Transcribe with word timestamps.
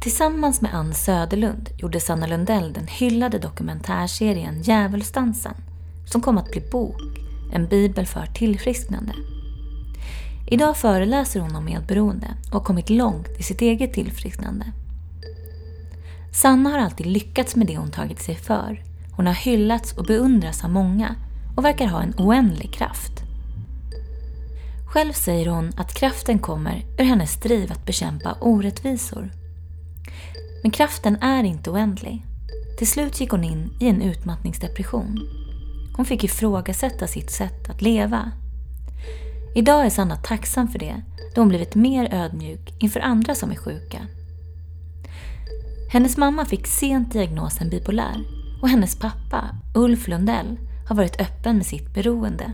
Tillsammans 0.00 0.60
med 0.60 0.74
Ann 0.74 0.94
Söderlund 0.94 1.70
gjorde 1.76 2.00
Sanna 2.00 2.26
Lundell 2.26 2.72
den 2.72 2.86
hyllade 2.86 3.38
dokumentärserien 3.38 4.62
Djävulsdansen 4.62 5.54
som 6.06 6.20
kom 6.20 6.38
att 6.38 6.50
bli 6.50 6.60
bok, 6.60 7.00
en 7.52 7.66
bibel 7.66 8.06
för 8.06 8.26
tillfrisknande. 8.26 9.12
Idag 10.46 10.76
föreläser 10.76 11.40
hon 11.40 11.56
om 11.56 11.64
medberoende 11.64 12.26
och 12.46 12.52
har 12.52 12.60
kommit 12.60 12.90
långt 12.90 13.28
i 13.38 13.42
sitt 13.42 13.60
eget 13.60 13.92
tillfrisknande. 13.92 14.72
Sanna 16.32 16.70
har 16.70 16.78
alltid 16.78 17.06
lyckats 17.06 17.56
med 17.56 17.66
det 17.66 17.76
hon 17.76 17.90
tagit 17.90 18.20
sig 18.20 18.34
för. 18.34 18.82
Hon 19.12 19.26
har 19.26 19.34
hyllats 19.34 19.92
och 19.92 20.04
beundrats 20.04 20.64
av 20.64 20.70
många 20.70 21.14
och 21.56 21.64
verkar 21.64 21.86
ha 21.86 22.02
en 22.02 22.14
oändlig 22.18 22.72
kraft. 22.72 23.12
Själv 24.86 25.12
säger 25.12 25.46
hon 25.46 25.72
att 25.76 25.94
kraften 25.94 26.38
kommer 26.38 26.84
ur 26.98 27.04
hennes 27.04 27.40
driv 27.40 27.72
att 27.72 27.86
bekämpa 27.86 28.36
orättvisor. 28.40 29.30
Men 30.62 30.70
kraften 30.70 31.16
är 31.16 31.44
inte 31.44 31.70
oändlig. 31.70 32.24
Till 32.78 32.86
slut 32.86 33.20
gick 33.20 33.30
hon 33.30 33.44
in 33.44 33.70
i 33.80 33.88
en 33.88 34.02
utmattningsdepression. 34.02 35.18
Hon 35.96 36.04
fick 36.04 36.24
ifrågasätta 36.24 37.06
sitt 37.06 37.30
sätt 37.30 37.70
att 37.70 37.82
leva. 37.82 38.32
Idag 39.54 39.86
är 39.86 39.90
Sanna 39.90 40.16
tacksam 40.16 40.68
för 40.68 40.78
det, 40.78 41.02
då 41.34 41.40
hon 41.40 41.48
blivit 41.48 41.74
mer 41.74 42.14
ödmjuk 42.14 42.74
inför 42.78 43.00
andra 43.00 43.34
som 43.34 43.50
är 43.50 43.56
sjuka. 43.56 44.06
Hennes 45.92 46.16
mamma 46.16 46.44
fick 46.44 46.66
sent 46.66 47.12
diagnosen 47.12 47.70
bipolär 47.70 48.24
och 48.62 48.68
hennes 48.68 48.98
pappa, 48.98 49.56
Ulf 49.74 50.08
Lundell, 50.08 50.58
har 50.88 50.96
varit 50.96 51.20
öppen 51.20 51.56
med 51.56 51.66
sitt 51.66 51.94
beroende. 51.94 52.52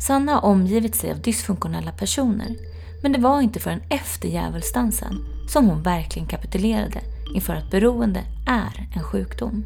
Sanna 0.00 0.32
har 0.32 0.44
omgivit 0.44 0.94
sig 0.94 1.10
av 1.10 1.20
dysfunktionella 1.20 1.92
personer 1.92 2.56
men 3.02 3.12
det 3.12 3.18
var 3.18 3.40
inte 3.40 3.60
förrän 3.60 3.82
efter 3.88 4.28
djävulsdansen 4.28 5.31
som 5.52 5.68
hon 5.68 5.82
verkligen 5.82 6.28
kapitulerade 6.28 7.00
inför 7.34 7.54
att 7.54 7.70
beroende 7.70 8.24
är 8.46 8.88
en 8.94 9.02
sjukdom. 9.02 9.64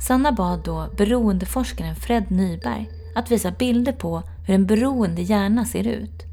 Sanna 0.00 0.32
bad 0.32 0.60
då 0.64 0.88
beroendeforskaren 0.96 1.96
Fred 1.96 2.30
Nyberg 2.30 2.90
att 3.14 3.30
visa 3.30 3.50
bilder 3.50 3.92
på 3.92 4.22
hur 4.46 4.54
en 4.54 4.66
beroende 4.66 5.22
hjärna 5.22 5.64
ser 5.64 5.86
ut. 5.86 6.24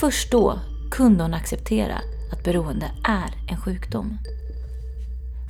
Först 0.00 0.32
då 0.32 0.60
kunde 0.90 1.24
hon 1.24 1.34
acceptera 1.34 2.00
att 2.32 2.44
beroende 2.44 2.90
är 3.04 3.52
en 3.52 3.60
sjukdom. 3.60 4.18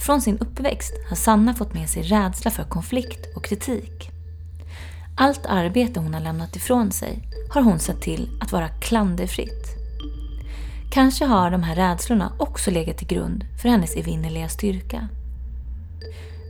Från 0.07 0.21
sin 0.21 0.39
uppväxt 0.39 0.93
har 1.09 1.17
Sanna 1.17 1.55
fått 1.55 1.75
med 1.75 1.89
sig 1.89 2.03
rädsla 2.03 2.51
för 2.51 2.65
konflikt 2.65 3.37
och 3.37 3.45
kritik. 3.45 4.11
Allt 5.17 5.47
arbete 5.47 6.01
hon 6.01 6.15
har 6.15 6.21
lämnat 6.21 6.57
ifrån 6.57 6.93
sig 6.93 7.29
har 7.51 7.63
hon 7.63 7.79
sett 7.79 8.01
till 8.01 8.31
att 8.41 8.53
vara 8.53 8.69
klanderfritt. 8.69 9.80
Kanske 10.91 11.25
har 11.25 11.51
de 11.51 11.63
här 11.63 11.75
rädslorna 11.75 12.33
också 12.39 12.71
legat 12.71 12.99
till 12.99 13.07
grund 13.07 13.45
för 13.63 13.69
hennes 13.69 13.97
evinnerliga 13.97 14.49
styrka. 14.49 15.09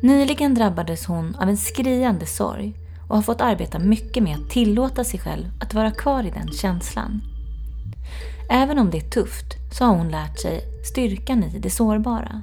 Nyligen 0.02 0.54
drabbades 0.54 1.06
hon 1.06 1.34
av 1.34 1.48
en 1.48 1.56
skriande 1.56 2.26
sorg 2.26 2.74
och 3.08 3.16
har 3.16 3.22
fått 3.22 3.40
arbeta 3.40 3.78
mycket 3.78 4.22
med 4.22 4.36
att 4.36 4.50
tillåta 4.50 5.04
sig 5.04 5.20
själv 5.20 5.44
att 5.60 5.74
vara 5.74 5.90
kvar 5.90 6.26
i 6.26 6.30
den 6.30 6.52
känslan. 6.52 7.20
Även 8.50 8.78
om 8.78 8.90
det 8.90 8.98
är 8.98 9.10
tufft 9.10 9.46
så 9.72 9.84
har 9.84 9.96
hon 9.96 10.08
lärt 10.08 10.38
sig 10.38 10.60
styrkan 10.84 11.44
i 11.44 11.58
det 11.58 11.70
sårbara. 11.70 12.42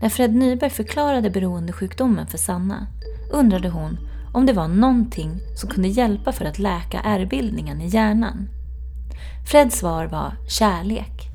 När 0.00 0.08
Fred 0.08 0.34
Nyberg 0.34 0.70
förklarade 0.70 1.30
beroendesjukdomen 1.30 2.26
för 2.26 2.38
Sanna 2.38 2.86
undrade 3.32 3.68
hon 3.68 3.98
om 4.32 4.46
det 4.46 4.52
var 4.52 4.68
någonting 4.68 5.40
som 5.56 5.70
kunde 5.70 5.88
hjälpa 5.88 6.32
för 6.32 6.44
att 6.44 6.58
läka 6.58 7.00
ärrbildningen 7.00 7.80
i 7.80 7.88
hjärnan. 7.88 8.48
Freds 9.50 9.78
svar 9.78 10.06
var 10.06 10.36
kärlek. 10.48 11.30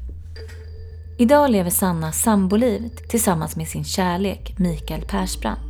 Idag 1.19 1.51
lever 1.51 1.69
Sanna 1.69 2.11
samboliv 2.11 2.89
tillsammans 3.09 3.55
med 3.55 3.67
sin 3.67 3.83
kärlek 3.83 4.55
Mikael 4.57 5.01
Persbrandt. 5.01 5.61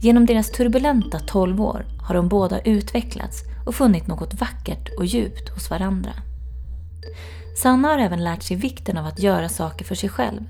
Genom 0.00 0.26
deras 0.26 0.50
turbulenta 0.50 1.18
12 1.18 1.60
år 1.60 1.86
har 2.02 2.14
de 2.14 2.28
båda 2.28 2.60
utvecklats 2.60 3.42
och 3.66 3.74
funnit 3.74 4.06
något 4.06 4.34
vackert 4.34 4.88
och 4.98 5.06
djupt 5.06 5.48
hos 5.48 5.70
varandra. 5.70 6.12
Sanna 7.56 7.88
har 7.88 7.98
även 7.98 8.24
lärt 8.24 8.42
sig 8.42 8.56
vikten 8.56 8.98
av 8.98 9.06
att 9.06 9.18
göra 9.18 9.48
saker 9.48 9.84
för 9.84 9.94
sig 9.94 10.08
själv, 10.08 10.40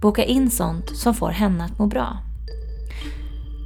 boka 0.00 0.24
in 0.24 0.50
sånt 0.50 0.96
som 0.96 1.14
får 1.14 1.30
henne 1.30 1.64
att 1.64 1.78
må 1.78 1.86
bra. 1.86 2.18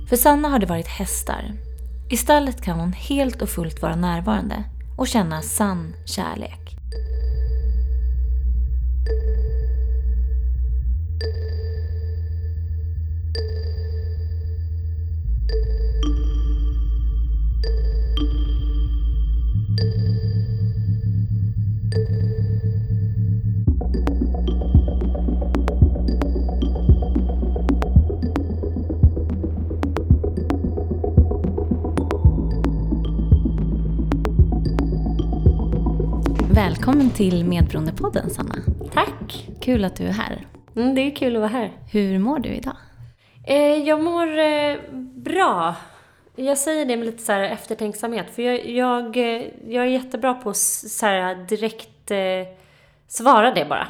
För 0.08 0.16
Sanna 0.16 0.48
har 0.48 0.58
det 0.58 0.66
varit 0.66 0.88
hästar. 0.88 1.52
I 2.10 2.16
stallet 2.16 2.62
kan 2.62 2.80
hon 2.80 2.92
helt 2.92 3.42
och 3.42 3.48
fullt 3.48 3.82
vara 3.82 3.96
närvarande 3.96 4.64
och 4.96 5.08
känna 5.08 5.42
sann 5.42 5.94
kärlek. 6.06 6.63
thank 9.06 9.22
you 9.26 9.43
Välkommen 36.54 37.10
till 37.10 37.44
Medberoendepodden 37.44 38.30
Sanna. 38.30 38.54
Tack! 38.92 39.48
Kul 39.60 39.84
att 39.84 39.96
du 39.96 40.04
är 40.04 40.12
här. 40.12 40.46
Mm, 40.76 40.94
det 40.94 41.00
är 41.00 41.16
kul 41.16 41.36
att 41.36 41.40
vara 41.40 41.50
här. 41.50 41.72
Hur 41.92 42.18
mår 42.18 42.38
du 42.38 42.48
idag? 42.48 42.76
Eh, 43.46 43.56
jag 43.56 44.02
mår 44.02 44.38
eh, 44.38 44.76
bra. 45.14 45.76
Jag 46.36 46.58
säger 46.58 46.86
det 46.86 46.96
med 46.96 47.06
lite 47.06 47.22
så 47.22 47.32
här 47.32 47.40
eftertänksamhet. 47.40 48.26
För 48.34 48.42
jag, 48.42 48.66
jag, 48.66 49.16
eh, 49.16 49.42
jag 49.68 49.84
är 49.84 49.88
jättebra 49.88 50.34
på 50.34 50.50
att 50.50 50.56
så 50.56 51.06
här 51.06 51.34
direkt 51.34 52.10
eh, 52.10 52.18
svara 53.08 53.54
det 53.54 53.64
bara. 53.64 53.88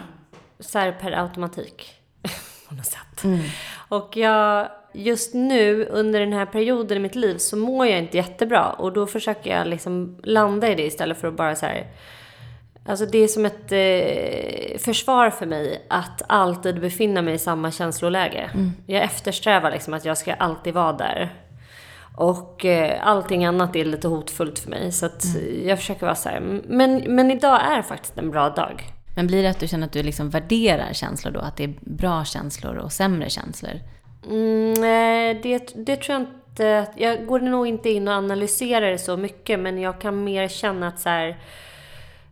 Så 0.61 0.79
här 0.79 0.93
per 0.93 1.13
automatik. 1.13 1.95
på 2.69 2.75
något 2.75 2.87
sätt. 2.87 3.25
Mm. 3.25 3.41
Och 3.89 4.17
jag, 4.17 4.69
just 4.93 5.35
nu 5.35 5.85
under 5.85 6.21
den 6.21 6.33
här 6.33 6.47
perioden 6.47 6.97
i 6.97 7.01
mitt 7.01 7.15
liv 7.15 7.39
så 7.39 7.57
mår 7.57 7.87
jag 7.87 7.99
inte 7.99 8.17
jättebra. 8.17 8.71
Och 8.71 8.93
då 8.93 9.07
försöker 9.07 9.57
jag 9.57 9.67
liksom 9.67 10.19
landa 10.23 10.73
i 10.73 10.75
det 10.75 10.87
istället 10.87 11.21
för 11.21 11.29
att 11.29 11.37
bara 11.37 11.57
så 11.57 11.67
här 11.67 11.87
Alltså 12.87 13.07
det 13.07 13.19
är 13.19 13.29
som 13.29 13.45
ett 13.47 13.73
eh, 13.73 14.79
försvar 14.79 15.31
för 15.31 15.47
mig 15.47 15.87
att 15.91 16.23
alltid 16.29 16.81
befinna 16.81 17.23
mig 17.23 17.35
i 17.35 17.39
samma 17.39 17.71
känsloläge. 17.71 18.51
Mm. 18.55 18.73
Jag 18.87 19.03
eftersträvar 19.03 19.71
liksom 19.71 19.95
att 19.95 20.05
jag 20.05 20.19
ska 20.19 20.35
alltid 20.35 20.75
vara 20.75 20.93
där. 20.93 21.35
Och 22.17 22.65
eh, 22.65 23.07
allting 23.07 23.45
annat 23.45 23.77
är 23.77 23.85
lite 23.85 24.09
hotfullt 24.09 24.59
för 24.59 24.71
mig. 24.71 24.93
Så 24.93 25.07
att 25.07 25.25
Mm. 25.25 25.69
jag 25.69 25.79
försöker 25.79 26.07
vara 26.07 26.15
så 26.15 26.29
här. 26.29 26.41
Men, 26.69 26.97
men 27.09 27.31
idag 27.31 27.61
är 27.63 27.83
faktiskt 27.83 28.19
en 28.19 28.31
bra 28.31 28.49
dag. 28.49 28.83
Men 29.17 29.27
blir 29.27 29.43
det 29.43 29.51
att 29.51 29.61
du 29.61 29.69
känner 29.69 29.87
att 29.87 29.93
du 29.93 30.03
liksom 30.03 30.31
värderar 30.31 30.93
känslor 30.93 31.33
då? 31.33 31.41
Att 31.41 31.57
det 31.57 31.65
är 31.65 31.75
bra 31.81 32.25
känslor 32.25 32.77
och 32.77 32.93
sämre 32.93 33.31
känslor? 33.31 33.73
Mm, 34.31 34.75
det, 35.43 35.73
det 35.87 35.97
tror 35.97 36.19
jag 36.19 36.21
inte. 36.23 36.87
Jag 36.97 37.27
går 37.27 37.41
nog 37.41 37.67
inte 37.67 37.91
in 37.91 38.09
och 38.09 38.15
analyserar 38.15 38.91
det 38.91 38.99
så 38.99 39.17
mycket. 39.17 39.61
Men 39.61 39.79
jag 39.79 40.01
kan 40.01 40.25
mer 40.25 40.49
känna 40.49 40.89
att 40.89 41.01
så 41.01 41.09
här. 41.09 41.37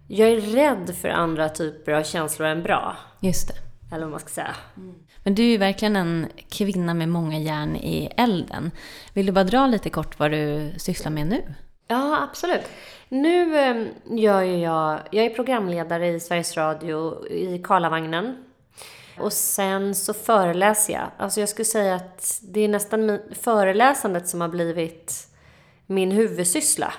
Jag 0.08 0.28
är 0.28 0.40
rädd 0.40 0.94
för 0.96 1.08
andra 1.08 1.48
typer 1.48 1.92
av 1.92 2.02
känslor 2.02 2.48
än 2.48 2.62
bra. 2.62 2.96
Just 3.20 3.48
det. 3.48 3.54
Eller 3.94 4.04
vad 4.04 4.10
man 4.10 4.20
ska 4.20 4.28
säga. 4.28 4.56
Men 5.24 5.34
du 5.34 5.42
är 5.42 5.46
ju 5.46 5.56
verkligen 5.56 5.96
en 5.96 6.28
kvinna 6.48 6.94
med 6.94 7.08
många 7.08 7.38
järn 7.38 7.76
i 7.76 8.12
elden. 8.16 8.70
Vill 9.12 9.26
du 9.26 9.32
bara 9.32 9.44
dra 9.44 9.66
lite 9.66 9.91
kort 9.91 10.18
vad 10.18 10.30
du 10.30 10.72
sysslar 10.78 11.10
med 11.10 11.26
nu? 11.26 11.54
Ja, 11.88 12.22
absolut. 12.22 12.64
Nu 13.08 13.58
eh, 13.58 13.86
gör 14.10 14.42
ju 14.42 14.56
jag, 14.56 15.00
jag 15.10 15.24
är 15.24 15.30
programledare 15.30 16.08
i 16.08 16.20
Sveriges 16.20 16.56
Radio 16.56 17.28
i 17.28 17.58
Karlavagnen. 17.64 18.44
Och 19.18 19.32
sen 19.32 19.94
så 19.94 20.15
föreläser 20.15 20.92
jag. 20.92 21.10
Alltså 21.16 21.41
jag 21.41 21.48
skulle 21.48 21.65
säga 21.65 21.94
att 21.94 22.41
det 22.42 22.60
är 22.60 22.68
nästan 22.68 23.18
föreläsandet 23.41 24.28
som 24.28 24.41
har 24.41 24.48
blivit 24.48 25.28
min 25.86 26.12
huvudsyssla 26.12 26.94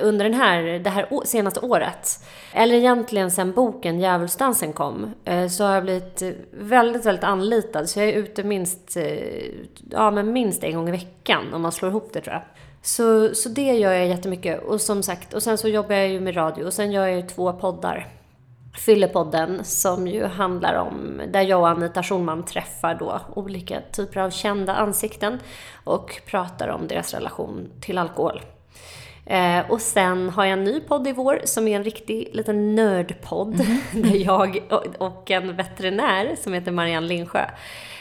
under 0.00 0.24
den 0.24 0.34
här, 0.34 0.62
det 0.78 0.90
här 0.90 1.08
senaste 1.24 1.60
året. 1.60 2.24
Eller 2.52 2.74
egentligen 2.74 3.30
sen 3.30 3.52
boken 3.52 4.00
Djävulsdansen 4.00 4.72
kom, 4.72 5.14
eh, 5.24 5.48
så 5.48 5.64
har 5.64 5.74
jag 5.74 5.82
blivit 5.82 6.22
väldigt, 6.50 7.06
väldigt 7.06 7.24
anlitad. 7.24 7.88
Så 7.88 8.00
jag 8.00 8.08
är 8.08 8.12
ute 8.12 8.42
minst, 8.42 8.96
eh, 8.96 9.44
ja, 9.90 10.10
men 10.10 10.32
minst 10.32 10.64
en 10.64 10.74
gång 10.74 10.88
i 10.88 10.92
veckan 10.92 11.54
om 11.54 11.62
man 11.62 11.72
slår 11.72 11.90
ihop 11.90 12.10
det 12.12 12.20
tror 12.20 12.34
jag. 12.34 12.42
Så, 12.82 13.34
så 13.34 13.48
det 13.48 13.74
gör 13.74 13.92
jag 13.92 14.06
jättemycket. 14.06 14.62
Och 14.62 14.80
som 14.80 15.02
sagt, 15.02 15.34
och 15.34 15.42
sen 15.42 15.58
så 15.58 15.68
jobbar 15.68 15.94
jag 15.94 16.08
ju 16.08 16.20
med 16.20 16.36
radio 16.36 16.64
och 16.64 16.72
sen 16.72 16.92
gör 16.92 17.06
jag 17.06 17.16
ju 17.16 17.22
två 17.22 17.52
poddar. 17.52 18.08
Fyllepodden 18.86 19.64
som 19.64 20.06
ju 20.06 20.24
handlar 20.24 20.74
om, 20.74 21.20
där 21.32 21.42
jag 21.42 21.60
och 21.60 21.68
Anita 21.68 22.02
Schulman 22.02 22.44
träffar 22.44 22.94
då 22.94 23.20
olika 23.34 23.80
typer 23.92 24.20
av 24.20 24.30
kända 24.30 24.74
ansikten 24.74 25.38
och 25.84 26.20
pratar 26.26 26.68
om 26.68 26.88
deras 26.88 27.14
relation 27.14 27.70
till 27.80 27.98
alkohol. 27.98 28.40
Eh, 29.26 29.70
och 29.70 29.80
sen 29.80 30.28
har 30.28 30.44
jag 30.44 30.52
en 30.52 30.64
ny 30.64 30.80
podd 30.80 31.08
i 31.08 31.12
vår 31.12 31.40
som 31.44 31.68
är 31.68 31.76
en 31.76 31.84
riktig 31.84 32.28
liten 32.32 32.74
nördpodd. 32.74 33.60
Mm. 33.60 33.80
där 34.10 34.16
jag 34.16 34.62
och 34.98 35.30
en 35.30 35.56
veterinär 35.56 36.36
som 36.42 36.52
heter 36.52 36.72
Marianne 36.72 37.06
Lindsjö 37.06 37.44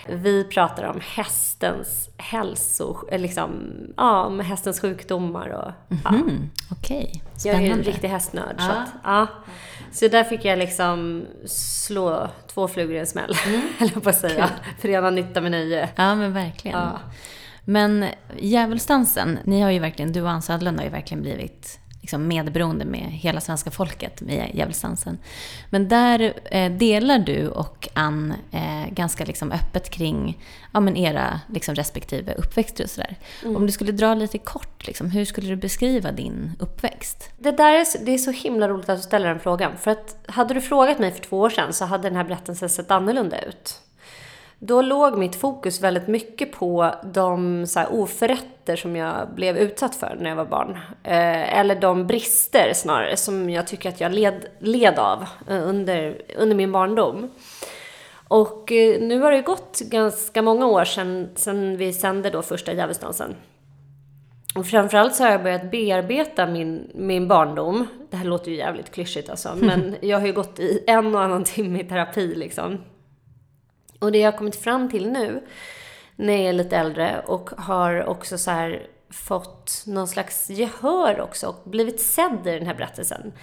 vi 0.08 0.44
pratar 0.44 0.84
om 0.84 1.00
hästens 1.16 2.10
hälso, 2.18 2.98
liksom, 3.12 3.74
ja, 3.98 4.26
om 4.26 4.40
hästens 4.40 4.80
sjukdomar 4.80 5.48
och... 5.48 5.98
Ja. 6.04 6.10
Mm, 6.10 6.50
Okej, 6.72 7.22
okay. 7.36 7.52
Jag 7.52 7.64
är 7.64 7.72
en 7.72 7.84
riktig 7.84 8.08
hästnörd. 8.08 8.56
Ja. 8.58 8.64
Så, 8.64 8.72
att, 8.72 8.90
ja. 9.04 9.28
så 9.92 10.08
där 10.08 10.24
fick 10.24 10.46
jag 10.46 10.60
liksom 10.60 11.26
slå 11.46 12.28
två 12.48 12.68
flugor 12.68 12.96
i 12.96 13.00
en 13.00 13.08
smäll, 13.08 13.36
mm. 13.48 13.62
eller 13.80 14.02
på 14.02 14.10
att 14.10 14.20
säga. 14.20 14.48
Cool. 14.48 14.74
Förena 14.80 15.10
nytta 15.10 15.42
med 15.42 15.52
nöje. 15.52 15.90
Ja, 15.96 16.16
men 16.16 16.34
verkligen. 16.34 16.80
Ja. 16.80 17.00
Men 17.66 18.06
djävulsdansen, 18.40 19.40
ni 19.44 19.62
har 19.62 19.70
ju 19.70 19.80
verkligen, 19.80 20.12
du 20.12 20.22
och 20.22 20.30
Ann 20.30 20.42
Södlund 20.42 20.78
har 20.78 20.86
ju 20.86 20.92
verkligen 20.92 21.22
blivit 21.22 21.82
liksom 22.02 22.28
medberoende 22.28 22.86
med 22.86 23.12
hela 23.12 23.42
svenska 23.42 23.72
folket 23.72 24.22
med 24.22 24.52
djävulsdansen. 24.54 25.18
Men 25.70 25.88
där 25.88 26.34
eh, 26.52 26.72
delar 26.72 27.20
du 27.20 27.48
och 27.48 27.88
Ann 27.94 28.34
eh, 28.52 28.94
ganska 28.94 29.26
liksom 29.26 29.52
öppet 29.52 29.90
kring 29.90 30.44
ja, 30.74 30.80
men 30.80 30.98
era 30.98 31.42
liksom 31.54 31.76
respektive 31.76 32.34
uppväxter 32.34 32.84
och 32.84 32.90
sådär. 32.90 33.16
Mm. 33.44 33.56
Om 33.56 33.66
du 33.66 33.72
skulle 33.72 33.92
dra 33.92 34.14
lite 34.14 34.38
kort, 34.38 34.88
liksom, 34.88 35.12
hur 35.12 35.26
skulle 35.26 35.48
du 35.48 35.56
beskriva 35.56 36.12
din 36.12 36.52
uppväxt? 36.60 37.30
Det 37.38 37.52
där 37.52 37.74
är, 37.74 38.06
det 38.06 38.12
är 38.12 38.18
så 38.18 38.32
himla 38.32 38.68
roligt 38.68 38.90
att 38.90 38.98
du 38.98 39.04
ställer 39.04 39.28
den 39.28 39.40
frågan. 39.40 39.78
För 39.78 39.92
att 39.92 40.18
hade 40.28 40.54
du 40.54 40.62
frågat 40.62 41.00
mig 41.00 41.12
för 41.12 41.22
två 41.22 41.40
år 41.40 41.50
sedan 41.50 41.74
så 41.74 41.86
hade 41.86 42.04
den 42.04 42.16
här 42.16 42.24
berättelsen 42.24 42.70
sett 42.70 42.92
annorlunda 42.92 43.42
ut. 43.42 43.82
Då 44.64 44.82
låg 44.82 45.18
mitt 45.18 45.36
fokus 45.36 45.82
väldigt 45.82 46.08
mycket 46.08 46.52
på 46.52 46.96
de 47.04 47.68
så 47.68 47.80
här, 47.80 47.94
oförrätter 47.94 48.76
som 48.76 48.96
jag 48.96 49.36
blev 49.36 49.58
utsatt 49.58 49.96
för 49.96 50.18
när 50.20 50.30
jag 50.30 50.36
var 50.36 50.46
barn. 50.46 50.80
Eh, 51.04 51.60
eller 51.60 51.76
de 51.76 52.08
brister 52.08 52.74
snarare 52.74 53.18
som 53.18 53.50
jag 53.50 53.68
tycker 53.68 53.90
att 53.90 54.02
jag 54.02 54.12
led, 54.12 54.46
led 54.60 55.00
av 55.00 55.26
eh, 55.50 55.70
under, 55.70 56.22
under 56.38 56.56
min 56.56 56.72
barndom. 56.72 57.30
Och 58.28 58.72
eh, 58.72 59.02
nu 59.02 59.20
har 59.20 59.32
det 59.32 59.42
gått 59.42 59.80
ganska 59.80 60.42
många 60.42 60.68
år 60.68 60.86
sedan, 60.86 61.30
sedan 61.36 61.78
vi 61.78 61.94
sände 61.94 62.30
då 62.30 62.42
första 62.42 62.74
Djävulsdansen. 62.74 63.36
Och 64.56 64.68
framförallt 64.68 65.16
så 65.16 65.24
har 65.24 65.32
jag 65.32 65.44
börjat 65.44 65.72
bearbeta 65.72 66.48
min, 66.48 66.92
min 66.96 67.28
barndom. 67.28 67.88
Det 68.10 68.18
här 68.18 68.26
låter 68.26 68.52
ju 68.52 68.58
jävligt 68.58 68.92
klyschigt 68.92 69.30
alltså, 69.30 69.56
men 69.62 69.96
jag 70.02 70.20
har 70.20 70.28
ju 70.28 70.34
gått 70.34 70.60
i 70.60 70.84
en 70.88 71.16
och 71.16 71.22
annan 71.22 71.44
timme 71.44 71.80
i 71.80 71.84
terapi 71.84 72.36
liksom. 72.36 72.78
Och 74.02 74.12
det 74.12 74.18
jag 74.18 74.32
har 74.32 74.38
kommit 74.38 74.56
fram 74.56 74.90
till 74.90 75.12
nu, 75.12 75.44
när 76.16 76.34
jag 76.34 76.46
är 76.46 76.54
lite 76.54 76.78
äldre 76.78 77.24
och 77.28 77.50
har 77.58 78.06
också 78.06 78.38
så 78.38 78.52
här 78.52 78.88
fått 79.10 79.84
någon 79.88 80.08
slags 80.08 80.50
gehör 80.50 81.22
också 81.22 81.48
och 81.48 81.70
blivit 81.70 82.02
sedd 82.02 82.48
i 82.48 82.52
den 82.52 82.66
här 82.66 82.76
berättelsen. 82.76 83.34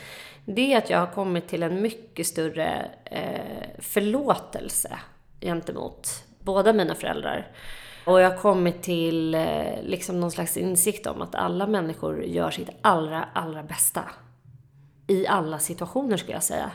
Det 0.44 0.72
är 0.72 0.78
att 0.78 0.90
jag 0.90 0.99
har 0.99 1.06
kommit 1.06 1.49
till 1.49 1.62
en 1.62 1.82
mycket 1.82 2.26
större 2.26 2.90
eh, 3.05 3.69
förlåtelse 3.78 4.99
gentemot 5.40 6.25
båda 6.38 6.72
mina 6.72 6.94
föräldrar. 6.94 7.46
Och 8.04 8.20
jag 8.20 8.31
har 8.31 8.38
kommit 8.38 8.82
till 8.82 9.34
eh, 9.34 9.82
liksom 9.82 10.20
någon 10.20 10.31
slags 10.31 10.56
insikt 10.56 11.06
om 11.06 11.22
att 11.22 11.34
alla 11.34 11.66
människor 11.66 12.25
gör 12.25 12.50
sitt 12.50 12.70
allra, 12.82 13.28
allra 13.32 13.62
bästa. 13.62 14.02
I 15.06 15.26
alla 15.26 15.58
situationer 15.58 16.16
skulle 16.16 16.32
jag 16.32 16.43
säga. 16.43 16.70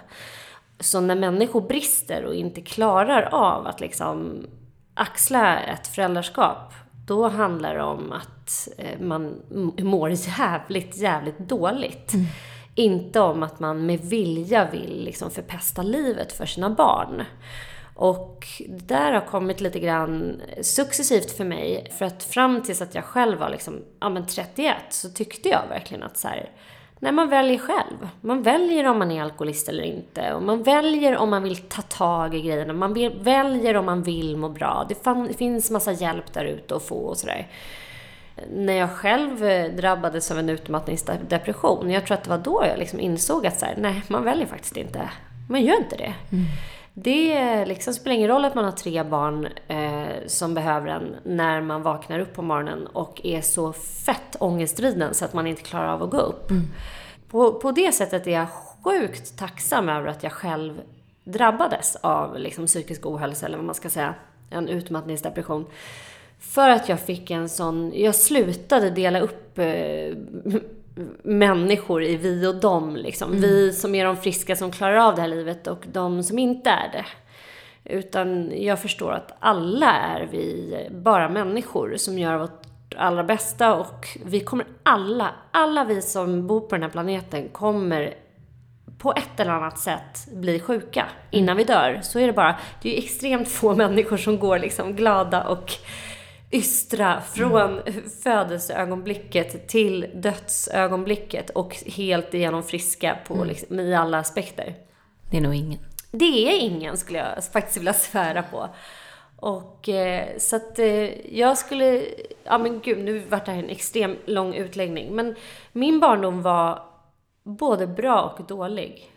Så 0.80 1.00
när 1.00 1.16
människor 1.16 1.62
brister 1.62 2.26
och 2.26 2.36
inte 2.36 2.62
klarar 2.62 3.22
av 3.32 3.68
att 3.68 3.80
liksom 3.80 4.48
axla 4.94 5.60
ett 5.60 5.88
föräldraskap, 5.88 6.74
då 7.08 7.28
handlar 7.28 7.76
det 7.76 7.84
om 7.84 8.12
att 8.12 8.68
eh, 8.78 9.00
man 9.00 9.42
mår 9.80 10.10
jävligt, 10.10 10.98
jävligt 10.98 11.40
dåligt. 11.40 12.14
Mm. 12.14 12.26
Inte 12.76 13.20
om 13.20 13.44
att 13.44 13.60
man 13.60 13.86
med 13.86 14.00
vilja 14.00 14.72
vill 14.72 15.04
liksom 15.04 15.32
förpesta 15.32 15.82
livet 15.82 16.34
för 16.34 16.46
sina 16.46 16.70
barn. 16.70 17.24
Och 17.96 18.48
det 18.70 18.88
där 18.88 19.14
har 19.14 19.22
kommit 19.22 19.62
lite 19.62 19.80
grann 19.80 20.42
successivt 20.62 21.32
för 21.32 21.46
mig. 21.46 21.92
För 21.98 22.06
att 22.06 22.24
fram 22.24 22.64
tills 22.64 22.82
att 22.82 22.96
jag 22.96 23.04
själv 23.04 23.40
var 23.40 23.50
liksom, 23.50 23.82
ja 24.00 24.10
men 24.10 24.26
31 24.26 24.76
så 24.90 25.10
tyckte 25.10 25.50
jag 25.50 25.62
verkligen 25.70 26.04
att 26.04 26.18
så 26.18 26.28
här, 26.28 26.50
Nej, 27.04 27.12
man 27.12 27.30
väljer 27.30 27.58
själv. 27.58 28.10
Man 28.22 28.44
väljer 28.44 28.88
om 28.88 29.00
man 29.00 29.12
är 29.12 29.22
alkoholist 29.22 29.70
eller 29.70 29.84
inte. 29.84 30.34
Och 30.34 30.44
man 30.44 30.64
väljer 30.64 31.18
om 31.18 31.30
man 31.30 31.44
vill 31.44 31.58
ta 31.58 31.82
tag 31.82 32.36
i 32.36 32.42
grejerna. 32.42 32.74
Man 32.74 32.94
väljer 33.24 33.78
om 33.78 33.86
man 33.86 34.04
vill 34.04 34.38
må 34.38 34.50
bra. 34.50 34.88
Det 34.90 35.36
finns 35.38 35.72
massa 35.72 35.92
hjälp 35.92 36.34
där 36.34 36.46
ute 36.46 36.76
att 36.76 36.84
få 36.84 36.96
och 36.96 37.18
sådär. 37.18 37.48
När 38.54 38.74
jag 38.74 38.92
själv 38.92 39.46
eh, 39.46 39.72
drabbades 39.72 40.32
av 40.32 40.40
en 40.40 40.50
utmattningsdepression, 40.50 41.92
jag 41.92 42.06
tror 42.06 42.18
att 42.18 42.24
det 42.24 42.30
var 42.30 42.38
då 42.38 42.64
jag 42.70 42.80
liksom 42.80 43.00
insåg 43.00 43.48
att 43.48 43.60
så 43.60 43.66
här, 43.66 43.76
nej, 43.78 44.04
man 44.08 44.24
väljer 44.24 44.46
faktiskt 44.46 44.78
inte. 44.78 45.10
Man 45.50 45.62
gör 45.62 45.78
inte 45.78 45.96
det. 45.96 46.14
Mm. 46.32 46.46
Det 46.94 47.66
liksom 47.66 47.94
spelar 47.94 48.16
ingen 48.16 48.28
roll 48.28 48.46
att 48.46 48.56
man 48.56 48.66
har 48.66 48.72
tre 48.72 49.04
barn 49.04 49.48
eh, 49.68 50.28
som 50.28 50.54
behöver 50.54 50.88
en 50.88 51.16
när 51.24 51.62
man 51.62 51.84
vaknar 51.84 52.20
upp 52.20 52.34
på 52.34 52.42
morgonen 52.42 52.88
och 52.88 53.22
är 53.24 53.42
så 53.42 53.74
fett 53.74 54.36
ångestriden 54.40 55.14
så 55.14 55.26
att 55.26 55.34
man 55.34 55.48
inte 55.48 55.62
klarar 55.62 55.94
av 55.94 56.04
att 56.04 56.10
gå 56.10 56.18
upp. 56.18 56.52
Mm. 56.52 56.64
På, 57.30 57.54
på 57.54 57.72
det 57.72 57.92
sättet 57.92 58.28
är 58.28 58.32
jag 58.32 58.48
sjukt 58.84 59.38
tacksam 59.38 59.90
över 59.90 60.08
att 60.08 60.24
jag 60.24 60.32
själv 60.32 60.82
drabbades 61.24 61.96
av 61.96 62.40
liksom, 62.40 62.66
psykisk 62.66 63.06
ohälsa, 63.06 63.46
eller 63.46 63.58
vad 63.58 63.66
man 63.66 63.76
ska 63.76 63.90
säga, 63.90 64.16
en 64.50 64.68
utmattningsdepression. 64.68 65.66
För 66.40 66.70
att 66.70 66.90
jag 66.90 67.00
fick 67.00 67.32
en 67.32 67.50
sån, 67.50 67.92
jag 67.96 68.16
slutade 68.16 68.90
dela 68.90 69.20
upp 69.20 69.58
eh, 69.58 69.66
människor 71.24 72.04
i 72.04 72.16
vi 72.16 72.48
och 72.48 72.56
dem. 72.56 72.96
Liksom. 72.96 73.30
Mm. 73.30 73.42
Vi 73.42 73.74
som 73.74 73.96
är 73.96 74.06
de 74.06 74.18
friska 74.18 74.56
som 74.56 74.72
klarar 74.72 74.96
av 74.96 75.16
det 75.16 75.22
här 75.22 75.28
livet 75.28 75.68
och 75.68 75.86
de 75.92 76.24
som 76.24 76.40
inte 76.40 76.70
är 76.70 76.92
det. 76.92 77.06
Utan 77.86 78.52
jag 78.64 78.80
förstår 78.80 79.12
att 79.12 79.32
alla 79.40 79.92
är 79.92 80.28
vi 80.32 80.76
bara 80.92 81.30
människor 81.30 81.96
som 81.98 82.20
gör 82.20 82.38
vårt 82.38 82.64
allra 82.98 83.24
bästa 83.24 83.76
och 83.76 84.18
vi 84.26 84.40
kommer 84.40 84.66
alla, 84.84 85.30
alla 85.52 85.84
vi 85.84 86.02
som 86.02 86.48
bor 86.48 86.60
på 86.60 86.76
den 86.76 86.84
här 86.84 86.90
planeten 86.90 87.50
kommer 87.50 88.14
på 88.98 89.12
ett 89.12 89.40
eller 89.40 89.52
annat 89.52 89.80
sätt 89.80 90.28
bli 90.32 90.60
sjuka 90.60 91.06
innan 91.32 91.58
vi 91.58 91.64
dör. 91.64 92.00
Så 92.04 92.20
är 92.20 92.28
det 92.28 92.34
bara. 92.34 92.56
Det 92.82 92.90
är 92.90 92.94
ju 92.94 93.00
extremt 93.00 93.50
få 93.50 93.76
människor 93.76 94.18
som 94.18 94.40
går 94.40 94.60
liksom 94.60 94.96
glada 94.96 95.44
och 95.44 95.72
ystra 96.54 97.22
från 97.22 97.80
mm. 97.80 98.10
födelseögonblicket 98.24 99.68
till 99.68 100.10
dödsögonblicket 100.14 101.50
och 101.50 101.76
helt 101.76 102.34
igenom 102.34 102.64
friska 102.64 103.18
på, 103.28 103.34
mm. 103.34 103.48
liksom, 103.48 103.80
i 103.80 103.96
alla 103.96 104.20
aspekter. 104.20 104.76
Det 105.32 105.38
är 105.38 105.42
nog 105.42 105.56
ingen. 105.56 105.80
Det 106.12 106.26
är 106.26 106.60
ingen, 106.60 106.98
skulle 106.98 107.20
jag 107.20 107.46
faktiskt 107.46 107.78
vilja 107.78 107.94
svära 107.94 108.44
på. 108.44 108.70
Och 109.36 109.90
eh, 109.90 110.28
så 110.38 110.56
att 110.56 110.80
eh, 110.80 111.38
jag 111.38 111.58
skulle, 111.58 112.04
ja 112.44 112.58
men 112.58 112.80
gud, 112.80 113.04
nu 113.04 113.20
vart 113.20 113.46
det 113.46 113.52
här 113.52 113.60
en 113.60 113.70
extrem 113.70 114.18
lång 114.26 114.54
utläggning. 114.54 115.16
Men 115.16 115.36
min 115.72 116.00
barndom 116.00 116.42
var 116.42 116.84
både 117.44 117.88
bra 117.88 118.36
och 118.38 118.46
dålig. 118.46 119.12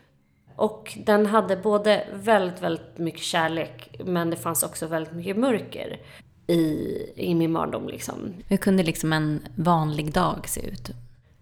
Och 0.55 0.97
den 1.05 1.25
hade 1.25 1.57
både 1.57 2.07
väldigt, 2.13 2.61
väldigt 2.61 2.97
mycket 2.97 3.21
kärlek, 3.21 3.99
men 4.05 4.29
det 4.29 4.37
fanns 4.37 4.63
också 4.63 4.87
väldigt 4.87 5.13
mycket 5.13 5.37
mörker 5.37 5.99
i, 6.47 6.97
i 7.15 7.35
min 7.35 7.53
barndom. 7.53 7.87
Liksom. 7.87 8.33
Hur 8.47 8.57
kunde 8.57 8.83
liksom 8.83 9.13
en 9.13 9.47
vanlig 9.55 10.13
dag 10.13 10.47
se 10.47 10.67
ut? 10.67 10.89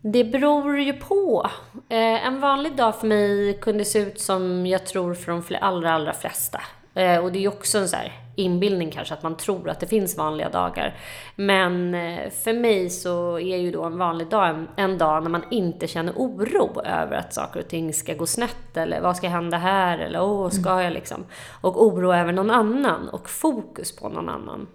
Det 0.01 0.23
beror 0.23 0.79
ju 0.79 0.93
på. 0.93 1.49
Eh, 1.89 2.27
en 2.27 2.39
vanlig 2.39 2.75
dag 2.75 2.95
för 2.95 3.07
mig 3.07 3.57
kunde 3.61 3.85
se 3.85 3.99
ut 3.99 4.19
som 4.19 4.65
jag 4.65 4.85
tror 4.85 5.13
för 5.13 5.31
de 5.31 5.57
allra, 5.61 5.93
allra 5.93 6.13
flesta. 6.13 6.61
Eh, 6.93 7.17
och 7.23 7.31
det 7.31 7.39
är 7.39 7.41
ju 7.41 7.47
också 7.47 7.77
en 7.77 7.89
så 7.89 7.95
här 7.95 8.13
inbildning 8.35 8.91
kanske, 8.91 9.13
att 9.13 9.23
man 9.23 9.37
tror 9.37 9.69
att 9.69 9.79
det 9.79 9.87
finns 9.87 10.17
vanliga 10.17 10.49
dagar. 10.49 10.97
Men 11.35 11.95
eh, 11.95 12.29
för 12.29 12.53
mig 12.53 12.89
så 12.89 13.39
är 13.39 13.57
ju 13.57 13.71
då 13.71 13.83
en 13.83 13.97
vanlig 13.97 14.27
dag 14.27 14.49
en, 14.49 14.67
en, 14.75 14.97
dag 14.97 15.23
när 15.23 15.29
man 15.29 15.43
inte 15.51 15.87
känner 15.87 16.13
oro 16.15 16.81
över 16.85 17.15
att 17.15 17.33
saker 17.33 17.59
och 17.59 17.67
ting 17.67 17.93
ska 17.93 18.13
gå 18.13 18.25
snett, 18.25 18.77
eller 18.77 19.01
vad 19.01 19.17
ska 19.17 19.29
hända 19.29 19.57
här, 19.57 19.97
eller 19.97 20.21
åh, 20.21 20.49
ska 20.49 20.81
jag 20.81 20.93
liksom? 20.93 21.25
Och 21.61 21.83
oro 21.83 22.13
över 22.13 22.31
någon 22.31 22.51
annan, 22.51 23.09
och 23.09 23.29
fokus 23.29 23.95
på 23.95 24.09
någon 24.09 24.29
annan. 24.29 24.67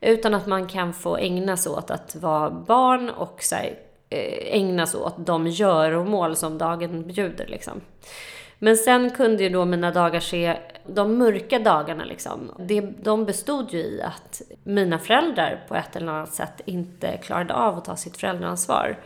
Utan 0.00 0.34
att 0.34 0.46
man 0.46 0.66
kan 0.66 0.92
få 0.92 1.16
ägna 1.16 1.56
sig 1.56 1.72
åt 1.72 1.90
att 1.90 2.16
vara 2.16 2.50
barn 2.50 3.10
och 3.10 3.42
så 3.42 3.54
här, 3.54 3.78
eh, 4.10 4.56
ägna 4.56 4.86
sig 4.86 5.00
åt 5.00 5.26
de 5.26 5.46
göromål 5.46 6.36
som 6.36 6.58
dagen 6.58 7.06
bjuder. 7.06 7.46
Liksom. 7.46 7.80
Men 8.58 8.76
sen 8.76 9.10
kunde 9.10 9.42
ju 9.42 9.48
då 9.48 9.64
mina 9.64 9.90
dagar 9.90 10.20
se, 10.20 10.56
de 10.86 11.18
mörka 11.18 11.58
dagarna 11.58 12.04
liksom, 12.04 12.50
det, 12.58 12.80
de 12.80 13.24
bestod 13.24 13.72
ju 13.72 13.78
i 13.78 14.02
att 14.02 14.42
mina 14.64 14.98
föräldrar 14.98 15.64
på 15.68 15.74
ett 15.74 15.96
eller 15.96 16.12
annat 16.12 16.34
sätt 16.34 16.60
inte 16.64 17.16
klarade 17.16 17.54
av 17.54 17.78
att 17.78 17.84
ta 17.84 17.96
sitt 17.96 18.16
föräldraansvar. 18.16 18.98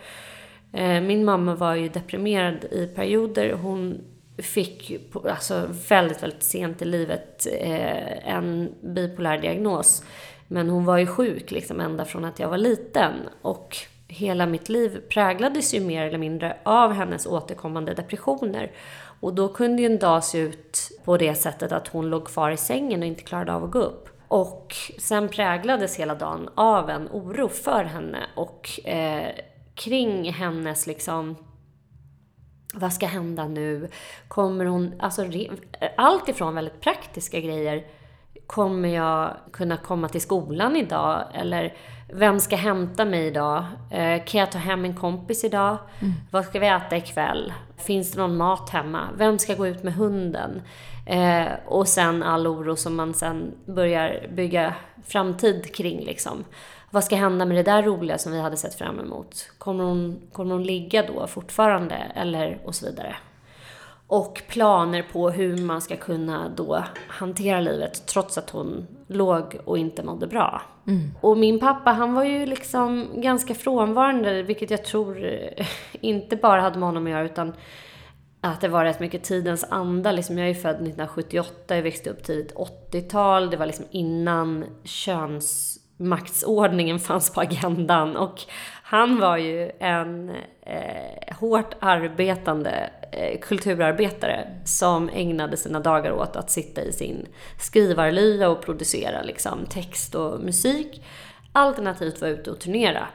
Eh, 0.72 1.00
min 1.00 1.24
mamma 1.24 1.54
var 1.54 1.74
ju 1.74 1.88
deprimerad 1.88 2.64
i 2.64 2.86
perioder. 2.86 3.52
Hon 3.52 4.00
fick 4.38 4.92
alltså 5.28 5.68
väldigt, 5.88 6.22
väldigt 6.22 6.42
sent 6.42 6.82
i 6.82 6.84
livet 6.84 7.46
eh, 7.60 8.28
en 8.34 8.74
bipolär 8.80 9.38
diagnos. 9.38 10.04
Men 10.52 10.70
hon 10.70 10.84
var 10.84 10.98
ju 10.98 11.06
sjuk 11.06 11.50
liksom 11.50 11.80
ända 11.80 12.04
från 12.04 12.24
att 12.24 12.38
jag 12.38 12.48
var 12.48 12.58
liten. 12.58 13.12
Och 13.42 13.76
hela 14.08 14.46
mitt 14.46 14.68
liv 14.68 15.00
präglades 15.08 15.74
ju 15.74 15.80
mer 15.80 16.04
eller 16.04 16.18
mindre 16.18 16.56
av 16.62 16.92
hennes 16.92 17.26
återkommande 17.26 17.94
depressioner. 17.94 18.72
Och 19.20 19.34
då 19.34 19.48
kunde 19.48 19.82
ju 19.82 19.86
en 19.86 19.98
dag 19.98 20.24
se 20.24 20.38
ut 20.38 20.78
på 21.04 21.16
det 21.16 21.34
sättet 21.34 21.72
att 21.72 21.88
hon 21.88 22.10
låg 22.10 22.24
kvar 22.24 22.50
i 22.50 22.56
sängen 22.56 23.00
och 23.00 23.06
inte 23.06 23.22
klarade 23.22 23.54
av 23.54 23.64
att 23.64 23.70
gå 23.70 23.78
upp. 23.78 24.08
Och 24.28 24.74
sen 24.98 25.28
präglades 25.28 25.96
hela 25.96 26.14
dagen 26.14 26.48
av 26.54 26.90
en 26.90 27.08
oro 27.08 27.48
för 27.48 27.84
henne 27.84 28.18
och 28.36 28.88
eh, 28.88 29.34
kring 29.74 30.32
hennes 30.32 30.86
liksom 30.86 31.36
vad 32.74 32.92
ska 32.92 33.06
hända 33.06 33.48
nu? 33.48 33.88
Kommer 34.28 34.64
hon, 34.64 34.94
alltså 34.98 35.26
allt 35.96 36.28
ifrån 36.28 36.54
väldigt 36.54 36.80
praktiska 36.80 37.40
grejer. 37.40 37.84
Kommer 38.50 38.88
jag 38.88 39.36
kunna 39.52 39.76
komma 39.76 40.08
till 40.08 40.20
skolan 40.20 40.76
idag? 40.76 41.24
Eller 41.34 41.74
vem 42.12 42.40
ska 42.40 42.56
hämta 42.56 43.04
mig 43.04 43.26
idag? 43.26 43.64
Eh, 43.90 44.24
kan 44.24 44.40
jag 44.40 44.52
ta 44.52 44.58
hem 44.58 44.84
en 44.84 44.96
kompis 44.96 45.44
idag? 45.44 45.78
Mm. 46.00 46.14
Vad 46.30 46.44
ska 46.44 46.58
vi 46.58 46.66
äta 46.66 46.96
ikväll? 46.96 47.52
Finns 47.76 48.12
det 48.12 48.20
någon 48.20 48.36
mat 48.36 48.70
hemma? 48.70 49.08
Vem 49.16 49.38
ska 49.38 49.54
gå 49.54 49.66
ut 49.66 49.82
med 49.82 49.94
hunden? 49.94 50.62
Eh, 51.06 51.46
och 51.66 51.88
sen 51.88 52.22
all 52.22 52.46
oro 52.46 52.76
som 52.76 52.96
man 52.96 53.14
sen 53.14 53.54
börjar 53.64 54.26
bygga 54.32 54.74
framtid 55.06 55.74
kring 55.74 56.04
liksom. 56.04 56.44
Vad 56.90 57.04
ska 57.04 57.16
hända 57.16 57.44
med 57.44 57.56
det 57.56 57.62
där 57.62 57.82
roliga 57.82 58.18
som 58.18 58.32
vi 58.32 58.40
hade 58.40 58.56
sett 58.56 58.74
fram 58.74 59.00
emot? 59.00 59.50
Kommer 59.58 59.84
hon, 59.84 60.20
kommer 60.32 60.54
hon 60.54 60.64
ligga 60.64 61.02
då 61.02 61.26
fortfarande? 61.26 61.94
Eller 62.14 62.58
och 62.64 62.74
så 62.74 62.86
vidare. 62.86 63.16
Och 64.10 64.42
planer 64.48 65.02
på 65.12 65.30
hur 65.30 65.58
man 65.58 65.80
ska 65.80 65.96
kunna 65.96 66.48
då 66.48 66.84
hantera 67.08 67.60
livet 67.60 68.06
trots 68.06 68.38
att 68.38 68.50
hon 68.50 68.86
låg 69.06 69.60
och 69.64 69.78
inte 69.78 70.02
mådde 70.02 70.26
bra. 70.26 70.62
Mm. 70.86 71.10
Och 71.20 71.38
min 71.38 71.60
pappa 71.60 71.90
han 71.90 72.14
var 72.14 72.24
ju 72.24 72.46
liksom 72.46 73.08
ganska 73.16 73.54
frånvarande, 73.54 74.42
vilket 74.42 74.70
jag 74.70 74.84
tror 74.84 75.26
inte 76.00 76.36
bara 76.36 76.60
hade 76.60 76.78
med 76.78 76.88
honom 76.88 77.06
att 77.06 77.10
göra 77.10 77.24
utan 77.24 77.52
att 78.40 78.60
det 78.60 78.68
var 78.68 78.84
rätt 78.84 79.00
mycket 79.00 79.24
tidens 79.24 79.66
anda. 79.70 80.12
Liksom 80.12 80.38
jag 80.38 80.48
är 80.48 80.54
född 80.54 80.74
1978, 80.74 81.76
jag 81.76 81.82
växte 81.82 82.10
upp 82.10 82.24
tidigt 82.24 82.54
80-tal. 82.54 83.50
Det 83.50 83.56
var 83.56 83.66
liksom 83.66 83.86
innan 83.90 84.64
könsmaktsordningen 84.84 86.98
fanns 86.98 87.34
på 87.34 87.40
agendan. 87.40 88.16
Och 88.16 88.40
han 88.82 89.20
var 89.20 89.36
ju 89.36 89.70
en 89.78 90.30
eh, 90.62 91.36
hårt 91.40 91.74
arbetande 91.80 92.90
Eh, 93.12 93.40
kulturarbetare 93.40 94.46
som 94.64 95.08
ägnade 95.08 95.56
sina 95.56 95.80
dagar 95.80 96.12
åt 96.12 96.36
att 96.36 96.50
sitta 96.50 96.82
i 96.82 96.92
sin 96.92 97.26
skrivarlya 97.58 98.48
och 98.48 98.62
producera 98.62 99.22
liksom, 99.22 99.66
text 99.66 100.14
och 100.14 100.40
musik. 100.40 101.02
Alternativt 101.52 102.20
vara 102.20 102.30
ute 102.30 102.50
och 102.50 102.58
turnera. 102.60 103.06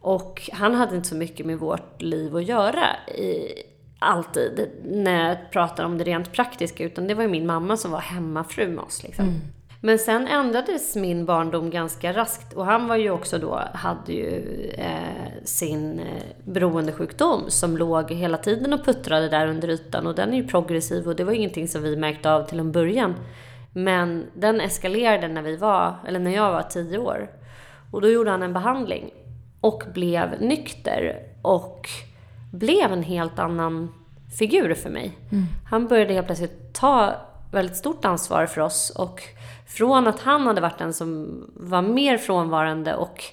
Och 0.00 0.50
han 0.52 0.74
hade 0.74 0.96
inte 0.96 1.08
så 1.08 1.16
mycket 1.16 1.46
med 1.46 1.58
vårt 1.58 2.02
liv 2.02 2.36
att 2.36 2.44
göra 2.44 2.86
i, 3.08 3.52
alltid 3.98 4.70
när 4.84 5.28
jag 5.28 5.50
pratar 5.50 5.84
om 5.84 5.98
det 5.98 6.04
rent 6.04 6.32
praktiska. 6.32 6.84
Utan 6.84 7.06
det 7.06 7.14
var 7.14 7.22
ju 7.22 7.28
min 7.28 7.46
mamma 7.46 7.76
som 7.76 7.90
var 7.90 8.00
hemmafru 8.00 8.68
med 8.68 8.84
oss. 8.84 9.02
Liksom. 9.02 9.24
Mm. 9.24 9.40
Men 9.84 9.98
sen 9.98 10.26
ändrades 10.26 10.96
min 10.96 11.24
barndom 11.24 11.70
ganska 11.70 12.12
raskt 12.12 12.52
och 12.52 12.66
han 12.66 12.88
var 12.88 12.96
ju 12.96 13.10
också 13.10 13.38
då, 13.38 13.62
hade 13.74 14.12
ju 14.12 14.70
eh, 14.78 15.44
sin 15.44 15.98
eh, 15.98 16.22
beroendesjukdom 16.44 17.44
som 17.48 17.76
låg 17.76 18.10
hela 18.10 18.38
tiden 18.38 18.72
och 18.72 18.84
puttrade 18.84 19.28
där 19.28 19.46
under 19.46 19.68
ytan 19.68 20.06
och 20.06 20.14
den 20.14 20.32
är 20.32 20.36
ju 20.36 20.46
progressiv 20.46 21.08
och 21.08 21.16
det 21.16 21.24
var 21.24 21.32
ingenting 21.32 21.68
som 21.68 21.82
vi 21.82 21.96
märkte 21.96 22.32
av 22.32 22.42
till 22.42 22.60
en 22.60 22.72
början. 22.72 23.14
Men 23.72 24.26
den 24.34 24.60
eskalerade 24.60 25.28
när 25.28 25.42
vi 25.42 25.56
var, 25.56 25.94
eller 26.06 26.18
när 26.18 26.34
jag 26.34 26.52
var 26.52 26.62
tio 26.62 26.98
år. 26.98 27.30
Och 27.90 28.00
då 28.00 28.08
gjorde 28.08 28.30
han 28.30 28.42
en 28.42 28.52
behandling 28.52 29.10
och 29.60 29.82
blev 29.94 30.40
nykter 30.40 31.22
och 31.42 31.88
blev 32.52 32.92
en 32.92 33.02
helt 33.02 33.38
annan 33.38 33.94
figur 34.38 34.74
för 34.74 34.90
mig. 34.90 35.18
Mm. 35.32 35.44
Han 35.70 35.88
började 35.88 36.14
helt 36.14 36.26
plötsligt 36.26 36.74
ta 36.74 37.14
väldigt 37.52 37.76
stort 37.76 38.04
ansvar 38.04 38.46
för 38.46 38.60
oss 38.60 38.90
och 38.90 39.22
från 39.66 40.06
att 40.06 40.20
han 40.20 40.46
hade 40.46 40.60
varit 40.60 40.78
den 40.78 40.92
som 40.92 41.40
var 41.54 41.82
mer 41.82 42.18
frånvarande 42.18 42.94
och 42.96 43.24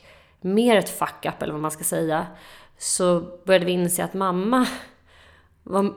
mer 0.41 0.75
ett 0.75 0.99
fuck-up, 0.99 1.41
eller 1.41 1.53
vad 1.53 1.61
man 1.61 1.71
ska 1.71 1.83
säga, 1.83 2.27
så 2.77 3.19
började 3.45 3.65
vi 3.65 3.71
inse 3.71 4.03
att 4.03 4.13
mamma 4.13 4.67
var 5.63 5.93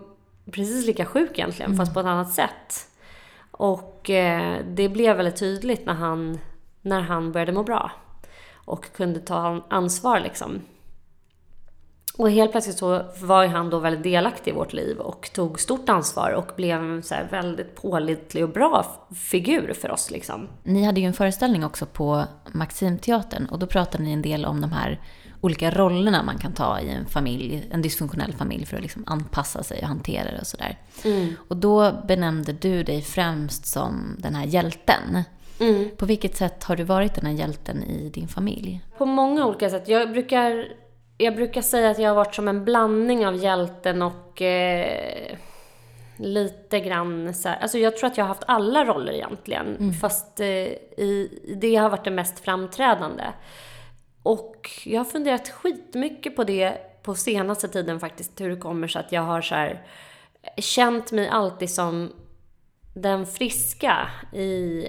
precis 0.50 0.86
lika 0.86 1.06
sjuk 1.06 1.30
egentligen, 1.38 1.70
mm. 1.70 1.78
fast 1.78 1.94
på 1.94 2.00
ett 2.00 2.06
annat 2.06 2.32
sätt. 2.32 2.88
Och 3.50 4.10
eh, 4.10 4.58
det 4.64 4.88
blev 4.88 5.16
väldigt 5.16 5.36
tydligt 5.36 5.86
när 5.86 5.94
han, 5.94 6.38
när 6.82 7.00
han 7.00 7.32
började 7.32 7.52
må 7.52 7.62
bra 7.62 7.90
och 8.54 8.92
kunde 8.92 9.20
ta 9.20 9.64
ansvar 9.70 10.20
liksom. 10.20 10.60
Och 12.16 12.30
helt 12.30 12.50
plötsligt 12.50 12.78
så 12.78 13.02
var 13.20 13.46
han 13.46 13.70
då 13.70 13.78
väldigt 13.78 14.02
delaktig 14.02 14.50
i 14.50 14.54
vårt 14.54 14.72
liv 14.72 14.98
och 14.98 15.30
tog 15.34 15.60
stort 15.60 15.88
ansvar 15.88 16.30
och 16.30 16.50
blev 16.56 16.80
en 16.82 17.02
så 17.02 17.14
väldigt 17.30 17.74
pålitlig 17.74 18.44
och 18.44 18.50
bra 18.50 18.86
figur 19.14 19.72
för 19.72 19.90
oss. 19.90 20.10
Liksom. 20.10 20.48
Ni 20.62 20.84
hade 20.84 21.00
ju 21.00 21.06
en 21.06 21.12
föreställning 21.12 21.64
också 21.64 21.86
på 21.86 22.24
Maximteatern 22.52 23.46
och 23.46 23.58
då 23.58 23.66
pratade 23.66 24.04
ni 24.04 24.12
en 24.12 24.22
del 24.22 24.44
om 24.44 24.60
de 24.60 24.72
här 24.72 25.00
olika 25.40 25.70
rollerna 25.70 26.22
man 26.22 26.38
kan 26.38 26.52
ta 26.52 26.80
i 26.80 26.90
en 26.90 27.06
familj, 27.06 27.68
en 27.70 27.82
dysfunktionell 27.82 28.32
familj 28.32 28.66
för 28.66 28.76
att 28.76 28.82
liksom 28.82 29.04
anpassa 29.06 29.62
sig 29.62 29.78
och 29.82 29.88
hantera 29.88 30.30
det 30.30 30.40
och 30.40 30.46
sådär. 30.46 30.78
Mm. 31.04 31.32
Och 31.48 31.56
då 31.56 31.92
benämnde 32.08 32.52
du 32.52 32.82
dig 32.82 33.02
främst 33.02 33.66
som 33.66 34.16
den 34.18 34.34
här 34.34 34.46
hjälten. 34.46 35.22
Mm. 35.60 35.90
På 35.96 36.06
vilket 36.06 36.36
sätt 36.36 36.64
har 36.64 36.76
du 36.76 36.84
varit 36.84 37.14
den 37.14 37.26
här 37.26 37.32
hjälten 37.32 37.82
i 37.82 38.10
din 38.10 38.28
familj? 38.28 38.80
På 38.98 39.06
många 39.06 39.46
olika 39.46 39.70
sätt. 39.70 39.88
Jag 39.88 40.12
brukar 40.12 40.66
jag 41.18 41.36
brukar 41.36 41.62
säga 41.62 41.90
att 41.90 41.98
jag 41.98 42.10
har 42.10 42.14
varit 42.14 42.34
som 42.34 42.48
en 42.48 42.64
blandning 42.64 43.26
av 43.26 43.36
hjälten 43.36 44.02
och 44.02 44.42
eh, 44.42 45.36
lite 46.16 46.80
grann 46.80 47.34
så 47.34 47.48
här, 47.48 47.58
Alltså 47.60 47.78
jag 47.78 47.96
tror 47.96 48.10
att 48.10 48.16
jag 48.16 48.24
har 48.24 48.28
haft 48.28 48.44
alla 48.46 48.84
roller 48.84 49.12
egentligen. 49.12 49.76
Mm. 49.76 49.92
Fast 49.92 50.40
eh, 50.40 50.46
i, 50.46 51.40
det 51.56 51.76
har 51.76 51.90
varit 51.90 52.04
det 52.04 52.10
mest 52.10 52.38
framträdande. 52.38 53.24
Och 54.22 54.70
jag 54.84 55.00
har 55.00 55.04
funderat 55.04 55.48
skitmycket 55.48 56.36
på 56.36 56.44
det 56.44 56.78
på 57.02 57.14
senaste 57.14 57.68
tiden 57.68 58.00
faktiskt. 58.00 58.40
Hur 58.40 58.50
det 58.50 58.56
kommer 58.56 58.88
sig 58.88 59.00
att 59.00 59.12
jag 59.12 59.22
har 59.22 59.40
så 59.40 59.54
här, 59.54 59.86
känt 60.56 61.12
mig 61.12 61.28
alltid 61.28 61.70
som 61.70 62.12
den 62.94 63.26
friska 63.26 64.10
i 64.32 64.86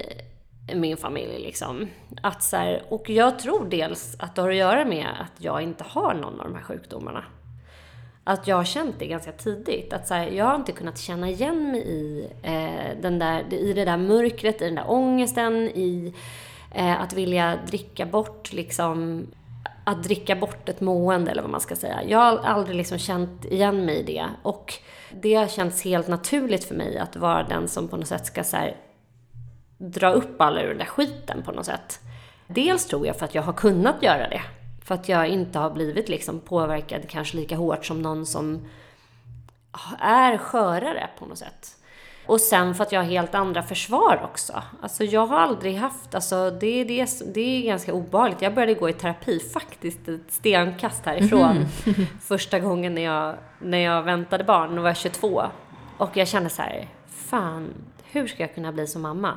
min 0.74 0.96
familj 0.96 1.38
liksom. 1.38 1.88
Att 2.22 2.42
så 2.42 2.56
här, 2.56 2.82
och 2.88 3.10
jag 3.10 3.38
tror 3.38 3.66
dels 3.70 4.16
att 4.18 4.34
det 4.34 4.42
har 4.42 4.50
att 4.50 4.56
göra 4.56 4.84
med 4.84 5.06
att 5.20 5.44
jag 5.44 5.62
inte 5.62 5.84
har 5.88 6.14
någon 6.14 6.40
av 6.40 6.46
de 6.46 6.54
här 6.54 6.62
sjukdomarna. 6.62 7.24
Att 8.24 8.46
jag 8.46 8.56
har 8.56 8.64
känt 8.64 8.98
det 8.98 9.06
ganska 9.06 9.32
tidigt. 9.32 9.92
Att 9.92 10.08
så 10.08 10.14
här, 10.14 10.26
jag 10.26 10.44
har 10.44 10.54
inte 10.54 10.72
kunnat 10.72 10.98
känna 10.98 11.30
igen 11.30 11.70
mig 11.70 11.80
i, 11.80 12.28
eh, 12.42 13.02
den 13.02 13.18
där, 13.18 13.54
i 13.54 13.72
det 13.72 13.84
där 13.84 13.96
mörkret, 13.96 14.62
i 14.62 14.64
den 14.64 14.74
där 14.74 14.90
ångesten, 14.90 15.54
i 15.54 16.14
eh, 16.74 17.00
att 17.00 17.12
vilja 17.12 17.58
dricka 17.66 18.06
bort 18.06 18.52
liksom 18.52 19.26
att 19.84 20.02
dricka 20.02 20.36
bort 20.36 20.68
ett 20.68 20.80
mående 20.80 21.30
eller 21.30 21.42
vad 21.42 21.50
man 21.50 21.60
ska 21.60 21.76
säga. 21.76 22.04
Jag 22.04 22.18
har 22.18 22.38
aldrig 22.38 22.76
liksom 22.76 22.98
känt 22.98 23.44
igen 23.44 23.84
mig 23.84 23.96
i 23.96 24.02
det. 24.02 24.26
Och 24.42 24.74
det 25.12 25.34
har 25.34 25.46
känts 25.46 25.82
helt 25.84 26.08
naturligt 26.08 26.64
för 26.64 26.74
mig 26.74 26.98
att 26.98 27.16
vara 27.16 27.42
den 27.42 27.68
som 27.68 27.88
på 27.88 27.96
något 27.96 28.06
sätt 28.06 28.26
ska 28.26 28.44
så 28.44 28.56
här, 28.56 28.76
dra 29.78 30.10
upp 30.10 30.40
alla 30.40 30.62
ur 30.62 30.68
den 30.68 30.78
där 30.78 30.84
skiten 30.84 31.42
på 31.42 31.52
något 31.52 31.66
sätt. 31.66 32.00
Dels 32.46 32.86
tror 32.86 33.06
jag 33.06 33.16
för 33.16 33.24
att 33.24 33.34
jag 33.34 33.42
har 33.42 33.52
kunnat 33.52 34.02
göra 34.02 34.28
det. 34.28 34.42
För 34.84 34.94
att 34.94 35.08
jag 35.08 35.28
inte 35.28 35.58
har 35.58 35.70
blivit 35.70 36.08
liksom 36.08 36.40
påverkad 36.40 37.08
kanske 37.08 37.36
lika 37.36 37.56
hårt 37.56 37.84
som 37.84 38.02
någon 38.02 38.26
som 38.26 38.68
är 39.98 40.38
skörare 40.38 41.08
på 41.18 41.26
något 41.26 41.38
sätt. 41.38 41.76
Och 42.26 42.40
sen 42.40 42.74
för 42.74 42.82
att 42.84 42.92
jag 42.92 43.00
har 43.00 43.10
helt 43.10 43.34
andra 43.34 43.62
försvar 43.62 44.20
också. 44.24 44.62
Alltså 44.82 45.04
jag 45.04 45.26
har 45.26 45.38
aldrig 45.38 45.76
haft, 45.76 46.14
alltså 46.14 46.50
det, 46.50 46.84
det, 46.84 47.08
det 47.34 47.40
är 47.40 47.66
ganska 47.66 47.92
obehagligt. 47.92 48.42
Jag 48.42 48.54
började 48.54 48.74
gå 48.74 48.88
i 48.88 48.92
terapi 48.92 49.40
faktiskt 49.52 50.08
ett 50.08 50.20
stenkast 50.28 51.06
härifrån. 51.06 51.56
Mm. 51.86 52.06
Första 52.20 52.58
gången 52.60 52.94
när 52.94 53.02
jag, 53.02 53.36
när 53.58 53.78
jag 53.78 54.02
väntade 54.02 54.44
barn, 54.44 54.76
då 54.76 54.82
var 54.82 54.88
jag 54.88 54.96
22. 54.96 55.42
Och 55.98 56.16
jag 56.16 56.28
kände 56.28 56.50
så 56.50 56.62
här, 56.62 56.88
fan, 57.06 57.68
hur 58.04 58.26
ska 58.26 58.42
jag 58.42 58.54
kunna 58.54 58.72
bli 58.72 58.86
som 58.86 59.02
mamma? 59.02 59.32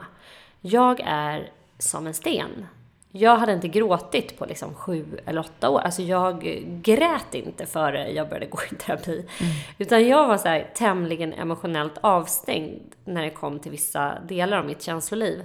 Jag 0.61 0.99
är 1.05 1.51
som 1.77 2.07
en 2.07 2.13
sten. 2.13 2.65
Jag 3.11 3.37
hade 3.37 3.53
inte 3.53 3.67
gråtit 3.67 4.39
på 4.39 4.45
liksom 4.45 4.73
sju 4.73 5.05
eller 5.25 5.41
åtta 5.41 5.69
år. 5.69 5.79
Alltså 5.79 6.01
jag 6.01 6.41
grät 6.81 7.35
inte 7.35 7.65
före 7.65 8.11
jag 8.11 8.29
började 8.29 8.45
gå 8.45 8.59
i 8.71 8.75
terapi. 8.75 9.25
Mm. 9.39 9.53
Utan 9.77 10.07
jag 10.07 10.27
var 10.27 10.37
så 10.37 10.47
här 10.47 10.71
tämligen 10.73 11.33
emotionellt 11.33 11.97
avstängd 12.01 12.95
när 13.05 13.23
det 13.23 13.29
kom 13.29 13.59
till 13.59 13.71
vissa 13.71 14.19
delar 14.27 14.57
av 14.57 14.65
mitt 14.65 14.81
känsloliv. 14.81 15.43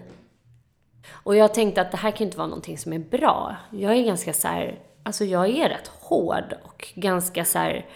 Och 1.11 1.37
jag 1.37 1.54
tänkte 1.54 1.80
att 1.80 1.90
det 1.90 1.97
här 1.97 2.11
kan 2.11 2.26
inte 2.26 2.38
vara 2.38 2.49
någonting 2.49 2.78
som 2.78 2.92
är 2.92 2.99
bra. 2.99 3.56
Jag 3.71 3.97
är 3.97 4.02
ganska 4.02 4.33
så 4.33 4.49
här, 4.49 4.78
alltså 5.02 5.25
jag 5.25 5.49
är 5.49 5.68
rätt 5.68 5.90
hård 6.00 6.54
och 6.62 6.92
ganska 6.94 7.44
så 7.44 7.59
här, 7.59 7.87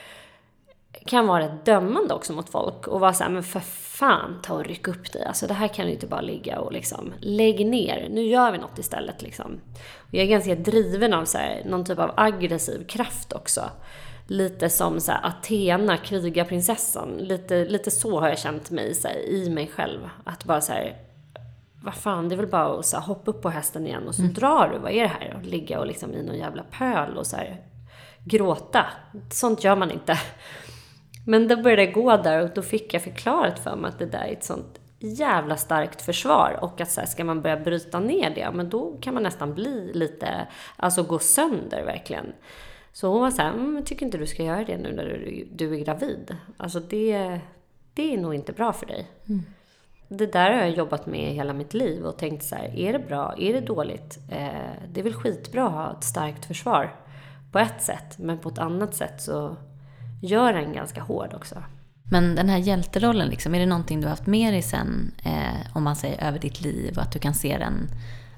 kan 1.07 1.27
vara 1.27 1.45
rätt 1.45 1.65
dömande 1.65 2.15
också 2.15 2.33
mot 2.33 2.51
folk 2.51 2.87
och 2.87 3.01
vara 3.01 3.13
så 3.15 3.25
här, 3.25 3.31
men 3.31 3.43
för 3.43 3.61
fan 3.99 4.39
ta 4.43 4.55
och 4.55 4.65
ryck 4.65 4.89
upp 4.89 5.13
dig. 5.13 5.25
Alltså 5.25 5.47
det 5.47 5.55
här 5.55 5.69
kan 5.69 5.87
du 5.87 5.93
inte 5.93 6.07
bara 6.07 6.21
ligga 6.21 6.61
och 6.61 6.73
liksom, 6.73 7.13
lägg 7.21 7.67
ner. 7.67 8.09
Nu 8.11 8.23
gör 8.23 8.53
vi 8.53 8.59
något 8.59 8.79
istället 8.79 9.23
liksom. 9.23 9.61
Och 9.97 10.15
jag 10.15 10.23
är 10.23 10.29
ganska 10.29 10.55
driven 10.55 11.15
av 11.15 11.25
så 11.25 11.39
här, 11.39 11.63
någon 11.65 11.85
typ 11.85 11.99
av 11.99 12.11
aggressiv 12.17 12.87
kraft 12.87 13.33
också. 13.33 13.71
Lite 14.27 14.71
som 14.71 15.01
så 15.01 15.13
här, 15.13 15.27
Athena, 15.27 15.97
krigarprinsessan. 15.97 17.09
Lite, 17.19 17.65
lite 17.65 17.91
så 17.91 18.21
har 18.21 18.29
jag 18.29 18.39
känt 18.39 18.71
mig 18.71 18.95
så 18.95 19.09
här, 19.09 19.29
i 19.29 19.51
mig 19.51 19.71
själv. 19.75 20.01
Att 20.25 20.45
bara 20.45 20.61
så 20.61 20.73
här, 20.73 20.97
vad 21.83 21.95
fan, 21.95 22.29
det 22.29 22.35
är 22.35 22.37
väl 22.37 22.47
bara 22.47 22.79
att 22.79 22.87
så 22.87 22.97
här, 22.97 23.05
hoppa 23.05 23.31
upp 23.31 23.43
på 23.43 23.51
hästen 23.51 23.87
igen 23.87 24.09
och 24.09 24.15
så 24.15 24.23
mm. 24.23 24.35
drar 24.35 24.69
du. 24.73 24.79
Vad 24.79 24.93
är 24.93 25.03
det 25.03 25.09
här? 25.09 25.37
Och 25.37 25.47
ligga 25.47 25.81
och 25.81 25.87
liksom 25.87 26.15
i 26.15 26.23
någon 26.23 26.39
jävla 26.39 26.63
pöl 26.63 27.17
och 27.17 27.27
så 27.27 27.37
här, 27.37 27.63
gråta. 28.25 28.87
Sånt 29.31 29.65
gör 29.65 29.77
man 29.77 29.91
inte. 29.91 30.19
Men 31.29 31.49
då 31.49 31.57
började 31.57 31.87
det 31.87 31.93
gå 31.93 32.17
där 32.17 32.43
och 32.43 32.51
då 32.55 32.63
fick 32.63 32.95
jag 32.95 33.03
förklarat 33.03 33.59
för 33.59 33.77
mig 33.77 33.89
att 33.89 33.99
det 33.99 34.07
där 34.07 34.25
är 34.25 34.33
ett 34.33 34.45
sånt 34.45 34.81
jävla 34.99 35.57
starkt 35.57 36.03
försvar 36.03 36.59
och 36.63 36.81
att 36.81 36.91
så 36.91 37.01
här, 37.01 37.09
ska 37.09 37.25
man 37.25 37.43
börja 37.43 37.57
bryta 37.57 38.01
ner 38.01 38.35
det, 38.35 38.51
men 38.55 38.69
då 38.69 38.97
kan 39.01 39.15
man 39.15 39.23
nästan 39.23 39.55
bli 39.55 39.91
lite, 39.95 40.47
alltså 40.77 41.03
gå 41.03 41.19
sönder 41.19 41.85
verkligen. 41.85 42.33
Så 42.93 43.09
hon 43.09 43.21
var 43.21 43.31
så 43.31 43.43
här, 43.43 43.51
mm, 43.51 43.85
tycker 43.85 44.07
inte 44.07 44.19
du 44.19 44.27
ska 44.27 44.43
göra 44.43 44.65
det 44.65 44.77
nu 44.77 44.93
när 44.93 45.05
du, 45.05 45.49
du 45.53 45.75
är 45.75 45.85
gravid. 45.85 46.37
Alltså 46.57 46.81
det, 46.81 47.41
det 47.95 48.15
är 48.15 48.19
nog 48.19 48.35
inte 48.35 48.53
bra 48.53 48.73
för 48.73 48.87
dig. 48.87 49.07
Mm. 49.29 49.43
Det 50.09 50.33
där 50.33 50.51
har 50.51 50.59
jag 50.59 50.71
jobbat 50.71 51.07
med 51.07 51.35
hela 51.35 51.53
mitt 51.53 51.75
liv 51.75 52.05
och 52.05 52.19
tänkt 52.19 52.45
så 52.45 52.55
här, 52.55 52.77
är 52.77 52.93
det 52.93 52.99
bra, 52.99 53.35
är 53.39 53.53
det 53.53 53.61
dåligt? 53.61 54.19
Eh, 54.31 54.89
det 54.89 55.01
är 55.01 55.05
väl 55.05 55.15
skitbra 55.15 55.67
att 55.67 55.73
ha 55.73 55.93
ett 55.93 56.05
starkt 56.05 56.45
försvar 56.45 56.97
på 57.53 57.59
ett 57.59 57.83
sätt, 57.83 58.19
men 58.19 58.39
på 58.39 58.49
ett 58.49 58.59
annat 58.59 58.95
sätt 58.95 59.23
så 59.23 59.57
gör 60.23 60.55
en 60.55 60.73
ganska 60.73 61.03
hård 61.03 61.35
också. 61.35 61.63
Men 62.11 62.35
den 62.35 62.49
här 62.49 62.59
hjälterollen, 62.59 63.29
liksom, 63.29 63.55
är 63.55 63.59
det 63.59 63.67
någonting 63.67 64.01
du 64.01 64.07
har 64.07 64.11
haft 64.11 64.27
med 64.27 64.53
dig 64.53 64.63
sen, 64.63 65.13
eh, 65.25 65.77
om 65.77 65.83
man 65.85 65.97
säger 65.97 66.25
över 66.25 66.39
ditt 66.39 66.61
liv, 66.61 66.97
och 66.97 67.03
att 67.03 67.13
du 67.13 67.19
kan 67.19 67.35
se 67.35 67.59
den, 67.59 67.89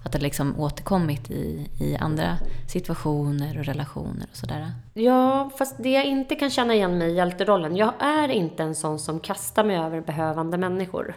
att 0.05 0.13
det 0.13 0.19
liksom 0.19 0.61
återkommit 0.61 1.31
i, 1.31 1.71
i 1.81 1.97
andra 1.97 2.39
situationer 2.69 3.59
och 3.59 3.65
relationer 3.65 4.27
och 4.31 4.37
sådär? 4.37 4.73
Ja, 4.95 5.51
fast 5.59 5.83
det 5.83 5.91
jag 5.91 6.05
inte 6.05 6.35
kan 6.35 6.51
känna 6.51 6.75
igen 6.75 6.99
mig 6.99 7.11
i 7.11 7.15
hjälterollen, 7.15 7.77
jag 7.77 7.93
är 8.01 8.29
inte 8.29 8.63
en 8.63 8.75
sån 8.75 8.99
som 8.99 9.21
kastar 9.21 9.65
mig 9.65 9.77
över 9.77 10.01
behövande 10.01 10.59
människor. 10.59 11.15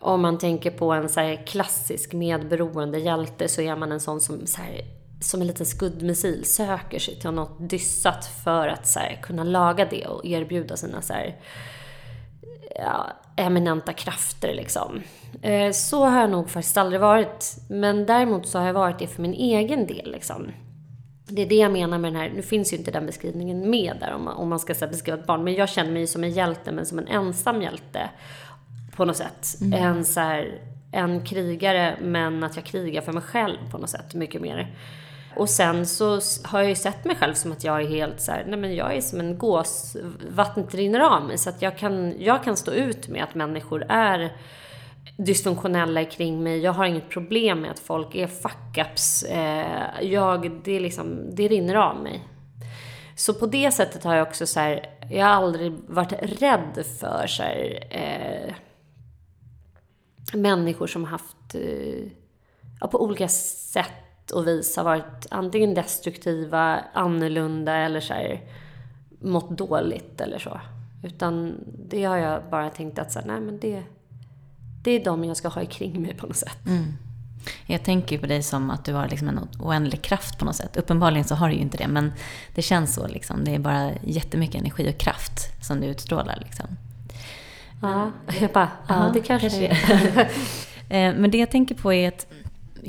Om 0.00 0.22
man 0.22 0.38
tänker 0.38 0.70
på 0.70 0.92
en 0.92 1.08
så 1.08 1.36
klassisk 1.46 2.12
medberoende 2.12 2.98
hjälte 2.98 3.48
så 3.48 3.60
är 3.60 3.76
man 3.76 3.92
en 3.92 4.00
sån 4.00 4.20
som 4.20 4.46
så 4.46 4.62
här, 4.62 4.80
som 5.20 5.40
en 5.40 5.46
liten 5.46 5.66
skuddmissil 5.66 6.44
söker 6.44 6.98
sig 6.98 7.20
till 7.20 7.30
något 7.30 7.70
dyssat 7.70 8.24
för 8.44 8.68
att 8.68 8.86
så 8.86 8.98
här, 8.98 9.18
kunna 9.22 9.44
laga 9.44 9.84
det 9.84 10.06
och 10.06 10.26
erbjuda 10.26 10.76
sina 10.76 11.02
så 11.02 11.12
här, 11.12 11.36
ja, 12.74 13.12
eminenta 13.36 13.92
krafter. 13.92 14.54
Liksom. 14.54 15.02
Eh, 15.42 15.72
så 15.72 16.04
har 16.04 16.20
jag 16.20 16.30
nog 16.30 16.50
faktiskt 16.50 16.76
aldrig 16.76 17.00
varit. 17.00 17.56
Men 17.68 18.06
däremot 18.06 18.48
så 18.48 18.58
har 18.58 18.66
jag 18.66 18.74
varit 18.74 18.98
det 18.98 19.06
för 19.06 19.22
min 19.22 19.34
egen 19.34 19.86
del. 19.86 20.10
Liksom. 20.12 20.50
Det 21.24 21.42
är 21.42 21.46
det 21.46 21.54
jag 21.54 21.72
menar 21.72 21.98
med 21.98 22.12
den 22.12 22.20
här, 22.20 22.30
nu 22.34 22.42
finns 22.42 22.72
ju 22.72 22.76
inte 22.76 22.90
den 22.90 23.06
beskrivningen 23.06 23.70
med 23.70 23.96
där 24.00 24.12
om 24.12 24.24
man, 24.24 24.36
om 24.36 24.48
man 24.48 24.58
ska 24.58 24.74
här, 24.74 24.88
beskriva 24.88 25.18
ett 25.18 25.26
barn. 25.26 25.44
Men 25.44 25.54
jag 25.54 25.68
känner 25.68 25.92
mig 25.92 26.06
som 26.06 26.24
en 26.24 26.30
hjälte, 26.30 26.72
men 26.72 26.86
som 26.86 26.98
en 26.98 27.08
ensam 27.08 27.62
hjälte. 27.62 28.10
På 28.96 29.04
något 29.04 29.16
sätt. 29.16 29.60
Mm. 29.60 29.82
En, 29.82 30.04
så 30.04 30.20
här, 30.20 30.60
en 30.92 31.24
krigare, 31.24 31.96
men 32.02 32.44
att 32.44 32.56
jag 32.56 32.64
krigar 32.64 33.02
för 33.02 33.12
mig 33.12 33.22
själv 33.22 33.70
på 33.70 33.78
något 33.78 33.90
sätt. 33.90 34.14
Mycket 34.14 34.42
mer. 34.42 34.74
Och 35.38 35.50
sen 35.50 35.86
så 35.86 36.20
har 36.44 36.60
jag 36.60 36.68
ju 36.68 36.74
sett 36.74 37.04
mig 37.04 37.16
själv 37.16 37.34
som 37.34 37.52
att 37.52 37.64
jag 37.64 37.82
är 37.82 37.88
helt 37.88 38.20
så 38.20 38.32
här, 38.32 38.44
nej 38.48 38.58
men 38.58 38.74
jag 38.74 38.96
är 38.96 39.00
som 39.00 39.20
en 39.20 39.38
gås, 39.38 39.96
vattnet 40.30 40.74
rinner 40.74 41.00
av 41.00 41.22
mig. 41.22 41.38
Så 41.38 41.50
att 41.50 41.62
jag 41.62 41.78
kan, 41.78 42.14
jag 42.18 42.44
kan 42.44 42.56
stå 42.56 42.72
ut 42.72 43.08
med 43.08 43.24
att 43.24 43.34
människor 43.34 43.84
är 43.88 44.36
dysfunktionella 45.16 46.04
kring 46.04 46.42
mig. 46.42 46.58
Jag 46.58 46.72
har 46.72 46.84
inget 46.84 47.08
problem 47.08 47.60
med 47.60 47.70
att 47.70 47.78
folk 47.78 48.14
är 48.14 48.26
fuck-ups. 48.26 49.24
Eh, 49.24 50.02
jag, 50.02 50.60
det, 50.64 50.72
är 50.72 50.80
liksom, 50.80 51.34
det 51.34 51.48
rinner 51.48 51.74
av 51.74 52.02
mig. 52.02 52.28
Så 53.16 53.34
på 53.34 53.46
det 53.46 53.70
sättet 53.72 54.04
har 54.04 54.14
jag 54.14 54.28
också 54.28 54.46
så 54.46 54.60
här, 54.60 54.86
jag 55.10 55.26
har 55.26 55.32
aldrig 55.32 55.72
varit 55.86 56.12
rädd 56.42 56.84
för 57.00 57.26
så 57.26 57.42
här, 57.42 57.86
eh, 57.90 58.54
människor 60.38 60.86
som 60.86 61.04
haft, 61.04 61.54
eh, 61.54 62.10
ja, 62.80 62.86
på 62.86 63.02
olika 63.02 63.28
sätt 63.28 64.07
och 64.30 64.46
vis 64.46 64.76
har 64.76 64.84
varit 64.84 65.26
antingen 65.30 65.74
destruktiva, 65.74 66.84
annorlunda 66.92 67.76
eller 67.76 68.00
så 68.00 68.14
här, 68.14 68.40
mått 69.20 69.50
dåligt 69.50 70.20
eller 70.20 70.38
så. 70.38 70.60
Utan 71.02 71.54
det 71.88 72.04
har 72.04 72.16
jag 72.16 72.42
bara 72.50 72.70
tänkt 72.70 72.98
att 72.98 73.12
så 73.12 73.18
här, 73.18 73.26
nej 73.26 73.40
men 73.40 73.58
det, 73.60 73.82
det 74.82 74.90
är 74.90 75.04
de 75.04 75.24
jag 75.24 75.36
ska 75.36 75.48
ha 75.48 75.64
kring 75.64 76.02
mig 76.02 76.14
på 76.14 76.26
något 76.26 76.36
sätt. 76.36 76.66
Mm. 76.66 76.92
Jag 77.66 77.82
tänker 77.82 78.18
på 78.18 78.26
dig 78.26 78.42
som 78.42 78.70
att 78.70 78.84
du 78.84 78.94
har 78.94 79.08
liksom 79.08 79.28
en 79.28 79.48
oändlig 79.58 80.02
kraft 80.02 80.38
på 80.38 80.44
något 80.44 80.56
sätt. 80.56 80.76
Uppenbarligen 80.76 81.24
så 81.24 81.34
har 81.34 81.48
du 81.48 81.54
ju 81.54 81.60
inte 81.60 81.76
det, 81.76 81.88
men 81.88 82.12
det 82.54 82.62
känns 82.62 82.94
så. 82.94 83.06
Liksom. 83.06 83.44
Det 83.44 83.54
är 83.54 83.58
bara 83.58 83.90
jättemycket 84.02 84.60
energi 84.60 84.90
och 84.90 84.98
kraft 84.98 85.64
som 85.66 85.80
du 85.80 85.86
utstrålar. 85.86 86.38
Liksom. 86.44 86.66
Ja, 87.82 88.12
jag 88.40 88.52
bara, 88.52 88.70
ja, 88.88 89.10
det 89.14 89.20
kanske 89.20 89.48
det 89.48 89.66
är. 89.68 90.30
Eh, 90.90 91.14
men 91.14 91.30
det 91.30 91.38
jag 91.38 91.50
tänker 91.50 91.74
på 91.74 91.92
är 91.92 92.08
att 92.08 92.26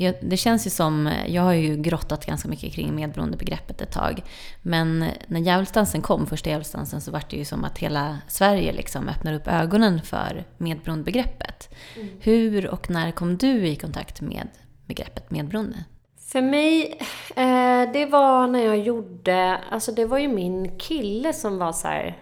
jag, 0.00 0.14
det 0.22 0.36
känns 0.36 0.66
ju 0.66 0.70
som, 0.70 1.12
jag 1.26 1.42
har 1.42 1.52
ju 1.52 1.76
grottat 1.76 2.26
ganska 2.26 2.48
mycket 2.48 2.72
kring 2.72 2.94
medberoendebegreppet 2.94 3.80
ett 3.80 3.92
tag. 3.92 4.22
Men 4.62 5.04
när 5.26 5.40
djävulsdansen 5.40 6.02
kom, 6.02 6.26
första 6.26 6.50
djävulsdansen, 6.50 7.00
så 7.00 7.10
var 7.10 7.22
det 7.30 7.36
ju 7.36 7.44
som 7.44 7.64
att 7.64 7.78
hela 7.78 8.18
Sverige 8.28 8.72
liksom 8.72 9.08
öppnade 9.08 9.36
upp 9.36 9.48
ögonen 9.48 10.00
för 10.02 10.44
medberoendebegreppet. 10.58 11.74
Mm. 11.96 12.08
Hur 12.20 12.66
och 12.70 12.90
när 12.90 13.10
kom 13.10 13.36
du 13.36 13.66
i 13.66 13.76
kontakt 13.76 14.20
med 14.20 14.48
begreppet 14.86 15.30
medberoende? 15.30 15.84
För 16.32 16.42
mig, 16.42 16.98
eh, 17.36 17.92
det 17.92 18.06
var 18.06 18.46
när 18.46 18.64
jag 18.64 18.78
gjorde, 18.78 19.60
alltså 19.70 19.92
det 19.92 20.04
var 20.04 20.18
ju 20.18 20.28
min 20.28 20.78
kille 20.78 21.32
som 21.32 21.58
var 21.58 21.72
så 21.72 21.88
här, 21.88 22.18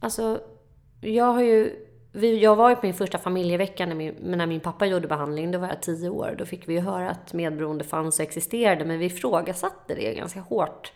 alltså 0.00 0.40
jag 1.00 1.32
har 1.32 1.42
ju 1.42 1.86
jag 2.12 2.56
var 2.56 2.70
ju 2.70 2.76
på 2.76 2.86
min 2.86 2.94
första 2.94 3.18
familjevecka 3.18 3.86
när 3.86 3.94
min, 3.94 4.14
när 4.20 4.46
min 4.46 4.60
pappa 4.60 4.86
gjorde 4.86 5.08
behandling. 5.08 5.50
Då 5.50 5.58
var 5.58 5.68
jag 5.68 5.82
tio 5.82 6.08
år. 6.08 6.34
Då 6.38 6.44
fick 6.44 6.68
vi 6.68 6.72
ju 6.72 6.80
höra 6.80 7.10
att 7.10 7.32
medberoende 7.32 7.84
fanns 7.84 8.18
och 8.18 8.22
existerade. 8.22 8.84
Men 8.84 8.98
vi 8.98 9.04
ifrågasatte 9.04 9.94
det 9.94 10.14
ganska 10.14 10.40
hårt 10.40 10.92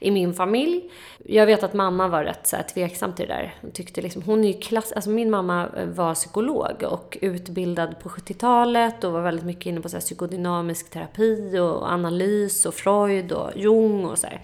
i 0.00 0.10
min 0.10 0.34
familj. 0.34 0.90
Jag 1.24 1.46
vet 1.46 1.62
att 1.62 1.74
mamma 1.74 2.08
var 2.08 2.24
rätt 2.24 2.46
så 2.46 2.56
här, 2.56 2.62
tveksam 2.62 3.12
till 3.12 3.28
det 3.28 3.34
där. 3.34 3.54
Hon, 3.60 3.70
tyckte 3.70 4.02
liksom, 4.02 4.22
hon 4.22 4.44
är 4.44 4.48
ju 4.48 4.60
klass, 4.60 4.92
alltså 4.92 5.10
min 5.10 5.30
mamma 5.30 5.68
var 5.84 6.14
psykolog 6.14 6.82
och 6.90 7.18
utbildad 7.20 8.00
på 8.00 8.08
70-talet 8.08 9.04
och 9.04 9.12
var 9.12 9.20
väldigt 9.20 9.44
mycket 9.44 9.66
inne 9.66 9.80
på 9.80 9.88
så 9.88 9.96
här, 9.96 10.00
psykodynamisk 10.00 10.90
terapi 10.90 11.58
och 11.58 11.92
analys 11.92 12.66
och 12.66 12.74
Freud 12.74 13.32
och 13.32 13.50
Jung 13.56 14.04
och 14.04 14.18
så 14.18 14.26
här 14.26 14.40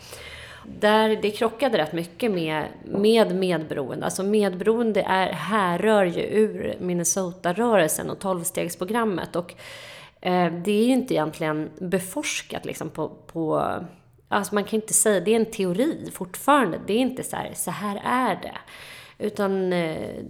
där 0.64 1.18
det 1.22 1.30
krockade 1.30 1.78
rätt 1.78 1.92
mycket 1.92 2.30
med, 2.30 2.66
med 2.84 3.34
medberoende. 3.34 4.04
Alltså 4.04 4.22
medberoende 4.22 5.02
är, 5.02 5.32
härrör 5.32 6.04
ju 6.04 6.22
ur 6.22 6.76
Minnesota-rörelsen 6.80 8.10
och 8.10 8.18
tolvstegsprogrammet. 8.18 9.36
Och 9.36 9.54
eh, 10.20 10.52
det 10.52 10.72
är 10.72 10.84
ju 10.84 10.92
inte 10.92 11.14
egentligen 11.14 11.70
beforskat 11.78 12.64
liksom 12.64 12.90
på, 12.90 13.08
på 13.08 13.72
Alltså 14.32 14.54
man 14.54 14.64
kan 14.64 14.80
inte 14.80 14.94
säga, 14.94 15.20
det 15.20 15.30
är 15.30 15.36
en 15.36 15.50
teori 15.50 16.10
fortfarande. 16.12 16.80
Det 16.86 16.92
är 16.92 16.98
inte 16.98 17.22
så 17.22 17.36
här, 17.36 17.50
så 17.54 17.70
här 17.70 18.02
är 18.04 18.34
det. 18.42 18.56
Utan, 19.24 19.72
eh, 19.72 20.24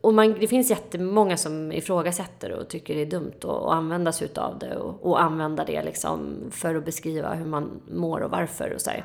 och 0.00 0.14
man, 0.14 0.36
det 0.40 0.46
finns 0.46 0.70
jättemånga 0.70 1.36
som 1.36 1.72
ifrågasätter 1.72 2.52
och 2.52 2.68
tycker 2.68 2.94
det 2.94 3.02
är 3.02 3.06
dumt 3.06 3.32
att, 3.38 3.44
att 3.44 3.72
använda 3.72 4.12
sig 4.12 4.24
utav 4.24 4.58
det 4.58 4.76
och, 4.76 5.06
och 5.06 5.22
använda 5.22 5.64
det 5.64 5.82
liksom 5.82 6.36
för 6.50 6.74
att 6.74 6.84
beskriva 6.84 7.34
hur 7.34 7.46
man 7.46 7.80
mår 7.90 8.20
och 8.20 8.30
varför 8.30 8.72
och 8.74 8.80
så 8.80 8.90
här. 8.90 9.04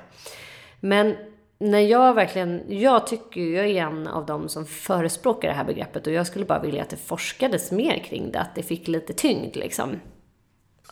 Men 0.81 1.15
när 1.59 1.79
jag 1.79 2.13
verkligen, 2.13 2.63
jag 2.67 3.07
tycker 3.07 3.41
ju, 3.41 3.55
jag 3.55 3.65
är 3.65 3.81
en 3.81 4.07
av 4.07 4.25
dem 4.25 4.49
som 4.49 4.65
förespråkar 4.65 5.47
det 5.47 5.53
här 5.53 5.65
begreppet 5.65 6.07
och 6.07 6.13
jag 6.13 6.27
skulle 6.27 6.45
bara 6.45 6.59
vilja 6.59 6.81
att 6.81 6.89
det 6.89 6.97
forskades 6.97 7.71
mer 7.71 7.97
kring 7.97 8.31
det, 8.31 8.39
att 8.39 8.55
det 8.55 8.63
fick 8.63 8.87
lite 8.87 9.13
tyngd 9.13 9.55
liksom. 9.55 9.99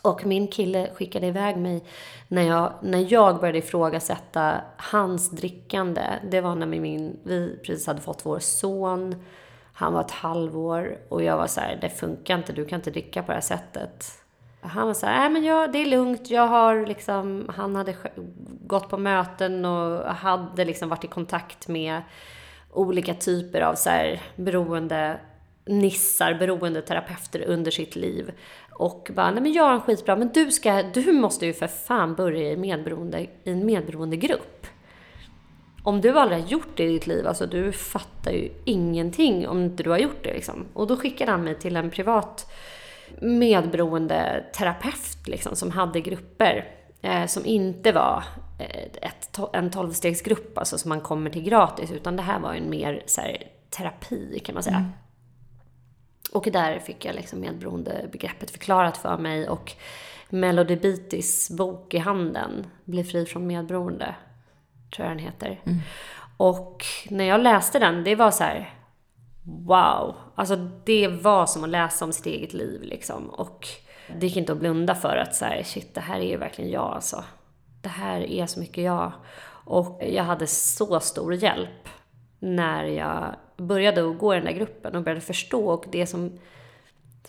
Och 0.02 0.26
min 0.26 0.48
kille 0.48 0.90
skickade 0.94 1.26
iväg 1.26 1.56
mig 1.56 1.84
när 2.28 2.42
jag, 2.42 2.72
när 2.82 3.12
jag 3.12 3.40
började 3.40 3.58
ifrågasätta 3.58 4.60
hans 4.76 5.30
drickande. 5.30 6.02
Det 6.30 6.40
var 6.40 6.54
när 6.54 6.66
min, 6.66 7.20
vi 7.24 7.58
precis 7.66 7.86
hade 7.86 8.00
fått 8.00 8.26
vår 8.26 8.38
son. 8.38 9.24
Han 9.72 9.92
var 9.92 10.00
ett 10.00 10.10
halvår 10.10 10.98
och 11.08 11.22
jag 11.22 11.36
var 11.36 11.46
så 11.46 11.60
här, 11.60 11.78
det 11.80 11.88
funkar 11.88 12.38
inte, 12.38 12.52
du 12.52 12.64
kan 12.64 12.78
inte 12.78 12.90
dricka 12.90 13.22
på 13.22 13.26
det 13.26 13.34
här 13.34 13.40
sättet. 13.40 14.19
Han 14.62 14.86
var 14.86 14.94
så 14.94 15.06
här, 15.06 15.26
äh, 15.26 15.32
men 15.32 15.44
jag, 15.44 15.72
det 15.72 15.78
är 15.78 15.86
lugnt, 15.86 16.30
jag 16.30 16.46
har 16.46 16.86
liksom, 16.86 17.50
han 17.56 17.76
hade 17.76 17.94
gått 18.66 18.88
på 18.88 18.98
möten 18.98 19.64
och 19.64 20.04
hade 20.04 20.64
liksom 20.64 20.88
varit 20.88 21.04
i 21.04 21.08
kontakt 21.08 21.68
med 21.68 22.02
olika 22.72 23.14
typer 23.14 23.60
av 23.60 23.74
så 23.74 23.90
här 23.90 24.22
beroende 24.36 25.20
nissar, 25.64 26.34
beroendeterapeuter 26.34 27.44
under 27.46 27.70
sitt 27.70 27.96
liv. 27.96 28.32
Och 28.72 29.10
bara, 29.14 29.30
nej 29.30 29.42
men 29.42 29.52
jag 29.52 29.64
har 29.64 29.72
en 29.72 29.80
skitbra, 29.80 30.16
men 30.16 30.28
du 30.28 30.50
ska, 30.50 30.82
du 30.82 31.12
måste 31.12 31.46
ju 31.46 31.52
för 31.52 31.66
fan 31.66 32.14
börja 32.14 32.50
i, 32.50 32.56
medberoende, 32.56 33.20
i 33.20 33.28
en 33.44 33.66
medberoendegrupp. 33.66 34.66
om 35.82 36.00
du 36.00 36.18
aldrig 36.18 36.42
har 36.42 36.48
gjort 36.48 36.76
det 36.76 36.84
i 36.84 36.92
ditt 36.92 37.06
liv, 37.06 37.26
alltså 37.26 37.46
du 37.46 37.72
fattar 37.72 38.30
ju 38.30 38.48
ingenting 38.64 39.48
om 39.48 39.62
inte 39.62 39.82
du 39.82 39.90
har 39.90 39.98
gjort 39.98 40.24
det 40.24 40.32
liksom. 40.32 40.66
Och 40.74 40.86
då 40.86 40.96
skickade 40.96 41.30
han 41.30 41.44
mig 41.44 41.54
till 41.54 41.76
en 41.76 41.90
privat 41.90 42.52
medberoende 43.20 44.44
terapeut 44.52 45.28
liksom, 45.28 45.56
som 45.56 45.70
hade 45.70 46.00
grupper 46.00 46.68
eh, 47.02 47.26
som 47.26 47.46
inte 47.46 47.92
var 47.92 48.24
eh, 48.58 48.84
ett, 49.02 49.38
en 49.52 49.70
tolvstegsgrupp, 49.70 50.58
alltså 50.58 50.78
som 50.78 50.88
man 50.88 51.00
kommer 51.00 51.30
till 51.30 51.42
gratis, 51.42 51.90
utan 51.90 52.16
det 52.16 52.22
här 52.22 52.40
var 52.40 52.54
en 52.54 52.70
mer 52.70 53.02
så 53.06 53.20
här, 53.20 53.42
terapi 53.70 54.40
kan 54.44 54.54
man 54.54 54.62
säga. 54.62 54.76
Mm. 54.76 54.90
Och 56.32 56.48
där 56.52 56.78
fick 56.78 57.04
jag 57.04 57.14
liksom 57.14 57.40
medberoendebegreppet 57.40 58.50
förklarat 58.50 58.96
för 58.96 59.18
mig 59.18 59.48
och 59.48 59.72
Melody 60.28 60.76
Beatties 60.76 61.50
bok 61.50 61.94
i 61.94 61.98
handen, 61.98 62.66
Bli 62.84 63.04
fri 63.04 63.26
från 63.26 63.46
medberoende, 63.46 64.14
tror 64.96 65.08
jag 65.08 65.16
den 65.16 65.24
heter. 65.24 65.60
Mm. 65.64 65.78
Och 66.36 66.84
när 67.08 67.24
jag 67.24 67.40
läste 67.40 67.78
den, 67.78 68.04
det 68.04 68.14
var 68.14 68.30
så 68.30 68.44
här, 68.44 68.74
wow. 69.44 70.14
Alltså 70.34 70.56
det 70.84 71.08
var 71.08 71.46
som 71.46 71.64
att 71.64 71.70
läsa 71.70 72.04
om 72.04 72.12
sitt 72.12 72.26
eget 72.26 72.52
liv 72.52 72.82
liksom. 72.82 73.30
Och 73.30 73.68
det 74.18 74.26
gick 74.26 74.36
inte 74.36 74.52
att 74.52 74.58
blunda 74.58 74.94
för 74.94 75.16
att 75.16 75.34
så 75.34 75.44
här, 75.44 75.62
shit, 75.62 75.94
det 75.94 76.00
här 76.00 76.20
är 76.20 76.28
ju 76.28 76.36
verkligen 76.36 76.70
jag 76.70 76.94
alltså. 76.94 77.24
Det 77.82 77.88
här 77.88 78.20
är 78.20 78.46
så 78.46 78.60
mycket 78.60 78.84
jag. 78.84 79.12
Och 79.64 80.02
jag 80.02 80.24
hade 80.24 80.46
så 80.46 81.00
stor 81.00 81.34
hjälp 81.34 81.88
när 82.38 82.84
jag 82.84 83.34
började 83.56 84.10
att 84.10 84.18
gå 84.18 84.34
i 84.34 84.36
den 84.36 84.44
där 84.44 84.52
gruppen 84.52 84.96
och 84.96 85.02
började 85.02 85.20
förstå. 85.20 85.66
Och 85.66 85.84
det 85.92 86.06
som, 86.06 86.38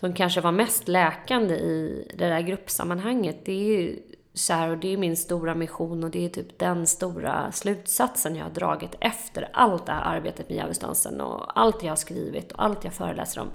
som 0.00 0.14
kanske 0.14 0.40
var 0.40 0.52
mest 0.52 0.88
läkande 0.88 1.54
i 1.54 2.08
det 2.14 2.28
där 2.28 2.40
gruppsammanhanget, 2.40 3.44
det 3.44 3.52
är 3.52 3.80
ju 3.80 3.98
så 4.34 4.52
här, 4.52 4.68
och 4.68 4.78
det 4.78 4.92
är 4.92 4.96
min 4.96 5.16
stora 5.16 5.54
mission 5.54 6.04
och 6.04 6.10
det 6.10 6.24
är 6.24 6.28
typ 6.28 6.58
den 6.58 6.86
stora 6.86 7.52
slutsatsen 7.52 8.36
jag 8.36 8.44
har 8.44 8.50
dragit 8.50 8.94
efter 9.00 9.48
allt 9.52 9.86
det 9.86 9.92
här 9.92 10.16
arbetet 10.16 10.48
med 10.48 10.56
djävulsdansen 10.56 11.20
och 11.20 11.60
allt 11.60 11.82
jag 11.82 11.90
har 11.90 11.96
skrivit 11.96 12.52
och 12.52 12.64
allt 12.64 12.84
jag 12.84 12.92
föreläser 12.92 13.40
om. 13.40 13.50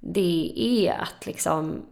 Det 0.00 0.52
är 0.56 0.92
att 0.92 1.26
liksom 1.26 1.82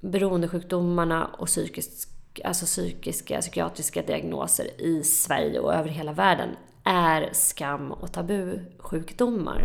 beroendesjukdomarna 0.00 1.26
och 1.26 1.46
psykisk, 1.46 2.08
alltså 2.44 2.66
psykiska, 2.66 3.40
psykiatriska 3.40 4.02
diagnoser 4.02 4.80
i 4.80 5.02
Sverige 5.04 5.60
och 5.60 5.74
över 5.74 5.88
hela 5.88 6.12
världen 6.12 6.48
är 6.84 7.30
skam 7.32 7.92
och 7.92 8.12
tabusjukdomar. 8.12 9.62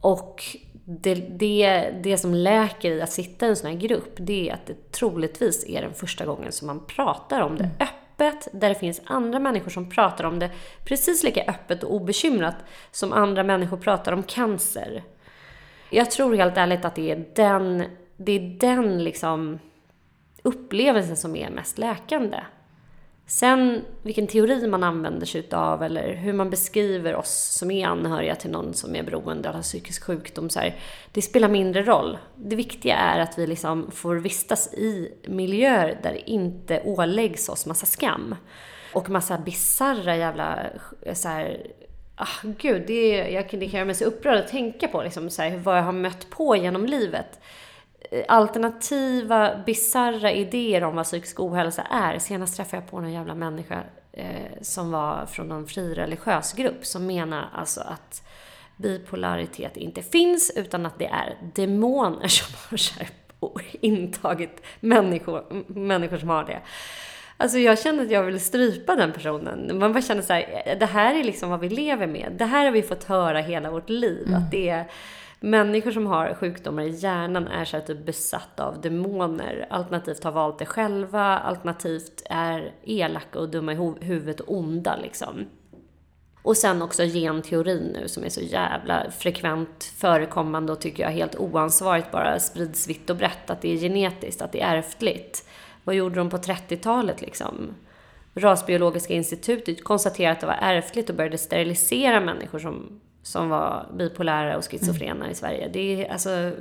Och 0.00 0.56
det, 0.84 1.14
det, 1.14 1.90
det 2.02 2.18
som 2.18 2.34
läker 2.34 2.90
i 2.90 3.02
att 3.02 3.12
sitta 3.12 3.46
i 3.46 3.48
en 3.48 3.56
sån 3.56 3.70
här 3.70 3.78
grupp, 3.78 4.14
det 4.16 4.48
är 4.48 4.54
att 4.54 4.66
det 4.66 4.92
troligtvis 4.92 5.68
är 5.68 5.82
den 5.82 5.94
första 5.94 6.26
gången 6.26 6.52
som 6.52 6.66
man 6.66 6.86
pratar 6.86 7.40
om 7.40 7.56
det 7.56 7.64
mm. 7.64 7.76
öppet, 7.80 8.48
där 8.52 8.68
det 8.68 8.74
finns 8.74 9.00
andra 9.04 9.38
människor 9.38 9.70
som 9.70 9.90
pratar 9.90 10.24
om 10.24 10.38
det 10.38 10.50
precis 10.84 11.24
lika 11.24 11.44
öppet 11.44 11.82
och 11.82 11.94
obekymrat 11.94 12.56
som 12.90 13.12
andra 13.12 13.42
människor 13.42 13.76
pratar 13.76 14.12
om 14.12 14.22
cancer. 14.22 15.02
Jag 15.90 16.10
tror 16.10 16.34
helt 16.34 16.56
ärligt 16.56 16.84
att 16.84 16.94
det 16.94 17.10
är 17.10 17.26
den, 17.34 17.84
det 18.16 18.32
är 18.32 18.58
den 18.60 19.04
liksom 19.04 19.58
upplevelsen 20.42 21.16
som 21.16 21.36
är 21.36 21.50
mest 21.50 21.78
läkande. 21.78 22.38
Sen 23.30 23.84
vilken 24.02 24.26
teori 24.26 24.66
man 24.66 24.84
använder 24.84 25.26
sig 25.26 25.40
utav 25.40 25.82
eller 25.82 26.14
hur 26.14 26.32
man 26.32 26.50
beskriver 26.50 27.16
oss 27.16 27.58
som 27.58 27.70
är 27.70 27.86
anhöriga 27.86 28.34
till 28.34 28.50
någon 28.50 28.74
som 28.74 28.96
är 28.96 29.02
beroende 29.02 29.48
eller 29.48 29.56
har 29.56 29.62
psykisk 29.62 30.04
sjukdom, 30.04 30.50
så 30.50 30.60
här, 30.60 30.76
det 31.12 31.22
spelar 31.22 31.48
mindre 31.48 31.82
roll. 31.82 32.18
Det 32.36 32.56
viktiga 32.56 32.96
är 32.96 33.20
att 33.20 33.38
vi 33.38 33.46
liksom 33.46 33.90
får 33.90 34.16
vistas 34.16 34.74
i 34.74 35.14
miljöer 35.28 35.98
där 36.02 36.12
det 36.12 36.30
inte 36.30 36.82
åläggs 36.84 37.48
oss 37.48 37.66
massa 37.66 37.86
skam. 37.86 38.34
Och 38.92 39.10
massa 39.10 39.38
bisarra 39.38 40.16
jävla 40.16 40.58
så 41.14 41.28
här, 41.28 41.66
ah, 42.16 42.48
gud, 42.58 42.82
det, 42.86 43.30
jag, 43.30 43.44
det 43.44 43.68
kan 43.68 43.78
göra 43.78 43.84
mig 43.84 43.94
så 43.94 44.04
upprörd 44.04 44.38
att 44.38 44.48
tänka 44.48 44.88
på 44.88 45.02
liksom, 45.02 45.30
så 45.30 45.42
här, 45.42 45.56
vad 45.56 45.78
jag 45.78 45.82
har 45.82 45.92
mött 45.92 46.30
på 46.30 46.56
genom 46.56 46.86
livet 46.86 47.40
alternativa, 48.28 49.62
bizarra 49.66 50.32
idéer 50.32 50.84
om 50.84 50.96
vad 50.96 51.04
psykisk 51.04 51.40
ohälsa 51.40 51.82
är. 51.82 52.18
Senast 52.18 52.56
träffade 52.56 52.82
jag 52.82 52.90
på 52.90 53.00
någon 53.00 53.12
jävla 53.12 53.34
människa 53.34 53.82
eh, 54.12 54.52
som 54.62 54.90
var 54.90 55.26
från 55.26 55.48
någon 55.48 55.66
frireligiös 55.66 56.52
grupp 56.52 56.86
som 56.86 57.06
menar 57.06 57.48
alltså 57.52 57.80
att 57.80 58.22
bipolaritet 58.76 59.76
inte 59.76 60.02
finns 60.02 60.52
utan 60.56 60.86
att 60.86 60.98
det 60.98 61.06
är 61.06 61.36
demoner 61.54 62.28
som 62.28 62.54
har 62.68 63.08
intagit 63.80 64.62
människor, 64.80 65.64
människor 65.66 66.18
som 66.18 66.28
har 66.28 66.44
det. 66.44 66.60
Alltså 67.36 67.58
jag 67.58 67.78
kände 67.78 68.02
att 68.02 68.10
jag 68.10 68.22
ville 68.22 68.38
strypa 68.38 68.96
den 68.96 69.12
personen. 69.12 69.78
Man 69.78 69.92
bara 69.92 70.02
kände 70.02 70.22
så 70.22 70.32
här, 70.32 70.76
det 70.80 70.86
här 70.86 71.14
är 71.14 71.24
liksom 71.24 71.50
vad 71.50 71.60
vi 71.60 71.68
lever 71.68 72.06
med. 72.06 72.32
Det 72.38 72.44
här 72.44 72.64
har 72.64 72.72
vi 72.72 72.82
fått 72.82 73.04
höra 73.04 73.40
hela 73.40 73.70
vårt 73.70 73.88
liv. 73.88 74.26
Mm. 74.26 74.42
Att 74.42 74.50
det 74.50 74.68
är 74.68 74.84
människor 75.40 75.90
som 75.90 76.06
har 76.06 76.34
sjukdomar 76.34 76.82
i 76.82 76.90
hjärnan 76.90 77.48
är 77.48 77.64
så 77.64 77.76
här 77.76 77.84
typ 77.84 78.06
besatta 78.06 78.64
av 78.64 78.80
demoner. 78.80 79.66
Alternativt 79.70 80.24
har 80.24 80.32
valt 80.32 80.58
det 80.58 80.66
själva, 80.66 81.38
alternativt 81.38 82.22
är 82.30 82.74
elaka 82.84 83.38
och 83.38 83.48
dumma 83.48 83.72
i 83.72 83.94
huvudet 84.00 84.40
och 84.40 84.56
onda 84.56 84.96
liksom. 84.96 85.46
Och 86.42 86.56
sen 86.56 86.82
också 86.82 87.02
genteorin 87.02 87.96
nu 88.00 88.08
som 88.08 88.24
är 88.24 88.28
så 88.28 88.40
jävla 88.40 89.10
frekvent 89.10 89.84
förekommande 89.84 90.72
och 90.72 90.80
tycker 90.80 91.02
jag 91.02 91.10
helt 91.10 91.36
oansvarigt 91.36 92.10
bara 92.10 92.38
sprids 92.38 92.88
vitt 92.88 93.10
och 93.10 93.16
brett. 93.16 93.50
Att 93.50 93.62
det 93.62 93.72
är 93.72 93.76
genetiskt, 93.76 94.42
att 94.42 94.52
det 94.52 94.60
är 94.60 94.76
ärftligt. 94.76 95.48
Vad 95.84 95.94
gjorde 95.94 96.14
de 96.14 96.30
på 96.30 96.36
30-talet 96.36 97.20
liksom? 97.20 97.74
Rasbiologiska 98.34 99.14
institutet 99.14 99.84
konstaterade 99.84 100.32
att 100.32 100.40
det 100.40 100.46
var 100.46 100.58
ärftligt 100.60 101.10
och 101.10 101.16
började 101.16 101.38
sterilisera 101.38 102.20
människor 102.20 102.58
som 102.58 103.00
som 103.22 103.48
var 103.48 103.86
bipolära 103.94 104.56
och 104.56 104.64
schizofrena 104.70 105.14
mm. 105.14 105.30
i 105.30 105.34
Sverige. 105.34 105.68
Det 105.72 106.04
är, 106.04 106.12
alltså, 106.12 106.52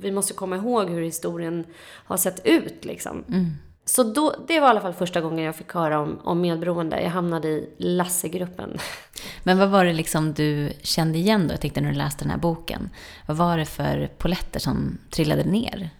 vi 0.00 0.12
måste 0.12 0.34
komma 0.34 0.56
ihåg 0.56 0.90
hur 0.90 1.02
historien 1.02 1.64
har 2.04 2.16
sett 2.16 2.46
ut. 2.46 2.84
Liksom. 2.84 3.24
Mm. 3.28 3.50
Så 3.84 4.02
då, 4.02 4.34
det 4.48 4.60
var 4.60 4.66
i 4.66 4.70
alla 4.70 4.80
fall 4.80 4.92
första 4.92 5.20
gången 5.20 5.44
jag 5.44 5.56
fick 5.56 5.72
höra 5.72 6.00
om, 6.00 6.20
om 6.24 6.40
medberoende. 6.40 7.02
Jag 7.02 7.10
hamnade 7.10 7.48
i 7.48 7.68
Lasse-gruppen. 7.78 8.78
Men 9.42 9.58
vad 9.58 9.68
var 9.68 9.84
det 9.84 9.92
liksom 9.92 10.32
du 10.32 10.72
kände 10.82 11.18
igen 11.18 11.48
då? 11.48 11.52
Jag 11.52 11.60
tänkte 11.60 11.80
när 11.80 11.88
du 11.88 11.98
läste 11.98 12.24
den 12.24 12.30
här 12.30 12.38
boken. 12.38 12.90
Vad 13.26 13.36
var 13.36 13.58
det 13.58 13.66
för 13.66 14.10
poletter 14.18 14.60
som 14.60 14.98
trillade 15.10 15.44
ner? 15.44 15.90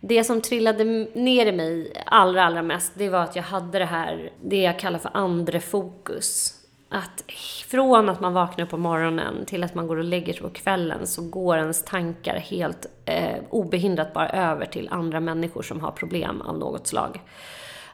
Det 0.00 0.24
som 0.24 0.40
trillade 0.40 0.84
ner 1.14 1.46
i 1.46 1.52
mig 1.52 1.92
allra, 2.06 2.44
allra 2.44 2.62
mest, 2.62 2.92
det 2.94 3.08
var 3.08 3.20
att 3.20 3.36
jag 3.36 3.42
hade 3.42 3.78
det 3.78 3.84
här, 3.84 4.32
det 4.42 4.62
jag 4.62 4.78
kallar 4.78 4.98
för 4.98 5.10
andre 5.14 5.60
fokus. 5.60 6.54
Att 6.94 7.24
från 7.66 8.08
att 8.08 8.20
man 8.20 8.32
vaknar 8.32 8.66
på 8.66 8.76
morgonen 8.76 9.46
till 9.46 9.64
att 9.64 9.74
man 9.74 9.86
går 9.86 9.96
och 9.96 10.04
lägger 10.04 10.32
sig 10.32 10.42
på 10.42 10.50
kvällen 10.50 11.06
så 11.06 11.22
går 11.22 11.56
ens 11.56 11.84
tankar 11.84 12.36
helt 12.36 12.86
eh, 13.04 13.38
obehindrat 13.50 14.12
bara 14.12 14.28
över 14.28 14.66
till 14.66 14.88
andra 14.90 15.20
människor 15.20 15.62
som 15.62 15.80
har 15.80 15.90
problem 15.90 16.40
av 16.40 16.58
något 16.58 16.86
slag. 16.86 17.22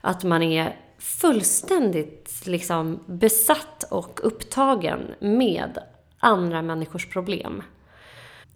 Att 0.01 0.25
man 0.25 0.43
är 0.43 0.77
fullständigt 0.99 2.47
liksom 2.47 3.01
besatt 3.07 3.85
och 3.91 4.21
upptagen 4.23 5.01
med 5.21 5.79
andra 6.19 6.63
människors 6.63 7.09
problem. 7.09 7.63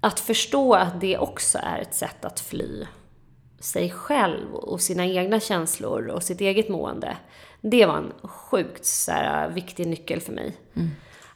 Att 0.00 0.20
förstå 0.20 0.74
att 0.74 1.00
det 1.00 1.18
också 1.18 1.59
är 1.62 1.78
ett 1.78 1.94
sätt 1.94 2.24
att 2.24 2.40
fly 2.40 2.87
sig 3.61 3.90
själv 3.90 4.54
och 4.54 4.80
sina 4.80 5.07
egna 5.07 5.40
känslor 5.40 6.07
och 6.07 6.22
sitt 6.22 6.40
eget 6.40 6.68
mående. 6.68 7.16
Det 7.70 7.87
var 7.87 7.96
en 7.96 8.12
sjukt 8.22 8.85
så 8.85 9.12
här, 9.12 9.48
viktig 9.48 9.87
nyckel 9.87 10.20
för 10.20 10.33
mig. 10.33 10.57
Mm. 10.74 10.90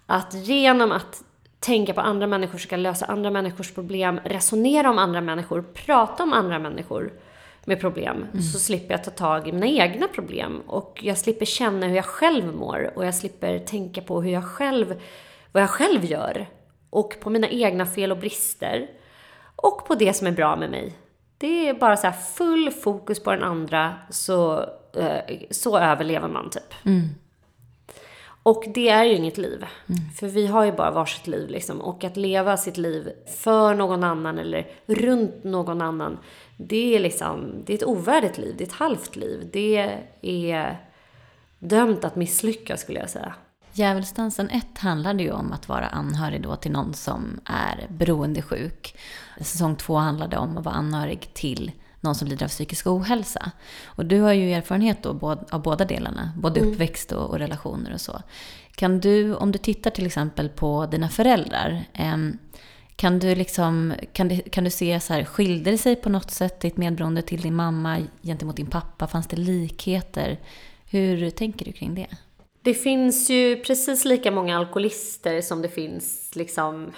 Att 0.07 0.35
genom 0.35 0.93
att 0.93 1.23
tänka 1.59 1.95
på 1.95 2.01
andra 2.01 2.27
människor, 2.27 2.59
ska 2.59 2.77
lösa 2.77 3.07
andra 3.07 3.31
människors 3.31 3.75
problem, 3.75 4.21
resonera 4.25 4.91
om 4.91 4.99
andra 4.99 5.21
människor, 5.21 5.63
prata 5.63 6.23
om 6.23 6.33
andra 6.33 6.59
människor 6.59 7.13
med 7.65 7.81
problem, 7.81 8.17
mm. 8.17 8.43
så 8.43 8.59
slipper 8.59 8.95
jag 8.95 9.05
ta 9.05 9.11
tag 9.11 9.49
i 9.49 9.53
mina 9.53 9.67
egna 9.67 10.09
problem. 10.09 10.61
Och 10.67 10.99
jag 11.03 11.19
slipper 11.19 11.47
känna 11.47 11.87
hur 11.87 11.97
jag 11.97 12.05
själv 12.05 12.55
mår 12.55 12.93
och 12.95 13.07
jag 13.07 13.15
slipper 13.15 13.59
tänka 13.59 14.03
på 14.03 14.23
hur 14.23 14.33
jag 14.33 14.45
själv, 14.45 15.01
vad 15.53 15.63
jag 15.63 15.71
själv 15.71 16.05
gör. 16.05 16.47
Och 16.91 17.17
på 17.21 17.31
mina 17.31 17.49
egna 17.49 17.87
fel 17.87 18.13
och 18.13 18.19
brister. 18.19 18.91
Och 19.57 19.87
på 19.87 19.95
det 19.95 20.15
som 20.15 20.27
är 20.27 20.33
bra 20.33 20.57
med 20.57 20.71
mig. 20.71 20.97
Det 21.39 21.69
är 21.69 21.75
bara 21.75 21.97
så 21.97 22.13
full 22.13 22.71
fokus 22.71 23.23
på 23.23 23.31
den 23.31 23.43
andra 23.43 23.95
så, 24.11 24.65
så 25.51 25.79
överlever 25.79 26.29
man 26.29 26.51
typ. 26.51 26.75
Mm. 26.85 27.09
Och 28.43 28.65
det 28.75 28.89
är 28.89 29.05
ju 29.05 29.15
inget 29.15 29.39
liv. 29.39 29.65
Mm. 29.87 30.11
För 30.11 30.29
vi 30.29 30.47
har 30.47 30.65
ju 30.65 30.73
bara 30.73 30.91
varsitt 30.91 31.27
liv 31.27 31.49
liksom. 31.49 31.81
Och 31.81 32.05
att 32.05 32.17
leva 32.17 32.57
sitt 32.57 32.77
liv 32.77 33.13
för 33.37 33.75
någon 33.75 34.05
annan 34.05 34.39
eller 34.39 34.67
runt 34.87 35.45
någon 35.45 35.83
annan. 35.83 36.19
Det 36.57 36.97
är 36.97 37.01
liksom, 37.01 37.63
det 37.65 37.73
är 37.73 37.77
ett 37.77 37.85
ovärdigt 37.85 38.39
liv. 38.39 38.55
Det 38.59 38.65
är 38.65 38.69
ett 38.69 38.75
halvt 38.75 39.17
liv. 39.17 39.49
Det 39.53 39.99
är 40.23 40.79
dömt 41.59 42.05
att 42.05 42.17
misslyckas 42.17 42.81
skulle 42.81 43.01
jag 43.01 43.11
säga. 43.11 43.35
Djävulsdansen 43.73 44.51
1 44.51 44.79
handlade 44.79 45.23
ju 45.23 45.31
om 45.31 45.53
att 45.53 45.69
vara 45.69 45.87
anhörig 45.87 46.43
då 46.43 46.57
till 46.57 46.73
någon 46.73 46.95
som 46.95 47.41
är 47.45 47.87
beroendesjuk. 47.89 48.99
Säsong 49.41 49.77
2 49.77 49.97
handlade 49.97 50.37
om 50.37 50.59
att 50.59 50.65
vara 50.65 50.75
anhörig 50.75 51.35
till 51.35 51.73
någon 52.01 52.15
som 52.15 52.29
lider 52.29 52.45
av 52.45 52.49
psykisk 52.49 52.87
ohälsa. 52.87 53.51
Och 53.87 54.07
du 54.07 54.21
har 54.21 54.33
ju 54.33 54.53
erfarenhet 54.53 55.03
då 55.03 55.37
av 55.51 55.63
båda 55.63 55.85
delarna, 55.85 56.33
både 56.37 56.61
mm. 56.61 56.73
uppväxt 56.73 57.13
och, 57.13 57.31
och, 57.31 57.39
relationer 57.39 57.95
och 57.95 58.01
så. 58.01 58.23
Kan 58.75 59.01
du, 59.01 59.35
om 59.35 59.53
du 59.53 59.59
tittar 59.59 59.91
till 59.91 60.07
exempel 60.07 60.49
på 60.49 60.87
dina 60.87 61.09
föräldrar, 61.09 61.85
eh, 61.95 62.17
kan 62.97 63.19
du, 63.19 63.35
liksom, 63.35 63.95
kan, 64.13 64.29
det, 64.29 64.37
kan 64.37 64.65
du 64.65 64.71
se 64.71 65.01
så 65.01 65.13
här, 65.13 65.25
skilde 65.25 65.71
det 65.71 65.79
sig 65.79 65.97
på 65.97 66.09
något 66.09 66.31
sätt, 66.31 66.61
ditt 66.61 66.77
medberoende 66.77 67.23
till 67.23 67.41
din 67.41 67.55
mamma 67.55 68.03
gentemot 68.23 68.57
din 68.57 68.67
pappa? 68.67 69.07
Fanns 69.07 69.27
det 69.27 69.37
likheter? 69.37 70.41
Hur 70.91 71.31
tänker 71.31 71.65
du 71.65 71.73
kring 71.73 71.95
det? 71.95 72.07
Det 72.63 72.75
finns 72.75 73.31
ju 73.31 73.57
precis 73.57 74.05
lika 74.05 74.31
många 74.31 74.59
alkoholister 74.59 75.41
som 75.41 75.63
det 75.63 75.69
finns 75.69 76.31
liksom 76.35 76.93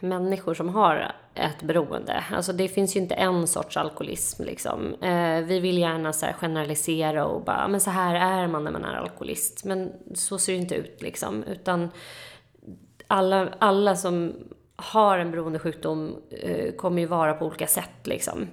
människor 0.00 0.54
som 0.54 0.68
har 0.68 1.12
ett 1.34 1.62
beroende. 1.62 2.24
Alltså 2.32 2.52
det 2.52 2.68
finns 2.68 2.96
ju 2.96 3.00
inte 3.00 3.14
en 3.14 3.46
sorts 3.46 3.76
alkoholism 3.76 4.44
liksom. 4.44 4.94
Eh, 4.94 5.40
vi 5.40 5.60
vill 5.60 5.78
gärna 5.78 6.12
så 6.12 6.26
generalisera 6.26 7.24
och 7.26 7.44
bara, 7.44 7.68
men 7.68 7.80
så 7.80 7.90
här 7.90 8.14
är 8.14 8.48
man 8.48 8.64
när 8.64 8.70
man 8.70 8.84
är 8.84 8.94
alkoholist. 8.94 9.64
Men 9.64 9.92
så 10.14 10.38
ser 10.38 10.52
det 10.52 10.58
inte 10.58 10.74
ut 10.74 11.02
liksom. 11.02 11.42
Utan 11.44 11.90
alla, 13.06 13.48
alla 13.58 13.96
som 13.96 14.32
har 14.76 15.18
en 15.18 15.30
beroendesjukdom 15.30 16.16
eh, 16.30 16.72
kommer 16.72 17.00
ju 17.02 17.06
vara 17.06 17.34
på 17.34 17.46
olika 17.46 17.66
sätt 17.66 18.06
liksom. 18.06 18.48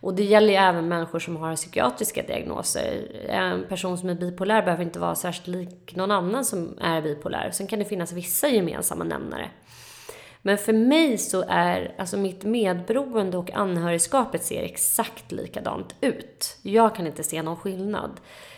Och 0.00 0.14
det 0.14 0.24
gäller 0.24 0.48
ju 0.48 0.54
även 0.54 0.88
människor 0.88 1.18
som 1.18 1.36
har 1.36 1.56
psykiatriska 1.56 2.22
diagnoser. 2.22 3.06
En 3.28 3.64
person 3.68 3.98
som 3.98 4.08
är 4.08 4.14
bipolär 4.14 4.62
behöver 4.62 4.84
inte 4.84 4.98
vara 4.98 5.14
särskilt 5.14 5.46
lik 5.46 5.96
någon 5.96 6.10
annan 6.10 6.44
som 6.44 6.78
är 6.80 7.02
bipolär. 7.02 7.50
Sen 7.50 7.66
kan 7.66 7.78
det 7.78 7.84
finnas 7.84 8.12
vissa 8.12 8.48
gemensamma 8.48 9.04
nämnare. 9.04 9.50
Men 10.42 10.58
för 10.58 10.72
mig 10.72 11.18
så 11.18 11.44
är, 11.48 11.94
alltså 11.98 12.16
mitt 12.16 12.44
medberoende 12.44 13.36
och 13.36 13.50
anhörigskapet 13.50 14.44
ser 14.44 14.62
exakt 14.62 15.32
likadant 15.32 15.94
ut. 16.00 16.58
Jag 16.62 16.94
kan 16.94 17.06
inte 17.06 17.22
se 17.22 17.42
någon 17.42 17.56
skillnad. 17.56 18.10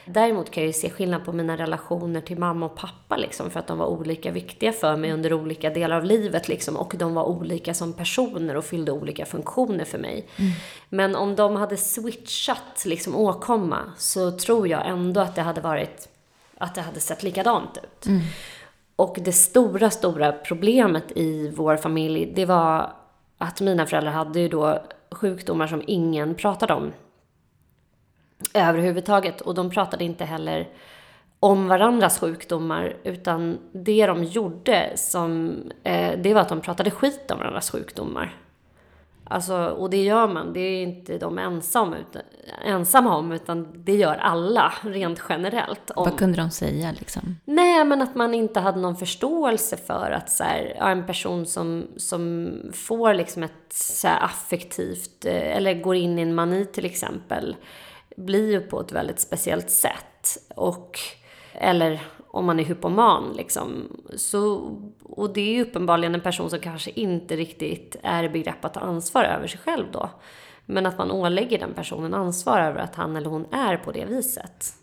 Däremot 0.05 0.51
kan 0.51 0.63
jag 0.63 0.67
ju 0.67 0.73
se 0.73 0.91
skillnad 0.91 1.25
på 1.25 1.33
mina 1.33 1.57
relationer 1.57 2.21
till 2.21 2.39
mamma 2.39 2.67
och 2.67 2.77
pappa 2.77 3.17
liksom, 3.17 3.51
för 3.51 3.61
att 3.61 3.67
de 3.67 3.79
var 3.79 3.87
olika 3.87 4.31
viktiga 4.31 4.73
för 4.73 4.97
mig 4.97 5.13
under 5.13 5.33
olika 5.33 5.71
delar 5.71 5.97
av 5.97 6.05
livet 6.05 6.49
liksom, 6.49 6.77
och 6.77 6.95
de 6.99 7.15
var 7.15 7.25
olika 7.25 7.75
som 7.75 7.93
personer 7.93 8.57
och 8.57 8.65
fyllde 8.65 8.93
olika 8.93 9.27
funktioner 9.27 9.85
för 9.85 9.99
mig. 9.99 10.29
Mm. 10.37 10.53
Men 10.89 11.17
om 11.17 11.37
de 11.37 11.57
hade 11.57 11.77
switchat 11.77 12.85
liksom 12.87 13.17
åkomma 13.17 13.93
så 13.99 14.31
tror 14.31 14.69
jag 14.69 14.87
ändå 14.87 15.21
att 15.21 15.35
det 15.35 15.43
hade 15.43 15.61
varit, 15.61 16.09
att 16.59 16.75
det 16.75 16.81
hade 16.81 17.01
sett 17.01 17.23
likadant 17.23 17.79
ut. 17.79 18.07
Mm. 18.07 18.21
Och 19.01 19.19
det 19.21 19.33
stora, 19.33 19.91
stora 19.91 20.33
problemet 20.33 21.13
i 21.17 21.53
vår 21.57 21.77
familj, 21.77 22.33
det 22.37 22.45
var 22.45 22.93
att 23.39 23.61
mina 23.61 23.87
föräldrar 23.87 24.13
hade 24.13 24.41
ju 24.41 24.49
då 24.49 24.83
sjukdomar 25.11 25.67
som 25.67 25.83
ingen 25.87 26.35
pratade 26.35 26.75
om 26.75 26.93
överhuvudtaget. 28.55 29.41
Och 29.41 29.55
de 29.55 29.71
pratade 29.71 30.05
inte 30.05 30.25
heller 30.25 30.69
om 31.41 31.69
varandras 31.69 32.19
sjukdomar, 32.19 32.97
utan 33.05 33.59
det 33.73 34.07
de 34.07 34.25
gjorde 34.25 34.93
som, 34.97 35.55
eh, 35.85 36.19
det 36.19 36.35
var 36.35 36.41
att 36.41 36.49
de 36.49 36.61
pratade 36.61 36.91
skit 36.91 37.31
om 37.31 37.39
varandras 37.39 37.71
sjukdomar. 37.71 38.37
Alltså, 39.31 39.57
och 39.57 39.91
det 39.91 40.03
gör 40.03 40.29
man, 40.29 40.53
det 40.53 40.61
är 40.61 40.83
inte 40.83 41.19
de 41.19 41.39
ensam, 41.39 41.95
utan, 41.95 42.23
ensamma 42.65 43.17
om, 43.17 43.33
utan 43.33 43.85
det 43.85 43.95
gör 43.95 44.15
alla 44.15 44.73
rent 44.83 45.23
generellt. 45.29 45.91
Om, 45.91 46.05
Vad 46.05 46.19
kunde 46.19 46.37
de 46.37 46.51
säga 46.51 46.93
liksom? 46.99 47.37
Nej, 47.45 47.85
men 47.85 48.03
att 48.03 48.15
man 48.15 48.35
inte 48.35 48.61
hade 48.61 48.81
någon 48.81 48.97
förståelse 48.97 49.77
för 49.77 50.11
att 50.11 50.31
så 50.31 50.45
här, 50.45 50.77
en 50.81 51.07
person 51.07 51.47
som, 51.47 51.87
som 51.97 52.53
får 52.73 53.15
liksom 53.15 53.43
ett 53.43 53.73
så 53.73 54.09
här, 54.09 54.25
affektivt, 54.25 55.25
eh, 55.25 55.57
eller 55.57 55.75
går 55.75 55.97
in 55.97 56.19
i 56.19 56.23
en 56.23 56.35
mani 56.35 56.65
till 56.65 56.85
exempel, 56.85 57.57
blir 58.17 58.51
ju 58.51 58.61
på 58.61 58.81
ett 58.81 58.93
väldigt 58.93 59.21
speciellt 59.21 59.71
sätt. 59.71 60.39
Och, 60.57 60.99
eller 61.53 62.01
om 62.33 62.45
man 62.45 62.61
är 62.61 62.65
hypoman 62.65 63.33
liksom. 63.37 63.97
Så, 64.17 64.71
och 65.03 65.33
det 65.33 65.41
är 65.41 65.53
ju 65.53 65.63
uppenbarligen 65.63 66.15
en 66.15 66.21
person 66.21 66.51
som 66.51 66.59
kanske 66.59 66.91
inte 66.91 67.37
riktigt 67.37 67.97
är 68.03 68.25
i 68.25 68.29
begrepp 68.29 68.65
att 68.65 68.75
ta 68.75 68.81
ansvar 68.81 69.25
över 69.25 69.47
sig 69.47 69.61
själv 69.61 69.85
då. 69.93 70.11
Men 70.67 70.87
att 70.87 70.99
man 70.99 71.11
ålägger 71.11 71.59
den 71.59 71.75
personen 71.75 72.15
ansvar 72.15 72.61
över 72.61 72.81
att 72.81 72.95
han 72.95 73.17
eller 73.17 73.31
hon 73.31 73.47
är 73.53 73.77
på 73.77 73.93
det 73.93 74.05
viset. 74.05 74.75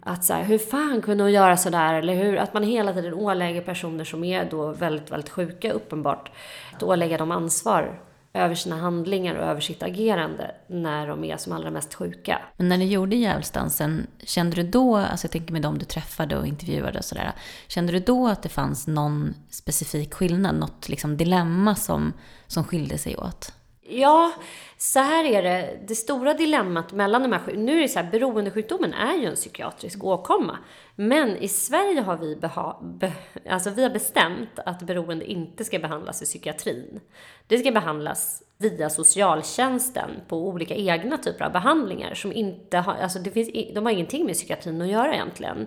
Att 0.00 0.24
så 0.24 0.34
här, 0.34 0.44
hur 0.44 0.58
fan 0.58 1.02
kunde 1.02 1.24
hon 1.24 1.32
göra 1.32 1.56
sådär? 1.56 1.94
Eller 1.94 2.14
hur? 2.14 2.36
Att 2.36 2.54
man 2.54 2.62
hela 2.62 2.92
tiden 2.92 3.14
ålägger 3.14 3.62
personer 3.62 4.04
som 4.04 4.24
är 4.24 4.50
då 4.50 4.72
väldigt, 4.72 5.10
väldigt 5.10 5.30
sjuka 5.30 5.72
uppenbart, 5.72 6.30
att 6.74 6.82
ålägga 6.82 7.18
dem 7.18 7.30
ansvar 7.30 8.00
över 8.34 8.54
sina 8.54 8.76
handlingar 8.76 9.34
och 9.34 9.44
över 9.44 9.60
sitt 9.60 9.82
agerande 9.82 10.54
när 10.66 11.08
de 11.08 11.24
är 11.24 11.36
som 11.36 11.52
allra 11.52 11.70
mest 11.70 11.94
sjuka. 11.94 12.42
Men 12.56 12.68
när 12.68 12.78
ni 12.78 12.86
gjorde 12.86 13.16
djävulsdansen, 13.16 14.06
kände 14.22 14.56
du 14.56 14.62
då, 14.62 14.96
alltså 14.96 15.24
jag 15.24 15.32
tänker 15.32 15.52
med 15.52 15.62
de 15.62 15.78
du 15.78 15.84
träffade 15.84 16.36
och 16.38 16.46
intervjuade 16.46 16.98
och 16.98 17.04
sådär, 17.04 17.32
kände 17.68 17.92
du 17.92 17.98
då 17.98 18.28
att 18.28 18.42
det 18.42 18.48
fanns 18.48 18.86
någon 18.86 19.34
specifik 19.50 20.14
skillnad, 20.14 20.54
något 20.54 20.88
liksom 20.88 21.16
dilemma 21.16 21.74
som, 21.74 22.12
som 22.46 22.64
skilde 22.64 22.98
sig 22.98 23.16
åt? 23.16 23.52
Ja, 23.94 24.32
så 24.78 25.00
här 25.00 25.24
är 25.24 25.42
det. 25.42 25.78
Det 25.86 25.94
stora 25.94 26.34
dilemmat 26.34 26.92
mellan 26.92 27.22
de 27.22 27.32
här 27.32 27.52
Nu 27.56 27.78
är 27.78 27.82
det 27.82 27.88
så 27.88 27.98
här, 27.98 28.10
beroendesjukdomen 28.10 28.94
är 28.94 29.16
ju 29.16 29.26
en 29.26 29.34
psykiatrisk 29.34 30.04
åkomma. 30.04 30.58
Men 30.96 31.36
i 31.36 31.48
Sverige 31.48 32.00
har 32.00 32.16
vi, 32.16 32.36
beha, 32.36 32.78
be, 32.82 33.12
alltså 33.48 33.70
vi 33.70 33.82
har 33.82 33.90
bestämt 33.90 34.58
att 34.66 34.82
beroende 34.82 35.24
inte 35.24 35.64
ska 35.64 35.78
behandlas 35.78 36.22
i 36.22 36.24
psykiatrin. 36.24 37.00
Det 37.46 37.58
ska 37.58 37.70
behandlas 37.70 38.42
via 38.58 38.90
socialtjänsten 38.90 40.10
på 40.28 40.48
olika 40.48 40.74
egna 40.74 41.18
typer 41.18 41.44
av 41.44 41.52
behandlingar 41.52 42.14
som 42.14 42.32
inte 42.32 42.78
har, 42.78 42.94
alltså 42.94 43.18
det 43.18 43.30
finns, 43.30 43.74
de 43.74 43.86
har 43.86 43.92
ingenting 43.92 44.26
med 44.26 44.34
psykiatrin 44.34 44.82
att 44.82 44.88
göra 44.88 45.14
egentligen. 45.14 45.66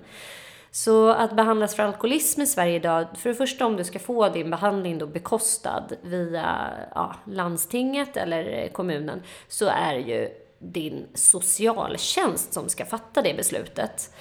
Så 0.76 1.10
att 1.10 1.36
behandlas 1.36 1.76
för 1.76 1.84
alkoholism 1.84 2.42
i 2.42 2.46
Sverige 2.46 2.76
idag, 2.76 3.08
för 3.18 3.30
det 3.30 3.36
första 3.36 3.66
om 3.66 3.78
du 3.78 3.84
ska 3.84 4.00
få 4.00 4.30
din 4.30 4.50
behandling 4.50 4.98
då 4.98 5.08
bekostad 5.08 5.88
via 6.02 6.72
ja, 6.96 7.16
landstinget 7.26 8.18
eller 8.18 8.68
kommunen, 8.68 9.22
så 9.48 9.66
är 9.66 9.94
det 9.94 10.00
ju 10.00 10.30
din 10.60 11.06
socialtjänst 11.14 12.54
som 12.54 12.70
ska 12.70 12.86
fatta 12.86 13.22
det 13.22 13.34
beslutet. 13.34 14.14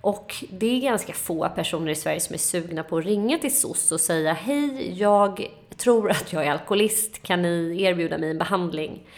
Och 0.00 0.44
det 0.50 0.76
är 0.76 0.80
ganska 0.80 1.12
få 1.12 1.48
personer 1.48 1.92
i 1.92 1.94
Sverige 1.94 2.20
som 2.20 2.34
är 2.34 2.38
sugna 2.38 2.82
på 2.82 2.98
att 2.98 3.04
ringa 3.04 3.38
till 3.38 3.56
SOS 3.56 3.92
och 3.92 4.00
säga 4.00 4.32
Hej, 4.32 4.98
jag 4.98 5.50
tror 5.76 6.10
att 6.10 6.32
jag 6.32 6.46
är 6.46 6.50
alkoholist, 6.50 7.22
kan 7.22 7.42
ni 7.42 7.82
erbjuda 7.82 8.18
mig 8.18 8.30
en 8.30 8.38
behandling? 8.38 9.08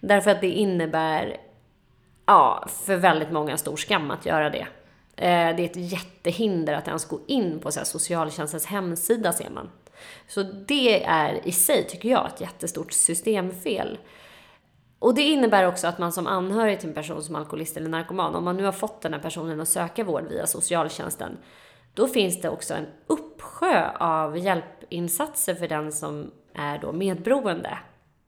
Därför 0.00 0.30
att 0.30 0.40
det 0.40 0.50
innebär, 0.50 1.36
ja, 2.26 2.68
för 2.84 2.96
väldigt 2.96 3.30
många 3.30 3.52
en 3.52 3.58
stor 3.58 3.76
skam 3.76 4.10
att 4.10 4.26
göra 4.26 4.50
det. 4.50 4.66
Eh, 5.20 5.56
det 5.56 5.62
är 5.62 5.64
ett 5.64 5.92
jättehinder 5.92 6.74
att 6.74 6.88
ens 6.88 7.04
gå 7.04 7.20
in 7.26 7.60
på 7.60 7.72
så 7.72 7.80
här, 7.80 7.84
socialtjänstens 7.84 8.66
hemsida 8.66 9.32
ser 9.32 9.50
man. 9.50 9.70
Så 10.28 10.42
det 10.42 11.04
är 11.04 11.48
i 11.48 11.52
sig, 11.52 11.86
tycker 11.88 12.08
jag, 12.08 12.26
ett 12.26 12.40
jättestort 12.40 12.92
systemfel. 12.92 13.98
Och 14.98 15.14
det 15.14 15.22
innebär 15.22 15.66
också 15.66 15.86
att 15.86 15.98
man 15.98 16.12
som 16.12 16.26
anhörig 16.26 16.80
till 16.80 16.88
en 16.88 16.94
person 16.94 17.22
som 17.22 17.36
alkoholist 17.36 17.76
eller 17.76 17.88
narkoman, 17.88 18.34
om 18.34 18.44
man 18.44 18.56
nu 18.56 18.64
har 18.64 18.72
fått 18.72 19.02
den 19.02 19.12
här 19.12 19.20
personen 19.20 19.60
att 19.60 19.68
söka 19.68 20.04
vård 20.04 20.24
via 20.28 20.46
socialtjänsten, 20.46 21.38
då 21.94 22.08
finns 22.08 22.40
det 22.40 22.48
också 22.48 22.74
en 22.74 22.86
uppsjö 23.06 23.90
av 23.98 24.38
hjälpinsatser 24.38 25.54
för 25.54 25.68
den 25.68 25.92
som 25.92 26.30
är 26.54 26.78
då 26.78 26.92
medberoende. 26.92 27.78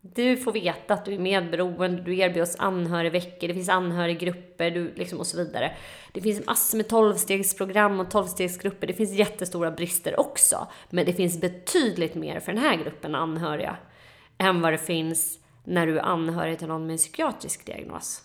Du 0.04 0.36
får 0.36 0.52
veta 0.52 0.94
att 0.94 1.04
du 1.04 1.14
är 1.14 1.18
medberoende, 1.18 2.02
du 2.02 2.18
erbjuds 2.18 2.56
anhörigveckor, 2.58 3.48
det 3.48 3.54
finns 3.54 3.68
anhöriggrupper 3.68 4.70
du, 4.70 4.94
liksom, 4.94 5.18
och 5.18 5.26
så 5.26 5.36
vidare. 5.36 5.76
Det 6.12 6.20
finns 6.20 6.46
massor 6.46 6.76
med 6.76 6.88
tolvstegsprogram 6.88 8.00
och 8.00 8.10
tolvstegsgrupper. 8.10 8.86
Det 8.86 8.92
finns 8.92 9.12
jättestora 9.12 9.70
brister 9.70 10.20
också. 10.20 10.66
Men 10.90 11.06
det 11.06 11.12
finns 11.12 11.40
betydligt 11.40 12.14
mer 12.14 12.40
för 12.40 12.52
den 12.52 12.62
här 12.62 12.76
gruppen 12.76 13.14
anhöriga 13.14 13.76
än 14.38 14.60
vad 14.60 14.72
det 14.72 14.78
finns 14.78 15.38
när 15.64 15.86
du 15.86 15.98
är 15.98 16.02
anhörig 16.02 16.58
till 16.58 16.68
någon 16.68 16.86
med 16.86 16.92
en 16.92 16.98
psykiatrisk 16.98 17.66
diagnos. 17.66 18.22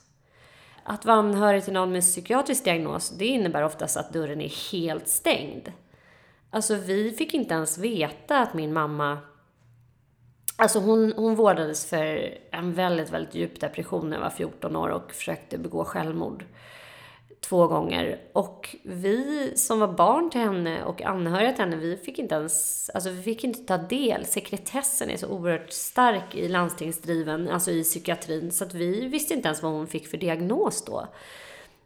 Att 0.83 1.05
vara 1.05 1.17
anhörig 1.17 1.63
till 1.63 1.73
någon 1.73 1.89
med 1.89 1.97
en 1.97 2.01
psykiatrisk 2.01 2.63
diagnos, 2.63 3.09
det 3.09 3.25
innebär 3.25 3.63
oftast 3.63 3.97
att 3.97 4.13
dörren 4.13 4.41
är 4.41 4.71
helt 4.71 5.07
stängd. 5.07 5.71
Alltså 6.49 6.75
vi 6.75 7.11
fick 7.11 7.33
inte 7.33 7.53
ens 7.53 7.77
veta 7.77 8.39
att 8.39 8.53
min 8.53 8.73
mamma 8.73 9.17
Alltså 10.59 10.79
hon, 10.79 11.13
hon 11.17 11.35
vårdades 11.35 11.85
för 11.85 12.37
en 12.51 12.73
väldigt, 12.73 13.09
väldigt 13.09 13.35
djup 13.35 13.59
depression 13.59 14.09
när 14.09 14.17
jag 14.17 14.23
var 14.23 14.29
14 14.29 14.75
år 14.75 14.89
och 14.89 15.11
försökte 15.13 15.57
begå 15.57 15.85
självmord 15.85 16.45
två 17.39 17.67
gånger. 17.67 18.21
Och 18.33 18.75
vi 18.83 19.51
som 19.55 19.79
var 19.79 19.87
barn 19.87 20.29
till 20.29 20.41
henne 20.41 20.83
och 20.83 21.01
anhöriga 21.01 21.51
till 21.51 21.63
henne, 21.63 21.75
vi 21.75 21.97
fick 21.97 22.19
inte 22.19 22.35
ens, 22.35 22.89
alltså 22.89 23.09
vi 23.09 23.21
fick 23.21 23.43
inte 23.43 23.59
ta 23.59 23.77
del. 23.77 24.25
Sekretessen 24.25 25.09
är 25.09 25.17
så 25.17 25.27
oerhört 25.27 25.71
stark 25.71 26.35
i 26.35 26.47
landstingsdriven, 26.47 27.49
alltså 27.49 27.71
i 27.71 27.83
psykiatrin, 27.83 28.51
så 28.51 28.63
att 28.63 28.73
vi 28.73 29.07
visste 29.07 29.33
inte 29.33 29.47
ens 29.47 29.63
vad 29.63 29.71
hon 29.71 29.87
fick 29.87 30.07
för 30.07 30.17
diagnos 30.17 30.85
då. 30.85 31.07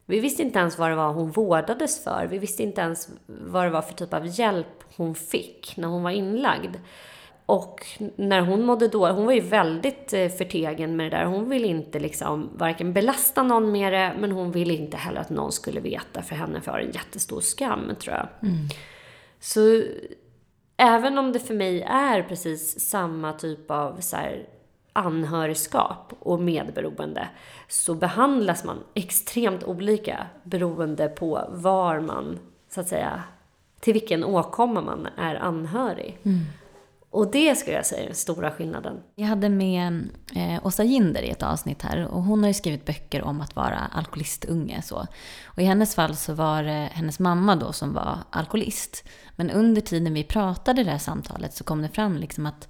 Vi 0.06 0.20
visste 0.20 0.44
inte 0.44 0.60
ens 0.60 0.78
vad 0.78 0.90
det 0.90 0.96
var 0.96 1.14
hon 1.14 1.32
vårdades 1.32 2.04
för. 2.04 2.28
Vi 2.32 2.38
visste 2.38 2.64
inte 2.64 2.82
ens 2.82 3.10
vad 3.26 3.66
det 3.66 3.70
var 3.70 3.82
för 3.82 3.94
typ 3.94 4.14
av 4.14 4.40
hjälp 4.40 4.84
hon 4.96 5.16
fick 5.16 5.74
när 5.78 5.88
hon 5.88 6.04
var 6.04 6.12
inlagd 6.12 6.76
och 7.52 7.86
när 8.16 8.42
hon 8.42 8.66
mådde 8.66 8.88
då, 8.88 9.08
hon 9.08 9.26
var 9.26 9.34
ju 9.34 9.40
väldigt 9.40 10.14
eh, 10.14 10.30
förtegen 10.30 10.96
med 10.96 11.12
det 11.12 11.18
där. 11.18 11.26
Hon 11.26 11.50
ville 11.50 11.68
inte 11.68 12.00
liksom 12.00 12.50
varken 12.56 12.94
belasta 12.94 13.44
någon 13.44 13.72
med 13.72 13.94
det, 13.94 14.14
men 14.20 14.32
hon 14.32 14.52
ville 14.52 14.74
inte 14.74 14.98
heller 14.98 15.22
att 15.22 15.30
någon 15.30 15.52
skulle 15.52 15.80
veta 15.80 16.22
för 16.22 16.36
henne, 16.36 16.62
för 16.62 16.72
det 16.72 16.78
var 16.78 16.80
en 16.80 16.92
jättestor 16.92 17.42
skam 17.42 17.96
tror 18.00 18.16
jag. 18.16 18.28
Mm. 18.50 18.68
Så 19.40 19.84
även 20.78 21.18
om 21.18 21.32
det 21.32 21.40
för 21.40 21.54
mig 21.54 21.82
är 21.82 22.24
precis 22.24 22.80
samma 22.80 23.34
typ 23.34 23.72
av 23.72 23.98
så 24.00 24.16
här, 24.16 24.46
anhörigskap 24.94 26.14
och 26.20 26.42
medberoende 26.42 27.28
så 27.68 27.94
behandlas 27.94 28.64
man 28.64 28.78
extremt 28.94 29.64
olika 29.64 30.28
beroende 30.44 31.08
på 31.08 31.48
var 31.50 32.00
man, 32.00 32.40
så 32.70 32.82
att 32.82 32.88
säga, 32.88 33.24
till 33.80 33.94
vilken 33.94 34.24
åkomma 34.24 34.82
man 34.82 35.08
är 35.18 35.36
anhörig. 35.36 36.18
Mm. 36.24 36.40
Och 37.12 37.32
det 37.32 37.56
skulle 37.56 37.76
jag 37.76 37.86
säga 37.86 38.02
är 38.02 38.06
den 38.06 38.16
stora 38.16 38.52
skillnaden. 38.52 39.00
Jag 39.16 39.28
hade 39.28 39.50
med 39.50 40.10
eh, 40.36 40.66
Åsa 40.66 40.84
Ginder 40.84 41.22
i 41.22 41.30
ett 41.30 41.44
avsnitt 41.44 41.82
här 41.82 42.08
och 42.08 42.24
hon 42.24 42.40
har 42.40 42.48
ju 42.48 42.54
skrivit 42.54 42.86
böcker 42.86 43.22
om 43.24 43.42
att 43.42 43.56
vara 43.56 43.80
alkoholistunge. 43.92 44.82
Så. 44.82 45.08
Och 45.46 45.60
i 45.60 45.64
hennes 45.64 45.96
fall 45.96 46.16
så 46.16 46.34
var 46.34 46.64
det 46.64 46.90
hennes 46.92 47.20
mamma 47.20 47.56
då 47.56 47.74
som 47.74 47.94
var 47.94 48.18
alkoholist. 48.30 49.04
Men 49.36 49.50
under 49.50 49.82
tiden 49.82 50.14
vi 50.14 50.24
pratade 50.24 50.84
det 50.84 50.92
här 50.92 50.98
samtalet 50.98 51.54
så 51.54 51.64
kom 51.64 51.82
det 51.82 51.90
fram 51.90 52.18
liksom 52.18 52.46
att 52.46 52.70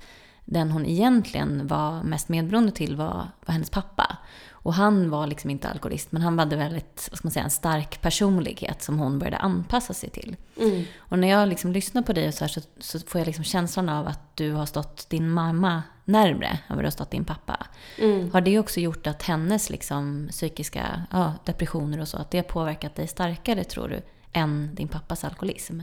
den 0.52 0.72
hon 0.72 0.86
egentligen 0.86 1.68
var 1.68 2.04
mest 2.04 2.30
medberoende 2.30 2.72
till 2.72 2.96
var, 2.96 3.28
var 3.46 3.54
hennes 3.54 3.70
pappa. 3.70 4.18
Och 4.52 4.74
han 4.74 5.10
var 5.10 5.28
liksom 5.28 5.50
inte 5.50 5.70
alkoholist, 5.70 6.12
men 6.12 6.22
han 6.22 6.40
hade 6.40 6.56
väldigt, 6.56 7.08
vad 7.12 7.18
ska 7.18 7.26
man 7.26 7.32
säga, 7.32 7.44
en 7.44 7.52
stark 7.52 8.02
personlighet 8.02 8.84
som 8.84 9.00
hon 9.00 9.20
började 9.20 9.38
anpassa 9.38 9.94
sig 9.94 10.10
till. 10.10 10.36
Mm. 10.58 10.84
Och 10.98 11.20
när 11.20 11.28
jag 11.28 11.50
liksom 11.50 11.72
lyssnar 11.72 12.02
på 12.02 12.14
dig 12.14 12.32
så, 12.32 12.44
här, 12.44 12.50
så, 12.50 12.62
så, 12.80 13.00
får 13.00 13.22
jag 13.22 13.26
liksom 13.26 13.44
känslan 13.44 13.90
av 13.90 14.08
att 14.08 14.38
du 14.38 14.52
har 14.52 14.66
stått 14.66 15.10
din 15.10 15.30
mamma 15.30 15.84
närmre 16.06 16.48
än 16.48 16.76
vad 16.76 16.80
du 16.80 16.86
har 16.86 16.92
stått 16.92 17.12
din 17.12 17.26
pappa. 17.26 17.68
Mm. 17.98 18.32
Har 18.32 18.42
det 18.42 18.60
också 18.60 18.80
gjort 18.80 19.08
att 19.08 19.24
hennes 19.24 19.70
liksom, 19.70 20.28
psykiska 20.32 21.02
ja, 21.12 21.34
depressioner 21.46 22.02
och 22.02 22.08
så, 22.08 22.18
att 22.18 22.32
det 22.32 22.38
har 22.38 22.44
påverkat 22.44 22.96
dig 22.96 23.08
starkare 23.08 23.64
tror 23.64 23.88
du, 23.88 24.02
än 24.32 24.76
din 24.76 24.88
pappas 24.88 25.24
alkoholism? 25.24 25.80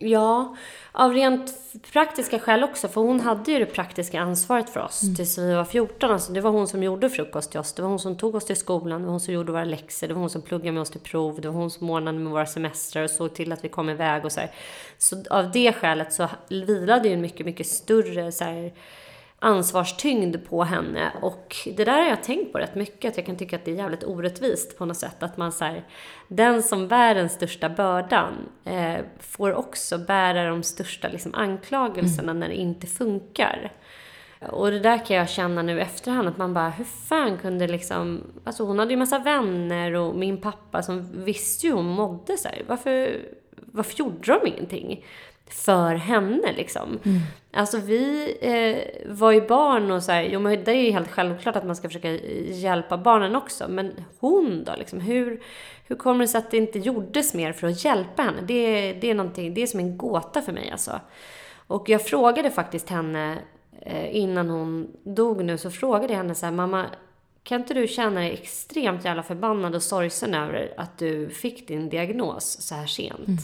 Ja, 0.00 0.56
av 0.92 1.12
rent 1.12 1.54
praktiska 1.92 2.38
skäl 2.38 2.64
också. 2.64 2.88
För 2.88 3.00
hon 3.00 3.20
hade 3.20 3.52
ju 3.52 3.58
det 3.58 3.66
praktiska 3.66 4.20
ansvaret 4.20 4.70
för 4.70 4.80
oss 4.80 5.02
mm. 5.02 5.16
tills 5.16 5.38
vi 5.38 5.54
var 5.54 5.64
14. 5.64 6.10
Alltså 6.10 6.32
det 6.32 6.40
var 6.40 6.50
hon 6.50 6.68
som 6.68 6.82
gjorde 6.82 7.10
frukost 7.10 7.50
till 7.50 7.60
oss. 7.60 7.72
Det 7.72 7.82
var 7.82 7.88
hon 7.88 7.98
som 7.98 8.16
tog 8.16 8.34
oss 8.34 8.44
till 8.44 8.56
skolan. 8.56 9.00
Det 9.00 9.06
var 9.06 9.10
hon 9.10 9.20
som 9.20 9.34
gjorde 9.34 9.52
våra 9.52 9.64
läxor. 9.64 10.08
Det 10.08 10.14
var 10.14 10.20
hon 10.20 10.30
som 10.30 10.42
pluggade 10.42 10.72
med 10.72 10.80
oss 10.80 10.90
till 10.90 11.00
prov. 11.00 11.40
Det 11.40 11.48
var 11.48 11.54
hon 11.54 11.70
som 11.70 11.90
ordnade 11.90 12.18
med 12.18 12.32
våra 12.32 12.46
semestrar 12.46 13.04
och 13.04 13.10
såg 13.10 13.34
till 13.34 13.52
att 13.52 13.64
vi 13.64 13.68
kom 13.68 13.90
iväg 13.90 14.24
och 14.24 14.32
så 14.32 14.40
här. 14.40 14.50
Så 14.98 15.24
av 15.30 15.50
det 15.50 15.72
skälet 15.72 16.12
så 16.12 16.28
vilade 16.48 17.08
ju 17.08 17.14
en 17.14 17.20
mycket, 17.20 17.46
mycket 17.46 17.66
större 17.66 18.32
så 18.32 18.44
här, 18.44 18.72
ansvarstyngd 19.38 20.48
på 20.48 20.64
henne. 20.64 21.12
Och 21.22 21.56
det 21.76 21.84
där 21.84 22.02
har 22.02 22.08
jag 22.08 22.22
tänkt 22.22 22.52
på 22.52 22.58
rätt 22.58 22.74
mycket, 22.74 23.10
att 23.10 23.16
jag 23.16 23.26
kan 23.26 23.36
tycka 23.36 23.56
att 23.56 23.64
det 23.64 23.70
är 23.70 23.76
jävligt 23.76 24.04
orättvist 24.04 24.78
på 24.78 24.84
något 24.84 24.96
sätt. 24.96 25.22
Att 25.22 25.36
man 25.36 25.52
så 25.52 25.64
här, 25.64 25.84
den 26.28 26.62
som 26.62 26.88
bär 26.88 27.14
den 27.14 27.28
största 27.28 27.68
bördan 27.68 28.34
eh, 28.64 28.96
får 29.20 29.54
också 29.54 29.98
bära 29.98 30.48
de 30.48 30.62
största 30.62 31.08
liksom, 31.08 31.34
anklagelserna 31.34 32.30
mm. 32.30 32.40
när 32.40 32.48
det 32.48 32.54
inte 32.54 32.86
funkar. 32.86 33.72
Och 34.50 34.70
det 34.70 34.80
där 34.80 35.06
kan 35.06 35.16
jag 35.16 35.28
känna 35.28 35.62
nu 35.62 35.80
efterhand, 35.80 36.28
att 36.28 36.36
man 36.36 36.54
bara, 36.54 36.70
hur 36.70 36.84
fan 36.84 37.38
kunde 37.38 37.66
liksom... 37.66 38.22
Alltså 38.44 38.64
hon 38.64 38.78
hade 38.78 38.90
ju 38.90 38.96
massa 38.96 39.18
vänner 39.18 39.94
och 39.94 40.16
min 40.16 40.40
pappa 40.40 40.82
som 40.82 41.24
visste 41.24 41.66
ju 41.66 41.72
hur 41.72 41.76
hon 41.76 41.86
mådde 41.86 42.36
så 42.36 42.48
här. 42.48 42.62
Varför, 42.66 43.16
varför 43.56 43.98
gjorde 43.98 44.38
de 44.40 44.46
ingenting? 44.46 45.04
för 45.50 45.94
henne 45.94 46.52
liksom. 46.52 46.98
Mm. 47.04 47.20
Alltså 47.58 47.78
vi 47.78 48.36
eh, 48.40 49.12
var 49.12 49.32
ju 49.32 49.46
barn 49.46 49.90
och 49.90 50.02
så 50.02 50.12
här, 50.12 50.22
jo 50.22 50.40
men 50.40 50.64
det 50.64 50.70
är 50.70 50.84
ju 50.84 50.90
helt 50.90 51.10
självklart 51.10 51.56
att 51.56 51.66
man 51.66 51.76
ska 51.76 51.88
försöka 51.88 52.10
hjälpa 52.52 52.98
barnen 52.98 53.36
också. 53.36 53.68
Men 53.68 54.04
hon 54.18 54.64
då 54.64 54.72
liksom, 54.78 55.00
hur, 55.00 55.42
hur 55.86 55.96
kommer 55.96 56.20
det 56.20 56.28
sig 56.28 56.38
att 56.38 56.50
det 56.50 56.56
inte 56.56 56.78
gjordes 56.78 57.34
mer 57.34 57.52
för 57.52 57.66
att 57.66 57.84
hjälpa 57.84 58.22
henne? 58.22 58.42
Det, 58.42 58.92
det 58.92 59.10
är 59.10 59.14
någonting, 59.14 59.54
det 59.54 59.62
är 59.62 59.66
som 59.66 59.80
en 59.80 59.98
gåta 59.98 60.42
för 60.42 60.52
mig 60.52 60.70
alltså. 60.70 61.00
Och 61.66 61.88
jag 61.88 62.06
frågade 62.06 62.50
faktiskt 62.50 62.88
henne 62.88 63.38
eh, 63.80 64.16
innan 64.16 64.50
hon 64.50 64.90
dog 65.02 65.44
nu, 65.44 65.58
så 65.58 65.70
frågade 65.70 66.12
jag 66.12 66.18
henne 66.18 66.34
så 66.34 66.46
här, 66.46 66.52
mamma, 66.52 66.86
kan 67.42 67.60
inte 67.60 67.74
du 67.74 67.88
känna 67.88 68.20
dig 68.20 68.32
extremt 68.32 69.04
jävla 69.04 69.22
förbannad 69.22 69.74
och 69.74 69.82
sorgsen 69.82 70.34
över 70.34 70.74
att 70.76 70.98
du 70.98 71.28
fick 71.28 71.68
din 71.68 71.88
diagnos 71.88 72.60
så 72.60 72.74
här 72.74 72.86
sent? 72.86 73.28
Mm. 73.28 73.38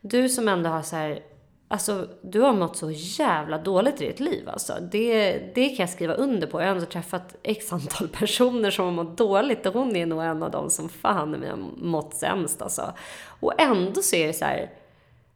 Du 0.00 0.28
som 0.28 0.48
ändå 0.48 0.70
har 0.70 0.82
så 0.82 0.96
här, 0.96 1.22
alltså 1.68 2.08
du 2.22 2.40
har 2.40 2.52
mått 2.52 2.76
så 2.76 2.90
jävla 2.90 3.58
dåligt 3.58 4.00
i 4.00 4.06
ditt 4.06 4.20
liv 4.20 4.48
alltså. 4.48 4.72
Det, 4.92 5.32
det 5.54 5.68
kan 5.68 5.76
jag 5.76 5.90
skriva 5.90 6.14
under 6.14 6.46
på. 6.46 6.60
Jag 6.60 6.66
har 6.66 6.74
ändå 6.74 6.86
träffat 6.86 7.36
x 7.42 7.72
antal 7.72 8.08
personer 8.18 8.70
som 8.70 8.84
har 8.84 8.92
mått 8.92 9.18
dåligt 9.18 9.66
och 9.66 9.74
hon 9.74 9.96
är 9.96 10.06
nog 10.06 10.22
en 10.22 10.42
av 10.42 10.50
dem 10.50 10.70
som 10.70 10.88
fan 10.88 11.30
mig 11.30 11.50
har 11.50 11.56
mått 11.76 12.14
sämst 12.14 12.62
alltså. 12.62 12.92
Och 13.40 13.60
ändå 13.60 14.02
så 14.02 14.16
är 14.16 14.26
det 14.26 14.32
så 14.32 14.44
här, 14.44 14.70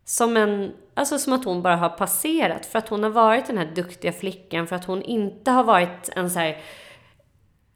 som 0.04 0.36
en, 0.36 0.72
alltså 0.94 1.18
som 1.18 1.32
att 1.32 1.44
hon 1.44 1.62
bara 1.62 1.76
har 1.76 1.88
passerat. 1.88 2.66
För 2.66 2.78
att 2.78 2.88
hon 2.88 3.02
har 3.02 3.10
varit 3.10 3.46
den 3.46 3.58
här 3.58 3.72
duktiga 3.74 4.12
flickan, 4.12 4.66
för 4.66 4.76
att 4.76 4.84
hon 4.84 5.02
inte 5.02 5.50
har 5.50 5.64
varit 5.64 6.10
en 6.16 6.30
så 6.30 6.38
här 6.38 6.58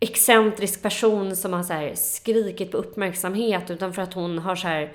excentrisk 0.01 0.83
person 0.83 1.37
som 1.37 1.53
har 1.53 1.63
så 1.63 1.91
skrikit 1.95 2.71
på 2.71 2.77
uppmärksamhet, 2.77 3.71
utan 3.71 3.93
för 3.93 4.03
att 4.03 4.15
hon 4.15 4.39
har 4.39 4.57
så 4.57 4.69
här 4.69 4.93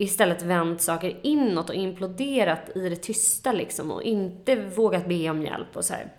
istället 0.00 0.42
vänt 0.42 0.82
saker 0.82 1.20
inåt 1.22 1.68
och 1.68 1.74
imploderat 1.74 2.76
i 2.76 2.88
det 2.88 2.96
tysta 2.96 3.52
liksom 3.52 3.90
och 3.90 4.02
inte 4.02 4.56
vågat 4.56 5.06
be 5.06 5.30
om 5.30 5.42
hjälp 5.42 5.76
och 5.76 5.84
så 5.84 5.94
här. 5.94 6.12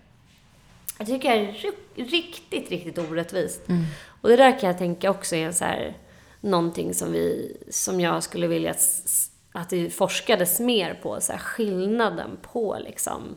Jag 0.98 1.08
tycker 1.08 1.36
det 1.36 2.02
är 2.02 2.06
riktigt, 2.06 2.70
riktigt 2.70 2.98
orättvist. 2.98 3.70
Mm. 3.70 3.84
Och 4.22 4.30
det 4.30 4.36
där 4.36 4.60
kan 4.60 4.70
jag 4.70 4.78
tänka 4.78 5.10
också 5.10 5.36
är 5.36 5.52
så 5.52 5.66
här, 5.66 5.98
någonting 6.42 6.94
som 6.94 7.12
vi, 7.12 7.58
som 7.70 8.00
jag 8.00 8.24
skulle 8.24 8.48
vilja 8.48 8.76
att, 9.52 9.70
det 9.70 9.90
forskades 9.90 10.60
mer 10.60 10.94
på, 10.94 11.22
så 11.22 11.32
här, 11.32 11.40
skillnaden 11.40 12.38
på 12.42 12.78
liksom 12.80 13.36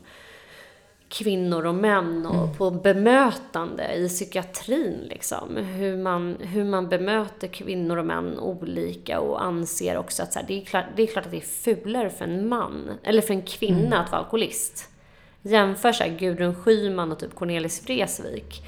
kvinnor 1.17 1.65
och 1.65 1.75
män 1.75 2.25
och 2.25 2.43
mm. 2.43 2.55
på 2.55 2.71
bemötande 2.71 3.93
i 3.93 4.09
psykiatrin. 4.09 5.07
Liksom. 5.09 5.57
Hur, 5.57 5.97
man, 5.97 6.37
hur 6.39 6.63
man 6.63 6.89
bemöter 6.89 7.47
kvinnor 7.47 7.97
och 7.97 8.05
män 8.05 8.39
olika 8.39 9.19
och 9.19 9.43
anser 9.43 9.97
också 9.97 10.23
att 10.23 10.33
så 10.33 10.39
här, 10.39 10.45
det, 10.47 10.61
är 10.61 10.65
klart, 10.65 10.85
det 10.95 11.03
är 11.03 11.07
klart 11.07 11.25
att 11.25 11.31
det 11.31 11.37
är 11.37 11.41
fulare 11.73 12.09
för 12.09 12.25
en 12.25 12.47
man, 12.47 12.91
eller 13.03 13.21
för 13.21 13.33
en 13.33 13.41
kvinna 13.41 13.85
mm. 13.85 13.99
att 13.99 14.11
vara 14.11 14.21
alkoholist. 14.21 14.89
Jämför 15.41 15.91
så 15.91 16.03
här, 16.03 16.17
Gudrun 16.17 16.55
Schyman 16.55 17.11
och 17.11 17.19
typ 17.19 17.35
Cornelis 17.35 17.85
Vreeswijk. 17.85 18.63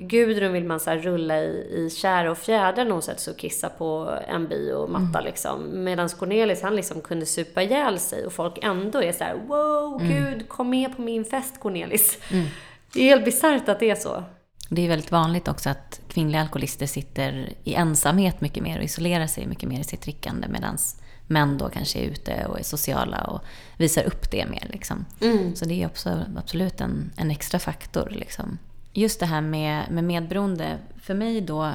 Gudrun 0.00 0.52
vill 0.52 0.64
man 0.64 0.80
så 0.80 0.90
rulla 0.90 1.38
i, 1.38 1.66
i 1.74 1.90
kär 1.90 2.26
och 2.26 2.38
fjäder 2.38 2.84
när 2.84 2.92
hon 2.92 3.02
sätter 3.02 3.20
sig 3.20 3.30
och 3.30 3.38
kissar 3.38 3.68
på 3.68 4.18
en 4.28 4.48
biomatta 4.48 5.18
mm. 5.18 5.24
liksom. 5.24 5.84
Medan 5.84 6.08
Cornelis 6.08 6.62
han 6.62 6.76
liksom 6.76 7.00
kunde 7.00 7.26
supa 7.26 7.62
ihjäl 7.62 7.98
sig 7.98 8.26
och 8.26 8.32
folk 8.32 8.58
ändå 8.62 9.02
är 9.02 9.12
så 9.12 9.24
här: 9.24 9.34
wow, 9.34 10.02
mm. 10.02 10.12
gud, 10.12 10.48
kom 10.48 10.70
med 10.70 10.96
på 10.96 11.02
min 11.02 11.24
fest 11.24 11.60
Cornelis. 11.60 12.18
Mm. 12.30 12.46
Det 12.92 13.00
är 13.00 13.04
helt 13.04 13.24
bisarrt 13.24 13.68
att 13.68 13.80
det 13.80 13.90
är 13.90 13.94
så. 13.94 14.24
Det 14.68 14.84
är 14.84 14.88
väldigt 14.88 15.12
vanligt 15.12 15.48
också 15.48 15.70
att 15.70 16.00
kvinnliga 16.08 16.40
alkoholister 16.40 16.86
sitter 16.86 17.48
i 17.64 17.74
ensamhet 17.74 18.40
mycket 18.40 18.62
mer 18.62 18.78
och 18.78 18.84
isolerar 18.84 19.26
sig 19.26 19.46
mycket 19.46 19.68
mer 19.68 19.80
i 19.80 19.84
sitt 19.84 20.02
drickande 20.02 20.48
medan 20.48 20.78
män 21.26 21.58
då 21.58 21.68
kanske 21.68 21.98
är 21.98 22.02
ute 22.02 22.46
och 22.48 22.58
är 22.58 22.62
sociala 22.62 23.24
och 23.24 23.40
visar 23.76 24.02
upp 24.04 24.30
det 24.30 24.46
mer. 24.46 24.66
Liksom. 24.72 25.04
Mm. 25.20 25.56
Så 25.56 25.64
det 25.64 25.82
är 25.82 25.86
också 25.86 26.24
absolut 26.36 26.80
en, 26.80 27.10
en 27.16 27.30
extra 27.30 27.58
faktor. 27.58 28.08
Liksom 28.10 28.58
just 28.92 29.20
det 29.20 29.26
här 29.26 29.40
med, 29.40 29.90
med 29.90 30.04
medberoende. 30.04 30.78
För 31.02 31.14
mig 31.14 31.40
då, 31.40 31.72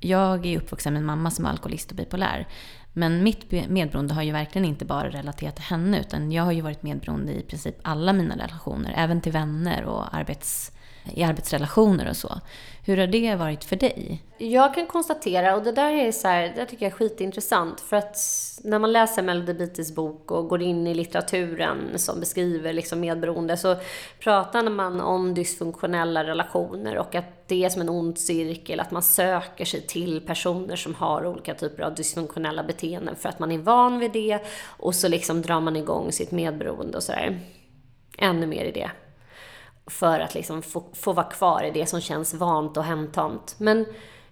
jag 0.00 0.46
är 0.46 0.58
uppvuxen 0.58 0.92
med 0.92 1.00
en 1.00 1.06
mamma 1.06 1.30
som 1.30 1.44
är 1.44 1.50
alkoholist 1.50 1.90
och 1.90 1.96
bipolär. 1.96 2.48
Men 2.92 3.22
mitt 3.22 3.50
medberoende 3.50 4.14
har 4.14 4.22
ju 4.22 4.32
verkligen 4.32 4.68
inte 4.68 4.84
bara 4.84 5.10
relaterat 5.10 5.56
till 5.56 5.64
henne 5.64 6.00
utan 6.00 6.32
jag 6.32 6.42
har 6.42 6.52
ju 6.52 6.60
varit 6.60 6.82
medberoende 6.82 7.32
i 7.32 7.42
princip 7.42 7.76
alla 7.82 8.12
mina 8.12 8.36
relationer. 8.36 8.94
Även 8.96 9.20
till 9.20 9.32
vänner 9.32 9.84
och 9.84 10.14
arbets, 10.14 10.72
i 11.14 11.22
arbetsrelationer 11.22 12.08
och 12.08 12.16
så. 12.16 12.40
Hur 12.84 12.96
har 12.96 13.06
det 13.06 13.34
varit 13.34 13.64
för 13.64 13.76
dig? 13.76 14.22
Jag 14.38 14.74
kan 14.74 14.86
konstatera, 14.86 15.56
och 15.56 15.62
det 15.62 15.72
där 15.72 15.92
är 15.92 16.12
så 16.12 16.28
här, 16.28 16.52
det 16.56 16.66
tycker 16.66 16.86
jag 16.86 16.92
är 16.92 16.96
skitintressant, 16.96 17.80
för 17.80 17.96
att 17.96 18.16
när 18.64 18.78
man 18.78 18.92
läser 18.92 19.22
Melody 19.22 19.52
Beatties 19.52 19.94
bok 19.94 20.30
och 20.30 20.48
går 20.48 20.62
in 20.62 20.86
i 20.86 20.94
litteraturen 20.94 21.98
som 21.98 22.20
beskriver 22.20 22.72
liksom 22.72 23.00
medberoende 23.00 23.56
så 23.56 23.76
pratar 24.20 24.70
man 24.70 25.00
om 25.00 25.34
dysfunktionella 25.34 26.24
relationer 26.24 26.98
och 26.98 27.14
att 27.14 27.48
det 27.48 27.64
är 27.64 27.68
som 27.68 27.82
en 27.82 27.88
ond 27.88 28.18
cirkel, 28.18 28.80
att 28.80 28.90
man 28.90 29.02
söker 29.02 29.64
sig 29.64 29.86
till 29.86 30.20
personer 30.20 30.76
som 30.76 30.94
har 30.94 31.26
olika 31.26 31.54
typer 31.54 31.82
av 31.82 31.94
dysfunktionella 31.94 32.62
beteenden 32.62 33.16
för 33.16 33.28
att 33.28 33.38
man 33.38 33.52
är 33.52 33.58
van 33.58 33.98
vid 33.98 34.12
det 34.12 34.38
och 34.66 34.94
så 34.94 35.08
liksom 35.08 35.42
drar 35.42 35.60
man 35.60 35.76
igång 35.76 36.12
sitt 36.12 36.30
medberoende 36.30 36.96
och 36.96 37.02
sådär. 37.02 37.40
Ännu 38.18 38.46
mer 38.46 38.64
i 38.64 38.72
det 38.72 38.90
för 39.90 40.20
att 40.20 40.34
liksom 40.34 40.62
få, 40.62 40.84
få 40.92 41.12
vara 41.12 41.26
kvar 41.26 41.62
i 41.62 41.70
det 41.70 41.86
som 41.86 42.00
känns 42.00 42.34
vant 42.34 42.76
och 42.76 42.84
hemtamt. 42.84 43.54
Men 43.58 43.86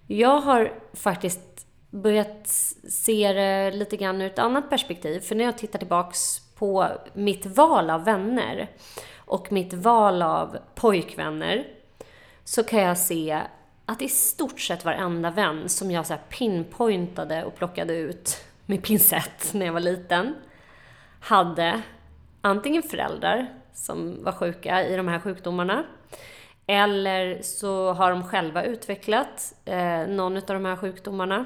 jag 0.07 0.41
har 0.41 0.73
faktiskt 0.93 1.67
börjat 1.89 2.47
se 2.89 3.33
det 3.33 3.71
lite 3.71 3.97
grann 3.97 4.21
ur 4.21 4.25
ett 4.25 4.39
annat 4.39 4.69
perspektiv. 4.69 5.19
För 5.19 5.35
när 5.35 5.43
jag 5.43 5.57
tittar 5.57 5.79
tillbaks 5.79 6.39
på 6.55 6.87
mitt 7.13 7.45
val 7.45 7.89
av 7.89 8.03
vänner 8.03 8.69
och 9.15 9.51
mitt 9.51 9.73
val 9.73 10.21
av 10.21 10.57
pojkvänner 10.75 11.67
så 12.43 12.63
kan 12.63 12.79
jag 12.79 12.97
se 12.97 13.41
att 13.85 14.01
i 14.01 14.09
stort 14.09 14.59
sett 14.59 14.85
varenda 14.85 15.31
vän 15.31 15.69
som 15.69 15.91
jag 15.91 16.05
så 16.05 16.13
här 16.13 16.21
pinpointade 16.29 17.43
och 17.43 17.55
plockade 17.55 17.93
ut 17.93 18.37
med 18.65 18.83
pincett 18.83 19.53
när 19.53 19.65
jag 19.65 19.73
var 19.73 19.79
liten 19.79 20.35
hade 21.19 21.81
antingen 22.41 22.83
föräldrar 22.83 23.47
som 23.77 24.23
var 24.23 24.31
sjuka 24.31 24.83
i 24.87 24.95
de 24.95 25.07
här 25.07 25.19
sjukdomarna 25.19 25.83
eller 26.67 27.41
så 27.41 27.93
har 27.93 28.11
de 28.11 28.23
själva 28.23 28.63
utvecklat 28.63 29.53
eh, 29.65 30.07
någon 30.07 30.37
av 30.37 30.43
de 30.43 30.65
här 30.65 30.75
sjukdomarna. 30.75 31.45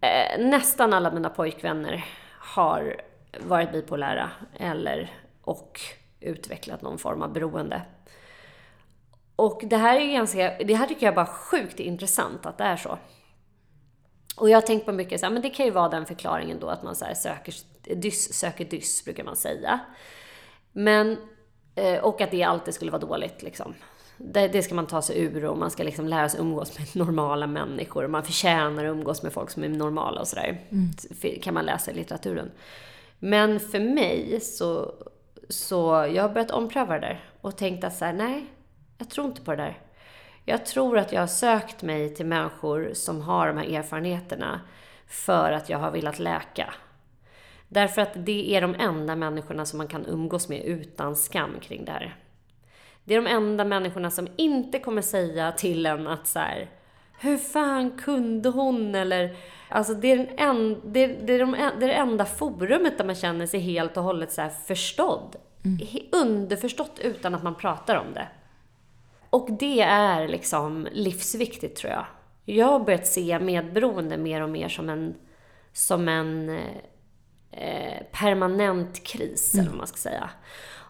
Eh, 0.00 0.40
nästan 0.40 0.92
alla 0.92 1.10
mina 1.10 1.30
pojkvänner 1.30 2.04
har 2.30 3.00
varit 3.40 3.72
bipolära 3.72 4.30
eller 4.58 5.10
och 5.42 5.80
utvecklat 6.20 6.82
någon 6.82 6.98
form 6.98 7.22
av 7.22 7.32
beroende. 7.32 7.82
Och 9.36 9.60
det 9.64 9.76
här 9.76 10.00
är 10.00 10.12
ganska, 10.12 10.58
det 10.58 10.74
här 10.74 10.86
tycker 10.86 11.06
jag 11.06 11.14
bara 11.14 11.26
sjukt 11.26 11.80
intressant 11.80 12.46
att 12.46 12.58
det 12.58 12.64
är 12.64 12.76
så. 12.76 12.98
Och 14.36 14.50
jag 14.50 14.56
har 14.56 14.62
tänkt 14.66 14.86
på 14.86 14.92
mycket 14.92 15.20
så 15.20 15.26
här, 15.26 15.32
men 15.32 15.42
det 15.42 15.50
kan 15.50 15.66
ju 15.66 15.72
vara 15.72 15.88
den 15.88 16.06
förklaringen 16.06 16.60
då 16.60 16.68
att 16.68 16.82
man 16.82 16.96
så 16.96 17.06
söker, 17.16 17.54
dyss 17.94 18.34
söker 18.34 18.64
dyss 18.64 19.04
brukar 19.04 19.24
man 19.24 19.36
säga. 19.36 19.80
Men, 20.72 21.16
eh, 21.74 21.98
och 21.98 22.20
att 22.20 22.30
det 22.30 22.42
alltid 22.42 22.74
skulle 22.74 22.90
vara 22.90 23.00
dåligt 23.00 23.42
liksom. 23.42 23.74
Det, 24.16 24.48
det, 24.48 24.62
ska 24.62 24.74
man 24.74 24.86
ta 24.86 25.02
sig 25.02 25.20
ur 25.22 25.44
och 25.44 25.58
man 25.58 25.70
ska 25.70 25.82
liksom 25.82 26.08
lära 26.08 26.28
sig 26.28 26.40
umgås 26.40 26.78
med 26.78 26.96
normala 27.06 27.46
människor. 27.46 28.06
Man 28.06 28.24
förtjänar 28.24 28.84
att 28.84 28.90
umgås 28.90 29.22
med 29.22 29.32
folk 29.32 29.50
som 29.50 29.64
är 29.64 29.68
normala 29.68 30.20
och 30.20 30.28
sådär. 30.28 30.60
Mm. 30.70 30.90
Kan 31.42 31.54
man 31.54 31.64
läsa 31.64 31.90
i 31.90 31.94
litteraturen. 31.94 32.50
Men 33.18 33.60
för 33.60 33.80
mig 33.80 34.40
så, 34.40 34.94
så 35.48 36.08
jag 36.14 36.22
har 36.22 36.28
börjat 36.28 36.50
ompröva 36.50 36.94
det 36.94 37.00
där 37.00 37.24
och 37.40 37.56
tänkt 37.56 37.84
att 37.84 37.96
så 37.96 38.04
här, 38.04 38.12
nej, 38.12 38.46
jag 38.98 39.10
tror 39.10 39.26
inte 39.26 39.42
på 39.42 39.50
det 39.50 39.62
där. 39.62 39.78
Jag 40.44 40.66
tror 40.66 40.98
att 40.98 41.12
jag 41.12 41.20
har 41.20 41.26
sökt 41.26 41.82
mig 41.82 42.14
till 42.14 42.26
människor 42.26 42.90
som 42.94 43.20
har 43.20 43.46
de 43.46 43.56
här 43.56 43.78
erfarenheterna 43.78 44.60
för 45.06 45.52
att 45.52 45.68
jag 45.68 45.78
har 45.78 45.90
velat 45.90 46.18
läka. 46.18 46.74
Därför 47.68 48.02
att 48.02 48.12
det 48.14 48.54
är 48.54 48.60
de 48.60 48.74
enda 48.78 49.16
människorna 49.16 49.64
som 49.64 49.78
man 49.78 49.88
kan 49.88 50.06
umgås 50.06 50.48
med 50.48 50.64
utan 50.64 51.16
skam 51.16 51.60
kring 51.60 51.84
det 51.84 51.92
här. 51.92 52.16
Det 53.04 53.14
är 53.14 53.22
de 53.22 53.30
enda 53.30 53.64
människorna 53.64 54.10
som 54.10 54.28
inte 54.36 54.78
kommer 54.78 55.02
säga 55.02 55.52
till 55.52 55.86
en 55.86 56.06
att 56.06 56.26
så 56.26 56.38
här, 56.38 56.70
hur 57.20 57.36
fan 57.36 57.90
kunde 57.90 58.48
hon? 58.48 58.94
Eller, 58.94 59.36
alltså 59.68 59.94
det, 59.94 60.12
är 60.12 60.16
den 60.16 60.28
en, 60.36 60.80
det, 60.84 61.04
är, 61.04 61.26
det, 61.26 61.32
är 61.32 61.38
de, 61.38 61.52
det 61.52 61.84
är 61.84 61.88
det 61.88 61.92
enda 61.92 62.24
forumet 62.24 62.98
där 62.98 63.04
man 63.04 63.14
känner 63.14 63.46
sig 63.46 63.60
helt 63.60 63.96
och 63.96 64.02
hållet 64.02 64.32
så 64.32 64.48
förstådd. 64.66 65.36
Mm. 65.64 65.78
Underförstått 66.12 66.98
utan 66.98 67.34
att 67.34 67.42
man 67.42 67.54
pratar 67.54 67.96
om 67.96 68.14
det. 68.14 68.28
Och 69.30 69.48
det 69.58 69.80
är 69.80 70.28
liksom 70.28 70.88
livsviktigt 70.92 71.76
tror 71.76 71.92
jag. 71.92 72.06
Jag 72.44 72.66
har 72.66 72.80
börjat 72.80 73.06
se 73.06 73.38
medberoende 73.38 74.16
mer 74.16 74.42
och 74.42 74.50
mer 74.50 74.68
som 74.68 74.88
en, 74.88 75.14
som 75.72 76.08
en 76.08 76.58
eh, 77.50 78.02
permanent 78.12 79.04
kris, 79.04 79.54
mm. 79.54 79.62
eller 79.62 79.70
vad 79.70 79.78
man 79.78 79.86
ska 79.86 79.96
säga. 79.96 80.30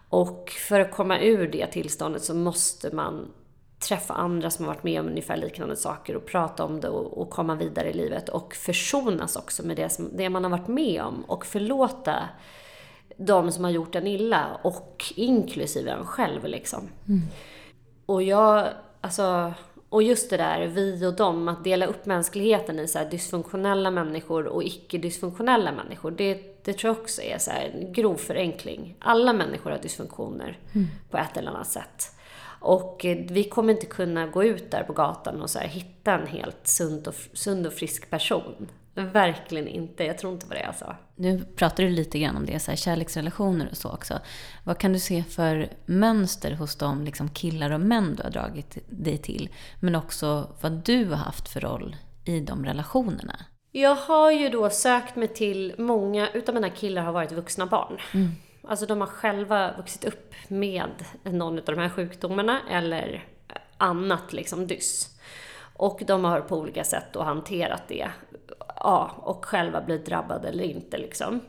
Och 0.09 0.49
för 0.49 0.79
att 0.79 0.91
komma 0.91 1.19
ur 1.19 1.47
det 1.47 1.67
tillståndet 1.67 2.23
så 2.23 2.33
måste 2.33 2.95
man 2.95 3.31
träffa 3.79 4.13
andra 4.13 4.49
som 4.49 4.65
har 4.65 4.73
varit 4.73 4.83
med 4.83 4.99
om 4.99 5.07
ungefär 5.07 5.37
liknande 5.37 5.75
saker 5.75 6.15
och 6.15 6.25
prata 6.25 6.65
om 6.65 6.79
det 6.79 6.89
och, 6.89 7.17
och 7.17 7.29
komma 7.29 7.55
vidare 7.55 7.89
i 7.89 7.93
livet 7.93 8.29
och 8.29 8.55
försonas 8.55 9.35
också 9.35 9.65
med 9.65 9.77
det, 9.77 9.89
som, 9.89 10.17
det 10.17 10.29
man 10.29 10.43
har 10.43 10.51
varit 10.51 10.67
med 10.67 11.01
om 11.01 11.23
och 11.27 11.45
förlåta 11.45 12.29
de 13.17 13.51
som 13.51 13.63
har 13.63 13.71
gjort 13.71 13.95
en 13.95 14.07
illa 14.07 14.59
och 14.63 15.03
inklusive 15.15 15.91
en 15.91 16.05
själv 16.05 16.45
liksom. 16.45 16.89
Mm. 17.07 17.21
Och 18.05 18.23
jag, 18.23 18.67
alltså, 19.01 19.53
och 19.89 20.03
just 20.03 20.29
det 20.29 20.37
där, 20.37 20.67
vi 20.67 21.05
och 21.05 21.15
dem, 21.15 21.47
att 21.47 21.63
dela 21.63 21.85
upp 21.85 22.05
mänskligheten 22.05 22.79
i 22.79 22.87
så 22.87 22.99
dysfunktionella 23.11 23.91
människor 23.91 24.45
och 24.45 24.63
icke-dysfunktionella 24.63 25.71
människor. 25.71 26.11
Det, 26.11 26.63
det 26.65 26.73
tror 26.73 26.93
jag 26.93 27.01
också 27.01 27.21
är 27.21 27.37
så 27.37 27.51
en 27.51 27.93
grov 27.93 28.15
förenkling. 28.15 28.95
Alla 28.99 29.33
människor 29.33 29.71
har 29.71 29.77
dysfunktioner 29.77 30.57
mm. 30.75 30.87
på 31.09 31.17
ett 31.17 31.37
eller 31.37 31.51
annat 31.51 31.67
sätt. 31.67 32.15
Och 32.59 33.05
eh, 33.05 33.17
vi 33.29 33.43
kommer 33.43 33.73
inte 33.73 33.85
kunna 33.85 34.27
gå 34.27 34.43
ut 34.43 34.71
där 34.71 34.83
på 34.83 34.93
gatan 34.93 35.41
och 35.41 35.49
så 35.49 35.59
hitta 35.59 36.13
en 36.13 36.27
helt 36.27 36.67
sund 36.67 37.07
och, 37.07 37.15
sund 37.33 37.67
och 37.67 37.73
frisk 37.73 38.09
person. 38.09 38.67
Verkligen 38.99 39.67
inte. 39.67 40.03
Jag 40.03 40.17
tror 40.17 40.33
inte 40.33 40.47
på 40.47 40.53
det 40.53 40.63
alltså. 40.63 40.95
Nu 41.15 41.45
pratar 41.55 41.83
du 41.83 41.89
lite 41.89 42.19
grann 42.19 42.37
om 42.37 42.45
det, 42.45 42.59
så 42.59 42.71
här, 42.71 42.75
kärleksrelationer 42.75 43.67
och 43.71 43.77
så 43.77 43.89
också. 43.89 44.19
Vad 44.63 44.77
kan 44.77 44.93
du 44.93 44.99
se 44.99 45.23
för 45.23 45.69
mönster 45.85 46.51
hos 46.51 46.75
de 46.75 47.03
liksom, 47.03 47.29
killar 47.29 47.71
och 47.71 47.81
män 47.81 48.15
du 48.15 48.23
har 48.23 48.29
dragit 48.29 48.77
dig 48.89 49.17
till? 49.17 49.49
Men 49.79 49.95
också 49.95 50.47
vad 50.61 50.71
du 50.71 51.05
har 51.05 51.15
haft 51.15 51.49
för 51.49 51.59
roll 51.59 51.95
i 52.25 52.39
de 52.39 52.65
relationerna. 52.65 53.35
Jag 53.71 53.95
har 53.95 54.31
ju 54.31 54.49
då 54.49 54.69
sökt 54.69 55.15
mig 55.15 55.27
till, 55.27 55.75
många 55.77 56.29
utav 56.29 56.55
mina 56.55 56.69
killar 56.69 57.01
har 57.01 57.11
varit 57.11 57.31
vuxna 57.31 57.65
barn. 57.65 57.97
Mm. 58.13 58.29
Alltså 58.63 58.85
de 58.85 58.99
har 58.99 59.07
själva 59.07 59.77
vuxit 59.77 60.05
upp 60.05 60.33
med 60.47 60.91
någon 61.23 61.57
av 61.59 61.65
de 61.65 61.77
här 61.77 61.89
sjukdomarna 61.89 62.59
eller 62.69 63.25
annat 63.77 64.33
liksom 64.33 64.67
dys. 64.67 65.19
Och 65.75 66.01
de 66.07 66.23
har 66.23 66.41
på 66.41 66.57
olika 66.57 66.83
sätt 66.83 67.05
då 67.13 67.23
hanterat 67.23 67.83
det 67.87 68.09
ja, 68.79 69.11
och 69.17 69.45
själva 69.45 69.81
bli 69.81 69.97
drabbade 69.97 70.47
eller 70.47 70.63
inte 70.63 70.97
liksom. 70.97 71.41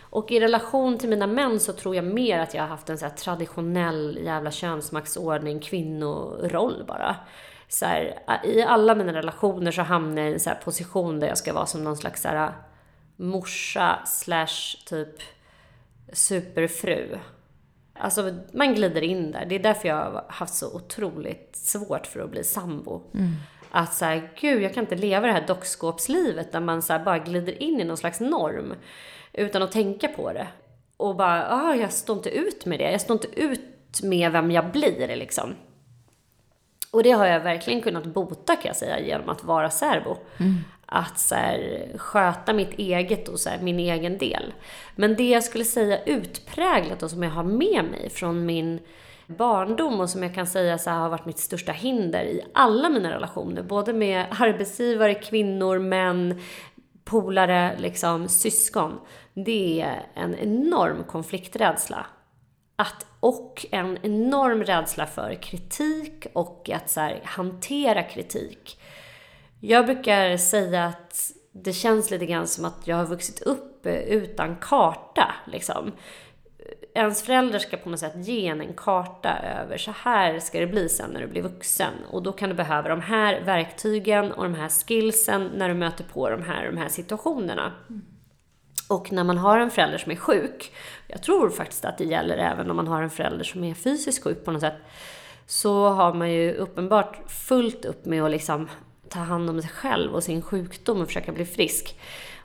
Och 0.00 0.32
i 0.32 0.40
relation 0.40 0.98
till 0.98 1.08
mina 1.08 1.26
män 1.26 1.60
så 1.60 1.72
tror 1.72 1.96
jag 1.96 2.04
mer 2.04 2.38
att 2.38 2.54
jag 2.54 2.62
har 2.62 2.68
haft 2.68 2.90
en 2.90 2.98
så 2.98 3.10
traditionell 3.18 4.18
jävla 4.22 4.50
könsmaktsordning, 4.50 5.60
kvinnoroll 5.60 6.84
bara. 6.88 7.16
Så 7.68 7.86
här, 7.86 8.18
I 8.44 8.62
alla 8.62 8.94
mina 8.94 9.12
relationer 9.12 9.70
så 9.70 9.82
hamnar 9.82 10.22
jag 10.22 10.30
i 10.30 10.34
en 10.34 10.40
så 10.40 10.50
position 10.64 11.20
där 11.20 11.28
jag 11.28 11.38
ska 11.38 11.52
vara 11.52 11.66
som 11.66 11.84
någon 11.84 11.96
slags 11.96 12.22
så 12.22 12.28
här, 12.28 12.46
äh, 12.46 12.52
morsa 13.16 13.98
slash 14.06 14.76
typ 14.86 15.22
superfru. 16.12 17.18
Alltså 17.94 18.34
man 18.52 18.74
glider 18.74 19.02
in 19.02 19.32
där. 19.32 19.46
Det 19.46 19.54
är 19.54 19.62
därför 19.62 19.88
jag 19.88 19.96
har 19.96 20.24
haft 20.28 20.54
så 20.54 20.76
otroligt 20.76 21.56
svårt 21.56 22.06
för 22.06 22.20
att 22.20 22.30
bli 22.30 22.44
sambo. 22.44 23.02
Mm. 23.14 23.32
Att 23.76 23.94
så 23.94 24.04
här, 24.04 24.30
gud, 24.40 24.62
jag 24.62 24.74
kan 24.74 24.84
inte 24.84 24.96
leva 24.96 25.26
det 25.26 25.32
här 25.32 25.46
dockskåpslivet 25.46 26.52
där 26.52 26.60
man 26.60 26.82
så 26.82 26.92
här, 26.92 27.04
bara 27.04 27.18
glider 27.18 27.62
in 27.62 27.80
i 27.80 27.84
någon 27.84 27.96
slags 27.96 28.20
norm 28.20 28.74
utan 29.32 29.62
att 29.62 29.72
tänka 29.72 30.08
på 30.08 30.32
det. 30.32 30.46
Och 30.96 31.16
bara, 31.16 31.48
ah, 31.50 31.74
jag 31.74 31.92
står 31.92 32.16
inte 32.16 32.30
ut 32.30 32.66
med 32.66 32.78
det. 32.78 32.92
Jag 32.92 33.00
står 33.00 33.14
inte 33.14 33.40
ut 33.40 34.02
med 34.02 34.32
vem 34.32 34.50
jag 34.50 34.70
blir 34.70 35.16
liksom. 35.16 35.54
Och 36.90 37.02
det 37.02 37.10
har 37.10 37.26
jag 37.26 37.40
verkligen 37.40 37.82
kunnat 37.82 38.04
bota 38.04 38.56
kan 38.56 38.66
jag 38.66 38.76
säga 38.76 39.00
genom 39.00 39.28
att 39.28 39.44
vara 39.44 39.70
särbo. 39.70 40.16
Mm. 40.40 40.54
Att 40.86 41.18
så 41.18 41.34
här, 41.34 41.88
sköta 41.96 42.52
mitt 42.52 42.78
eget 42.78 43.28
och 43.28 43.40
så 43.40 43.50
här, 43.50 43.58
min 43.58 43.78
egen 43.78 44.18
del. 44.18 44.54
Men 44.94 45.16
det 45.16 45.28
jag 45.28 45.44
skulle 45.44 45.64
säga 45.64 46.04
utpräglat 46.04 47.02
och 47.02 47.10
som 47.10 47.22
jag 47.22 47.30
har 47.30 47.44
med 47.44 47.84
mig 47.90 48.10
från 48.10 48.46
min 48.46 48.80
barndom 49.26 50.00
och 50.00 50.10
som 50.10 50.22
jag 50.22 50.34
kan 50.34 50.46
säga 50.46 50.78
så 50.78 50.90
har 50.90 51.08
varit 51.08 51.26
mitt 51.26 51.38
största 51.38 51.72
hinder 51.72 52.24
i 52.24 52.40
alla 52.54 52.88
mina 52.88 53.10
relationer. 53.10 53.62
Både 53.62 53.92
med 53.92 54.26
arbetsgivare, 54.30 55.14
kvinnor, 55.14 55.78
män, 55.78 56.40
polare, 57.04 57.76
liksom 57.78 58.28
syskon. 58.28 59.00
Det 59.34 59.80
är 59.80 60.06
en 60.14 60.34
enorm 60.34 61.04
konflikträdsla. 61.04 62.06
Att, 62.76 63.06
och 63.20 63.66
en 63.70 63.98
enorm 64.02 64.64
rädsla 64.64 65.06
för 65.06 65.34
kritik 65.42 66.26
och 66.32 66.70
att 66.74 66.90
så 66.90 67.00
här, 67.00 67.20
hantera 67.24 68.02
kritik. 68.02 68.80
Jag 69.60 69.86
brukar 69.86 70.36
säga 70.36 70.84
att 70.84 71.30
det 71.52 71.72
känns 71.72 72.10
lite 72.10 72.26
grann 72.26 72.46
som 72.46 72.64
att 72.64 72.86
jag 72.86 72.96
har 72.96 73.06
vuxit 73.06 73.42
upp 73.42 73.86
utan 73.86 74.56
karta. 74.56 75.34
Liksom 75.46 75.92
ens 76.94 77.22
föräldrar 77.22 77.58
ska 77.58 77.76
på 77.76 77.90
något 77.90 78.00
sätt 78.00 78.12
ge 78.16 78.46
en 78.46 78.60
en 78.60 78.74
karta 78.74 79.38
över 79.38 79.78
så 79.78 79.90
här 79.96 80.38
ska 80.38 80.60
det 80.60 80.66
bli 80.66 80.88
sen 80.88 81.10
när 81.10 81.20
du 81.20 81.26
blir 81.26 81.42
vuxen. 81.42 81.92
Och 82.10 82.22
då 82.22 82.32
kan 82.32 82.48
du 82.48 82.54
behöva 82.54 82.88
de 82.88 83.00
här 83.00 83.40
verktygen 83.40 84.32
och 84.32 84.44
de 84.44 84.54
här 84.54 84.68
skillsen 84.68 85.50
när 85.56 85.68
du 85.68 85.74
möter 85.74 86.04
på 86.04 86.30
de 86.30 86.42
här, 86.42 86.66
de 86.66 86.76
här 86.76 86.88
situationerna. 86.88 87.72
Och 88.88 89.12
när 89.12 89.24
man 89.24 89.38
har 89.38 89.58
en 89.58 89.70
förälder 89.70 89.98
som 89.98 90.12
är 90.12 90.16
sjuk, 90.16 90.72
jag 91.06 91.22
tror 91.22 91.50
faktiskt 91.50 91.84
att 91.84 91.98
det 91.98 92.04
gäller 92.04 92.36
även 92.36 92.70
om 92.70 92.76
man 92.76 92.88
har 92.88 93.02
en 93.02 93.10
förälder 93.10 93.44
som 93.44 93.64
är 93.64 93.74
fysiskt 93.74 94.24
sjuk 94.24 94.44
på 94.44 94.50
något 94.50 94.60
sätt, 94.60 94.76
så 95.46 95.88
har 95.88 96.14
man 96.14 96.32
ju 96.32 96.52
uppenbart 96.52 97.30
fullt 97.30 97.84
upp 97.84 98.04
med 98.04 98.22
att 98.22 98.30
liksom 98.30 98.68
ta 99.08 99.18
hand 99.20 99.50
om 99.50 99.62
sig 99.62 99.70
själv 99.70 100.14
och 100.14 100.24
sin 100.24 100.42
sjukdom 100.42 101.00
och 101.00 101.06
försöka 101.06 101.32
bli 101.32 101.44
frisk. 101.44 101.98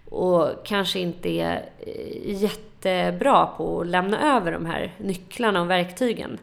Och 0.05 0.65
kanske 0.65 0.99
inte 0.99 1.29
är 1.29 1.69
eh, 1.79 2.41
jätte 2.41 2.68
jättebra 2.85 3.45
på 3.45 3.81
att 3.81 3.87
lämna 3.87 4.35
över 4.37 4.51
de 4.51 4.65
här 4.65 4.95
nycklarna 4.97 5.61
och 5.61 5.69
verktygen. 5.69 6.39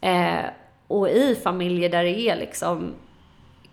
Eh, 0.00 0.44
och 0.86 1.08
i 1.08 1.34
familjer 1.34 1.88
där 1.88 2.04
det 2.04 2.20
är 2.20 2.36
liksom 2.36 2.94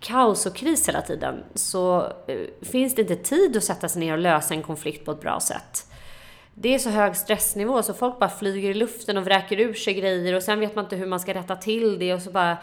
kaos 0.00 0.46
och 0.46 0.56
kris 0.56 0.88
hela 0.88 1.02
tiden 1.02 1.44
så 1.54 2.12
eh, 2.26 2.38
finns 2.62 2.94
det 2.94 3.02
inte 3.02 3.16
tid 3.16 3.56
att 3.56 3.64
sätta 3.64 3.88
sig 3.88 4.00
ner 4.00 4.12
och 4.12 4.18
lösa 4.18 4.54
en 4.54 4.62
konflikt 4.62 5.04
på 5.04 5.12
ett 5.12 5.20
bra 5.20 5.40
sätt. 5.40 5.86
det 6.54 6.74
är 6.74 6.78
så 6.78 6.90
hög 6.90 7.16
stressnivå 7.16 7.82
så 7.82 7.94
folk 7.94 8.18
bara 8.18 8.30
flyger 8.30 8.70
i 8.70 8.74
luften 8.74 9.16
och 9.18 9.24
vräker 9.24 9.60
ur 9.60 9.74
sig 9.74 9.94
grejer 9.94 10.34
och 10.34 10.42
sen 10.42 10.60
vet 10.60 10.74
man 10.74 10.84
inte 10.84 10.96
hur 10.96 11.06
man 11.06 11.20
ska 11.20 11.34
rätta 11.34 11.56
till 11.56 11.98
det 11.98 12.14
och 12.14 12.22
så 12.22 12.30
bara 12.30 12.56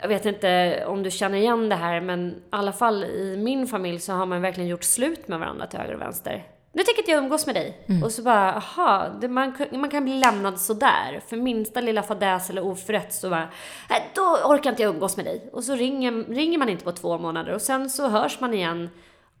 jag 0.00 0.08
vet 0.08 0.26
inte 0.26 0.82
om 0.86 1.02
du 1.02 1.10
känner 1.10 1.38
igen 1.38 1.68
det 1.68 1.76
här, 1.76 2.00
men 2.00 2.30
i 2.30 2.34
alla 2.50 2.72
fall 2.72 3.04
i 3.04 3.36
min 3.36 3.66
familj 3.66 3.98
så 3.98 4.12
har 4.12 4.26
man 4.26 4.42
verkligen 4.42 4.68
gjort 4.68 4.84
slut 4.84 5.28
med 5.28 5.38
varandra 5.38 5.66
till 5.66 5.78
höger 5.78 5.94
och 5.94 6.00
vänster. 6.00 6.46
Nu 6.72 6.82
tänker 6.82 7.02
inte 7.02 7.10
jag 7.10 7.22
umgås 7.24 7.46
med 7.46 7.54
dig. 7.54 7.84
Mm. 7.86 8.02
Och 8.02 8.12
så 8.12 8.22
bara, 8.22 8.54
aha, 8.54 9.08
det, 9.20 9.28
man, 9.28 9.54
man 9.72 9.90
kan 9.90 10.04
bli 10.04 10.14
lämnad 10.14 10.60
sådär. 10.60 11.20
För 11.28 11.36
minsta 11.36 11.80
lilla 11.80 12.02
fadäs 12.02 12.50
eller 12.50 12.64
oförrätt 12.64 13.14
så 13.14 13.30
bara, 13.30 13.48
nej, 13.90 14.10
då 14.14 14.22
orkar 14.44 14.70
inte 14.70 14.82
jag 14.82 14.94
umgås 14.94 15.16
med 15.16 15.26
dig. 15.26 15.50
Och 15.52 15.64
så 15.64 15.74
ringer, 15.74 16.24
ringer 16.34 16.58
man 16.58 16.68
inte 16.68 16.84
på 16.84 16.92
två 16.92 17.18
månader 17.18 17.54
och 17.54 17.62
sen 17.62 17.90
så 17.90 18.08
hörs 18.08 18.40
man 18.40 18.54
igen 18.54 18.90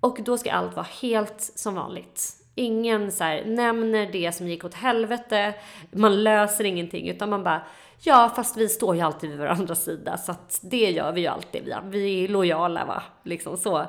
och 0.00 0.18
då 0.22 0.38
ska 0.38 0.52
allt 0.52 0.76
vara 0.76 0.86
helt 1.02 1.40
som 1.40 1.74
vanligt. 1.74 2.36
Ingen 2.54 3.12
så 3.12 3.24
här, 3.24 3.44
nämner 3.44 4.06
det 4.12 4.32
som 4.32 4.48
gick 4.48 4.64
åt 4.64 4.74
helvete, 4.74 5.54
man 5.90 6.24
löser 6.24 6.64
ingenting 6.64 7.08
utan 7.08 7.30
man 7.30 7.44
bara 7.44 7.62
Ja, 8.02 8.32
fast 8.36 8.56
vi 8.56 8.68
står 8.68 8.96
ju 8.96 9.02
alltid 9.02 9.30
vid 9.30 9.38
varandras 9.38 9.84
sida 9.84 10.16
så 10.16 10.32
att 10.32 10.60
det 10.62 10.90
gör 10.90 11.12
vi 11.12 11.20
ju 11.20 11.26
alltid. 11.26 11.64
Vi, 11.64 11.98
vi 11.98 12.24
är 12.24 12.28
lojala 12.28 12.84
va, 12.84 13.02
liksom 13.24 13.56
så. 13.56 13.86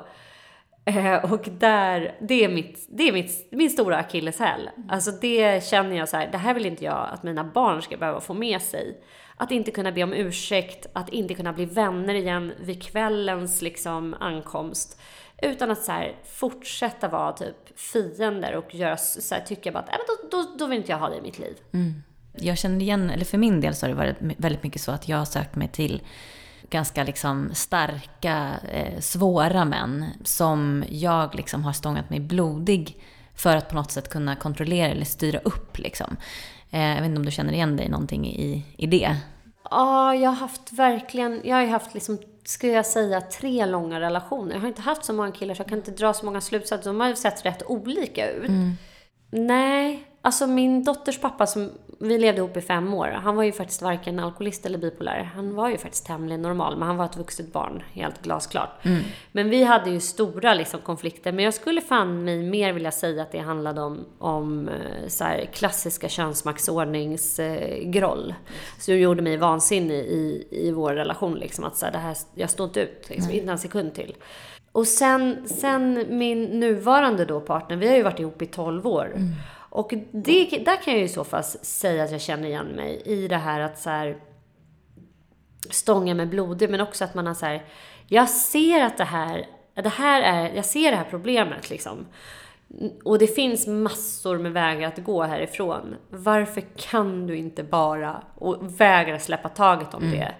Eh, 0.84 1.32
och 1.32 1.48
där, 1.58 2.14
det 2.20 2.44
är, 2.44 2.48
mitt, 2.48 2.86
det 2.88 3.08
är 3.08 3.12
mitt, 3.12 3.48
min 3.50 3.70
stora 3.70 3.96
akilleshäl. 3.96 4.70
Alltså 4.88 5.10
det 5.10 5.64
känner 5.64 5.96
jag 5.96 6.08
så 6.08 6.16
här, 6.16 6.28
det 6.32 6.38
här 6.38 6.54
vill 6.54 6.66
inte 6.66 6.84
jag 6.84 7.08
att 7.12 7.22
mina 7.22 7.44
barn 7.44 7.82
ska 7.82 7.96
behöva 7.96 8.20
få 8.20 8.34
med 8.34 8.62
sig. 8.62 9.02
Att 9.36 9.50
inte 9.50 9.70
kunna 9.70 9.92
be 9.92 10.02
om 10.02 10.12
ursäkt, 10.12 10.86
att 10.92 11.08
inte 11.08 11.34
kunna 11.34 11.52
bli 11.52 11.64
vänner 11.64 12.14
igen 12.14 12.52
vid 12.60 12.82
kvällens 12.82 13.62
liksom 13.62 14.14
ankomst. 14.20 15.00
Utan 15.42 15.70
att 15.70 15.82
så 15.82 15.92
här, 15.92 16.16
fortsätta 16.24 17.08
vara 17.08 17.32
typ 17.32 17.78
fiender 17.78 18.56
och 18.56 18.74
göra, 18.74 18.96
så 18.96 19.34
här, 19.34 19.42
tycka 19.42 19.72
bara 19.72 19.78
att 19.78 19.88
äh, 19.88 19.96
då, 20.06 20.28
då, 20.30 20.54
då 20.58 20.66
vill 20.66 20.78
inte 20.78 20.92
jag 20.92 20.98
ha 20.98 21.08
dig 21.08 21.18
i 21.18 21.22
mitt 21.22 21.38
liv. 21.38 21.56
Mm. 21.72 22.02
Jag 22.36 22.58
känner 22.58 22.80
igen, 22.80 23.10
eller 23.10 23.24
för 23.24 23.38
min 23.38 23.60
del 23.60 23.74
så 23.74 23.86
har 23.86 23.90
det 23.90 23.96
varit 23.96 24.16
väldigt 24.20 24.62
mycket 24.62 24.80
så 24.80 24.92
att 24.92 25.08
jag 25.08 25.16
har 25.16 25.24
sökt 25.24 25.56
mig 25.56 25.68
till 25.68 26.02
ganska 26.72 27.04
liksom 27.04 27.50
starka, 27.54 28.50
eh, 28.72 29.00
svåra 29.00 29.64
män 29.64 30.06
som 30.24 30.84
jag 30.88 31.34
liksom 31.34 31.64
har 31.64 31.72
stångat 31.72 32.10
mig 32.10 32.20
blodig 32.20 33.02
för 33.34 33.56
att 33.56 33.68
på 33.68 33.74
något 33.74 33.90
sätt 33.90 34.08
kunna 34.08 34.36
kontrollera 34.36 34.90
eller 34.90 35.04
styra 35.04 35.38
upp. 35.38 35.78
Liksom. 35.78 36.16
Eh, 36.70 36.88
jag 36.88 36.96
vet 36.96 37.04
inte 37.04 37.18
om 37.18 37.24
du 37.24 37.30
känner 37.30 37.52
igen 37.52 37.76
dig 37.76 37.88
någonting 37.88 38.26
i, 38.26 38.66
i 38.76 38.86
det? 38.86 39.16
Ja, 39.70 40.14
jag 40.14 40.30
har 40.30 40.36
haft 40.36 40.72
verkligen, 40.72 41.40
jag 41.44 41.56
har 41.56 41.66
haft 41.66 41.94
liksom, 41.94 42.18
skulle 42.44 42.72
jag 42.72 42.86
säga, 42.86 43.20
tre 43.20 43.66
långa 43.66 44.00
relationer. 44.00 44.54
Jag 44.54 44.60
har 44.60 44.68
inte 44.68 44.82
haft 44.82 45.04
så 45.04 45.12
många 45.12 45.32
killar 45.32 45.54
så 45.54 45.60
jag 45.60 45.68
kan 45.68 45.78
inte 45.78 45.90
dra 45.90 46.12
så 46.12 46.24
många 46.24 46.40
slutsatser. 46.40 46.90
De 46.90 47.00
har 47.00 47.08
ju 47.08 47.16
sett 47.16 47.44
rätt 47.46 47.62
olika 47.66 48.30
ut. 48.30 48.48
Mm. 48.48 48.72
Nej, 49.30 50.06
alltså 50.22 50.46
min 50.46 50.84
dotters 50.84 51.20
pappa 51.20 51.46
som 51.46 51.70
vi 51.98 52.18
levde 52.18 52.38
ihop 52.38 52.56
i 52.56 52.60
fem 52.60 52.94
år. 52.94 53.08
Han 53.08 53.36
var 53.36 53.42
ju 53.42 53.52
faktiskt 53.52 53.82
varken 53.82 54.18
alkoholist 54.18 54.66
eller 54.66 54.78
bipolär. 54.78 55.30
Han 55.34 55.54
var 55.54 55.70
ju 55.70 55.78
faktiskt 55.78 56.06
tämligen 56.06 56.42
normal, 56.42 56.76
men 56.76 56.88
han 56.88 56.96
var 56.96 57.04
ett 57.04 57.16
vuxet 57.16 57.52
barn, 57.52 57.82
helt 57.92 58.22
glasklart. 58.22 58.84
Mm. 58.84 59.02
Men 59.32 59.50
vi 59.50 59.64
hade 59.64 59.90
ju 59.90 60.00
stora 60.00 60.54
liksom, 60.54 60.80
konflikter. 60.80 61.32
Men 61.32 61.44
jag 61.44 61.54
skulle 61.54 61.80
fan 61.80 62.24
mig 62.24 62.42
mer 62.42 62.72
vilja 62.72 62.90
säga 62.90 63.22
att 63.22 63.32
det 63.32 63.38
handlade 63.38 63.80
om, 63.80 64.04
om 64.18 64.68
eh, 64.68 65.08
så 65.08 65.24
här, 65.24 65.50
klassiska 65.52 66.08
könsmaktsordningsgroll. 66.08 68.30
Eh, 68.30 68.36
så 68.78 68.90
det 68.90 68.96
gjorde 68.96 69.22
mig 69.22 69.36
vansinnig 69.36 69.98
i, 69.98 70.48
i 70.50 70.70
vår 70.70 70.92
relation. 70.92 71.34
Liksom, 71.34 71.64
att 71.64 71.76
så 71.76 71.86
här, 71.86 71.92
det 71.92 71.98
här, 71.98 72.16
jag 72.34 72.50
står 72.50 72.66
inte 72.66 72.80
ut, 72.80 73.08
liksom, 73.08 73.30
mm. 73.30 73.40
inte 73.40 73.52
en 73.52 73.58
sekund 73.58 73.94
till. 73.94 74.14
Och 74.72 74.86
sen, 74.86 75.48
sen 75.48 76.04
min 76.08 76.44
nuvarande 76.44 77.24
då 77.24 77.40
partner, 77.40 77.76
vi 77.76 77.88
har 77.88 77.96
ju 77.96 78.02
varit 78.02 78.20
ihop 78.20 78.42
i 78.42 78.46
12 78.46 78.86
år. 78.86 79.12
Mm. 79.14 79.28
Och 79.74 79.94
det, 80.12 80.44
där 80.64 80.82
kan 80.82 80.92
jag 80.92 80.98
ju 80.98 81.04
i 81.04 81.08
så 81.08 81.24
fall 81.24 81.44
säga 81.44 82.04
att 82.04 82.10
jag 82.10 82.20
känner 82.20 82.48
igen 82.48 82.66
mig 82.66 83.02
i 83.04 83.28
det 83.28 83.36
här 83.36 83.60
att 83.60 83.78
så 83.78 83.90
här, 83.90 84.16
stånga 85.70 86.14
med 86.14 86.28
blodig, 86.28 86.70
men 86.70 86.80
också 86.80 87.04
att 87.04 87.14
man 87.14 87.26
har 87.26 87.34
så 87.34 87.46
här, 87.46 87.64
jag 88.08 88.30
ser 88.30 88.84
att 88.84 88.98
det 88.98 89.04
här, 89.04 89.46
det 89.74 89.88
här 89.88 90.22
är, 90.22 90.54
jag 90.54 90.64
ser 90.64 90.90
det 90.90 90.96
här 90.96 91.06
problemet 91.10 91.70
liksom. 91.70 92.06
Och 93.04 93.18
det 93.18 93.26
finns 93.26 93.66
massor 93.66 94.38
med 94.38 94.52
vägar 94.52 94.88
att 94.88 94.98
gå 94.98 95.22
härifrån. 95.22 95.96
Varför 96.10 96.62
kan 96.76 97.26
du 97.26 97.36
inte 97.36 97.62
bara 97.62 98.22
och 98.34 98.80
vägra 98.80 99.18
släppa 99.18 99.48
taget 99.48 99.94
om 99.94 100.02
mm. 100.02 100.18
det? 100.18 100.34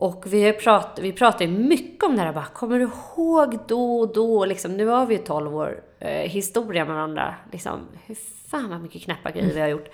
Och 0.00 0.24
vi, 0.26 0.52
prat, 0.52 0.98
vi 1.02 1.12
pratar 1.12 1.44
ju 1.44 1.50
mycket 1.50 2.04
om 2.04 2.16
det 2.16 2.22
här. 2.22 2.32
Bara, 2.32 2.44
kommer 2.44 2.78
du 2.78 2.84
ihåg 2.84 3.58
då 3.68 3.98
och 3.98 4.12
då? 4.12 4.44
Liksom, 4.44 4.76
nu 4.76 4.86
har 4.86 5.06
vi 5.06 5.14
ju 5.14 5.22
12 5.22 5.56
år 5.56 5.82
eh, 5.98 6.30
historia 6.30 6.84
med 6.84 6.94
varandra. 6.94 7.34
Liksom, 7.52 7.80
hur 8.06 8.16
fan 8.48 8.70
vad 8.70 8.80
mycket 8.80 9.02
knäppa 9.02 9.30
grejer 9.30 9.54
vi 9.54 9.60
har 9.60 9.68
gjort. 9.68 9.88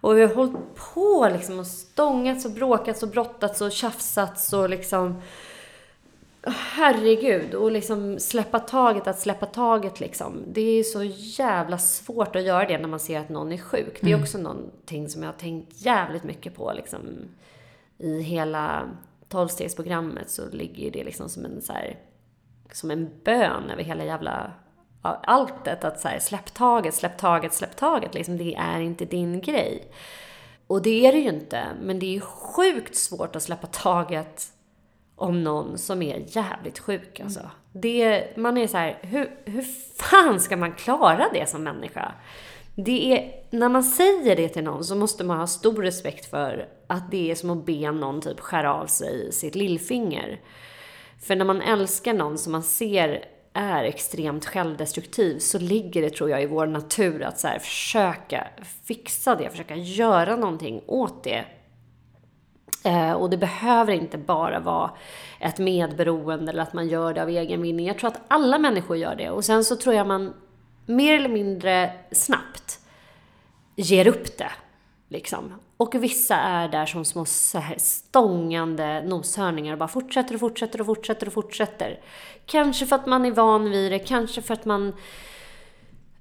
Och 0.00 0.16
vi 0.16 0.22
har 0.22 0.34
hållit 0.34 0.56
på 0.94 1.28
liksom 1.32 1.58
och 1.58 1.66
stångats 1.66 2.44
och 2.44 2.50
bråkats 2.50 3.02
och 3.02 3.08
brottats 3.08 3.60
och 3.60 3.72
tjafsats 3.72 4.52
och 4.52 4.70
liksom... 4.70 5.22
Herregud, 6.74 7.54
och 7.54 7.72
liksom 7.72 8.18
släppa 8.18 8.58
taget, 8.58 9.06
att 9.06 9.20
släppa 9.20 9.46
taget 9.46 10.00
liksom. 10.00 10.42
Det 10.46 10.60
är 10.60 10.82
så 10.82 11.02
jävla 11.38 11.78
svårt 11.78 12.36
att 12.36 12.42
göra 12.42 12.66
det 12.66 12.78
när 12.78 12.88
man 12.88 13.00
ser 13.00 13.20
att 13.20 13.28
någon 13.28 13.52
är 13.52 13.58
sjuk. 13.58 13.98
Det 14.00 14.06
är 14.06 14.14
mm. 14.14 14.22
också 14.22 14.38
någonting 14.38 15.08
som 15.08 15.22
jag 15.22 15.28
har 15.28 15.38
tänkt 15.38 15.86
jävligt 15.86 16.24
mycket 16.24 16.56
på 16.56 16.72
liksom. 16.72 17.00
I 17.98 18.20
hela 18.20 18.88
tolvstegsprogrammet 19.30 20.30
så 20.30 20.50
ligger 20.50 20.90
det 20.90 21.04
liksom 21.04 21.28
som 21.28 21.44
en 21.44 21.62
så 21.62 21.72
här, 21.72 21.98
som 22.72 22.90
en 22.90 23.10
bön 23.24 23.70
över 23.70 23.82
hela 23.82 24.04
jävla 24.04 24.52
alltet. 25.02 25.84
Att 25.84 26.00
så 26.00 26.08
här, 26.08 26.18
släpp 26.18 26.54
taget, 26.54 26.94
släpp 26.94 27.18
taget, 27.18 27.54
släpp 27.54 27.76
taget. 27.76 28.14
Liksom, 28.14 28.36
det 28.36 28.54
är 28.54 28.80
inte 28.80 29.04
din 29.04 29.40
grej. 29.40 29.92
Och 30.66 30.82
det 30.82 31.06
är 31.06 31.12
det 31.12 31.18
ju 31.18 31.28
inte. 31.28 31.66
Men 31.82 31.98
det 31.98 32.16
är 32.16 32.20
sjukt 32.20 32.96
svårt 32.96 33.36
att 33.36 33.42
släppa 33.42 33.66
taget 33.66 34.46
om 35.16 35.44
någon 35.44 35.78
som 35.78 36.02
är 36.02 36.22
jävligt 36.26 36.78
sjuk 36.78 37.20
alltså. 37.20 37.40
Mm. 37.40 37.52
Det, 37.72 38.36
man 38.36 38.58
är 38.58 38.66
så 38.66 38.76
här, 38.76 38.98
hur, 39.02 39.36
hur 39.44 39.62
fan 39.94 40.40
ska 40.40 40.56
man 40.56 40.72
klara 40.72 41.26
det 41.32 41.48
som 41.48 41.62
människa? 41.62 42.12
Det 42.74 43.12
är, 43.12 43.44
när 43.56 43.68
man 43.68 43.84
säger 43.84 44.36
det 44.36 44.48
till 44.48 44.64
någon 44.64 44.84
så 44.84 44.94
måste 44.94 45.24
man 45.24 45.38
ha 45.38 45.46
stor 45.46 45.82
respekt 45.82 46.26
för 46.26 46.68
att 46.90 47.10
det 47.10 47.30
är 47.30 47.34
som 47.34 47.50
att 47.50 47.66
be 47.66 47.92
någon 47.92 48.20
typ 48.20 48.40
skära 48.40 48.74
av 48.74 48.86
sig 48.86 49.32
sitt 49.32 49.54
lillfinger. 49.54 50.40
För 51.22 51.36
när 51.36 51.44
man 51.44 51.62
älskar 51.62 52.14
någon 52.14 52.38
som 52.38 52.52
man 52.52 52.62
ser 52.62 53.24
är 53.52 53.84
extremt 53.84 54.46
självdestruktiv 54.46 55.38
så 55.38 55.58
ligger 55.58 56.02
det, 56.02 56.10
tror 56.10 56.30
jag, 56.30 56.42
i 56.42 56.46
vår 56.46 56.66
natur 56.66 57.22
att 57.22 57.40
så 57.40 57.48
här, 57.48 57.58
försöka 57.58 58.46
fixa 58.84 59.34
det, 59.34 59.50
försöka 59.50 59.76
göra 59.76 60.36
någonting 60.36 60.82
åt 60.86 61.24
det. 61.24 61.44
Eh, 62.84 63.12
och 63.12 63.30
det 63.30 63.36
behöver 63.36 63.92
inte 63.92 64.18
bara 64.18 64.60
vara 64.60 64.90
ett 65.40 65.58
medberoende 65.58 66.52
eller 66.52 66.62
att 66.62 66.72
man 66.72 66.88
gör 66.88 67.14
det 67.14 67.22
av 67.22 67.28
egen 67.28 67.62
vinning. 67.62 67.86
Jag 67.86 67.98
tror 67.98 68.10
att 68.10 68.20
alla 68.28 68.58
människor 68.58 68.96
gör 68.96 69.14
det. 69.14 69.30
Och 69.30 69.44
sen 69.44 69.64
så 69.64 69.76
tror 69.76 69.94
jag 69.94 70.06
man 70.06 70.34
mer 70.86 71.14
eller 71.14 71.28
mindre 71.28 71.92
snabbt 72.12 72.80
ger 73.76 74.08
upp 74.08 74.38
det. 74.38 74.50
Liksom. 75.08 75.54
Och 75.80 75.94
vissa 75.94 76.36
är 76.36 76.68
där 76.68 76.86
som 76.86 77.04
små 77.04 77.24
stångande 77.76 79.02
noshörningar 79.02 79.72
och 79.72 79.78
bara 79.78 79.88
fortsätter 79.88 80.34
och 80.34 80.40
fortsätter 80.40 80.80
och 80.80 80.86
fortsätter 80.86 81.26
och 81.26 81.32
fortsätter. 81.32 82.00
Kanske 82.46 82.86
för 82.86 82.96
att 82.96 83.06
man 83.06 83.24
är 83.24 83.30
van 83.30 83.70
vid 83.70 83.92
det, 83.92 83.98
kanske 83.98 84.42
för 84.42 84.54
att 84.54 84.64
man 84.64 84.92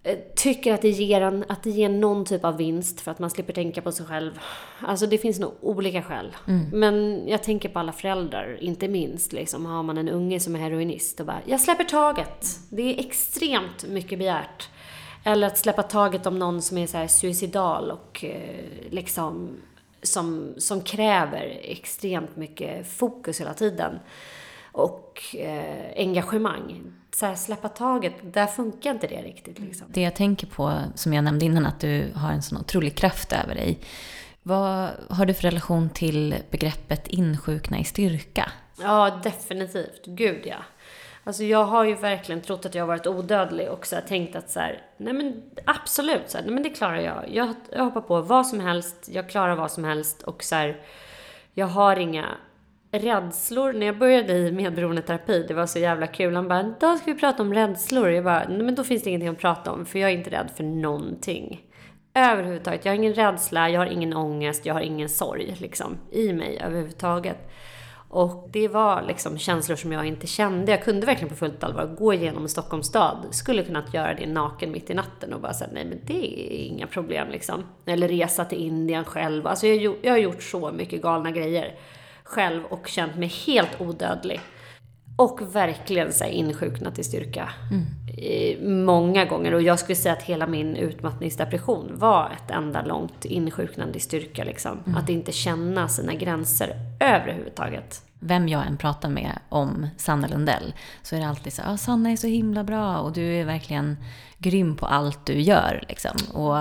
eh, 0.04 0.18
tycker 0.36 0.74
att 0.74 0.82
det, 0.82 0.90
ger 0.90 1.22
en, 1.22 1.46
att 1.48 1.64
det 1.64 1.70
ger 1.70 1.90
någon 1.90 2.26
typ 2.26 2.46
av 2.46 2.58
vinst 2.58 3.02
för 3.02 3.12
att 3.12 3.20
man 3.20 3.30
slipper 3.30 3.54
tänka 3.54 3.82
på 3.82 3.92
sig 3.92 4.06
själv. 4.06 4.40
Alltså 4.82 5.08
det 5.08 5.18
finns 5.18 5.40
nog 5.40 5.54
olika 5.62 6.02
skäl. 6.04 6.36
Mm. 6.48 6.70
Men 6.74 7.28
jag 7.28 7.44
tänker 7.44 7.70
på 7.70 7.80
alla 7.80 7.92
föräldrar, 7.92 8.58
inte 8.62 8.88
minst. 8.88 9.34
Liksom, 9.34 9.66
har 9.66 9.84
man 9.84 9.98
en 9.98 10.10
unge 10.10 10.40
som 10.40 10.56
är 10.56 10.60
heroinist 10.60 11.20
och 11.20 11.26
bara, 11.26 11.42
jag 11.46 11.62
släpper 11.62 11.84
taget. 11.84 12.60
Det 12.70 12.82
är 12.82 13.00
extremt 13.00 13.88
mycket 13.88 14.20
begärt. 14.20 14.70
Eller 15.24 15.48
att 15.48 15.58
släppa 15.58 15.84
taget 15.84 16.26
om 16.26 16.40
någon 16.40 16.62
som 16.62 16.78
är 16.78 16.88
så 16.88 17.08
suicidal 17.08 17.92
och 17.92 18.26
eh, 18.26 18.66
liksom 18.90 19.58
som, 20.02 20.54
som 20.58 20.82
kräver 20.82 21.60
extremt 21.64 22.36
mycket 22.36 22.88
fokus 22.88 23.42
hela 23.42 23.54
tiden. 23.54 24.00
Och 24.72 25.36
eh, 25.36 25.92
engagemang. 25.96 26.94
Så 27.16 27.26
här, 27.26 27.36
släppa 27.36 27.70
taget, 27.70 28.14
där 28.22 28.48
funkar 28.48 28.92
inte 28.92 29.08
det 29.08 29.22
riktigt. 29.22 29.60
Liksom. 29.60 29.88
Det 29.90 30.02
jag 30.02 30.16
tänker 30.16 30.48
på, 30.48 30.80
som 30.96 31.14
jag 31.14 31.24
nämnde 31.24 31.46
innan, 31.46 31.66
att 31.66 31.80
du 31.80 32.12
har 32.16 32.32
en 32.32 32.42
sån 32.42 32.58
otrolig 32.58 32.96
kraft 32.96 33.34
över 33.34 33.56
dig. 33.56 33.80
Vad 34.44 34.90
har 35.10 35.26
du 35.26 35.34
för 35.34 35.44
relation 35.44 35.90
till 35.90 36.36
begreppet 36.50 37.08
insjukna 37.08 37.80
i 37.80 37.84
styrka? 37.84 38.52
Ja, 38.82 39.20
definitivt. 39.24 40.06
Gud 40.06 40.42
ja. 40.46 40.58
Alltså 41.30 41.44
jag 41.44 41.66
har 41.66 41.86
ju 41.86 41.96
verkligen 41.96 42.42
trott 42.42 42.66
att 42.66 42.76
jag 42.76 42.82
har 42.84 42.88
varit 42.88 43.08
odödlig 43.08 43.70
och 43.70 43.86
så 43.86 43.96
här, 43.96 44.02
tänkt 44.02 44.36
att 44.36 44.50
så 44.50 44.60
här, 44.60 44.82
nej 44.98 45.14
men 45.14 45.44
absolut, 45.66 46.30
så 46.30 46.38
här, 46.38 46.46
nej 46.46 46.54
men 46.54 46.64
det 46.64 46.70
klarar 46.70 47.00
jag. 47.00 47.24
jag. 47.34 47.54
Jag 47.72 47.84
hoppar 47.84 48.02
på 48.02 48.22
vad 48.22 48.48
som 48.48 48.60
helst, 48.60 49.10
jag 49.12 49.30
klarar 49.30 49.56
vad 49.56 49.72
som 49.72 49.84
helst 49.84 50.24
och 50.24 50.44
så 50.44 50.56
här, 50.56 50.82
jag 51.54 51.66
har 51.66 51.96
inga 51.96 52.26
rädslor. 52.92 53.74
När 53.74 53.86
jag 53.86 53.98
började 53.98 54.34
i 54.34 54.52
medberoendeterapi, 54.52 55.46
det 55.48 55.54
var 55.54 55.66
så 55.66 55.80
jävla 55.80 56.08
kul. 56.08 56.36
Han 56.36 56.48
bara, 56.48 56.64
då 56.64 56.98
ska 56.98 57.14
vi 57.14 57.20
prata 57.20 57.44
om 57.44 57.54
rädslor. 57.54 58.10
Jag 58.10 58.24
bara, 58.24 58.46
nej 58.50 58.62
men 58.62 58.76
då 58.76 58.84
finns 58.84 59.04
det 59.04 59.10
ingenting 59.10 59.30
att 59.30 59.40
prata 59.40 59.72
om, 59.72 59.86
för 59.86 60.00
jag 60.00 60.10
är 60.10 60.14
inte 60.14 60.30
rädd 60.30 60.52
för 60.56 60.64
någonting. 60.64 61.62
Överhuvudtaget. 62.14 62.86
Jag 62.86 62.92
har 62.92 62.98
ingen 62.98 63.14
rädsla, 63.14 63.70
jag 63.70 63.80
har 63.80 63.88
ingen 63.88 64.14
ångest, 64.14 64.66
jag 64.66 64.74
har 64.74 64.82
ingen 64.82 65.10
sorg 65.10 65.56
liksom 65.60 65.98
i 66.12 66.34
mig 66.34 66.60
överhuvudtaget. 66.60 67.50
Och 68.10 68.50
det 68.52 68.68
var 68.68 69.04
liksom 69.04 69.38
känslor 69.38 69.76
som 69.76 69.92
jag 69.92 70.06
inte 70.06 70.28
kände. 70.28 70.72
Jag 70.72 70.84
kunde 70.84 71.06
verkligen 71.06 71.30
på 71.30 71.36
fullt 71.36 71.64
allvar 71.64 71.86
gå 71.86 72.14
igenom 72.14 72.48
Stockholms 72.48 72.88
stad. 72.88 73.28
Skulle 73.32 73.64
kunnat 73.64 73.94
göra 73.94 74.14
det 74.14 74.26
naken 74.26 74.72
mitt 74.72 74.90
i 74.90 74.94
natten 74.94 75.34
och 75.34 75.42
bara 75.42 75.54
säga 75.54 75.70
nej 75.74 75.86
men 75.86 76.00
det 76.06 76.54
är 76.54 76.66
inga 76.66 76.88
problem 76.88 77.28
liksom. 77.32 77.64
Eller 77.86 78.08
resa 78.08 78.46
till 78.46 78.58
Indien 78.58 79.06
själv. 79.06 79.48
Alltså 79.48 79.68
jag, 79.68 79.96
jag 80.02 80.12
har 80.12 80.18
gjort 80.18 80.44
så 80.44 80.72
mycket 80.72 81.02
galna 81.02 81.32
grejer 81.32 81.76
själv 82.24 82.66
och 82.66 82.88
känt 82.88 83.16
mig 83.16 83.28
helt 83.28 83.82
odödlig. 83.82 84.40
Och 85.18 85.56
verkligen 85.56 86.14
så 86.14 86.24
här, 86.24 86.32
insjuknat 86.32 87.00
i 87.00 87.04
styrka. 87.04 87.50
Mm. 87.72 87.86
Många 88.62 89.26
gånger. 89.26 89.54
Och 89.54 89.62
jag 89.62 89.80
skulle 89.80 89.96
säga 89.96 90.14
att 90.14 90.24
hela 90.24 90.48
min 90.48 90.76
utmattningsdepression 90.76 91.92
var 91.96 92.30
ett 92.30 92.52
enda 92.52 92.86
långt 92.86 93.26
insjuknande 93.26 93.98
i 93.98 94.02
styrka. 94.02 94.44
Liksom. 94.44 94.80
Mm. 94.86 94.98
Att 94.98 95.10
inte 95.10 95.32
känna 95.32 95.88
sina 95.88 96.14
gränser 96.14 96.70
överhuvudtaget. 97.00 98.04
Vem 98.20 98.48
jag 98.48 98.68
än 98.68 98.78
pratar 98.78 99.10
med 99.10 99.40
om 99.50 99.88
Sanna 99.98 100.28
Lundell 100.28 100.74
så 101.04 101.16
är 101.16 101.20
det 101.20 101.28
alltid 101.28 101.54
så 101.54 101.62
ah, 101.66 101.78
Sanna 101.78 102.12
är 102.12 102.16
så 102.16 102.28
himla 102.28 102.64
bra 102.64 102.98
och 102.98 103.14
du 103.14 103.36
är 103.36 103.46
verkligen 103.46 103.98
grym 104.38 104.76
på 104.76 104.86
allt 104.86 105.26
du 105.26 105.42
gör. 105.42 105.84
Liksom. 105.90 106.12
Och, 106.34 106.58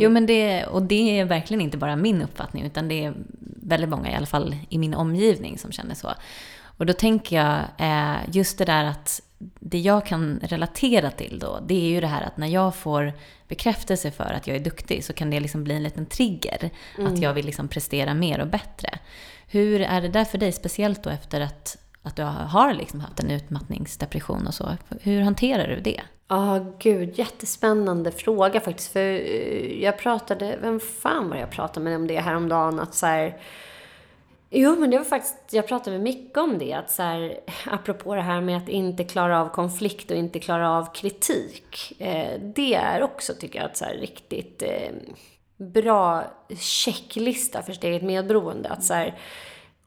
jo, 0.00 0.10
men 0.10 0.26
det, 0.26 0.64
och 0.64 0.82
det 0.82 1.20
är 1.20 1.24
verkligen 1.24 1.60
inte 1.60 1.76
bara 1.78 1.96
min 1.96 2.22
uppfattning 2.22 2.64
utan 2.64 2.88
det 2.88 3.04
är 3.04 3.14
väldigt 3.62 3.90
många, 3.90 4.10
i 4.10 4.14
alla 4.14 4.26
fall 4.26 4.56
i 4.68 4.78
min 4.78 4.94
omgivning, 4.94 5.58
som 5.58 5.72
känner 5.72 5.94
så. 5.94 6.08
Och 6.76 6.86
då 6.86 6.92
tänker 6.92 7.36
jag 7.36 7.58
eh, 7.78 8.16
just 8.30 8.58
det 8.58 8.64
där 8.64 8.84
att 8.84 9.20
det 9.60 9.78
jag 9.78 10.06
kan 10.06 10.40
relatera 10.42 11.10
till 11.10 11.38
då, 11.38 11.60
det 11.66 11.74
är 11.74 11.88
ju 11.88 12.00
det 12.00 12.06
här 12.06 12.22
att 12.22 12.36
när 12.36 12.46
jag 12.46 12.74
får 12.74 13.12
bekräftelse 13.48 14.10
för 14.10 14.24
att 14.24 14.46
jag 14.46 14.56
är 14.56 14.60
duktig 14.60 15.04
så 15.04 15.12
kan 15.12 15.30
det 15.30 15.40
liksom 15.40 15.64
bli 15.64 15.74
en 15.74 15.82
liten 15.82 16.06
trigger. 16.06 16.70
Mm. 16.98 17.12
Att 17.12 17.18
jag 17.18 17.34
vill 17.34 17.46
liksom 17.46 17.68
prestera 17.68 18.14
mer 18.14 18.40
och 18.40 18.46
bättre. 18.46 18.98
Hur 19.46 19.80
är 19.80 20.00
det 20.00 20.08
där 20.08 20.24
för 20.24 20.38
dig, 20.38 20.52
speciellt 20.52 21.02
då 21.02 21.10
efter 21.10 21.40
att, 21.40 21.76
att 22.02 22.16
du 22.16 22.22
har 22.22 22.74
liksom 22.74 23.00
haft 23.00 23.20
en 23.20 23.30
utmattningsdepression 23.30 24.46
och 24.46 24.54
så? 24.54 24.76
Hur 25.00 25.20
hanterar 25.20 25.68
du 25.68 25.80
det? 25.80 26.00
Ja, 26.28 26.56
oh, 26.56 26.66
gud, 26.78 27.18
jättespännande 27.18 28.12
fråga 28.12 28.60
faktiskt. 28.60 28.92
För 28.92 29.00
eh, 29.00 29.82
jag 29.82 29.98
pratade, 29.98 30.58
vem 30.60 30.80
fan 30.80 31.28
var 31.28 31.34
det 31.34 31.40
jag 31.40 31.50
pratade 31.50 31.84
med 31.84 31.96
om 31.96 32.06
det 32.06 32.20
häromdagen? 32.20 32.80
Att 32.80 32.94
så 32.94 33.06
här, 33.06 33.40
Jo, 34.54 34.76
men 34.78 34.90
det 34.90 34.98
var 34.98 35.04
faktiskt, 35.04 35.36
jag 35.50 35.66
pratade 35.66 35.98
med 35.98 36.04
Micke 36.04 36.36
om 36.36 36.58
det, 36.58 36.72
att 36.72 36.90
så 36.90 37.02
här, 37.02 37.40
apropå 37.66 38.14
det 38.14 38.22
här 38.22 38.40
med 38.40 38.56
att 38.56 38.68
inte 38.68 39.04
klara 39.04 39.40
av 39.40 39.48
konflikt 39.48 40.10
och 40.10 40.16
inte 40.16 40.40
klara 40.40 40.70
av 40.70 40.94
kritik. 40.94 41.92
Eh, 41.98 42.40
det 42.40 42.74
är 42.74 43.02
också, 43.02 43.34
tycker 43.34 43.58
jag, 43.58 43.70
ett 43.70 43.76
så 43.76 43.84
här 43.84 43.94
riktigt 43.94 44.62
eh, 44.62 44.92
bra 45.56 46.24
checklista 46.58 47.62
för 47.62 47.72
sitt 47.72 47.84
eget 47.84 48.02
medberoende. 48.02 48.68
Att 48.68 48.84
så 48.84 48.94
här, 48.94 49.18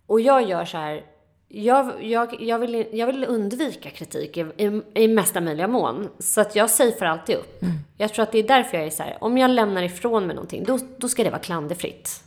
och 0.05 0.21
jag 0.21 0.49
gör 0.49 0.65
så 0.65 0.77
här, 0.77 1.03
jag, 1.47 2.03
jag, 2.03 2.41
jag, 2.41 2.59
vill, 2.59 2.85
jag 2.91 3.07
vill 3.07 3.23
undvika 3.23 3.89
kritik 3.89 4.37
i, 4.37 4.41
i, 4.41 4.81
i 4.93 5.07
mesta 5.07 5.41
möjliga 5.41 5.67
mån. 5.67 6.09
Så 6.19 6.41
att 6.41 6.55
jag 6.55 6.69
safear 6.69 7.05
alltid 7.05 7.35
upp. 7.35 7.61
Mm. 7.61 7.73
Jag 7.97 8.13
tror 8.13 8.23
att 8.23 8.31
det 8.31 8.39
är 8.39 8.47
därför 8.47 8.77
jag 8.77 8.85
är 8.85 8.91
så 8.91 9.03
här, 9.03 9.17
om 9.21 9.37
jag 9.37 9.51
lämnar 9.51 9.83
ifrån 9.83 10.27
mig 10.27 10.35
någonting, 10.35 10.63
då, 10.63 10.79
då 10.97 11.09
ska 11.09 11.23
det 11.23 11.29
vara 11.29 11.41
klanderfritt. 11.41 12.23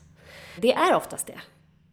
Det 0.57 0.72
är 0.72 0.95
oftast 0.95 1.26
det 1.26 1.41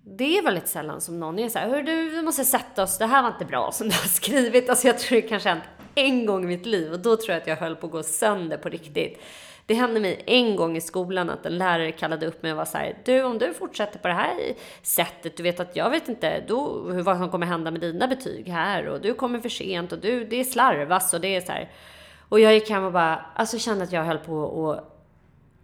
det 0.08 0.38
är 0.38 0.44
väldigt 0.44 0.68
sällan 0.68 1.02
som 1.02 1.20
någon 1.20 1.40
är 1.40 1.50
så 1.50 1.60
här, 1.60 1.84
du, 1.84 2.10
vi 2.10 2.22
måste 2.22 2.46
sätta 2.46 2.84
oss, 2.84 2.98
det 2.98 3.06
här 3.06 3.22
var 3.22 3.30
inte 3.30 3.46
bra 3.46 3.72
som 3.74 3.90
du 3.90 3.96
har 3.96 4.08
skrivit. 4.08 4.70
Alltså 4.70 4.88
jag 4.88 5.00
tror 5.00 5.22
det 5.22 5.28
kanske 5.28 5.50
hänt 5.50 5.64
en 5.96 6.26
gång 6.26 6.44
i 6.44 6.48
mitt 6.48 6.66
liv 6.66 6.94
och 6.94 7.00
då 7.00 7.16
tror 7.16 7.30
jag 7.30 7.42
att 7.42 7.48
jag 7.48 7.56
höll 7.56 7.76
på 7.76 7.86
att 7.86 7.92
gå 7.92 8.04
sönder 8.04 8.58
på 8.58 8.70
riktigt. 8.70 9.22
Det 9.68 9.74
hände 9.74 10.00
mig 10.00 10.24
en 10.26 10.56
gång 10.56 10.78
i 10.78 10.82
skolan 10.82 11.30
att 11.30 11.46
en 11.46 11.58
lärare 11.58 11.92
kallade 11.92 12.26
upp 12.26 12.44
mig 12.44 12.52
och 12.52 12.58
var 12.58 12.66
så 12.66 12.78
här, 12.78 12.98
du 13.06 13.24
om 13.24 13.38
du 13.38 13.54
fortsätter 13.54 14.00
på 14.00 14.08
det 14.08 14.14
här 14.14 14.38
sättet, 14.82 15.38
du 15.38 15.44
vet 15.44 15.60
att 15.60 15.76
jag 15.76 15.90
vet 15.90 16.10
inte 16.10 16.44
då, 16.48 16.82
vad 16.86 17.18
som 17.18 17.30
kommer 17.30 17.46
hända 17.46 17.72
med 17.72 17.82
dina 17.82 18.08
betyg 18.08 18.48
här 18.48 18.88
och 18.88 19.02
du 19.02 19.14
kommer 19.14 19.40
för 19.40 19.50
sent 19.50 19.92
och 19.92 20.00
du, 20.00 20.26
det 20.26 20.40
är 20.40 20.44
slarvas 20.44 21.14
och 21.14 21.22
det 21.22 21.36
är 21.36 21.42
så 21.42 21.52
här. 21.52 21.72
Och 22.30 22.40
jag 22.40 22.54
gick 22.54 22.70
hem 22.70 22.84
och 22.84 22.92
bara, 22.92 23.26
alltså 23.36 23.58
kände 23.58 23.84
att 23.84 23.92
jag 23.92 24.04
höll 24.04 24.18
på 24.18 24.72
att 24.72 24.95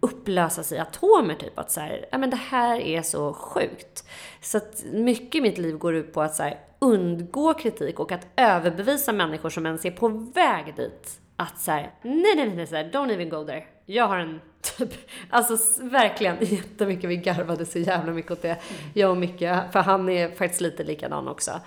upplösas 0.02 0.72
i 0.72 0.78
atomer 0.78 1.34
typ. 1.34 1.58
Att 1.58 1.70
så 1.70 1.80
här, 1.80 2.06
ja 2.10 2.18
men 2.18 2.30
det 2.30 2.36
här 2.36 2.80
är 2.80 3.02
så 3.02 3.32
sjukt. 3.32 4.04
Så 4.40 4.56
att 4.56 4.84
mycket 4.92 5.34
i 5.34 5.40
mitt 5.40 5.58
liv 5.58 5.78
går 5.78 5.94
ut 5.94 6.12
på 6.12 6.22
att 6.22 6.34
så 6.34 6.42
här, 6.42 6.58
undgå 6.78 7.54
kritik 7.54 8.00
och 8.00 8.12
att 8.12 8.26
överbevisa 8.36 9.12
människor 9.12 9.50
som 9.50 9.66
ens 9.66 9.84
är 9.84 9.90
på 9.90 10.08
väg 10.08 10.74
dit. 10.76 11.20
Att 11.36 11.60
så 11.60 11.70
här, 11.70 11.90
nej 12.02 12.36
nej 12.36 12.52
nej, 12.56 12.66
så 12.66 12.76
här, 12.76 12.84
don't 12.84 13.12
even 13.12 13.28
go 13.28 13.44
there. 13.44 13.64
Jag 13.86 14.08
har 14.08 14.18
en 14.18 14.40
typ, 14.78 14.90
alltså 15.30 15.56
verkligen 15.82 16.36
jättemycket, 16.40 17.10
vi 17.10 17.16
garvade 17.16 17.66
så 17.66 17.78
jävla 17.78 18.12
mycket 18.12 18.30
åt 18.32 18.42
det. 18.42 18.56
Jag 18.94 19.10
och 19.10 19.16
Micke, 19.16 19.38
för 19.72 19.78
han 19.78 20.08
är 20.08 20.30
faktiskt 20.30 20.60
lite 20.60 20.84
likadan 20.84 21.28
också. 21.28 21.60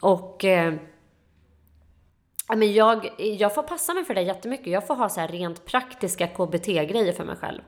Och 0.00 0.44
eh, 0.44 0.74
men 2.48 2.72
jag, 2.72 3.10
jag 3.18 3.54
får 3.54 3.62
passa 3.62 3.94
mig 3.94 4.04
för 4.04 4.14
det 4.14 4.22
jättemycket. 4.22 4.66
Jag 4.66 4.86
får 4.86 4.94
ha 4.94 5.08
så 5.08 5.20
här 5.20 5.28
rent 5.28 5.64
praktiska 5.64 6.26
KBT-grejer 6.26 7.12
för 7.12 7.24
mig 7.24 7.36
själv. 7.36 7.60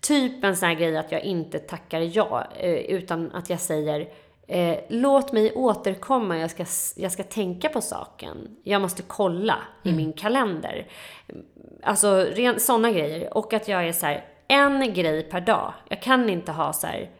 Typ 0.00 0.44
en 0.44 0.56
sån 0.56 0.68
här 0.68 0.74
grej 0.74 0.96
att 0.96 1.12
jag 1.12 1.24
inte 1.24 1.58
tackar 1.58 2.00
ja, 2.00 2.46
eh, 2.58 2.74
utan 2.74 3.32
att 3.32 3.50
jag 3.50 3.60
säger 3.60 4.08
eh, 4.46 4.76
låt 4.88 5.32
mig 5.32 5.52
återkomma, 5.54 6.38
jag 6.38 6.50
ska, 6.50 6.64
jag 6.96 7.12
ska 7.12 7.22
tänka 7.22 7.68
på 7.68 7.80
saken. 7.80 8.56
Jag 8.62 8.82
måste 8.82 9.02
kolla 9.02 9.58
mm. 9.84 9.94
i 9.94 10.02
min 10.02 10.12
kalender. 10.12 10.86
Alltså 11.82 12.26
sådana 12.58 12.90
grejer. 12.90 13.36
Och 13.36 13.52
att 13.52 13.68
jag 13.68 13.88
är 13.88 13.92
så 13.92 14.06
här, 14.06 14.24
en 14.48 14.94
grej 14.94 15.22
per 15.22 15.40
dag. 15.40 15.72
Jag 15.88 16.02
kan 16.02 16.28
inte 16.28 16.52
ha 16.52 16.72
så 16.72 16.86
här, 16.86 17.10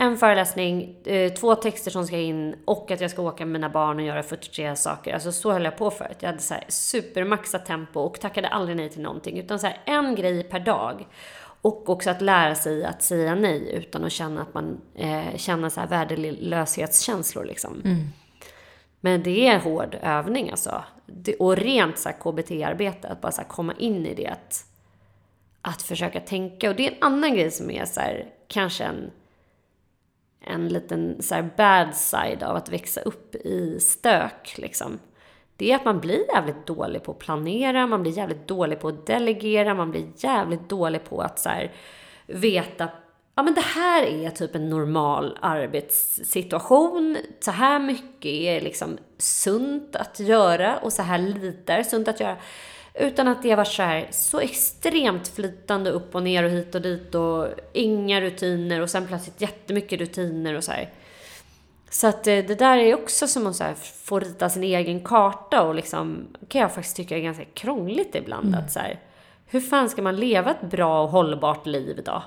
en 0.00 0.16
föreläsning, 0.16 0.96
eh, 1.04 1.32
två 1.32 1.54
texter 1.54 1.90
som 1.90 2.06
ska 2.06 2.16
in 2.18 2.56
och 2.64 2.90
att 2.90 3.00
jag 3.00 3.10
ska 3.10 3.22
åka 3.22 3.44
med 3.44 3.52
mina 3.52 3.68
barn 3.68 3.96
och 3.96 4.04
göra 4.04 4.22
43 4.22 4.76
saker. 4.76 5.14
Alltså 5.14 5.32
så 5.32 5.52
höll 5.52 5.64
jag 5.64 5.76
på 5.76 5.90
förut. 5.90 6.16
Jag 6.20 6.28
hade 6.28 6.42
så 6.42 6.54
här 6.54 6.64
supermaxat 6.68 7.66
tempo 7.66 8.00
och 8.00 8.20
tackade 8.20 8.48
aldrig 8.48 8.76
nej 8.76 8.90
till 8.90 9.02
någonting. 9.02 9.38
Utan 9.38 9.58
så 9.58 9.66
här 9.66 9.80
en 9.84 10.14
grej 10.14 10.44
per 10.44 10.60
dag. 10.60 11.06
Och 11.62 11.88
också 11.88 12.10
att 12.10 12.20
lära 12.20 12.54
sig 12.54 12.84
att 12.84 13.02
säga 13.02 13.34
nej 13.34 13.72
utan 13.74 14.04
att 14.04 14.12
känna 14.12 14.42
att 14.42 14.54
man 14.54 14.80
eh, 14.94 15.36
känner 15.36 15.68
så 15.68 15.80
här 15.80 15.88
värdelöshetskänslor 15.88 17.44
liksom. 17.44 17.82
Mm. 17.84 18.04
Men 19.00 19.22
det 19.22 19.48
är 19.48 19.58
hård 19.58 19.96
övning 20.02 20.50
alltså. 20.50 20.84
Det, 21.06 21.34
och 21.34 21.56
rent 21.56 21.98
så 21.98 22.08
KBT-arbete, 22.08 23.08
att 23.08 23.20
bara 23.20 23.32
så 23.32 23.42
komma 23.42 23.74
in 23.78 24.06
i 24.06 24.14
det. 24.14 24.26
Att, 24.26 24.64
att 25.62 25.82
försöka 25.82 26.20
tänka. 26.20 26.70
Och 26.70 26.76
det 26.76 26.88
är 26.88 26.90
en 26.90 27.02
annan 27.02 27.34
grej 27.34 27.50
som 27.50 27.70
är 27.70 27.84
så 27.84 28.00
här, 28.00 28.26
kanske 28.48 28.84
en 28.84 29.10
en 30.40 30.68
liten 30.68 31.22
så 31.22 31.48
bad 31.56 31.94
side 31.94 32.42
av 32.42 32.56
att 32.56 32.68
växa 32.68 33.00
upp 33.00 33.34
i 33.34 33.80
stök 33.80 34.54
liksom. 34.58 34.98
Det 35.56 35.72
är 35.72 35.76
att 35.76 35.84
man 35.84 36.00
blir 36.00 36.24
jävligt 36.34 36.66
dålig 36.66 37.02
på 37.02 37.12
att 37.12 37.18
planera, 37.18 37.86
man 37.86 38.02
blir 38.02 38.12
jävligt 38.12 38.48
dålig 38.48 38.80
på 38.80 38.88
att 38.88 39.06
delegera, 39.06 39.74
man 39.74 39.90
blir 39.90 40.06
jävligt 40.16 40.68
dålig 40.68 41.04
på 41.04 41.20
att 41.20 41.38
så 41.38 41.48
här, 41.48 41.72
veta 42.26 42.88
Ja 43.38 43.42
men 43.42 43.54
det 43.54 43.60
här 43.60 44.02
är 44.02 44.30
typ 44.30 44.54
en 44.54 44.70
normal 44.70 45.38
arbetssituation. 45.40 47.16
Så 47.40 47.50
här 47.50 47.78
mycket 47.78 48.30
är 48.30 48.60
liksom 48.60 48.98
sunt 49.18 49.96
att 49.96 50.20
göra 50.20 50.78
och 50.78 50.92
så 50.92 51.02
här 51.02 51.18
lite 51.18 51.72
är 51.72 51.82
sunt 51.82 52.08
att 52.08 52.20
göra. 52.20 52.36
Utan 53.00 53.28
att 53.28 53.42
det 53.42 53.54
varit 53.54 53.68
så 53.68 53.82
här, 53.82 54.08
så 54.10 54.40
extremt 54.40 55.28
flytande 55.28 55.90
upp 55.90 56.14
och 56.14 56.22
ner 56.22 56.44
och 56.44 56.50
hit 56.50 56.74
och 56.74 56.82
dit 56.82 57.14
och 57.14 57.46
inga 57.72 58.20
rutiner 58.20 58.80
och 58.80 58.90
sen 58.90 59.06
plötsligt 59.06 59.40
jättemycket 59.40 60.00
rutiner 60.00 60.54
och 60.54 60.64
så 60.64 60.72
här. 60.72 60.90
Så 61.90 62.06
att 62.06 62.26
eh, 62.26 62.44
det 62.44 62.58
där 62.58 62.78
är 62.78 62.94
också 62.94 63.28
som 63.28 63.46
att 63.46 63.56
så 63.56 63.64
här, 63.64 63.74
få 64.04 64.18
rita 64.18 64.48
sin 64.48 64.64
egen 64.64 65.04
karta 65.04 65.62
och 65.62 65.74
liksom, 65.74 66.26
kan 66.48 66.60
jag 66.60 66.74
faktiskt 66.74 66.96
tycka 66.96 67.16
är 67.16 67.20
ganska 67.20 67.44
krångligt 67.44 68.14
ibland. 68.14 68.48
Mm. 68.48 68.60
Att 68.60 68.72
så 68.72 68.78
här, 68.78 69.00
hur 69.46 69.60
fan 69.60 69.90
ska 69.90 70.02
man 70.02 70.16
leva 70.16 70.50
ett 70.50 70.70
bra 70.70 71.02
och 71.02 71.08
hållbart 71.08 71.66
liv 71.66 72.02
då? 72.04 72.22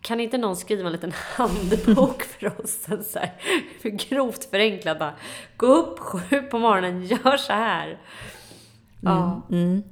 Kan 0.00 0.20
inte 0.20 0.38
någon 0.38 0.56
skriva 0.56 0.86
en 0.86 0.92
liten 0.92 1.12
handbok 1.36 2.22
för 2.22 2.60
oss? 2.60 2.86
Så 3.12 3.18
här, 3.18 3.32
grovt 3.82 4.44
förenklat 4.44 4.98
bara. 4.98 5.14
Gå 5.56 5.66
upp 5.66 5.98
sju 5.98 6.42
på 6.42 6.58
morgonen, 6.58 7.04
gör 7.04 7.36
så 7.36 7.52
här. 7.52 7.98
Ja. 9.00 9.42
Mm, 9.50 9.62
mm. 9.64 9.82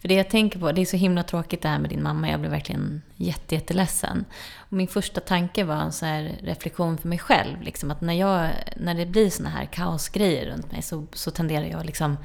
För 0.00 0.08
det 0.08 0.14
jag 0.14 0.30
tänker 0.30 0.58
på, 0.58 0.72
det 0.72 0.80
är 0.80 0.86
så 0.86 0.96
himla 0.96 1.22
tråkigt 1.22 1.62
det 1.62 1.68
här 1.68 1.78
med 1.78 1.90
din 1.90 2.02
mamma. 2.02 2.30
Jag 2.30 2.40
blev 2.40 2.52
verkligen 2.52 3.02
jätte, 3.16 3.54
jätteledsen. 3.54 4.24
Och 4.56 4.72
min 4.72 4.88
första 4.88 5.20
tanke 5.20 5.64
var 5.64 5.76
en 5.76 5.92
så 5.92 6.06
här 6.06 6.38
reflektion 6.42 6.98
för 6.98 7.08
mig 7.08 7.18
själv. 7.18 7.62
Liksom, 7.62 7.90
att 7.90 8.00
när, 8.00 8.14
jag, 8.14 8.50
när 8.76 8.94
det 8.94 9.06
blir 9.06 9.30
såna 9.30 9.48
här 9.48 9.64
kaosgrejer 9.64 10.46
runt 10.46 10.72
mig 10.72 10.82
så, 10.82 11.06
så 11.12 11.30
tenderar 11.30 11.64
jag 11.64 11.86
liksom, 11.86 12.16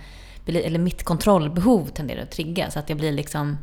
eller 0.47 0.79
mitt 0.79 1.03
kontrollbehov 1.03 1.85
tenderar 1.85 2.21
att 2.21 2.31
trigga. 2.31 2.71
Så 2.71 2.79
att 2.79 2.89
jag 2.89 2.97
blir 2.97 3.11
liksom, 3.11 3.57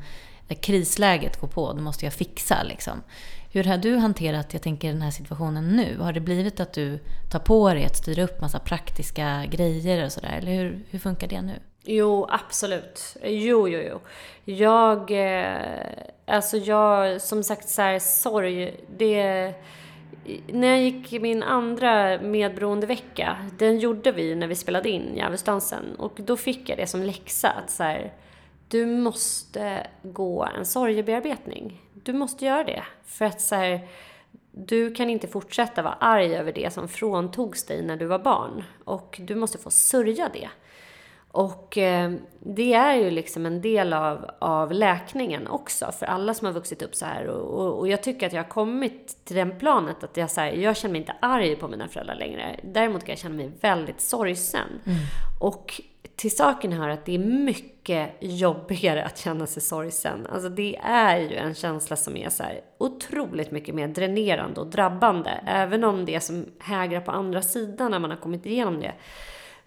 när 0.48 0.56
krisläget 0.56 1.40
går 1.40 1.48
på, 1.48 1.72
då 1.72 1.80
måste 1.80 2.06
jag 2.06 2.12
fixa 2.12 2.62
liksom. 2.62 3.02
Hur 3.50 3.64
har 3.64 3.76
du 3.78 3.96
hanterat, 3.96 4.52
jag 4.52 4.62
tänker 4.62 4.92
den 4.92 5.02
här 5.02 5.10
situationen 5.10 5.68
nu? 5.68 5.98
Har 5.98 6.12
det 6.12 6.20
blivit 6.20 6.60
att 6.60 6.72
du 6.72 6.98
tar 7.30 7.38
på 7.38 7.74
dig 7.74 7.84
att 7.84 7.96
styra 7.96 8.22
upp 8.22 8.40
massa 8.40 8.58
praktiska 8.58 9.46
grejer 9.50 10.04
och 10.04 10.12
sådär? 10.12 10.38
Eller 10.38 10.54
hur, 10.54 10.84
hur 10.90 10.98
funkar 10.98 11.28
det 11.28 11.42
nu? 11.42 11.58
Jo, 11.86 12.26
absolut. 12.28 13.16
Jo, 13.22 13.68
jo, 13.68 13.80
jo. 13.90 14.00
Jag, 14.44 15.10
eh, 15.10 15.56
alltså 16.26 16.56
jag, 16.56 17.20
som 17.22 17.42
sagt 17.42 17.68
så 17.68 17.82
här, 17.82 17.98
sorg, 17.98 18.80
det 18.96 19.54
när 20.46 20.68
jag 20.68 20.82
gick 20.82 21.22
min 21.22 21.42
andra 21.42 22.20
medberoende 22.20 22.86
vecka, 22.86 23.36
den 23.58 23.78
gjorde 23.78 24.12
vi 24.12 24.34
när 24.34 24.46
vi 24.46 24.54
spelade 24.54 24.88
in 24.88 25.16
Djävulsdansen. 25.16 25.94
Och 25.98 26.12
då 26.16 26.36
fick 26.36 26.68
jag 26.68 26.78
det 26.78 26.86
som 26.86 27.02
läxa 27.02 27.50
att 27.50 27.70
så 27.70 27.82
här, 27.82 28.12
du 28.68 28.86
måste 28.86 29.86
gå 30.02 30.48
en 30.58 30.64
sorgebearbetning. 30.64 31.82
Du 31.94 32.12
måste 32.12 32.44
göra 32.44 32.64
det. 32.64 32.82
För 33.04 33.24
att 33.24 33.40
så 33.40 33.54
här, 33.54 33.88
du 34.52 34.94
kan 34.94 35.10
inte 35.10 35.28
fortsätta 35.28 35.82
vara 35.82 35.94
arg 35.94 36.36
över 36.36 36.52
det 36.52 36.72
som 36.72 36.88
fråntogs 36.88 37.64
dig 37.64 37.82
när 37.82 37.96
du 37.96 38.06
var 38.06 38.18
barn. 38.18 38.64
Och 38.84 39.20
du 39.22 39.34
måste 39.34 39.58
få 39.58 39.70
sörja 39.70 40.30
det. 40.32 40.48
Och 41.36 41.78
eh, 41.78 42.12
det 42.40 42.74
är 42.74 42.94
ju 42.94 43.10
liksom 43.10 43.46
en 43.46 43.60
del 43.60 43.92
av, 43.92 44.30
av 44.38 44.72
läkningen 44.72 45.46
också 45.46 45.92
för 45.92 46.06
alla 46.06 46.34
som 46.34 46.46
har 46.46 46.52
vuxit 46.52 46.82
upp 46.82 46.94
så 46.94 47.04
här. 47.06 47.26
Och, 47.26 47.60
och, 47.60 47.78
och 47.78 47.88
jag 47.88 48.02
tycker 48.02 48.26
att 48.26 48.32
jag 48.32 48.42
har 48.42 48.48
kommit 48.48 49.24
till 49.24 49.36
den 49.36 49.58
planet 49.58 50.04
att 50.04 50.16
jag, 50.16 50.30
så 50.30 50.40
här, 50.40 50.52
jag 50.52 50.76
känner 50.76 50.92
mig 50.92 51.00
inte 51.00 51.14
arg 51.20 51.56
på 51.56 51.68
mina 51.68 51.88
föräldrar 51.88 52.14
längre. 52.14 52.60
Däremot 52.62 53.04
kan 53.04 53.12
jag 53.12 53.18
känna 53.18 53.34
mig 53.34 53.52
väldigt 53.60 54.00
sorgsen. 54.00 54.68
Mm. 54.86 54.98
Och 55.40 55.80
till 56.16 56.36
saken 56.36 56.72
hör 56.72 56.88
att 56.88 57.04
det 57.04 57.14
är 57.14 57.18
mycket 57.18 58.10
jobbigare 58.20 59.04
att 59.04 59.18
känna 59.18 59.46
sig 59.46 59.62
sorgsen. 59.62 60.26
Alltså 60.32 60.48
det 60.48 60.76
är 60.82 61.18
ju 61.18 61.36
en 61.36 61.54
känsla 61.54 61.96
som 61.96 62.16
är 62.16 62.28
så 62.28 62.42
här 62.42 62.60
otroligt 62.78 63.50
mycket 63.50 63.74
mer 63.74 63.88
dränerande 63.88 64.60
och 64.60 64.66
drabbande. 64.66 65.30
Även 65.46 65.84
om 65.84 66.04
det 66.04 66.20
som 66.20 66.46
hägrar 66.58 67.00
på 67.00 67.10
andra 67.10 67.42
sidan 67.42 67.90
när 67.90 67.98
man 67.98 68.10
har 68.10 68.18
kommit 68.18 68.46
igenom 68.46 68.80
det 68.80 68.92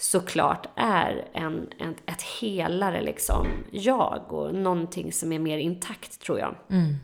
såklart 0.02 0.68
är 0.76 1.28
en, 1.34 1.70
en, 1.78 1.96
ett 2.06 2.22
helare 2.22 3.02
liksom 3.02 3.48
jag 3.72 4.34
och 4.34 4.56
någonting 4.56 5.14
som 5.14 5.32
är 5.32 5.40
mer 5.40 5.58
intakt 5.58 6.22
tror 6.22 6.40
jag. 6.40 6.56
Mm. 6.70 6.96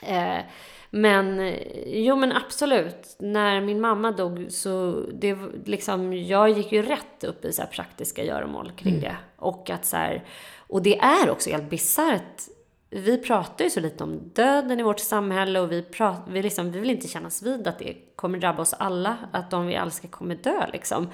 Eh, 0.00 0.44
men 0.90 1.54
jo 1.86 2.16
men 2.16 2.32
absolut, 2.32 3.16
när 3.18 3.60
min 3.60 3.80
mamma 3.80 4.12
dog 4.12 4.46
så 4.48 5.04
det 5.12 5.38
liksom, 5.64 6.12
jag 6.12 6.50
gick 6.50 6.72
ju 6.72 6.82
rätt 6.82 7.24
upp 7.24 7.44
i 7.44 7.52
så 7.52 7.62
praktiska 7.62 8.24
göromål 8.24 8.72
kring 8.76 8.94
mm. 8.94 9.04
det. 9.04 9.16
Och 9.36 9.70
att 9.70 9.84
så 9.84 9.96
här, 9.96 10.24
och 10.56 10.82
det 10.82 10.98
är 10.98 11.30
också 11.30 11.50
helt 11.50 11.70
bisarrt 11.70 12.48
vi 12.96 13.18
pratar 13.18 13.64
ju 13.64 13.70
så 13.70 13.80
lite 13.80 14.04
om 14.04 14.30
döden 14.34 14.80
i 14.80 14.82
vårt 14.82 15.00
samhälle 15.00 15.60
och 15.60 15.72
vi, 15.72 15.82
pratar, 15.82 16.32
vi, 16.32 16.42
liksom, 16.42 16.72
vi 16.72 16.80
vill 16.80 16.90
inte 16.90 17.08
kännas 17.08 17.42
vid 17.42 17.66
att 17.66 17.78
det 17.78 17.96
kommer 18.16 18.38
drabba 18.38 18.62
oss 18.62 18.74
alla, 18.74 19.16
att 19.32 19.50
de 19.50 19.66
vi 19.66 19.74
älskar 19.74 20.08
kommer 20.08 20.34
dö 20.34 20.66
liksom. 20.72 21.08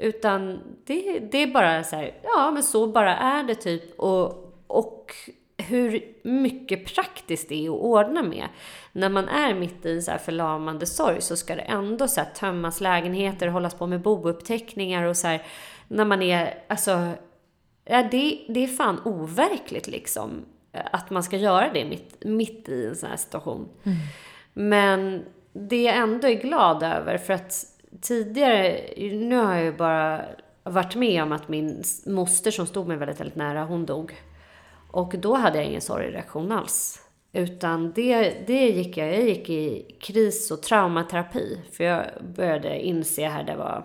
Utan 0.00 0.60
det, 0.84 1.18
det 1.18 1.38
är 1.38 1.46
bara 1.46 1.84
så 1.84 1.96
här, 1.96 2.12
ja 2.22 2.50
men 2.50 2.62
så 2.62 2.86
bara 2.86 3.16
är 3.16 3.42
det 3.42 3.54
typ. 3.54 4.00
Och, 4.00 4.54
och 4.66 5.14
hur 5.56 6.02
mycket 6.22 6.94
praktiskt 6.94 7.48
det 7.48 7.66
är 7.66 7.70
att 7.70 7.80
ordna 7.80 8.22
med. 8.22 8.48
När 8.92 9.08
man 9.08 9.28
är 9.28 9.54
mitt 9.54 9.86
i 9.86 10.02
så 10.02 10.10
här 10.10 10.18
förlamande 10.18 10.86
sorg 10.86 11.20
så 11.20 11.36
ska 11.36 11.54
det 11.54 11.62
ändå 11.62 12.08
så 12.08 12.20
här 12.20 12.30
tömmas 12.34 12.80
lägenheter, 12.80 13.46
hållas 13.46 13.74
på 13.74 13.86
med 13.86 14.00
bouppteckningar 14.00 15.04
och 15.04 15.16
så 15.16 15.26
här, 15.26 15.42
när 15.88 16.04
man 16.04 16.22
är, 16.22 16.62
alltså, 16.68 17.10
ja, 17.84 18.02
det, 18.10 18.44
det 18.48 18.64
är 18.64 18.68
fan 18.68 19.00
overkligt 19.04 19.86
liksom. 19.86 20.30
Att 20.72 21.10
man 21.10 21.22
ska 21.22 21.36
göra 21.36 21.72
det 21.72 21.84
mitt, 21.84 22.24
mitt 22.24 22.68
i 22.68 22.86
en 22.86 22.96
sån 22.96 23.10
här 23.10 23.16
situation. 23.16 23.68
Mm. 23.82 23.98
Men 24.52 25.24
det 25.52 25.82
jag 25.82 25.96
ändå 25.96 26.28
är 26.28 26.40
glad 26.40 26.82
över, 26.82 27.18
för 27.18 27.32
att 27.32 27.66
tidigare, 28.00 28.80
nu 29.12 29.36
har 29.36 29.54
jag 29.54 29.64
ju 29.64 29.72
bara 29.72 30.24
varit 30.62 30.94
med 30.94 31.22
om 31.22 31.32
att 31.32 31.48
min 31.48 31.82
moster 32.06 32.50
som 32.50 32.66
stod 32.66 32.88
mig 32.88 32.96
väldigt, 32.96 33.20
väldigt 33.20 33.36
nära, 33.36 33.64
hon 33.64 33.86
dog. 33.86 34.20
Och 34.90 35.14
då 35.18 35.34
hade 35.34 35.58
jag 35.58 35.66
ingen 35.66 35.80
sorgreaktion 35.80 36.52
alls. 36.52 37.02
Utan 37.32 37.92
det, 37.92 38.46
det 38.46 38.68
gick 38.68 38.96
jag, 38.96 39.14
jag 39.14 39.22
gick 39.22 39.50
i 39.50 39.96
kris 40.00 40.50
och 40.50 40.62
traumaterapi. 40.62 41.58
För 41.72 41.84
jag 41.84 42.04
började 42.36 42.86
inse 42.86 43.28
här, 43.28 43.44
det 43.44 43.56
var 43.56 43.84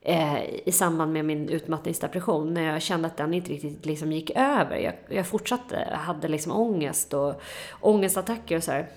eh, 0.00 0.44
i 0.64 0.72
samband 0.72 1.12
med 1.12 1.24
min 1.24 1.48
utmattningsdepression, 1.48 2.54
när 2.54 2.72
jag 2.72 2.82
kände 2.82 3.06
att 3.06 3.16
den 3.16 3.34
inte 3.34 3.52
riktigt 3.52 3.86
liksom 3.86 4.12
gick 4.12 4.30
över. 4.30 4.76
Jag, 4.76 4.94
jag 5.08 5.26
fortsatte, 5.26 5.88
hade 5.92 6.28
liksom 6.28 6.52
ångest 6.52 7.14
och 7.14 7.42
ångestattacker 7.80 8.56
och 8.56 8.64
så 8.64 8.72
här 8.72 8.88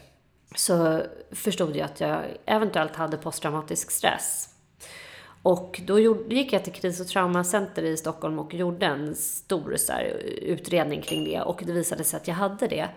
så 0.56 1.02
förstod 1.32 1.76
jag 1.76 1.86
att 1.86 2.00
jag 2.00 2.24
eventuellt 2.46 2.96
hade 2.96 3.18
posttraumatisk 3.18 3.92
stress. 3.92 4.50
Och 5.44 5.82
då 5.86 6.00
gick 6.30 6.54
jag 6.54 6.64
till 6.64 6.74
kris 6.74 7.00
och 7.00 7.08
traumacenter 7.08 7.84
i 7.84 7.98
Stockholm 7.98 8.40
och 8.40 8.54
gjorde 8.54 8.86
en 8.86 9.16
stor 9.16 9.76
så 9.78 9.92
här, 9.92 10.04
utredning 10.42 11.02
kring 11.02 11.24
det 11.24 11.42
och 11.42 11.64
det 11.66 11.72
visade 11.72 12.04
sig 12.04 12.18
att 12.18 12.28
jag 12.28 12.36
hade 12.36 12.68
det. 12.68 12.90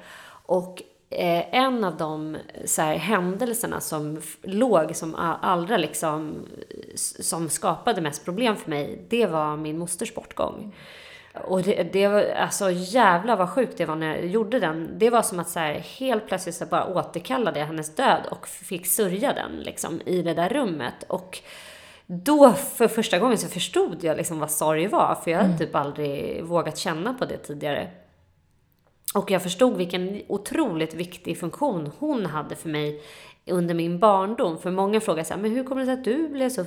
Och 0.46 0.82
eh, 1.10 1.54
en 1.54 1.84
av 1.84 1.96
de 1.96 2.36
så 2.64 2.82
här, 2.82 2.96
händelserna 2.96 3.80
som 3.80 4.20
låg 4.42 4.96
som 4.96 5.14
allra 5.42 5.76
liksom, 5.76 6.46
som 7.20 7.48
skapade 7.48 8.00
mest 8.00 8.24
problem 8.24 8.56
för 8.56 8.70
mig, 8.70 9.06
det 9.08 9.26
var 9.26 9.56
min 9.56 9.78
mosters 9.78 10.14
bortgång. 10.14 10.74
Och 11.34 11.62
det, 11.62 11.82
det 11.92 12.08
var, 12.08 12.22
alltså 12.22 12.70
jävla 12.70 13.36
vad 13.36 13.50
sjukt 13.50 13.78
det 13.78 13.84
var 13.84 13.96
när 13.96 14.16
jag 14.16 14.26
gjorde 14.26 14.60
den. 14.60 14.98
Det 14.98 15.10
var 15.10 15.22
som 15.22 15.38
att 15.38 15.48
så 15.48 15.58
här, 15.58 15.74
helt 15.74 16.26
plötsligt 16.26 16.54
så 16.54 16.66
bara 16.66 16.86
återkallade 16.86 17.60
jag 17.60 17.66
hennes 17.66 17.94
död 17.94 18.26
och 18.30 18.48
fick 18.48 18.86
sörja 18.86 19.32
den 19.32 19.60
liksom 19.60 20.00
i 20.06 20.22
det 20.22 20.34
där 20.34 20.48
rummet. 20.48 21.04
Och 21.08 21.38
då 22.06 22.52
för 22.52 22.88
första 22.88 23.18
gången 23.18 23.38
så 23.38 23.48
förstod 23.48 24.04
jag 24.04 24.16
liksom 24.16 24.38
vad 24.38 24.50
sorg 24.50 24.86
var. 24.86 25.18
För 25.24 25.30
jag 25.30 25.38
hade 25.38 25.48
mm. 25.48 25.58
typ 25.58 25.74
aldrig 25.74 26.44
vågat 26.44 26.78
känna 26.78 27.14
på 27.14 27.24
det 27.24 27.36
tidigare. 27.36 27.90
Och 29.14 29.30
jag 29.30 29.42
förstod 29.42 29.76
vilken 29.76 30.22
otroligt 30.28 30.94
viktig 30.94 31.38
funktion 31.38 31.92
hon 31.98 32.26
hade 32.26 32.54
för 32.54 32.68
mig 32.68 33.02
under 33.46 33.74
min 33.74 33.98
barndom. 33.98 34.58
För 34.58 34.70
många 34.70 35.00
frågar 35.00 35.24
så 35.24 35.34
här, 35.34 35.40
men 35.40 35.50
hur 35.50 35.64
kommer 35.64 35.80
det 35.80 35.86
sig 35.86 35.94
att 35.94 36.04
du 36.04 36.28
blev 36.28 36.48
så 36.48 36.64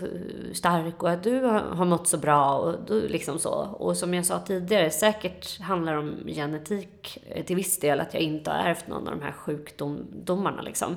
stark 0.53 1.03
och 1.03 1.09
att 1.09 1.23
du 1.23 1.41
har 1.41 1.85
mått 1.85 2.07
så 2.07 2.17
bra 2.17 2.57
och 2.57 2.75
du, 2.87 3.07
liksom 3.07 3.39
så. 3.39 3.53
Och 3.79 3.97
som 3.97 4.13
jag 4.13 4.25
sa 4.25 4.39
tidigare, 4.39 4.89
säkert 4.89 5.61
handlar 5.61 5.93
det 5.93 5.99
om 5.99 6.15
genetik 6.25 7.17
till 7.45 7.55
viss 7.55 7.79
del, 7.79 7.99
att 7.99 8.13
jag 8.13 8.23
inte 8.23 8.51
har 8.51 8.57
ärvt 8.57 8.87
någon 8.87 9.07
av 9.07 9.17
de 9.17 9.23
här 9.23 9.31
sjukdomarna 9.31 10.61
liksom. 10.61 10.95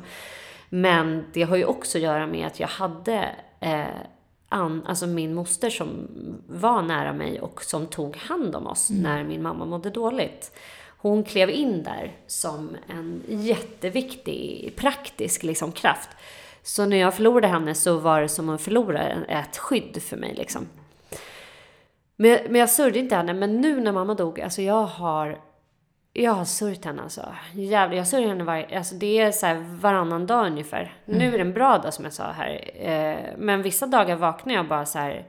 Men 0.69 1.25
det 1.33 1.43
har 1.43 1.57
ju 1.57 1.65
också 1.65 1.99
att 1.99 2.03
göra 2.03 2.27
med 2.27 2.47
att 2.47 2.61
jag 2.61 2.69
hade 2.69 3.35
eh, 3.61 3.85
an, 4.49 4.83
alltså 4.87 5.07
min 5.07 5.35
moster 5.35 5.71
som 5.71 6.09
var 6.47 6.83
nära 6.83 7.13
mig 7.13 7.41
och 7.41 7.63
som 7.63 7.87
tog 7.87 8.17
hand 8.17 8.57
om 8.57 8.67
oss 8.67 8.91
mm. 8.91 9.03
när 9.03 9.25
min 9.25 9.43
mamma 9.43 9.65
mådde 9.65 9.91
dåligt 9.91 10.53
hon 10.99 11.25
klev 11.25 11.51
in 11.51 11.83
där 11.83 12.13
som 12.27 12.77
en 12.89 13.23
jätteviktig 13.29 14.73
praktisk 14.77 15.43
liksom, 15.43 15.73
kraft. 15.73 16.09
Så 16.63 16.87
när 16.87 16.97
jag 16.97 17.15
förlorade 17.15 17.47
henne 17.47 17.75
så 17.75 17.99
var 17.99 18.21
det 18.21 18.29
som 18.29 18.49
att 18.49 18.61
förlora 18.61 19.03
ett 19.29 19.57
skydd 19.57 20.03
för 20.03 20.17
mig. 20.17 20.35
Liksom. 20.35 20.69
Men, 22.17 22.39
men 22.49 22.61
jag 22.61 22.71
sörjde 22.71 22.99
inte 22.99 23.17
henne. 23.17 23.35
Men 23.35 23.61
nu 23.61 23.81
när 23.81 23.93
mamma 23.93 24.15
dog, 24.15 24.41
alltså 24.41 24.63
jag 24.63 24.85
har 24.85 25.39
jag 26.13 26.33
har 26.33 26.45
sörjt 26.45 26.85
henne 26.85 27.03
alltså. 27.03 27.35
Jävlar, 27.53 27.97
jag 27.97 28.07
sörjer 28.07 28.29
henne 28.29 28.45
varje, 28.45 28.79
alltså 28.79 28.95
det 28.95 29.19
är 29.19 29.33
så 29.33 29.47
här 29.47 29.55
varannan 29.81 30.27
dag 30.27 30.47
ungefär. 30.47 30.97
Mm. 31.07 31.19
Nu 31.19 31.27
är 31.29 31.33
det 31.33 31.41
en 31.41 31.53
bra 31.53 31.79
dag 31.79 31.95
som 31.95 32.05
jag 32.05 32.13
sa 32.13 32.25
här. 32.25 32.71
Eh, 32.75 33.19
men 33.39 33.63
vissa 33.63 33.87
dagar 33.87 34.17
vaknar 34.17 34.55
jag 34.55 34.69
bara 34.69 34.87
så 34.87 34.99
här 34.99 35.27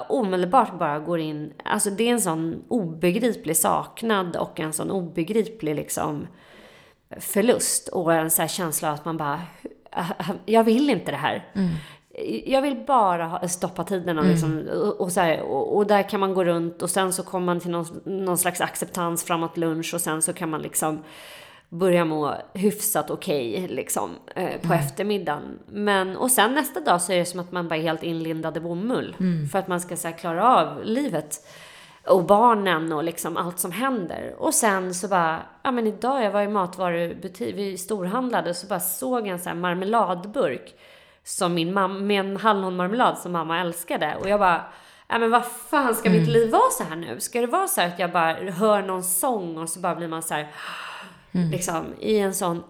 omedelbart 0.00 0.78
bara 0.78 0.98
går 0.98 1.20
in, 1.20 1.52
alltså 1.64 1.90
det 1.90 2.08
är 2.08 2.12
en 2.12 2.20
sån 2.20 2.62
obegriplig 2.68 3.56
saknad 3.56 4.36
och 4.36 4.60
en 4.60 4.72
sån 4.72 4.90
obegriplig 4.90 5.74
liksom 5.74 6.26
förlust 7.20 7.88
och 7.88 8.14
en 8.14 8.30
sån 8.30 8.42
här 8.42 8.48
känsla 8.48 8.90
att 8.90 9.04
man 9.04 9.16
bara, 9.16 9.40
jag 10.46 10.64
vill 10.64 10.90
inte 10.90 11.10
det 11.10 11.16
här. 11.16 11.48
Mm. 11.54 11.68
Jag 12.46 12.62
vill 12.62 12.84
bara 12.86 13.48
stoppa 13.48 13.84
tiden 13.84 14.18
och, 14.18 14.24
liksom, 14.24 14.52
mm. 14.52 14.78
och, 14.78 15.00
och, 15.00 15.12
så 15.12 15.20
här, 15.20 15.42
och, 15.42 15.76
och, 15.76 15.86
där 15.86 16.02
kan 16.08 16.20
man 16.20 16.34
gå 16.34 16.44
runt 16.44 16.82
och 16.82 16.90
sen 16.90 17.12
så 17.12 17.22
kommer 17.22 17.46
man 17.46 17.60
till 17.60 17.70
någon, 17.70 18.00
någon 18.04 18.38
slags 18.38 18.60
acceptans 18.60 19.24
framåt 19.24 19.56
lunch 19.56 19.94
och 19.94 20.00
sen 20.00 20.22
så 20.22 20.32
kan 20.32 20.50
man 20.50 20.62
liksom 20.62 21.02
börja 21.74 22.04
må 22.04 22.34
hyfsat 22.54 23.10
okej 23.10 23.54
okay, 23.54 23.76
liksom 23.76 24.10
eh, 24.36 24.60
på 24.60 24.72
mm. 24.72 24.78
eftermiddagen. 24.78 25.58
Men, 25.66 26.16
och 26.16 26.30
sen 26.30 26.54
nästa 26.54 26.80
dag 26.80 27.02
så 27.02 27.12
är 27.12 27.18
det 27.18 27.24
som 27.24 27.40
att 27.40 27.52
man 27.52 27.68
bara 27.68 27.76
är 27.76 27.82
helt 27.82 28.02
inlindad 28.02 28.56
i 28.56 28.60
bomull. 28.60 29.16
Mm. 29.20 29.48
För 29.48 29.58
att 29.58 29.68
man 29.68 29.80
ska 29.80 29.96
så 29.96 30.08
här, 30.08 30.18
klara 30.18 30.56
av 30.56 30.84
livet. 30.84 31.46
Och 32.06 32.24
barnen 32.24 32.92
och 32.92 33.04
liksom 33.04 33.36
allt 33.36 33.58
som 33.58 33.72
händer. 33.72 34.34
Och 34.38 34.54
sen 34.54 34.94
så 34.94 35.08
bara, 35.08 35.42
ja 35.62 35.70
men 35.70 35.86
idag 35.86 36.24
jag 36.24 36.30
var 36.30 36.42
i 36.42 36.48
matvarubutik, 36.48 37.56
vi 37.56 37.78
storhandlade, 37.78 38.54
så 38.54 38.66
bara 38.66 38.80
såg 38.80 39.20
jag 39.20 39.28
en 39.28 39.38
sån 39.38 39.52
här 39.52 39.60
marmeladburk. 39.60 40.74
Som 41.24 41.54
min 41.54 41.72
mamma, 41.72 41.98
med 42.00 42.20
en 42.20 42.36
hallonmarmelad 42.36 43.18
som 43.18 43.32
mamma 43.32 43.60
älskade. 43.60 44.16
Och 44.20 44.28
jag 44.28 44.40
bara, 44.40 44.64
ja 45.08 45.18
men 45.18 45.30
vad 45.30 45.46
fan 45.46 45.94
ska 45.94 46.08
mm. 46.08 46.20
mitt 46.20 46.30
liv 46.30 46.50
vara 46.50 46.70
så 46.70 46.84
här 46.84 46.96
nu? 46.96 47.20
Ska 47.20 47.40
det 47.40 47.46
vara 47.46 47.68
så 47.68 47.80
här 47.80 47.88
att 47.88 47.98
jag 47.98 48.12
bara 48.12 48.32
hör 48.34 48.82
någon 48.82 49.02
sång 49.02 49.58
och 49.58 49.68
så 49.68 49.80
bara 49.80 49.94
blir 49.94 50.08
man 50.08 50.22
så 50.22 50.34
här 50.34 50.48
Mm. 51.34 51.50
Liksom, 51.50 51.84
I 52.00 52.18
en 52.18 52.34
sån 52.34 52.62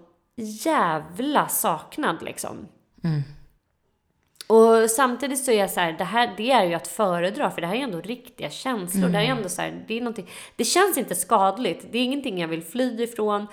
jävla 0.64 1.48
saknad 1.48 2.22
liksom. 2.22 2.68
Och 4.46 4.90
samtidigt 4.90 5.44
så 5.44 5.50
är 5.50 5.58
jag 5.58 5.70
så 5.70 5.80
här, 5.80 5.92
det 5.92 6.04
här, 6.04 6.34
det 6.36 6.50
är 6.50 6.64
ju 6.64 6.74
att 6.74 6.88
föredra, 6.88 7.50
för 7.50 7.60
det 7.60 7.66
här 7.66 7.74
är 7.74 7.80
ändå 7.80 8.00
riktiga 8.00 8.50
känslor. 8.50 9.08
Det 9.08 9.18
här 9.18 9.24
är 9.24 9.28
ändå 9.28 9.48
så 9.48 9.62
här, 9.62 9.84
det 9.88 9.94
är 9.94 10.00
någonting, 10.00 10.28
det 10.56 10.64
känns 10.64 10.98
inte 10.98 11.14
skadligt. 11.14 11.86
Det 11.92 11.98
är 11.98 12.04
ingenting 12.04 12.38
jag 12.38 12.48
vill 12.48 12.62
fly 12.62 13.02
ifrån. 13.02 13.46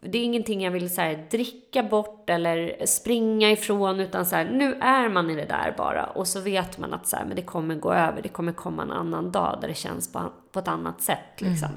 Det 0.00 0.18
är 0.18 0.24
ingenting 0.24 0.62
jag 0.62 0.70
vill 0.70 0.94
så 0.94 1.00
här, 1.00 1.26
dricka 1.30 1.82
bort 1.82 2.30
eller 2.30 2.86
springa 2.86 3.50
ifrån, 3.50 4.00
utan 4.00 4.26
så 4.26 4.36
här, 4.36 4.44
nu 4.44 4.74
är 4.74 5.08
man 5.08 5.30
i 5.30 5.34
det 5.34 5.44
där 5.44 5.74
bara. 5.76 6.04
Och 6.04 6.28
så 6.28 6.40
vet 6.40 6.78
man 6.78 6.94
att 6.94 7.06
så 7.06 7.16
här, 7.16 7.24
men 7.24 7.36
det 7.36 7.42
kommer 7.42 7.74
gå 7.74 7.92
över, 7.92 8.22
det 8.22 8.28
kommer 8.28 8.52
komma 8.52 8.82
en 8.82 8.92
annan 8.92 9.32
dag 9.32 9.58
där 9.60 9.68
det 9.68 9.74
känns 9.74 10.12
på, 10.12 10.32
på 10.52 10.58
ett 10.58 10.68
annat 10.68 11.02
sätt. 11.02 11.40
Liksom. 11.40 11.68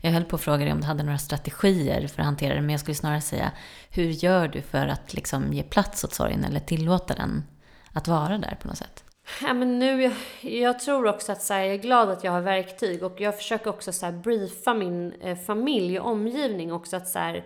Jag 0.00 0.10
höll 0.10 0.24
på 0.24 0.36
att 0.36 0.42
fråga 0.42 0.64
dig 0.64 0.72
om 0.72 0.80
du 0.80 0.86
hade 0.86 1.02
några 1.02 1.18
strategier 1.18 2.08
för 2.08 2.20
att 2.20 2.26
hantera 2.26 2.54
det, 2.54 2.60
men 2.60 2.70
jag 2.70 2.80
skulle 2.80 2.94
snarare 2.94 3.20
säga, 3.20 3.52
hur 3.90 4.10
gör 4.10 4.48
du 4.48 4.62
för 4.62 4.86
att 4.86 5.14
liksom 5.14 5.52
ge 5.52 5.62
plats 5.62 6.04
åt 6.04 6.14
sorgen 6.14 6.44
eller 6.44 6.60
tillåta 6.60 7.14
den 7.14 7.44
att 7.92 8.08
vara 8.08 8.38
där 8.38 8.58
på 8.62 8.68
något 8.68 8.78
sätt? 8.78 9.04
Ja, 9.42 9.54
men 9.54 9.78
nu, 9.78 10.02
jag, 10.02 10.12
jag 10.40 10.78
tror 10.78 11.06
också 11.06 11.32
att 11.32 11.42
så 11.42 11.54
här, 11.54 11.60
jag 11.60 11.74
är 11.74 11.78
glad 11.78 12.10
att 12.10 12.24
jag 12.24 12.32
har 12.32 12.40
verktyg 12.40 13.02
och 13.02 13.20
jag 13.20 13.36
försöker 13.36 13.70
också 13.70 13.92
så 13.92 14.06
här, 14.06 14.12
briefa 14.12 14.74
min 14.74 15.12
eh, 15.12 15.38
familj 15.38 16.00
och 16.00 16.10
omgivning 16.10 16.72
också 16.72 16.96
att 16.96 17.08
så 17.08 17.18
här, 17.18 17.44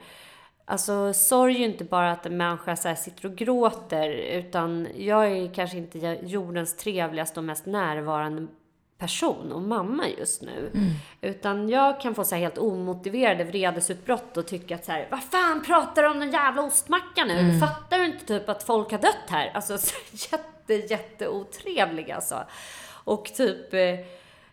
Alltså 0.67 1.13
sorg 1.13 1.55
är 1.55 1.59
ju 1.59 1.65
inte 1.65 1.85
bara 1.85 2.13
att 2.13 2.27
en 2.27 2.37
människa 2.37 2.77
så 2.77 2.89
här, 2.89 2.95
sitter 2.95 3.27
och 3.27 3.37
gråter 3.37 4.09
utan 4.11 4.89
jag 4.97 5.27
är 5.27 5.55
kanske 5.55 5.77
inte 5.77 6.19
jordens 6.23 6.77
trevligaste 6.77 7.41
och 7.41 7.45
mest 7.45 7.67
närvarande 7.67 8.47
person 8.99 9.53
och 9.53 9.63
mamma 9.63 10.09
just 10.09 10.43
nu. 10.43 10.71
Utan 11.21 11.69
jag 11.69 12.01
kan 12.01 12.15
få 12.15 12.25
så 12.25 12.35
här 12.35 12.43
helt 12.43 12.59
omotiverade 12.59 13.45
vredesutbrott 13.45 14.37
och 14.37 14.47
tycka 14.47 14.75
att 14.75 14.85
så 14.85 14.93
här, 14.93 15.09
vad 15.11 15.23
fan 15.23 15.63
pratar 15.63 16.03
du 16.03 16.09
om 16.09 16.21
den 16.21 16.33
jävla 16.33 16.63
ostmackan 16.63 17.29
nu? 17.29 17.61
Fattar 17.61 17.99
du 17.99 18.05
inte 18.05 18.25
typ 18.27 18.49
att 18.49 18.63
folk 18.63 18.91
har 18.91 18.99
dött 18.99 19.29
här? 19.29 19.51
Alltså 19.55 19.79
så 19.79 19.95
jätte, 20.13 20.75
jätte 20.75 21.29
otrevlig 21.29 22.11
alltså. 22.11 22.45
Och 23.05 23.25
typ, 23.25 23.75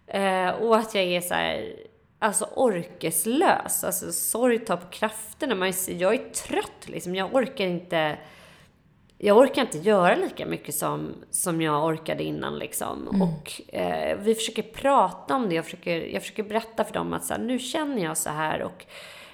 eh, 0.08 0.50
och 0.50 0.78
att 0.78 0.96
jag 0.96 1.04
är 1.04 1.22
så 1.22 1.34
här, 1.34 1.76
alltså 2.20 2.46
orkeslös. 2.56 3.84
Alltså 3.84 4.12
sorg 4.12 4.60
tar 4.60 4.78
på 4.78 4.88
krafterna. 4.88 5.56
Man 5.56 5.74
jag 5.88 6.14
är 6.14 6.30
trött 6.30 6.88
liksom. 6.88 7.16
Jag 7.16 7.36
orkar 7.36 7.66
inte 7.66 8.18
jag 9.24 9.38
orkar 9.38 9.61
inte 9.61 9.78
göra 9.78 10.15
lika 10.15 10.45
mycket 10.45 10.76
som, 10.76 11.15
som 11.32 11.61
jag 11.61 11.86
orkade 11.86 12.24
innan 12.24 12.59
liksom. 12.59 13.07
Mm. 13.07 13.22
Och 13.22 13.61
eh, 13.76 14.17
vi 14.17 14.36
försöker 14.36 14.61
prata 14.61 15.36
om 15.36 15.49
det. 15.49 15.55
Jag 15.55 15.65
försöker, 15.65 16.01
jag 16.01 16.22
försöker 16.22 16.43
berätta 16.43 16.84
för 16.84 16.93
dem 16.93 17.13
att 17.13 17.26
så 17.26 17.34
här, 17.34 17.41
nu 17.41 17.59
känner 17.59 18.03
jag 18.03 18.17
så 18.17 18.30
här 18.30 18.61
och 18.61 18.86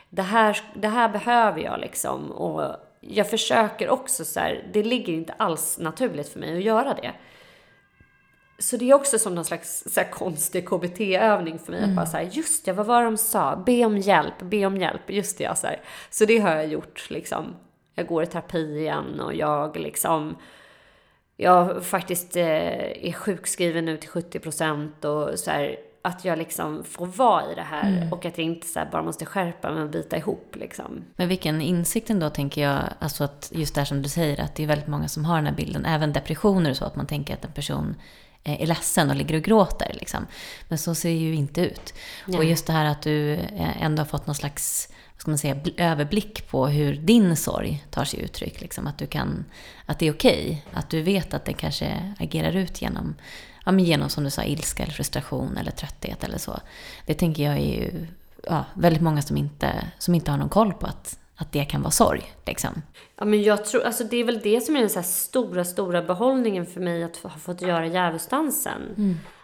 det 0.10 0.22
här, 0.22 0.62
det 0.76 0.88
här 0.88 1.10
behöver 1.10 1.62
jag 1.62 1.80
liksom. 1.80 2.32
Och 2.32 2.76
jag 3.02 3.30
försöker 3.30 3.90
också 3.90 4.26
så 4.26 4.40
här, 4.40 4.70
det 4.74 4.84
ligger 4.84 5.14
inte 5.14 5.34
alls 5.34 5.78
naturligt 5.80 6.30
för 6.30 6.40
mig 6.40 6.58
att 6.58 6.64
göra 6.64 6.94
det. 6.94 7.12
Så 8.60 8.78
det 8.78 8.90
är 8.90 8.94
också 8.94 9.20
som 9.20 9.36
någon 9.36 9.46
slags 9.46 9.84
så 9.88 10.00
här, 10.00 10.12
konstig 10.12 10.70
KBT-övning 10.70 11.60
för 11.60 11.72
mig. 11.72 11.84
Att 11.84 11.96
bara 11.96 12.06
så 12.06 12.18
här, 12.18 12.30
just 12.32 12.66
det, 12.66 12.74
vad 12.74 12.86
var 12.86 13.02
det 13.02 13.08
de 13.08 13.18
sa? 13.18 13.56
Be 13.56 13.86
om 13.86 13.98
hjälp, 13.98 14.40
be 14.42 14.66
om 14.66 14.78
hjälp. 14.78 15.10
Just 15.10 15.38
det, 15.38 15.44
ja, 15.44 15.56
så 15.56 15.68
här. 15.68 15.82
Så 16.10 16.26
det 16.26 16.38
har 16.38 16.56
jag 16.56 16.68
gjort 16.68 17.10
liksom. 17.10 17.56
Jag 17.98 18.08
går 18.08 18.24
i 18.24 18.26
terapi 18.26 18.78
igen 18.78 19.20
och 19.20 19.36
jag 19.36 19.78
liksom... 19.78 20.38
Jag 21.40 21.86
faktiskt 21.86 22.36
eh, 22.36 22.46
är 22.46 23.14
sjukskriven 23.14 23.86
nu 23.86 23.98
till 23.98 24.10
70 24.10 24.40
procent 24.40 25.06
och 25.06 25.40
så 25.40 25.52
här, 25.52 25.78
att 26.02 26.26
jag 26.26 26.38
liksom 26.38 26.84
får 26.84 27.06
vara 27.06 27.52
i 27.52 27.56
det 27.56 27.62
här 27.62 28.10
och 28.12 28.26
att 28.26 28.38
jag 28.38 28.46
inte 28.46 28.68
så 28.68 28.80
här 28.80 28.90
bara 28.92 29.04
måste 29.04 29.26
skärpa 29.26 29.72
mig 29.72 29.84
och 29.84 29.90
bita 29.90 30.18
ihop 30.18 30.56
liksom. 30.60 31.04
Men 31.16 31.28
vilken 31.28 31.62
insikt 31.62 32.10
ändå 32.10 32.30
tänker 32.30 32.62
jag, 32.62 32.80
alltså 33.00 33.24
att 33.24 33.52
just 33.56 33.76
det 33.76 33.82
här 33.82 33.86
som 33.86 34.02
du 34.02 34.10
säger, 34.10 34.42
att 34.42 34.56
det 34.56 34.64
är 34.64 34.68
väldigt 34.68 34.88
många 34.88 35.08
som 35.08 35.26
har 35.26 35.36
den 35.36 35.46
här 35.46 35.54
bilden, 35.54 35.86
även 35.86 36.14
depressioner 36.14 36.70
och 36.70 36.78
så, 36.78 36.86
att 36.86 36.96
man 36.96 37.08
tänker 37.08 37.34
att 37.34 37.46
en 37.46 37.52
person 37.52 37.96
eh, 38.44 38.62
är 38.62 38.68
ledsen 38.68 39.10
och 39.10 39.16
ligger 39.16 39.36
och 39.36 39.44
gråter. 39.44 39.92
Liksom. 39.94 40.28
Men 40.68 40.78
så 40.78 40.96
ser 40.96 41.10
det 41.10 41.16
ju 41.16 41.36
inte 41.36 41.62
ut. 41.62 41.94
Nej. 42.26 42.38
Och 42.38 42.46
just 42.46 42.68
det 42.68 42.74
här 42.74 42.86
att 42.86 43.02
du 43.02 43.34
eh, 43.34 43.84
ändå 43.84 44.02
har 44.02 44.08
fått 44.08 44.28
någon 44.28 44.36
slags 44.36 44.90
ska 45.18 45.32
man 45.32 45.38
säga, 45.38 45.56
bl- 45.56 45.74
överblick 45.78 46.48
på 46.48 46.68
hur 46.68 46.96
din 46.96 47.36
sorg 47.36 47.86
tar 47.90 48.06
sig 48.06 48.22
uttryck. 48.22 48.62
Liksom. 48.62 48.88
Att, 48.88 48.98
du 48.98 49.08
kan, 49.08 49.46
att 49.86 50.00
det 50.00 50.08
är 50.08 50.14
okej. 50.14 50.66
Att 50.74 50.90
du 50.90 51.02
vet 51.02 51.34
att 51.34 51.46
det 51.46 51.54
kanske 51.54 52.14
agerar 52.20 52.56
ut 52.56 52.82
genom, 52.82 53.16
ja, 53.66 53.72
men 53.72 53.86
genom, 53.86 54.10
som 54.10 54.24
du 54.24 54.30
sa, 54.30 54.44
ilska 54.44 54.84
eller 54.84 54.94
frustration 54.94 55.58
eller 55.58 55.72
trötthet 55.72 56.24
eller 56.24 56.38
så. 56.38 56.60
Det 57.06 57.14
tänker 57.14 57.44
jag 57.44 57.54
är 57.54 57.82
ju 57.82 58.08
ja, 58.44 58.66
väldigt 58.74 59.02
många 59.02 59.22
som 59.22 59.38
inte, 59.38 59.92
som 59.98 60.16
inte 60.16 60.32
har 60.32 60.38
någon 60.38 60.50
koll 60.50 60.74
på 60.74 60.88
att, 60.88 61.20
att 61.36 61.52
det 61.52 61.66
kan 61.66 61.82
vara 61.82 61.92
sorg. 61.92 62.24
Liksom. 62.46 62.82
Ja, 63.20 63.26
men 63.26 63.44
jag 63.44 63.66
tror, 63.66 63.84
alltså 63.84 64.04
det 64.04 64.18
är 64.18 64.24
väl 64.24 64.40
det 64.44 64.62
som 64.62 64.76
är 64.76 64.80
den 64.80 64.90
så 64.90 65.04
stora, 65.04 65.66
stora 65.66 66.02
behållningen 66.02 66.66
för 66.66 66.82
mig 66.82 67.04
att 67.04 67.18
ha 67.18 67.30
fått 67.30 67.62
göra 67.62 67.88
Djävulsdansen. 67.88 68.82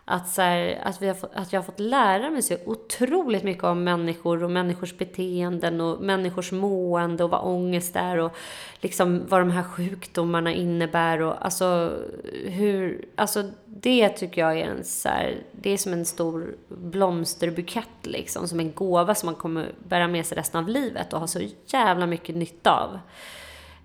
Att, 0.06 0.30
så 0.30 0.42
här, 0.42 0.82
att, 0.84 1.02
vi 1.02 1.08
har 1.08 1.18
att 1.34 1.54
jag 1.54 1.60
har 1.60 1.66
fått 1.66 1.80
lära 1.80 2.30
mig 2.30 2.42
så 2.42 2.56
otroligt 2.66 3.44
mycket 3.44 3.64
om 3.64 3.84
människor 3.84 4.44
och 4.44 4.52
människors 4.52 4.98
beteenden 4.98 5.82
och 5.82 6.02
människors 6.02 6.52
mående 6.52 7.24
och 7.24 7.30
vad 7.30 7.44
ångest 7.44 7.96
är 7.96 8.18
och 8.18 8.36
liksom 8.82 9.24
vad 9.28 9.42
de 9.42 9.52
här 9.52 9.64
sjukdomarna 9.64 10.54
innebär 10.54 11.22
och 11.22 11.46
alltså 11.46 11.98
hur, 12.46 13.06
alltså 13.16 13.44
det 13.66 14.10
tycker 14.10 14.42
jag 14.42 14.60
är 14.60 14.66
en 14.66 14.84
så 14.84 15.10
här, 15.10 15.44
det 15.52 15.70
är 15.70 15.78
som 15.78 15.94
en 15.94 16.06
stor 16.06 16.56
blomsterbukett 16.68 18.06
liksom, 18.06 18.48
som 18.48 18.60
en 18.60 18.74
gåva 18.74 19.16
som 19.16 19.28
man 19.28 19.36
kommer 19.36 19.72
bära 19.88 20.08
med 20.08 20.26
sig 20.26 20.38
resten 20.38 20.60
av 20.60 20.70
livet 20.70 21.14
och 21.14 21.20
ha 21.20 21.28
så 21.28 21.40
jävla 21.66 22.06
mycket 22.06 22.36
nytta 22.36 22.72
av. 22.72 23.00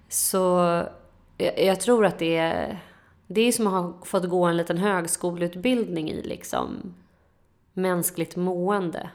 Så 0.08 0.38
jag, 1.38 1.62
jag 1.62 1.80
tror 1.80 2.06
att 2.06 2.18
det 2.18 2.36
är, 2.36 2.78
det 3.28 3.40
är 3.40 3.52
som 3.52 3.66
att 3.66 3.72
ha 3.72 4.04
fått 4.04 4.28
gå 4.28 4.44
en 4.44 4.56
liten 4.56 4.78
högskoleutbildning 4.78 6.10
i 6.10 6.22
liksom 6.22 6.94
mänskligt 7.72 8.36
mående 8.36 9.10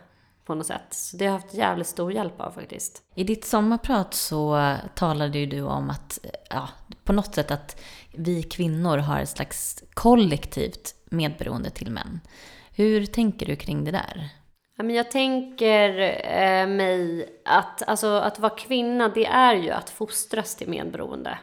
på 0.45 0.55
något 0.55 0.68
sätt. 0.68 0.88
Så 0.93 1.18
det 1.18 1.26
har 1.26 1.34
jag 1.34 1.39
haft 1.39 1.53
jävligt 1.53 1.88
stor 1.88 2.11
hjälp 2.14 2.41
av 2.41 2.51
faktiskt. 2.51 3.01
I 3.16 3.24
ditt 3.24 3.45
sommarprat 3.45 4.14
så 4.14 4.76
talade 4.95 5.39
ju 5.39 5.45
du 5.45 5.61
om 5.61 5.89
att, 5.89 6.20
ja, 6.49 6.70
på 7.03 7.14
något 7.14 7.36
sätt 7.36 7.51
att 7.51 7.82
vi 8.11 8.43
kvinnor 8.43 8.97
har 8.97 9.20
ett 9.20 9.30
slags 9.30 9.84
kollektivt 9.93 10.95
medberoende 11.05 11.70
till 11.70 11.91
män. 11.91 12.20
Hur 12.76 13.05
tänker 13.05 13.45
du 13.45 13.55
kring 13.55 13.84
det 13.84 13.91
där? 13.91 14.30
Jag 14.76 15.11
tänker 15.11 15.99
eh, 16.28 16.68
mig 16.68 17.30
att, 17.45 17.84
alltså, 17.84 18.07
att 18.07 18.39
vara 18.39 18.55
kvinna, 18.55 19.09
det 19.09 19.26
är 19.26 19.55
ju 19.55 19.70
att 19.70 19.89
fostras 19.89 20.55
till 20.55 20.70
medberoende. 20.70 21.38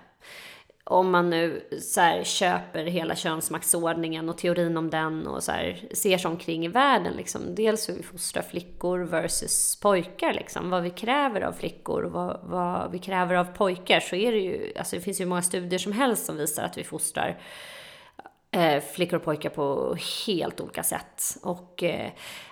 Om 0.91 1.11
man 1.11 1.31
nu 1.31 1.69
så 1.83 2.01
här, 2.01 2.25
köper 2.25 2.85
hela 2.85 3.17
könsmaktsordningen 3.17 4.29
och 4.29 4.39
teorin 4.39 4.77
om 4.77 4.91
den 4.91 5.27
och 5.27 5.43
så 5.43 5.53
här, 5.53 5.89
ser 5.93 6.19
sig 6.19 6.31
omkring 6.31 6.65
i 6.65 6.69
världen. 6.69 7.13
Liksom. 7.13 7.55
Dels 7.55 7.89
hur 7.89 7.95
vi 7.95 8.03
fostrar 8.03 8.43
flickor 8.43 8.99
versus 8.99 9.81
pojkar. 9.81 10.33
Liksom. 10.33 10.71
Vad 10.71 10.83
vi 10.83 10.91
kräver 10.91 11.41
av 11.41 11.53
flickor 11.53 12.03
och 12.03 12.13
vad, 12.13 12.41
vad 12.43 12.93
vi 12.93 12.99
kräver 12.99 13.35
av 13.35 13.45
pojkar. 13.45 14.01
Så 14.01 14.17
är 14.17 14.33
det 14.33 14.39
ju, 14.39 14.73
alltså 14.79 14.97
det 14.97 15.03
finns 15.03 15.21
ju 15.21 15.27
många 15.27 15.43
studier 15.43 15.79
som 15.79 15.93
helst 15.93 16.27
som 16.27 16.37
visar 16.37 16.65
att 16.65 16.79
vi 16.79 16.85
fostrar 16.85 17.39
eh, 18.51 18.83
flickor 18.83 19.17
och 19.17 19.25
pojkar 19.25 19.51
på 19.51 19.97
helt 20.27 20.61
olika 20.61 20.83
sätt. 20.83 21.23
Och 21.43 21.83
eh, 21.83 22.11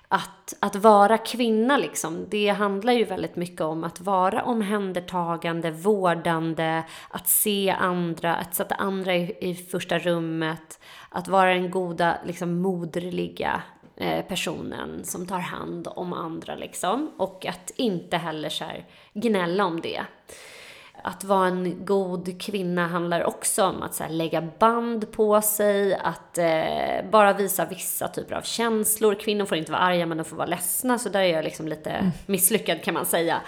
att, 0.08 0.54
att 0.60 0.76
vara 0.76 1.18
kvinna 1.18 1.76
liksom, 1.76 2.26
det 2.28 2.48
handlar 2.48 2.92
ju 2.92 3.04
väldigt 3.04 3.36
mycket 3.36 3.60
om 3.60 3.84
att 3.84 4.00
vara 4.00 4.42
omhändertagande, 4.42 5.70
vårdande, 5.70 6.82
att 7.10 7.28
se 7.28 7.70
andra, 7.70 8.34
att 8.34 8.54
sätta 8.54 8.74
andra 8.74 9.16
i, 9.16 9.36
i 9.40 9.54
första 9.54 9.98
rummet, 9.98 10.80
att 11.08 11.28
vara 11.28 11.54
den 11.54 11.70
goda, 11.70 12.18
liksom 12.26 12.60
moderliga 12.60 13.62
eh, 13.96 14.24
personen 14.24 15.04
som 15.04 15.26
tar 15.26 15.38
hand 15.38 15.88
om 15.90 16.12
andra 16.12 16.54
liksom. 16.54 17.10
Och 17.16 17.46
att 17.46 17.70
inte 17.76 18.16
heller 18.16 18.48
så 18.48 18.64
här 18.64 18.86
gnälla 19.14 19.64
om 19.64 19.80
det. 19.80 20.02
Att 21.02 21.24
vara 21.24 21.46
en 21.46 21.84
god 21.84 22.42
kvinna 22.42 22.86
handlar 22.86 23.24
också 23.24 23.64
om 23.64 23.82
att 23.82 23.94
så 23.94 24.02
här, 24.02 24.10
lägga 24.10 24.40
band 24.58 25.12
på 25.12 25.42
sig, 25.42 25.94
att 25.94 26.38
eh, 26.38 27.10
bara 27.10 27.32
visa 27.32 27.64
vissa 27.64 28.08
typer 28.08 28.34
av 28.34 28.42
känslor. 28.42 29.14
Kvinnor 29.14 29.44
får 29.44 29.58
inte 29.58 29.72
vara 29.72 29.82
arga 29.82 30.06
men 30.06 30.18
de 30.18 30.24
får 30.24 30.36
vara 30.36 30.46
ledsna, 30.46 30.98
så 30.98 31.08
där 31.08 31.20
är 31.20 31.34
jag 31.34 31.44
liksom 31.44 31.68
lite 31.68 32.12
misslyckad 32.26 32.82
kan 32.82 32.94
man 32.94 33.06
säga. 33.06 33.40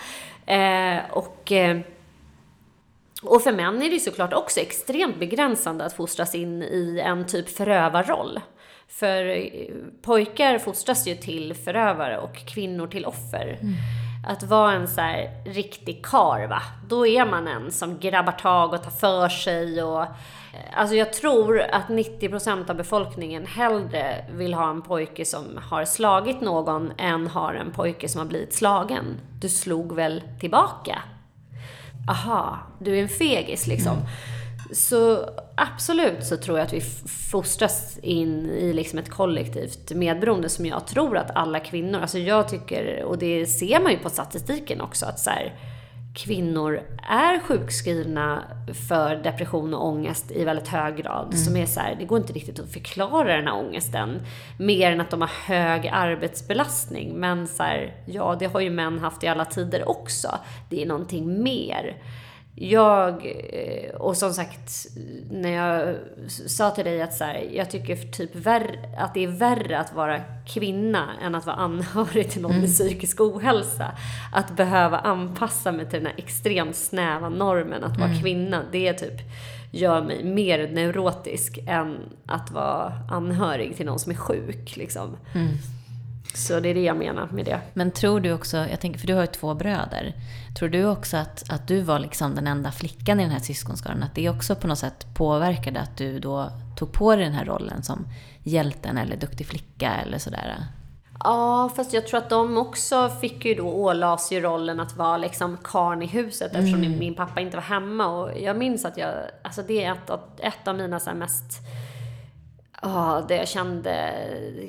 Eh, 0.47 0.99
och, 1.11 1.53
eh, 1.53 1.79
och 3.23 3.43
för 3.43 3.53
män 3.53 3.77
är 3.83 3.89
det 3.89 3.95
ju 3.95 4.01
såklart 4.01 4.33
också 4.33 4.61
extremt 4.61 5.19
begränsande 5.19 5.85
att 5.85 5.93
fostras 5.93 6.35
in 6.35 6.63
i 6.63 7.03
en 7.05 7.27
typ 7.27 7.49
förövarroll. 7.49 8.41
För 8.89 9.25
eh, 9.25 9.75
pojkar 10.03 10.59
fostras 10.59 11.07
ju 11.07 11.15
till 11.15 11.55
förövare 11.55 12.19
och 12.19 12.37
kvinnor 12.55 12.87
till 12.87 13.05
offer. 13.05 13.59
Att 14.27 14.43
vara 14.43 14.73
en 14.73 14.89
så 14.89 15.01
här 15.01 15.43
riktig 15.45 16.07
kar 16.07 16.47
va, 16.47 16.63
då 16.89 17.07
är 17.07 17.27
man 17.27 17.49
en 17.49 17.73
som 17.73 17.99
grabbar 17.99 18.33
tag 18.33 18.73
och 18.73 18.83
tar 18.83 18.91
för 18.91 19.29
sig 19.29 19.83
och 19.83 20.03
eh, 20.03 20.09
Alltså 20.75 20.95
jag 20.95 21.13
tror 21.13 21.61
att 21.61 21.87
90% 21.87 22.71
av 22.71 22.77
befolkningen 22.77 23.47
hellre 23.47 24.25
vill 24.33 24.55
ha 24.55 24.71
en 24.71 24.83
pojke 24.83 25.25
som 25.25 25.61
har 25.71 25.85
slagit 25.85 26.41
någon 26.41 26.93
än 26.99 27.27
har 27.27 27.55
en 27.55 27.73
pojke 27.73 28.09
som 28.09 28.19
har 28.19 28.27
blivit 28.27 28.55
slagen. 28.55 29.21
Du 29.41 29.49
slog 29.49 29.95
väl 29.95 30.23
tillbaka? 30.41 31.03
aha, 32.09 32.59
du 32.79 32.99
är 32.99 33.03
en 33.03 33.09
fegis 33.09 33.67
liksom. 33.67 33.93
Mm. 33.93 34.07
Så 34.73 35.29
absolut 35.61 36.25
så 36.25 36.37
tror 36.37 36.59
jag 36.59 36.67
att 36.67 36.73
vi 36.73 36.81
fostras 37.31 37.99
in 38.03 38.47
i 38.47 38.73
liksom 38.73 38.99
ett 38.99 39.11
kollektivt 39.11 39.93
medberoende 39.93 40.49
som 40.49 40.67
jag 40.67 40.87
tror 40.87 41.17
att 41.17 41.37
alla 41.37 41.61
kvinnor, 41.61 42.01
alltså 42.01 42.19
jag 42.19 42.49
tycker, 42.49 43.05
och 43.05 43.19
det 43.19 43.47
ser 43.47 43.81
man 43.81 43.93
ju 43.93 43.99
på 43.99 44.11
statistiken 44.11 44.81
också, 44.81 45.07
att 45.07 45.19
så 45.19 45.31
här, 45.31 45.55
kvinnor 46.15 46.81
är 47.09 47.41
sjukskrivna 47.41 48.43
för 48.89 49.17
depression 49.17 49.75
och 49.75 49.87
ångest 49.87 50.31
i 50.31 50.45
väldigt 50.45 50.69
hög 50.69 50.97
grad. 50.97 51.27
Mm. 51.27 51.37
Som 51.37 51.57
är 51.57 51.67
så 51.67 51.81
här, 51.81 51.97
det 51.99 52.05
går 52.05 52.19
inte 52.19 52.33
riktigt 52.33 52.61
att 52.61 52.73
förklara 52.73 53.37
den 53.37 53.47
här 53.47 53.55
ångesten. 53.55 54.21
Mer 54.59 54.93
än 54.93 55.01
att 55.01 55.11
de 55.11 55.21
har 55.21 55.31
hög 55.45 55.89
arbetsbelastning. 55.93 57.13
Men 57.15 57.47
så 57.47 57.63
här, 57.63 57.95
ja, 58.07 58.37
det 58.39 58.47
har 58.47 58.61
ju 58.61 58.71
män 58.71 58.99
haft 58.99 59.25
i 59.25 59.29
alla 59.29 59.45
tider 59.45 59.89
också. 59.89 60.39
Det 60.69 60.83
är 60.83 60.87
någonting 60.87 61.43
mer 61.43 61.97
jag, 62.55 63.27
eh, 63.51 63.95
och 63.95 64.17
som 64.17 64.33
sagt, 64.33 64.87
när 65.31 65.51
jag 65.51 65.97
sa 66.29 66.71
till 66.71 66.85
dig 66.85 67.03
att 67.03 67.15
så 67.15 67.25
här, 67.25 67.49
jag 67.53 67.71
tycker 67.71 67.97
typ 67.97 68.35
värre, 68.35 68.79
att 68.99 69.15
det 69.15 69.25
är 69.25 69.29
värre 69.29 69.79
att 69.79 69.95
vara 69.95 70.21
kvinna 70.47 71.09
än 71.23 71.35
att 71.35 71.47
vara 71.47 71.57
anhörig 71.57 72.31
till 72.31 72.43
någon 72.43 72.51
mm. 72.51 72.63
med 72.63 72.71
psykisk 72.71 73.21
ohälsa. 73.21 73.93
Att 74.33 74.57
behöva 74.57 74.99
anpassa 74.99 75.73
mig 75.73 75.91
till 75.91 75.99
den 75.99 76.07
här 76.07 76.15
extremt 76.19 76.77
snäva 76.77 77.29
normen 77.29 77.85
att 77.85 77.97
vara 77.97 78.11
mm. 78.11 78.23
kvinna, 78.23 78.63
det 78.73 78.93
typ 78.93 79.21
gör 79.71 80.03
mig 80.03 80.25
mer 80.25 80.71
neurotisk 80.73 81.59
än 81.67 81.99
att 82.27 82.51
vara 82.51 82.93
anhörig 83.11 83.77
till 83.77 83.87
någon 83.87 83.99
som 83.99 84.13
är 84.13 84.17
sjuk. 84.17 84.77
Liksom. 84.77 85.17
Mm. 85.35 85.49
Så 86.35 86.61
det 86.61 86.69
är 86.69 86.75
det 86.75 86.83
jag 86.83 86.97
menar 86.97 87.29
med 87.33 87.45
det. 87.45 87.61
Men 87.75 87.91
tror 87.91 88.21
du 88.21 88.33
också, 88.33 88.57
jag 88.57 88.81
tänker, 88.81 89.01
för 89.01 89.07
du 89.07 89.15
har 89.15 89.21
ju 89.21 89.27
två 89.27 89.55
bröder. 89.55 90.15
Tror 90.59 90.69
du 90.69 90.85
också 90.85 91.17
att, 91.17 91.51
att 91.51 91.69
du 91.69 91.81
var 91.81 91.99
liksom 91.99 92.35
den 92.35 92.47
enda 92.47 92.73
flickan 92.73 93.21
i 93.21 93.23
den 93.23 93.33
här 93.33 93.41
syskonskaran? 93.41 94.03
Att 94.03 94.15
det 94.15 94.29
också 94.29 94.55
på 94.55 94.67
något 94.67 94.79
sätt 94.79 95.07
påverkade 95.15 95.81
att 95.81 95.97
du 95.97 96.19
då 96.19 96.51
tog 96.77 96.93
på 96.93 97.17
dig 97.17 97.25
den 97.25 97.35
här 97.35 97.45
rollen 97.45 97.83
som 97.83 98.07
hjälten 98.43 98.99
eller 98.99 99.17
duktig 99.17 99.47
flicka 99.47 99.91
eller 99.91 100.19
sådär? 100.19 100.57
Ja, 101.25 101.71
fast 101.77 101.93
jag 101.93 102.07
tror 102.07 102.19
att 102.19 102.31
de 102.31 102.59
också 102.59 103.09
fick 103.21 103.45
ju 103.45 103.55
då 103.55 103.69
ålades 103.69 104.33
ju 104.33 104.41
rollen 104.41 104.81
att 104.81 104.97
vara 104.97 105.17
liksom 105.17 105.59
karn 105.65 106.03
i 106.03 106.07
huset 106.07 106.55
eftersom 106.55 106.83
mm. 106.85 106.99
min 106.99 107.15
pappa 107.15 107.41
inte 107.41 107.57
var 107.57 107.65
hemma. 107.65 108.07
Och 108.07 108.41
jag 108.41 108.57
minns 108.57 108.85
att 108.85 108.97
jag, 108.97 109.15
alltså 109.43 109.63
det 109.63 109.85
är 109.85 109.93
ett, 109.93 110.11
ett 110.39 110.69
av 110.69 110.77
mina 110.77 111.01
så 111.01 111.15
mest 111.15 111.61
Ja, 112.83 113.25
det 113.29 113.37
jag 113.37 113.49
kände 113.49 114.13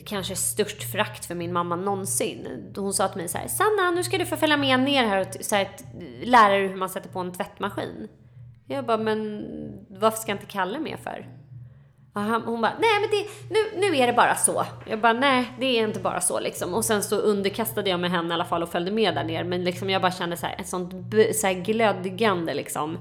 kanske 0.06 0.36
störst 0.36 0.92
frakt 0.92 1.26
för 1.26 1.36
min 1.36 1.54
mamma 1.54 1.76
någonsin. 1.76 2.72
Hon 2.76 2.94
sa 2.94 3.08
till 3.08 3.18
mig 3.18 3.28
så 3.28 3.38
här, 3.38 3.48
Sanna, 3.48 3.92
nu 3.96 4.04
ska 4.04 4.18
du 4.18 4.26
få 4.26 4.38
följa 4.38 4.58
med 4.58 4.80
ner 4.80 5.06
här 5.06 5.20
och 5.22 5.46
så 5.46 5.56
här, 5.56 5.70
lära 6.24 6.54
dig 6.54 6.68
hur 6.68 6.76
man 6.76 6.90
sätter 6.90 7.10
på 7.10 7.20
en 7.20 7.34
tvättmaskin. 7.34 8.08
Jag 8.68 8.86
bara, 8.86 8.98
men 8.98 9.46
varför 9.90 10.18
ska 10.18 10.32
inte 10.32 10.46
Kalle 10.46 10.80
med 10.80 11.00
för? 11.00 11.26
hon 12.46 12.62
bara, 12.62 12.74
nej 12.80 13.00
men 13.02 13.10
det, 13.12 13.28
nu, 13.50 13.80
nu 13.82 13.98
är 13.98 14.08
det 14.08 14.14
bara 14.14 14.36
så. 14.36 14.66
Jag 14.86 15.02
bara, 15.02 15.14
nej 15.14 15.52
det 15.60 15.66
är 15.66 15.84
inte 15.84 16.00
bara 16.00 16.22
så 16.22 16.40
liksom. 16.40 16.74
Och 16.74 16.86
sen 16.86 17.04
så 17.04 17.16
underkastade 17.16 17.90
jag 17.90 18.00
mig 18.00 18.10
henne 18.10 18.30
i 18.30 18.34
alla 18.34 18.46
fall 18.46 18.64
och 18.64 18.70
följde 18.70 18.92
med 18.92 19.16
där 19.16 19.24
ner. 19.24 19.44
Men 19.44 19.64
liksom 19.64 19.90
jag 19.90 20.02
bara 20.02 20.12
kände 20.12 20.38
så 20.38 20.46
här, 20.46 20.56
ett 20.60 20.68
sånt 20.68 20.94
så 21.36 21.48
här 21.48 21.54
glödgande 21.54 22.54
liksom 22.54 22.98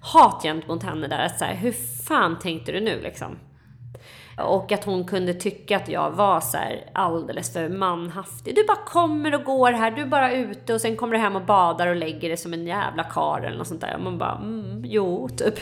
hat 0.00 0.42
gentemot 0.42 0.82
henne 0.82 1.08
där. 1.08 1.26
Att 1.26 1.38
så 1.38 1.44
här, 1.44 1.54
hur 1.54 1.72
fan 2.06 2.38
tänkte 2.38 2.72
du 2.72 2.80
nu 2.80 3.00
liksom? 3.00 3.38
Och 4.36 4.72
att 4.72 4.84
hon 4.84 5.04
kunde 5.04 5.34
tycka 5.34 5.76
att 5.76 5.88
jag 5.88 6.10
var 6.10 6.40
så 6.40 6.58
alldeles 6.92 7.52
för 7.52 7.68
manhaftig. 7.68 8.54
Du 8.54 8.66
bara 8.66 8.84
kommer 8.86 9.34
och 9.34 9.44
går 9.44 9.72
här, 9.72 9.90
du 9.90 10.02
är 10.02 10.06
bara 10.06 10.32
ute 10.32 10.74
och 10.74 10.80
sen 10.80 10.96
kommer 10.96 11.12
du 11.12 11.18
hem 11.18 11.36
och 11.36 11.44
badar 11.44 11.86
och 11.86 11.96
lägger 11.96 12.28
dig 12.28 12.36
som 12.36 12.52
en 12.52 12.66
jävla 12.66 13.04
kar 13.04 13.40
eller 13.40 13.58
något 13.58 13.66
sånt 13.66 13.80
där. 13.80 13.94
Och 13.96 14.02
man 14.02 14.18
bara, 14.18 14.36
mm, 14.36 14.82
jo, 14.84 15.28
typ. 15.28 15.58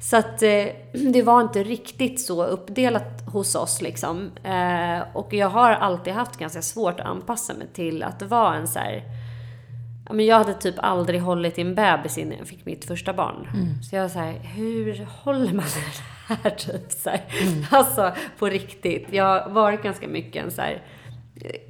Så 0.00 0.16
att 0.16 0.42
eh, 0.42 0.66
det 1.12 1.22
var 1.22 1.40
inte 1.40 1.62
riktigt 1.62 2.20
så 2.20 2.44
uppdelat 2.44 3.28
hos 3.32 3.54
oss 3.54 3.82
liksom. 3.82 4.30
Eh, 4.44 5.02
och 5.12 5.34
jag 5.34 5.48
har 5.48 5.70
alltid 5.70 6.12
haft 6.12 6.36
ganska 6.36 6.62
svårt 6.62 7.00
att 7.00 7.06
anpassa 7.06 7.54
mig 7.54 7.66
till 7.72 8.02
att 8.02 8.22
vara 8.22 8.54
en 8.54 8.68
så 8.68 8.78
här, 8.78 9.02
men 10.10 10.26
jag 10.26 10.36
hade 10.36 10.54
typ 10.54 10.74
aldrig 10.78 11.20
hållit 11.20 11.58
i 11.58 11.60
en 11.60 11.74
bebis 11.74 12.18
innan 12.18 12.38
jag 12.38 12.46
fick 12.46 12.66
mitt 12.66 12.84
första 12.84 13.12
barn. 13.12 13.48
Mm. 13.54 13.82
Så 13.82 13.96
jag 13.96 14.02
var 14.02 14.08
så 14.08 14.18
här, 14.18 14.32
hur 14.32 15.06
håller 15.22 15.52
man 15.52 15.64
det 15.64 16.11
här? 16.26 16.50
Typ 16.50 16.92
så 16.92 17.10
här. 17.10 17.24
Mm. 17.42 17.64
Alltså 17.70 18.12
på 18.38 18.46
riktigt. 18.46 19.06
Jag 19.10 19.40
har 19.40 19.50
varit 19.50 19.82
ganska 19.82 20.08
mycket 20.08 20.44
en 20.44 20.50
så 20.50 20.62
här, 20.62 20.82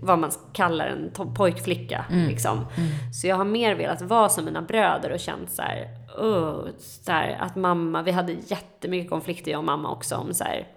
vad 0.00 0.18
man 0.18 0.30
kallar 0.52 0.86
en 0.86 1.34
pojkflicka. 1.34 2.04
Mm. 2.10 2.28
Liksom. 2.28 2.58
Mm. 2.58 3.12
Så 3.12 3.26
jag 3.26 3.36
har 3.36 3.44
mer 3.44 3.74
velat 3.74 4.02
vara 4.02 4.28
som 4.28 4.44
mina 4.44 4.62
bröder 4.62 5.12
och 5.12 5.20
känt 5.20 5.50
så 5.50 5.62
här, 5.62 5.88
uh, 6.24 6.66
så 6.78 7.12
här, 7.12 7.36
att 7.40 7.56
mamma, 7.56 8.02
vi 8.02 8.10
hade 8.10 8.32
jättemycket 8.32 9.10
konflikter 9.10 9.50
jag 9.50 9.58
och 9.58 9.64
mamma 9.64 9.90
också 9.90 10.16
om 10.16 10.34
så 10.34 10.44
här, 10.44 10.68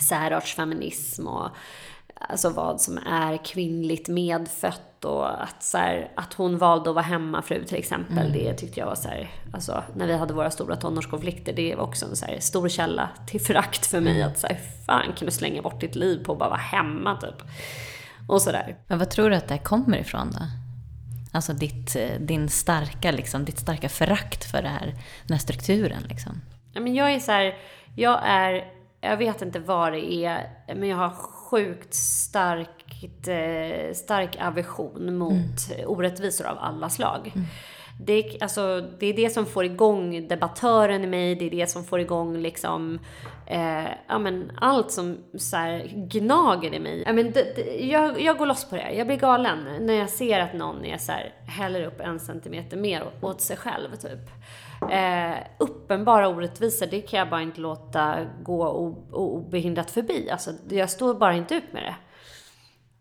särartsfeminism 0.00 1.28
och 1.28 1.48
alltså 2.20 2.50
vad 2.50 2.80
som 2.80 2.98
är 2.98 3.44
kvinnligt 3.44 4.08
medfött 4.08 4.93
och 5.04 5.42
att, 5.42 5.62
så 5.62 5.78
här, 5.78 6.10
att 6.14 6.34
hon 6.34 6.58
valde 6.58 6.90
att 6.90 6.94
vara 6.94 7.04
hemmafru 7.04 7.64
till 7.64 7.78
exempel. 7.78 8.26
Mm. 8.26 8.32
Det 8.32 8.54
tyckte 8.54 8.80
jag 8.80 8.86
var 8.86 8.94
så 8.94 9.08
här, 9.08 9.30
alltså 9.52 9.82
när 9.94 10.06
vi 10.06 10.16
hade 10.16 10.34
våra 10.34 10.50
stora 10.50 10.76
tonårskonflikter, 10.76 11.52
det 11.52 11.74
var 11.74 11.84
också 11.84 12.06
en 12.06 12.16
så 12.16 12.26
här, 12.26 12.40
stor 12.40 12.68
källa 12.68 13.08
till 13.26 13.40
förakt 13.40 13.86
för 13.86 14.00
mig. 14.00 14.16
Mm. 14.16 14.28
Att 14.28 14.38
så 14.38 14.46
här, 14.46 14.58
fan 14.86 15.12
kan 15.16 15.26
du 15.26 15.32
slänga 15.32 15.62
bort 15.62 15.80
ditt 15.80 15.94
liv 15.94 16.24
på 16.24 16.32
att 16.32 16.38
bara 16.38 16.48
vara 16.48 16.60
hemma 16.60 17.16
typ. 17.16 17.42
Och 18.28 18.42
sådär. 18.42 18.76
Men 18.86 18.98
vad 18.98 19.10
tror 19.10 19.30
du 19.30 19.36
att 19.36 19.48
det 19.48 19.58
kommer 19.58 19.98
ifrån 19.98 20.30
då? 20.30 20.46
Alltså 21.32 21.52
ditt, 21.52 21.96
eh, 21.96 22.20
din 22.20 22.48
starka, 22.48 23.10
liksom, 23.10 23.44
ditt 23.44 23.58
starka 23.58 23.88
förakt 23.88 24.50
för 24.50 24.62
det 24.62 24.68
här, 24.68 24.86
den 25.26 25.34
här 25.34 25.38
strukturen 25.38 26.02
liksom. 26.08 26.40
Ja, 26.72 26.80
men 26.80 26.94
jag 26.94 27.12
är 27.12 27.20
så 27.20 27.32
här, 27.32 27.54
jag 27.96 28.20
är, 28.24 28.64
jag 29.00 29.16
vet 29.16 29.42
inte 29.42 29.58
vad 29.58 29.92
det 29.92 30.12
är, 30.12 30.50
men 30.74 30.88
jag 30.88 30.96
har 30.96 31.10
sjukt 31.10 31.94
starkt, 32.94 33.28
eh, 33.28 33.94
stark 33.94 34.36
aversion 34.40 35.16
mot 35.16 35.72
mm. 35.74 35.88
orättvisor 35.88 36.46
av 36.46 36.58
alla 36.60 36.88
slag. 36.88 37.32
Mm. 37.34 37.46
Det, 38.00 38.38
alltså, 38.40 38.80
det 38.98 39.06
är 39.06 39.16
det 39.16 39.30
som 39.30 39.46
får 39.46 39.64
igång 39.64 40.28
debattören 40.28 41.04
i 41.04 41.06
mig, 41.06 41.34
det 41.34 41.46
är 41.46 41.50
det 41.50 41.66
som 41.70 41.84
får 41.84 42.00
igång 42.00 42.38
liksom, 42.38 42.98
eh, 43.46 43.84
ja, 44.08 44.18
men 44.18 44.52
allt 44.60 44.90
som 44.90 45.18
så 45.38 45.56
här, 45.56 45.90
gnager 45.94 46.74
i 46.74 46.78
mig. 46.78 47.02
Ja, 47.06 47.12
men 47.12 47.32
det, 47.32 47.56
det, 47.56 47.86
jag, 47.86 48.20
jag 48.20 48.38
går 48.38 48.46
loss 48.46 48.70
på 48.70 48.76
det 48.76 48.92
Jag 48.92 49.06
blir 49.06 49.16
galen 49.16 49.58
när 49.80 49.94
jag 49.94 50.10
ser 50.10 50.40
att 50.40 50.52
någon 50.52 50.84
är 50.84 50.98
så 50.98 51.12
här, 51.12 51.34
häller 51.46 51.86
upp 51.86 52.00
en 52.00 52.20
centimeter 52.20 52.76
mer 52.76 53.04
åt 53.20 53.40
sig 53.40 53.56
själv. 53.56 53.96
Typ. 53.96 54.30
Eh, 54.90 55.36
uppenbara 55.58 56.28
orättvisor, 56.28 56.86
det 56.86 57.00
kan 57.00 57.18
jag 57.18 57.30
bara 57.30 57.42
inte 57.42 57.60
låta 57.60 58.16
gå 58.42 58.68
obehindrat 59.12 59.90
förbi. 59.90 60.30
Alltså, 60.30 60.50
jag 60.68 60.90
står 60.90 61.14
bara 61.14 61.34
inte 61.34 61.54
ut 61.54 61.72
med 61.72 61.82
det. 61.82 61.94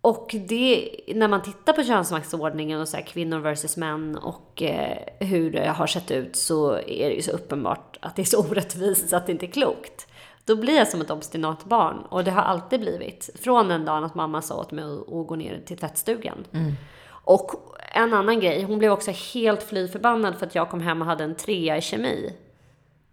Och 0.03 0.35
det, 0.47 0.89
när 1.07 1.27
man 1.27 1.41
tittar 1.41 1.73
på 1.73 1.83
könsmaktsordningen 1.83 2.81
och 2.81 2.87
så 2.87 2.97
kvinnor 2.97 3.39
versus 3.39 3.77
män 3.77 4.17
och 4.17 4.61
eh, 4.61 4.97
hur 5.19 5.51
det 5.51 5.69
har 5.69 5.87
sett 5.87 6.11
ut 6.11 6.35
så 6.35 6.73
är 6.73 7.09
det 7.09 7.15
ju 7.15 7.21
så 7.21 7.31
uppenbart 7.31 7.97
att 8.01 8.15
det 8.15 8.21
är 8.21 8.25
så 8.25 8.39
orättvist 8.49 9.09
så 9.09 9.15
att 9.15 9.25
det 9.25 9.31
inte 9.31 9.45
är 9.45 9.51
klokt. 9.51 10.07
Då 10.45 10.55
blir 10.55 10.77
jag 10.77 10.87
som 10.87 11.01
ett 11.01 11.11
obstinat 11.11 11.65
barn 11.65 11.97
och 12.09 12.23
det 12.23 12.31
har 12.31 12.41
alltid 12.41 12.79
blivit. 12.79 13.29
Från 13.39 13.67
den 13.67 13.85
dagen 13.85 14.03
att 14.03 14.15
mamma 14.15 14.41
sa 14.41 14.59
åt 14.59 14.71
mig 14.71 14.85
att 14.85 15.27
gå 15.27 15.35
ner 15.35 15.61
till 15.65 15.77
tvättstugan. 15.77 16.45
Mm. 16.53 16.73
Och 17.07 17.51
en 17.93 18.13
annan 18.13 18.39
grej, 18.39 18.63
hon 18.63 18.79
blev 18.79 18.91
också 18.91 19.11
helt 19.11 19.63
fly 19.63 19.87
förbannad 19.87 20.35
för 20.35 20.45
att 20.45 20.55
jag 20.55 20.69
kom 20.69 20.81
hem 20.81 21.01
och 21.01 21.07
hade 21.07 21.23
en 21.23 21.35
trea 21.35 21.77
i 21.77 21.81
kemi. 21.81 22.33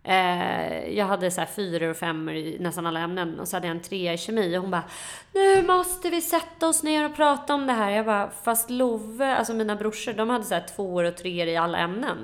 Eh, 0.02 0.88
jag 0.88 1.06
hade 1.06 1.30
så 1.30 1.40
här 1.40 1.48
fyror 1.48 1.90
och 1.90 1.96
femmor 1.96 2.34
i 2.34 2.56
nästan 2.60 2.86
alla 2.86 3.00
ämnen 3.00 3.40
och 3.40 3.48
så 3.48 3.56
hade 3.56 3.66
jag 3.66 3.76
en 3.76 3.82
trea 3.82 4.12
i 4.12 4.18
kemi 4.18 4.56
och 4.56 4.62
hon 4.62 4.70
bara 4.70 4.84
Nu 5.32 5.62
måste 5.62 6.10
vi 6.10 6.20
sätta 6.20 6.68
oss 6.68 6.82
ner 6.82 7.04
och 7.04 7.16
prata 7.16 7.54
om 7.54 7.66
det 7.66 7.72
här. 7.72 7.90
Jag 7.90 8.06
bara, 8.06 8.30
fast 8.42 8.70
Love, 8.70 9.36
alltså 9.36 9.54
mina 9.54 9.76
brorsor, 9.76 10.12
de 10.12 10.30
hade 10.30 10.44
så 10.44 10.54
här 10.54 10.66
tvåor 10.76 11.04
och 11.04 11.16
treor 11.16 11.48
i 11.48 11.56
alla 11.56 11.78
ämnen. 11.78 12.18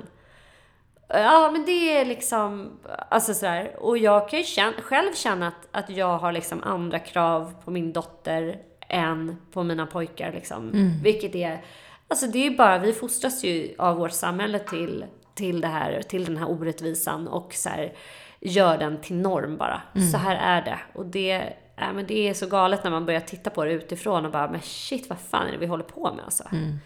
Ja, 1.09 1.49
men 1.51 1.65
det 1.65 1.97
är 1.97 2.05
liksom, 2.05 2.79
alltså 3.09 3.33
sådär. 3.33 3.75
Och 3.79 3.97
jag 3.97 4.29
kan 4.29 4.39
ju 4.39 4.45
känna, 4.45 4.81
själv 4.81 5.13
känna 5.13 5.47
att, 5.47 5.67
att 5.71 5.89
jag 5.89 6.17
har 6.17 6.31
liksom 6.31 6.63
andra 6.63 6.99
krav 6.99 7.53
på 7.63 7.71
min 7.71 7.93
dotter 7.93 8.61
än 8.89 9.37
på 9.51 9.63
mina 9.63 9.85
pojkar 9.85 10.31
liksom. 10.31 10.69
Mm. 10.69 11.01
Vilket 11.03 11.35
är, 11.35 11.65
alltså 12.07 12.27
det 12.27 12.47
är 12.47 12.51
bara, 12.51 12.77
vi 12.77 12.93
fostras 12.93 13.43
ju 13.43 13.75
av 13.77 13.97
vårt 13.97 14.11
samhälle 14.11 14.59
till 14.59 15.05
till, 15.37 15.61
det 15.61 15.67
här, 15.67 16.01
till 16.01 16.25
den 16.25 16.37
här 16.37 16.49
orättvisan 16.49 17.27
och 17.27 17.53
så 17.53 17.69
här, 17.69 17.93
gör 18.39 18.77
den 18.77 19.01
till 19.01 19.15
norm 19.15 19.57
bara. 19.57 19.81
Mm. 19.95 20.11
Så 20.11 20.17
här 20.17 20.35
är 20.35 20.61
det. 20.61 20.79
Och 20.93 21.05
det, 21.05 21.33
äh, 21.77 21.93
men 21.93 22.05
det 22.07 22.29
är 22.29 22.33
så 22.33 22.47
galet 22.47 22.83
när 22.83 22.91
man 22.91 23.05
börjar 23.05 23.19
titta 23.19 23.49
på 23.49 23.65
det 23.65 23.71
utifrån 23.71 24.25
och 24.25 24.31
bara, 24.31 24.51
men 24.51 24.61
shit 24.61 25.09
vad 25.09 25.19
fan 25.19 25.47
är 25.47 25.51
det 25.51 25.57
vi 25.57 25.65
håller 25.65 25.83
på 25.83 26.13
med 26.13 26.25
alltså. 26.25 26.43
Mm. 26.51 26.79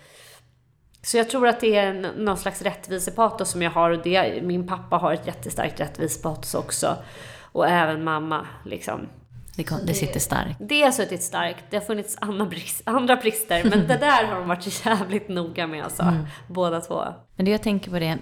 Så 1.04 1.18
jag 1.18 1.30
tror 1.30 1.48
att 1.48 1.60
det 1.60 1.76
är 1.76 2.14
någon 2.18 2.38
slags 2.38 2.62
rättvisepatos 2.62 3.50
som 3.52 3.62
jag 3.62 3.72
har 3.72 3.92
och 3.92 4.04
det, 4.04 4.44
min 4.44 4.68
pappa 4.68 4.98
har 4.98 5.14
ett 5.14 5.28
jättestarkt 5.28 5.80
rättvisepatos 5.80 6.56
också. 6.56 6.98
Och 7.52 7.68
även 7.68 8.04
mamma 8.04 8.48
liksom. 8.66 9.08
Det, 9.56 9.64
kom, 9.64 9.80
det 9.86 9.94
sitter 9.94 10.20
starkt. 10.20 10.58
Det 10.60 10.82
har 10.82 10.92
suttit 10.92 11.24
starkt. 11.24 11.66
Det 11.70 11.78
har 11.78 11.84
funnits 11.84 12.18
andra, 12.22 12.46
brist, 12.46 12.82
andra 12.86 13.16
brister. 13.16 13.64
Men 13.64 13.80
det 13.88 13.98
där 13.98 14.26
har 14.26 14.36
de 14.36 14.48
varit 14.48 14.86
jävligt 14.86 15.30
noga 15.30 15.68
med 15.68 15.84
alltså. 15.84 16.04
Mm. 16.04 16.26
Båda 16.48 16.82
två. 16.82 17.04
Men 17.36 17.46
det 17.46 17.52
jag 17.52 17.64
tänker 17.64 17.92
på 17.92 18.00
det, 18.00 18.18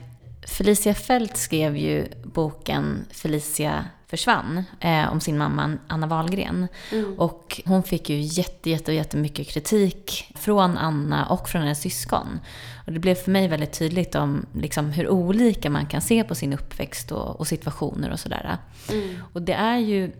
Felicia 0.49 0.93
Fält 0.93 1.37
skrev 1.37 1.77
ju 1.77 2.07
boken 2.23 3.05
Felicia 3.11 3.85
försvann 4.07 4.63
eh, 4.79 5.11
om 5.11 5.21
sin 5.21 5.37
mamma 5.37 5.77
Anna 5.87 6.07
Wahlgren. 6.07 6.67
Mm. 6.91 7.19
Och 7.19 7.61
hon 7.65 7.83
fick 7.83 8.09
ju 8.09 8.19
jätte, 8.19 8.69
jätte, 8.69 8.93
jättemycket 8.93 9.47
kritik 9.47 10.31
från 10.35 10.77
Anna 10.77 11.25
och 11.25 11.49
från 11.49 11.61
hennes 11.61 11.81
syskon. 11.81 12.39
Och 12.85 12.93
det 12.93 12.99
blev 12.99 13.15
för 13.15 13.31
mig 13.31 13.47
väldigt 13.47 13.79
tydligt 13.79 14.15
om 14.15 14.45
liksom, 14.53 14.91
hur 14.91 15.09
olika 15.09 15.69
man 15.69 15.85
kan 15.85 16.01
se 16.01 16.23
på 16.23 16.35
sin 16.35 16.53
uppväxt 16.53 17.11
och, 17.11 17.39
och 17.39 17.47
situationer 17.47 18.11
och 18.11 18.19
sådär. 18.19 18.57
Mm. 18.91 19.15
Och 19.33 19.41
det 19.41 19.53
är 19.53 19.77
ju, 19.77 20.11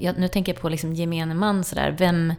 jag, 0.00 0.18
nu 0.18 0.28
tänker 0.28 0.52
jag 0.52 0.62
på 0.62 0.68
liksom 0.68 0.94
gemene 0.94 1.34
man 1.34 1.64
sådär, 1.64 1.96
vem, 1.98 2.34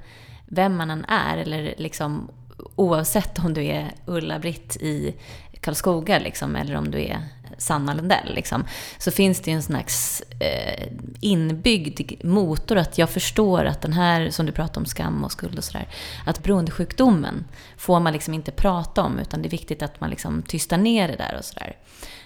vem 0.45 0.77
man 0.77 0.89
än 0.89 1.05
är, 1.05 1.37
eller 1.37 1.73
liksom 1.77 2.29
oavsett 2.75 3.39
om 3.39 3.53
du 3.53 3.65
är 3.65 3.91
Ulla-Britt 4.05 4.77
i 4.81 5.15
Karlskoga 5.61 6.19
liksom, 6.19 6.55
eller 6.55 6.75
om 6.75 6.91
du 6.91 6.99
är 6.99 7.23
Sanna 7.57 7.93
Lundell, 7.93 8.33
liksom, 8.35 8.63
så 8.97 9.11
finns 9.11 9.41
det 9.41 9.51
ju 9.51 9.55
en 9.55 9.63
slags 9.63 10.23
eh, 10.39 10.87
inbyggd 11.19 12.25
motor 12.25 12.77
att 12.77 12.97
jag 12.97 13.09
förstår 13.09 13.65
att 13.65 13.81
den 13.81 13.93
här, 13.93 14.29
som 14.29 14.45
du 14.45 14.51
pratar 14.51 14.81
om, 14.81 14.85
skam 14.85 15.23
och 15.23 15.31
skuld 15.31 15.57
och 15.57 15.63
sådär, 15.63 15.87
att 16.25 16.43
beroendesjukdomen 16.43 17.45
får 17.77 17.99
man 17.99 18.13
liksom 18.13 18.33
inte 18.33 18.51
prata 18.51 19.03
om, 19.03 19.19
utan 19.19 19.41
det 19.41 19.47
är 19.47 19.51
viktigt 19.51 19.81
att 19.81 20.01
man 20.01 20.09
liksom 20.09 20.41
tystar 20.41 20.77
ner 20.77 21.07
det 21.07 21.15
där 21.15 21.35
och 21.37 21.45
sådär. 21.45 21.75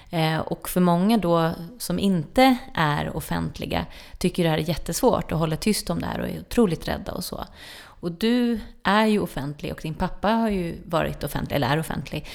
Eh, 0.09 0.39
och 0.39 0.69
för 0.69 0.81
många 0.81 1.17
då 1.17 1.51
som 1.79 1.99
inte 1.99 2.57
är 2.73 3.17
offentliga 3.17 3.85
tycker 4.17 4.43
det 4.43 4.49
här 4.49 4.57
är 4.57 4.69
jättesvårt 4.69 5.31
och 5.31 5.39
håller 5.39 5.55
tyst 5.55 5.89
om 5.89 5.99
det 5.99 6.05
här 6.05 6.19
och 6.19 6.27
är 6.27 6.39
otroligt 6.39 6.87
rädda 6.87 7.11
och 7.11 7.23
så. 7.23 7.45
Och 7.85 8.11
du 8.11 8.59
är 8.83 9.05
ju 9.05 9.19
offentlig 9.19 9.71
och 9.71 9.79
din 9.81 9.93
pappa 9.93 10.29
har 10.29 10.49
ju 10.49 10.77
varit 10.85 11.23
offentlig, 11.23 11.55
eller 11.55 11.69
är 11.69 11.79
offentlig. 11.79 12.25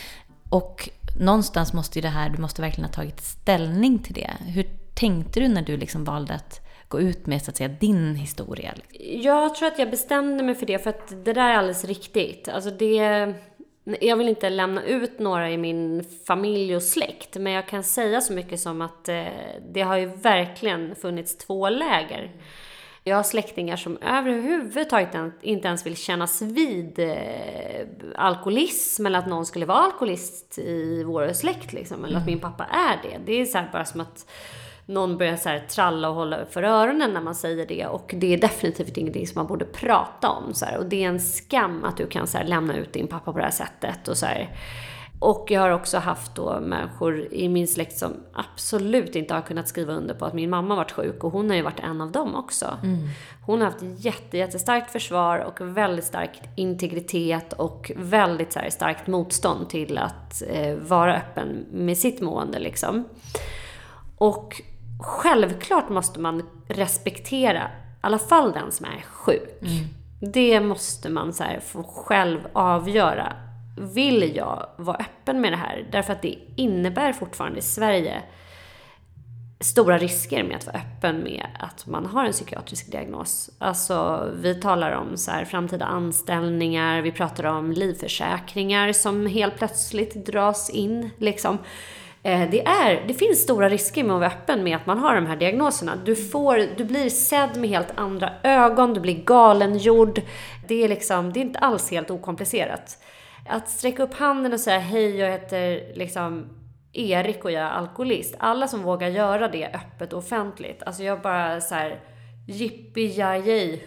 Och 0.51 0.89
någonstans 1.21 1.73
måste 1.73 1.99
ju 1.99 2.03
det 2.03 2.09
här, 2.09 2.31
du 2.31 2.39
måste 2.39 2.63
verkligen 2.63 2.89
ha 2.89 2.95
tagit 2.95 3.21
ställning 3.21 3.99
till 3.99 4.15
det. 4.15 4.31
Hur 4.47 4.67
tänkte 4.95 5.41
du 5.41 5.49
när 5.49 5.63
du 5.63 5.77
liksom 5.77 6.05
valde 6.05 6.35
att 6.35 6.61
gå 6.89 7.01
ut 7.01 7.27
med 7.27 7.43
så 7.43 7.51
att 7.51 7.57
säga 7.57 7.69
din 7.69 8.15
historia? 8.15 8.75
Jag 9.23 9.55
tror 9.55 9.69
att 9.69 9.79
jag 9.79 9.91
bestämde 9.91 10.43
mig 10.43 10.55
för 10.55 10.67
det, 10.67 10.79
för 10.79 10.91
att 10.91 11.09
det 11.25 11.33
där 11.33 11.51
är 11.51 11.55
alldeles 11.55 11.85
riktigt. 11.85 12.49
Alltså 12.49 12.71
det... 12.71 13.35
Jag 14.01 14.17
vill 14.17 14.29
inte 14.29 14.51
lämna 14.51 14.83
ut 14.83 15.19
några 15.19 15.51
i 15.51 15.57
min 15.57 16.05
familj 16.27 16.77
och 16.77 16.83
släkt, 16.83 17.37
men 17.37 17.53
jag 17.53 17.69
kan 17.69 17.85
säga 17.85 18.21
så 18.21 18.33
mycket 18.33 18.61
som 18.61 18.83
att 18.83 19.09
eh, 19.09 19.25
det 19.73 19.81
har 19.81 19.97
ju 19.97 20.07
verkligen 20.07 20.95
funnits 20.95 21.39
två 21.39 21.69
läger. 21.69 22.31
Jag 23.09 23.17
har 23.17 23.23
släktingar 23.23 23.77
som 23.77 23.99
överhuvudtaget 24.03 25.17
inte 25.41 25.69
ens 25.69 25.87
vill 25.87 25.97
kännas 25.97 26.43
vid 26.43 26.99
eh, 26.99 27.17
alkoholism 28.17 29.07
eller 29.07 29.19
att 29.19 29.27
någon 29.27 29.47
skulle 29.47 29.67
vara 29.67 29.79
alkoholist 29.79 30.59
i 30.59 31.05
vår 31.05 31.33
släkt 31.33 31.73
liksom, 31.73 32.05
eller 32.05 32.19
att 32.19 32.27
min 32.27 32.41
pappa 32.41 32.65
är 32.65 33.11
det. 33.11 33.19
Det 33.25 33.41
är 33.41 33.45
så 33.45 33.65
bara 33.73 33.85
som 33.85 34.01
att 34.01 34.27
någon 34.87 35.19
börjar 35.19 35.37
så 35.37 35.61
tralla 35.69 36.09
och 36.09 36.15
hålla 36.15 36.47
för 36.51 36.63
öronen 36.63 37.15
när 37.15 37.21
man 37.21 37.35
säger 37.35 37.67
det 37.67 37.87
och 37.87 38.15
det 38.17 38.35
är 38.35 38.39
definitivt 38.39 38.97
ingenting 38.97 39.27
som 39.27 39.39
man 39.39 39.47
borde 39.47 39.65
prata 39.65 40.29
om. 40.29 40.55
Så 40.55 40.65
här. 40.65 40.79
Och 40.79 40.87
det 40.87 41.05
är 41.05 41.09
en 41.09 41.21
skam 41.21 41.85
att 41.85 41.97
du 41.97 42.07
kan 42.07 42.27
så 42.27 42.39
lämna 42.45 42.77
ut 42.77 42.93
din 42.93 43.07
pappa 43.07 43.33
på 43.33 43.39
det 43.39 43.45
här 43.45 43.51
sättet 43.51 44.09
och 44.09 44.17
så 44.17 44.27
här, 44.27 44.49
och 45.21 45.47
jag 45.51 45.61
har 45.61 45.71
också 45.71 45.99
haft 45.99 46.35
då 46.35 46.61
människor 46.61 47.35
i 47.35 47.49
min 47.49 47.69
släkt 47.69 47.99
som 47.99 48.13
absolut 48.33 49.17
inte 49.17 49.35
har 49.35 49.41
kunnat 49.41 49.69
skriva 49.69 49.93
under 49.93 50.15
på 50.15 50.25
att 50.25 50.35
min 50.35 50.51
mamma 50.51 50.77
varit 50.77 50.93
sjuk 50.93 51.25
och 51.25 51.33
hon 51.33 51.51
har 51.51 51.57
ju 51.57 51.63
varit 51.63 51.81
en 51.81 52.01
av 52.01 52.13
dem 52.13 52.35
också. 52.35 52.79
Mm. 52.83 53.09
Hon 53.43 53.61
har 53.61 53.71
haft 53.71 54.05
jätte, 54.05 54.39
jättestarkt 54.39 54.91
försvar 54.91 55.39
och 55.39 55.61
väldigt 55.61 56.05
stark 56.05 56.41
integritet 56.57 57.53
och 57.53 57.93
väldigt 57.97 58.53
så 58.53 58.59
här, 58.59 58.71
starkt 58.71 59.07
motstånd 59.07 59.71
till 59.71 59.99
att 59.99 60.43
eh, 60.49 60.75
vara 60.77 61.17
öppen 61.17 61.67
med 61.73 61.99
sitt 61.99 62.21
mående 62.21 62.59
liksom. 62.59 63.05
Och 64.19 64.63
självklart 65.01 65.89
måste 65.89 66.21
man 66.21 66.43
respektera 66.69 67.63
i 67.63 68.01
alla 68.01 68.19
fall 68.19 68.53
den 68.53 68.73
som 68.73 68.87
är 68.87 69.03
sjuk. 69.03 69.63
Mm. 69.63 69.85
Det 70.33 70.61
måste 70.61 71.09
man 71.09 71.33
så 71.33 71.45
här, 71.45 71.61
få 71.61 71.83
själv 71.83 72.41
avgöra 72.53 73.33
vill 73.81 74.37
jag 74.37 74.67
vara 74.77 74.97
öppen 74.97 75.41
med 75.41 75.53
det 75.53 75.57
här? 75.57 75.89
Därför 75.93 76.13
att 76.13 76.23
det 76.23 76.39
innebär 76.57 77.13
fortfarande 77.13 77.59
i 77.59 77.63
Sverige 77.63 78.23
stora 79.61 79.99
risker 79.99 80.45
med 80.45 80.57
att 80.57 80.67
vara 80.67 80.77
öppen 80.77 81.19
med 81.19 81.47
att 81.59 81.87
man 81.87 82.07
har 82.07 82.25
en 82.25 82.33
psykiatrisk 82.33 82.93
diagnos. 82.93 83.51
Alltså, 83.59 84.29
vi 84.35 84.55
talar 84.55 84.93
om 84.93 85.17
så 85.17 85.31
här, 85.31 85.45
framtida 85.45 85.85
anställningar, 85.85 87.03
vi 87.03 87.13
pratar 87.13 87.45
om 87.45 87.73
livförsäkringar 87.73 88.93
som 88.93 89.27
helt 89.27 89.59
plötsligt 89.59 90.27
dras 90.27 90.71
in. 90.71 91.11
Liksom. 91.19 91.59
Eh, 92.23 92.51
det, 92.51 92.67
är, 92.67 93.05
det 93.09 93.15
finns 93.15 93.43
stora 93.43 93.69
risker 93.69 94.05
med 94.05 94.15
att 94.15 94.21
vara 94.21 94.31
öppen 94.31 94.65
med 94.65 94.77
att 94.77 94.87
man 94.87 94.99
har 94.99 95.15
de 95.15 95.27
här 95.27 95.37
diagnoserna. 95.37 95.93
Du, 96.05 96.17
får, 96.17 96.77
du 96.77 96.85
blir 96.85 97.11
sedd 97.11 97.57
med 97.57 97.71
helt 97.71 97.93
andra 97.95 98.33
ögon, 98.43 98.95
du 98.95 99.01
blir 99.01 99.25
galengjord. 99.25 100.21
Det 100.69 100.85
är, 100.85 100.89
liksom, 100.89 101.33
det 101.33 101.41
är 101.41 101.45
inte 101.45 101.59
alls 101.59 101.91
helt 101.91 102.11
okomplicerat 102.11 102.99
att 103.49 103.69
sträcka 103.69 104.03
upp 104.03 104.15
handen 104.15 104.53
och 104.53 104.61
säga 104.61 104.79
hej, 104.79 105.17
jag 105.17 105.31
heter 105.31 105.93
liksom 105.95 106.49
Erik 106.93 107.45
och 107.45 107.51
jag 107.51 107.63
är 107.63 107.71
alkoholist. 107.71 108.35
Alla 108.39 108.69
som 108.69 108.83
vågar 108.83 109.09
göra 109.09 109.49
det 109.49 109.67
öppet 109.67 110.13
och 110.13 110.19
offentligt. 110.19 110.83
Alltså 110.83 111.03
jag 111.03 111.23
bara 111.23 111.61
så 111.61 111.75
här 111.75 112.01
Jippi 112.49 113.21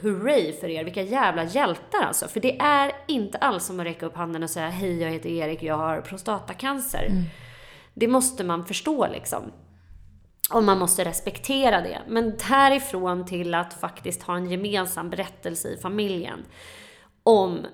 hurray 0.01 0.53
för 0.53 0.69
er. 0.69 0.83
Vilka 0.83 1.01
jävla 1.01 1.43
hjältar 1.43 2.01
alltså. 2.03 2.27
För 2.27 2.39
det 2.39 2.59
är 2.59 2.91
inte 3.07 3.37
alls 3.37 3.65
som 3.65 3.79
att 3.79 3.85
räcka 3.85 4.05
upp 4.05 4.15
handen 4.15 4.43
och 4.43 4.49
säga 4.49 4.69
hej, 4.69 5.01
jag 5.01 5.09
heter 5.09 5.29
Erik 5.29 5.57
och 5.57 5.63
jag 5.63 5.77
har 5.77 6.01
prostatacancer. 6.01 7.05
Mm. 7.09 7.23
Det 7.93 8.07
måste 8.07 8.43
man 8.43 8.65
förstå 8.65 9.07
liksom. 9.07 9.51
Och 10.53 10.63
man 10.63 10.79
måste 10.79 11.05
respektera 11.05 11.81
det. 11.81 12.01
Men 12.07 12.37
därifrån 12.49 13.25
till 13.25 13.53
att 13.53 13.73
faktiskt 13.73 14.23
ha 14.23 14.35
en 14.35 14.49
gemensam 14.49 15.09
berättelse 15.09 15.69
i 15.69 15.77
familjen 15.77 16.45
om 17.23 17.65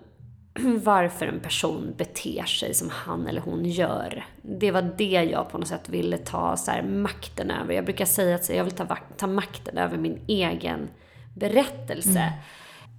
varför 0.83 1.27
en 1.27 1.39
person 1.39 1.93
beter 1.97 2.43
sig 2.43 2.73
som 2.73 2.89
han 2.89 3.27
eller 3.27 3.41
hon 3.41 3.65
gör. 3.65 4.25
Det 4.41 4.71
var 4.71 4.81
det 4.97 5.29
jag 5.31 5.49
på 5.49 5.57
något 5.57 5.67
sätt 5.67 5.89
ville 5.89 6.17
ta 6.17 6.57
så 6.57 6.71
här, 6.71 6.83
makten 6.83 7.51
över. 7.51 7.73
Jag 7.73 7.85
brukar 7.85 8.05
säga 8.05 8.35
att 8.35 8.49
jag 8.49 8.63
vill 8.63 8.73
ta, 8.73 8.97
ta 9.17 9.27
makten 9.27 9.77
över 9.77 9.97
min 9.97 10.21
egen 10.27 10.89
berättelse. 11.35 12.19
Mm. 12.19 12.33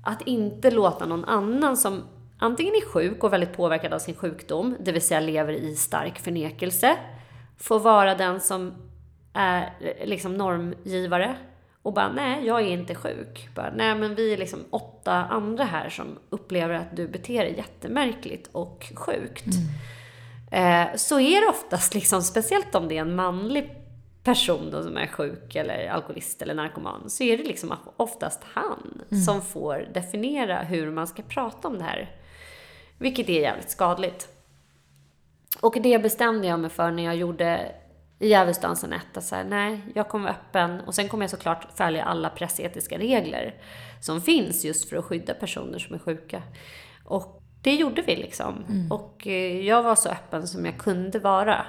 Att 0.05 0.23
inte 0.23 0.71
låta 0.71 1.07
någon 1.07 1.25
annan 1.25 1.77
som 1.77 2.03
antingen 2.39 2.75
är 2.75 2.87
sjuk 2.87 3.25
och 3.25 3.33
väldigt 3.33 3.57
påverkad 3.57 3.93
av 3.93 3.99
sin 3.99 4.15
sjukdom, 4.15 4.77
det 4.81 4.93
vill 4.93 5.03
säga 5.03 5.21
lever 5.21 5.53
i 5.53 5.77
stark 5.77 6.19
förnekelse, 6.19 6.97
få 7.59 7.79
vara 7.79 8.15
den 8.15 8.41
som 8.41 8.75
är 9.33 9.73
liksom 10.05 10.37
normgivare 10.37 11.37
och 11.89 11.95
bara, 11.95 12.13
nej, 12.13 12.47
jag 12.47 12.61
är 12.61 12.67
inte 12.67 12.95
sjuk. 12.95 13.49
Bara, 13.55 13.73
nej, 13.77 13.95
men 13.95 14.15
vi 14.15 14.33
är 14.33 14.37
liksom 14.37 14.65
åtta 14.71 15.13
andra 15.13 15.65
här 15.65 15.89
som 15.89 16.19
upplever 16.31 16.75
att 16.75 16.97
du 16.97 17.09
beter 17.09 17.45
dig 17.45 17.55
jättemärkligt 17.57 18.49
och 18.53 18.93
sjukt. 18.95 19.47
Mm. 20.51 20.89
Eh, 20.91 20.97
så 20.97 21.21
är 21.21 21.41
det 21.41 21.47
oftast, 21.47 21.95
liksom, 21.95 22.23
speciellt 22.23 22.75
om 22.75 22.89
det 22.89 22.97
är 22.97 23.01
en 23.01 23.17
manlig 23.17 23.71
person 24.23 24.71
då 24.71 24.83
som 24.83 24.97
är 24.97 25.07
sjuk 25.07 25.55
eller 25.55 25.89
alkoholist 25.89 26.43
eller 26.43 26.55
narkoman, 26.55 27.11
så 27.11 27.25
är 27.25 27.39
det 27.39 27.45
liksom 27.45 27.75
oftast 27.97 28.41
han 28.45 29.03
mm. 29.11 29.23
som 29.23 29.43
får 29.43 29.89
definiera 29.95 30.59
hur 30.59 30.91
man 30.91 31.07
ska 31.07 31.23
prata 31.23 31.69
om 31.69 31.79
det 31.79 31.85
här. 31.85 32.11
Vilket 32.99 33.29
är 33.29 33.41
jävligt 33.41 33.71
skadligt. 33.71 34.29
Och 35.61 35.77
det 35.83 35.99
bestämde 35.99 36.47
jag 36.47 36.61
mig 36.61 36.71
för 36.71 36.91
när 36.91 37.05
jag 37.05 37.17
gjorde 37.17 37.73
i 38.19 38.29
Djävulsdansen 38.29 38.93
1 38.93 39.17
att 39.17 39.25
säga 39.25 39.45
nej, 39.45 39.81
jag 39.95 40.09
kommer 40.09 40.25
vara 40.25 40.37
öppen 40.37 40.81
och 40.81 40.95
sen 40.95 41.09
kommer 41.09 41.23
jag 41.23 41.31
såklart 41.31 41.67
följa 41.75 42.05
alla 42.05 42.31
pressetiska 42.31 42.99
regler 42.99 43.55
som 44.01 44.21
finns 44.21 44.65
just 44.65 44.89
för 44.89 44.97
att 44.97 45.05
skydda 45.05 45.35
personer 45.35 45.79
som 45.79 45.95
är 45.95 45.99
sjuka. 45.99 46.43
Och 47.05 47.43
det 47.63 47.75
gjorde 47.75 48.03
vi 48.03 48.17
liksom. 48.17 48.65
Mm. 48.69 48.93
Och 48.93 49.27
eh, 49.27 49.67
jag 49.67 49.83
var 49.83 49.95
så 49.95 50.09
öppen 50.09 50.47
som 50.47 50.67
jag 50.67 50.79
kunde 50.79 51.19
vara. 51.19 51.67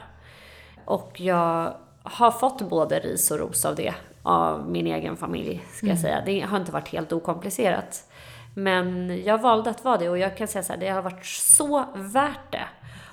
Och 0.85 1.19
jag 1.19 1.73
har 2.03 2.31
fått 2.31 2.61
både 2.61 2.99
ris 2.99 3.31
och 3.31 3.39
ros 3.39 3.65
av 3.65 3.75
det, 3.75 3.93
av 4.23 4.69
min 4.69 4.87
egen 4.87 5.17
familj, 5.17 5.63
ska 5.73 5.85
mm. 5.85 5.95
jag 5.95 6.01
säga. 6.01 6.23
Det 6.25 6.39
har 6.39 6.57
inte 6.57 6.71
varit 6.71 6.87
helt 6.87 7.11
okomplicerat. 7.11 8.09
Men 8.55 9.21
jag 9.25 9.37
valde 9.37 9.69
att 9.69 9.83
vara 9.83 9.97
det 9.97 10.09
och 10.09 10.17
jag 10.17 10.37
kan 10.37 10.47
säga 10.47 10.63
så 10.63 10.73
här, 10.73 10.79
det 10.79 10.89
har 10.89 11.01
varit 11.01 11.25
så 11.25 11.85
värt 11.95 12.51
det. 12.51 12.67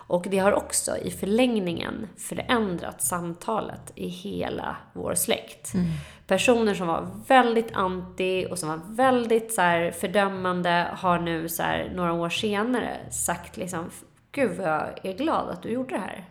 Och 0.07 0.27
det 0.31 0.39
har 0.39 0.53
också 0.53 0.97
i 0.97 1.11
förlängningen 1.11 2.09
förändrat 2.17 3.03
samtalet 3.03 3.93
i 3.95 4.09
hela 4.09 4.77
vår 4.93 5.15
släkt. 5.15 5.75
Mm. 5.75 5.87
Personer 6.27 6.75
som 6.75 6.87
var 6.87 7.09
väldigt 7.27 7.73
anti 7.73 8.47
och 8.51 8.59
som 8.59 8.69
var 8.69 8.81
väldigt 8.89 9.55
så 9.55 9.61
här, 9.61 9.91
fördömande 9.91 10.89
har 10.93 11.19
nu 11.19 11.49
så 11.49 11.63
här, 11.63 11.93
några 11.95 12.13
år 12.13 12.29
senare 12.29 12.97
sagt 13.11 13.57
liksom 13.57 13.91
Gud 14.33 14.57
vad 14.57 14.69
jag 14.69 15.05
är 15.07 15.17
glad 15.17 15.51
att 15.51 15.63
du 15.63 15.69
gjorde 15.69 15.95
det 15.95 16.01
här. 16.01 16.25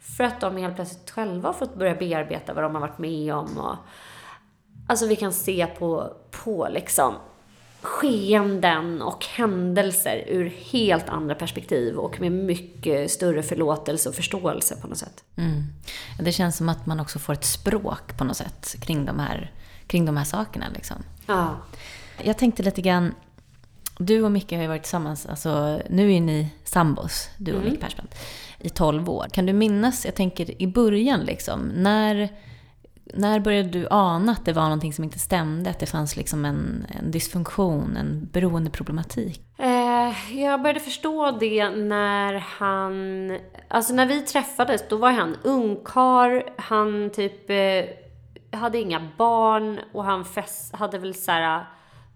För 0.00 0.24
att 0.24 0.40
de 0.40 0.56
helt 0.56 0.74
plötsligt 0.74 1.10
själva 1.10 1.48
har 1.48 1.54
fått 1.54 1.74
börja 1.74 1.94
bearbeta 1.94 2.54
vad 2.54 2.64
de 2.64 2.74
har 2.74 2.80
varit 2.80 2.98
med 2.98 3.34
om. 3.34 3.58
Och, 3.58 3.76
alltså 4.88 5.06
vi 5.06 5.16
kan 5.16 5.32
se 5.32 5.66
på, 5.66 6.12
på 6.44 6.68
liksom 6.70 7.14
skeenden 7.82 9.02
och 9.02 9.24
händelser 9.24 10.24
ur 10.28 10.52
helt 10.72 11.08
andra 11.08 11.34
perspektiv 11.34 11.96
och 11.96 12.20
med 12.20 12.32
mycket 12.32 13.10
större 13.10 13.42
förlåtelse 13.42 14.08
och 14.08 14.14
förståelse 14.14 14.76
på 14.76 14.86
något 14.86 14.98
sätt. 14.98 15.24
Mm. 15.36 15.62
Det 16.18 16.32
känns 16.32 16.56
som 16.56 16.68
att 16.68 16.86
man 16.86 17.00
också 17.00 17.18
får 17.18 17.32
ett 17.32 17.44
språk 17.44 18.16
på 18.16 18.24
något 18.24 18.36
sätt 18.36 18.76
kring 18.80 19.04
de 19.04 19.18
här, 19.18 19.52
kring 19.86 20.04
de 20.04 20.16
här 20.16 20.24
sakerna. 20.24 20.66
Liksom. 20.74 20.96
Ja. 21.26 21.56
Jag 22.22 22.38
tänkte 22.38 22.62
lite 22.62 22.82
grann, 22.82 23.14
du 23.98 24.22
och 24.22 24.32
Micke 24.32 24.52
har 24.52 24.62
ju 24.62 24.68
varit 24.68 24.82
tillsammans, 24.82 25.26
alltså 25.26 25.80
nu 25.90 26.12
är 26.12 26.20
ni 26.20 26.48
sambos, 26.64 27.28
du 27.36 27.52
och 27.52 27.58
Mm. 27.58 27.70
Micke 27.72 27.80
Persbrandt, 27.80 28.14
i 28.58 28.68
12 28.68 29.10
år. 29.10 29.26
Kan 29.32 29.46
du 29.46 29.52
minnas, 29.52 30.04
jag 30.04 30.14
tänker 30.14 30.62
i 30.62 30.66
början 30.66 31.20
liksom, 31.20 31.60
när, 31.60 32.28
när 33.04 33.40
började 33.40 33.68
du 33.68 33.86
ana 33.90 34.32
att 34.32 34.44
det 34.44 34.52
var 34.52 34.62
någonting 34.62 34.92
som 34.92 35.04
inte 35.04 35.18
stämde? 35.18 35.70
Att 35.70 35.78
det 35.78 35.86
fanns 35.86 36.16
liksom 36.16 36.44
en, 36.44 36.86
en 36.88 37.10
dysfunktion, 37.10 37.96
en 37.96 38.28
beroendeproblematik? 38.32 39.42
Eh, 39.58 40.38
jag 40.40 40.62
började 40.62 40.80
förstå 40.80 41.30
det 41.30 41.70
när 41.70 42.34
han... 42.34 43.38
Alltså 43.68 43.94
när 43.94 44.06
vi 44.06 44.20
träffades, 44.20 44.88
då 44.88 44.96
var 44.96 45.10
han 45.10 45.36
ungkar. 45.42 46.44
Han 46.56 47.10
typ 47.10 47.50
eh, 47.50 48.58
hade 48.58 48.78
inga 48.78 49.08
barn 49.18 49.80
och 49.92 50.04
han 50.04 50.24
fest, 50.24 50.76
hade 50.76 50.98
väl 50.98 51.14
så 51.14 51.30
här, 51.30 51.64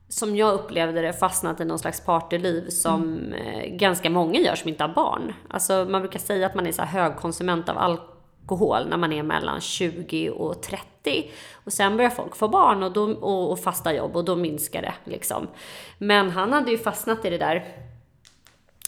som 0.09 0.37
jag 0.37 0.55
upplevde 0.55 1.03
det, 1.03 1.13
fastnat 1.13 1.61
i 1.61 1.65
någon 1.65 1.79
slags 1.79 2.01
partyliv 2.01 2.69
som 2.69 3.33
eh, 3.33 3.77
ganska 3.77 4.11
många 4.11 4.41
gör 4.41 4.55
som 4.55 4.69
inte 4.69 4.85
har 4.85 4.95
barn. 4.95 5.35
Alltså 5.51 5.87
man 5.89 6.01
brukar 6.03 6.19
säga 6.19 6.47
att 6.47 6.55
man 6.55 6.67
är 6.67 6.73
så 6.73 6.83
högkonsument 6.83 7.69
av 7.69 7.79
alkohol 7.79 8.16
när 8.51 8.97
man 8.97 9.12
är 9.12 9.23
mellan 9.23 9.60
20 9.60 10.31
och 10.31 10.62
30. 10.62 11.31
Och 11.64 11.73
sen 11.73 11.97
börjar 11.97 12.10
folk 12.10 12.36
få 12.36 12.48
barn 12.48 12.82
och, 12.82 12.93
då, 12.93 13.02
och, 13.02 13.52
och 13.52 13.60
fasta 13.60 13.94
jobb 13.94 14.16
och 14.16 14.24
då 14.24 14.36
minskar 14.36 14.82
det 14.82 14.94
liksom. 15.05 15.47
Men 15.98 16.31
han 16.31 16.52
hade 16.52 16.70
ju 16.70 16.78
fastnat 16.78 17.24
i 17.24 17.31
det 17.31 17.39
där 17.39 17.64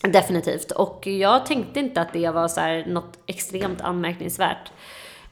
Definitivt. 0.02 0.70
Och 0.70 1.06
jag 1.06 1.47
tänkte 1.47 1.80
inte 1.80 2.01
att 2.01 2.12
det 2.12 2.30
var 2.30 2.48
så 2.48 2.60
här 2.60 2.86
något 2.86 3.18
extremt 3.26 3.80
anmärkningsvärt. 3.80 4.72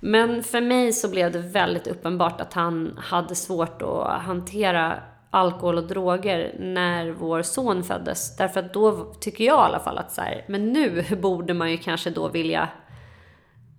Men 0.00 0.42
för 0.42 0.60
mig 0.60 0.92
så 0.92 1.08
blev 1.08 1.32
det 1.32 1.38
väldigt 1.38 1.86
uppenbart 1.86 2.40
att 2.40 2.52
han 2.52 2.98
hade 3.02 3.34
svårt 3.34 3.82
att 3.82 4.22
hantera 4.22 5.02
alkohol 5.30 5.78
och 5.78 5.86
droger 5.86 6.54
när 6.58 7.10
vår 7.10 7.42
son 7.42 7.84
föddes. 7.84 8.36
Därför 8.36 8.60
att 8.60 8.74
då 8.74 9.14
tycker 9.20 9.44
jag 9.44 9.56
i 9.56 9.64
alla 9.64 9.80
fall 9.80 9.98
att 9.98 10.12
så 10.12 10.20
här, 10.20 10.44
men 10.48 10.72
nu 10.72 11.04
borde 11.22 11.54
man 11.54 11.70
ju 11.70 11.76
kanske 11.76 12.10
då 12.10 12.28
vilja 12.28 12.68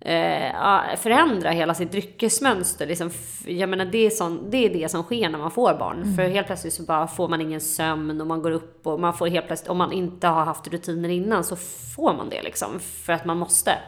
eh, 0.00 0.96
förändra 0.96 1.50
hela 1.50 1.74
sitt 1.74 1.92
dryckesmönster. 1.92 2.86
Liksom, 2.86 3.10
jag 3.46 3.68
menar, 3.68 3.84
det 3.84 4.06
är, 4.06 4.10
sån, 4.10 4.50
det 4.50 4.56
är 4.56 4.70
det 4.70 4.88
som 4.88 5.02
sker 5.02 5.28
när 5.28 5.38
man 5.38 5.50
får 5.50 5.74
barn. 5.74 6.14
För 6.16 6.22
helt 6.22 6.46
plötsligt 6.46 6.74
så 6.74 6.82
bara 6.82 7.06
får 7.06 7.28
man 7.28 7.40
ingen 7.40 7.60
sömn 7.60 8.20
och 8.20 8.26
man 8.26 8.42
går 8.42 8.50
upp 8.50 8.86
och 8.86 9.00
man 9.00 9.14
får 9.14 9.26
helt 9.26 9.46
plötsligt, 9.46 9.70
om 9.70 9.78
man 9.78 9.92
inte 9.92 10.26
har 10.26 10.44
haft 10.44 10.68
rutiner 10.68 11.08
innan 11.08 11.44
så 11.44 11.56
får 11.96 12.14
man 12.14 12.28
det 12.28 12.42
liksom. 12.42 12.80
För 12.80 13.12
att 13.12 13.24
man 13.24 13.38
måste. 13.38 13.78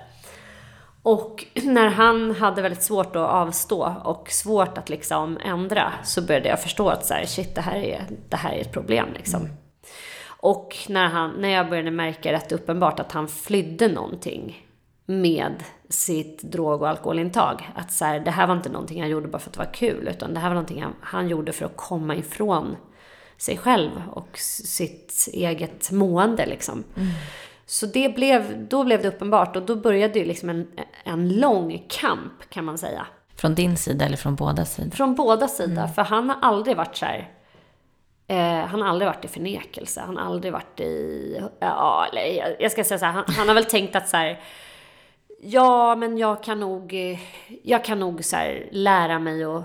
Och 1.02 1.44
när 1.64 1.88
han 1.88 2.30
hade 2.30 2.62
väldigt 2.62 2.82
svårt 2.82 3.16
att 3.16 3.30
avstå 3.30 3.94
och 4.04 4.30
svårt 4.30 4.78
att 4.78 4.88
liksom 4.88 5.38
ändra 5.44 5.92
så 6.04 6.22
började 6.22 6.48
jag 6.48 6.62
förstå 6.62 6.88
att 6.88 7.06
så 7.06 7.14
här, 7.14 7.26
shit, 7.26 7.54
det 7.54 7.60
här 7.60 7.76
är, 7.76 8.06
det 8.28 8.36
här 8.36 8.52
är 8.52 8.60
ett 8.60 8.72
problem 8.72 9.08
liksom. 9.14 9.48
Och 10.42 10.76
när, 10.88 11.08
han, 11.08 11.30
när 11.30 11.48
jag 11.48 11.68
började 11.68 11.90
märka 11.90 12.32
rätt 12.32 12.52
uppenbart 12.52 13.00
att 13.00 13.12
han 13.12 13.28
flydde 13.28 13.88
någonting 13.88 14.66
med 15.06 15.54
sitt 15.90 16.42
drog 16.42 16.82
och 16.82 16.88
alkoholintag. 16.88 17.70
Att 17.74 17.92
så 17.92 18.04
här, 18.04 18.20
det 18.20 18.30
här 18.30 18.46
var 18.46 18.56
inte 18.56 18.68
någonting 18.68 19.00
han 19.00 19.10
gjorde 19.10 19.28
bara 19.28 19.38
för 19.38 19.50
att 19.50 19.54
det 19.54 19.58
var 19.58 19.74
kul, 19.74 20.08
utan 20.08 20.34
det 20.34 20.40
här 20.40 20.48
var 20.48 20.54
någonting 20.54 20.82
han, 20.82 20.94
han 21.00 21.28
gjorde 21.28 21.52
för 21.52 21.66
att 21.66 21.76
komma 21.76 22.14
ifrån 22.16 22.76
sig 23.36 23.56
själv 23.56 23.90
och 24.12 24.38
sitt 24.38 25.28
eget 25.32 25.90
mående 25.90 26.46
liksom. 26.46 26.84
Så 27.66 27.86
det 27.86 28.14
blev, 28.14 28.68
då 28.68 28.84
blev 28.84 29.02
det 29.02 29.08
uppenbart 29.08 29.56
och 29.56 29.62
då 29.62 29.76
började 29.76 30.18
ju 30.18 30.24
liksom 30.24 30.48
en, 30.48 30.68
en 31.04 31.28
lång 31.28 31.84
kamp 31.88 32.32
kan 32.48 32.64
man 32.64 32.78
säga. 32.78 33.06
Från 33.36 33.54
din 33.54 33.76
sida 33.76 34.04
eller 34.04 34.16
från 34.16 34.36
båda 34.36 34.64
sidor? 34.64 34.90
Från 34.90 35.14
båda 35.14 35.48
sidor, 35.48 35.86
för 35.86 36.02
han 36.02 36.28
har 36.28 36.36
aldrig 36.42 36.76
varit 36.76 36.96
så 36.96 37.06
här. 37.06 37.30
Eh, 38.26 38.66
han 38.66 38.82
har 38.82 38.88
aldrig 38.88 39.06
varit 39.06 39.24
i 39.24 39.28
förnekelse. 39.28 40.02
Han 40.06 40.16
har 40.16 40.24
aldrig 40.24 40.52
varit 40.52 40.80
i... 40.80 41.40
Ja, 41.60 42.06
eller 42.12 42.22
jag, 42.22 42.56
jag 42.60 42.72
ska 42.72 42.84
säga 42.84 42.98
så 42.98 43.04
här. 43.04 43.12
Han, 43.12 43.24
han 43.26 43.48
har 43.48 43.54
väl 43.54 43.64
tänkt 43.64 43.96
att 43.96 44.08
så 44.08 44.16
här. 44.16 44.40
Ja, 45.42 45.96
men 45.96 46.18
jag 46.18 46.42
kan 46.42 46.60
nog... 46.60 46.94
Eh, 46.94 47.18
jag 47.62 47.84
kan 47.84 48.00
nog 48.00 48.24
så 48.24 48.36
här, 48.36 48.68
lära 48.72 49.18
mig 49.18 49.44
att 49.44 49.64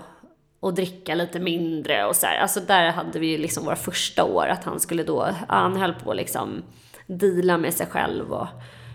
och 0.60 0.74
dricka 0.74 1.14
lite 1.14 1.40
mindre 1.40 2.04
och 2.04 2.16
så 2.16 2.26
här. 2.26 2.38
Alltså 2.38 2.60
där 2.60 2.90
hade 2.90 3.18
vi 3.18 3.26
ju 3.26 3.38
liksom 3.38 3.64
våra 3.64 3.76
första 3.76 4.24
år 4.24 4.46
att 4.46 4.64
han 4.64 4.80
skulle 4.80 5.02
då, 5.02 5.28
ja, 5.48 5.54
han 5.54 5.76
höll 5.76 5.94
på 5.94 6.10
att 6.10 6.16
liksom 6.16 6.62
deala 7.06 7.58
med 7.58 7.74
sig 7.74 7.86
själv 7.86 8.32
och 8.32 8.46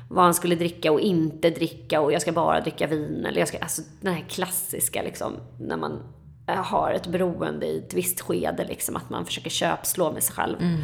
vad 0.09 0.23
han 0.23 0.33
skulle 0.33 0.55
dricka 0.55 0.91
och 0.91 0.99
inte 0.99 1.49
dricka 1.49 2.01
och 2.01 2.13
jag 2.13 2.21
ska 2.21 2.31
bara 2.31 2.61
dricka 2.61 2.87
vin 2.87 3.25
eller 3.25 3.39
jag 3.39 3.47
ska, 3.47 3.57
alltså 3.57 3.81
den 4.01 4.13
här 4.13 4.25
klassiska 4.29 5.01
liksom 5.01 5.33
när 5.59 5.77
man 5.77 6.03
eh, 6.47 6.63
har 6.63 6.91
ett 6.91 7.07
beroende 7.07 7.65
i 7.65 7.77
ett 7.77 7.93
visst 7.93 8.21
skede 8.21 8.65
liksom 8.65 8.95
att 8.95 9.09
man 9.09 9.25
försöker 9.25 9.49
köpslå 9.49 10.11
med 10.11 10.23
sig 10.23 10.35
själv. 10.35 10.57
Mm. 10.61 10.79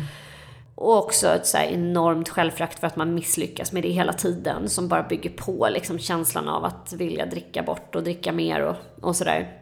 Och 0.77 0.97
också 0.97 1.27
ett 1.27 1.47
så 1.47 1.57
enormt 1.57 2.29
självförakt 2.29 2.79
för 2.79 2.87
att 2.87 2.95
man 2.95 3.13
misslyckas 3.13 3.71
med 3.71 3.83
det 3.83 3.89
hela 3.89 4.13
tiden 4.13 4.69
som 4.69 4.87
bara 4.87 5.03
bygger 5.03 5.29
på 5.29 5.67
liksom 5.71 5.99
känslan 5.99 6.47
av 6.47 6.65
att 6.65 6.93
vilja 6.93 7.25
dricka 7.25 7.63
bort 7.63 7.95
och 7.95 8.03
dricka 8.03 8.31
mer 8.31 8.61
och, 8.61 8.75
och 9.01 9.15
sådär. 9.15 9.61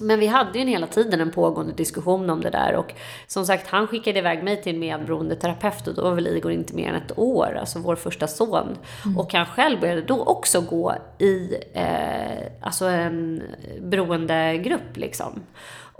Men 0.00 0.20
vi 0.20 0.26
hade 0.26 0.58
ju 0.58 0.66
hela 0.66 0.86
tiden 0.86 1.20
en 1.20 1.30
pågående 1.30 1.72
diskussion 1.72 2.30
om 2.30 2.40
det 2.40 2.50
där 2.50 2.76
och 2.76 2.94
som 3.26 3.46
sagt 3.46 3.66
han 3.66 3.86
skickade 3.86 4.18
iväg 4.18 4.44
mig 4.44 4.62
till 4.62 4.74
en 4.74 4.80
medberoende 4.80 5.36
terapeut 5.36 5.86
och 5.86 5.94
då 5.94 6.02
var 6.02 6.14
väl 6.14 6.26
Igor 6.26 6.52
inte 6.52 6.74
mer 6.74 6.88
än 6.88 6.94
ett 6.94 7.18
år, 7.18 7.56
alltså 7.60 7.78
vår 7.78 7.96
första 7.96 8.26
son. 8.26 8.78
Och 9.16 9.34
han 9.34 9.46
själv 9.46 9.80
började 9.80 10.02
då 10.02 10.24
också 10.24 10.60
gå 10.60 10.94
i 11.18 11.54
eh, 11.72 12.46
alltså 12.60 12.84
en 12.84 13.42
beroendegrupp 13.80 14.96
liksom. 14.96 15.40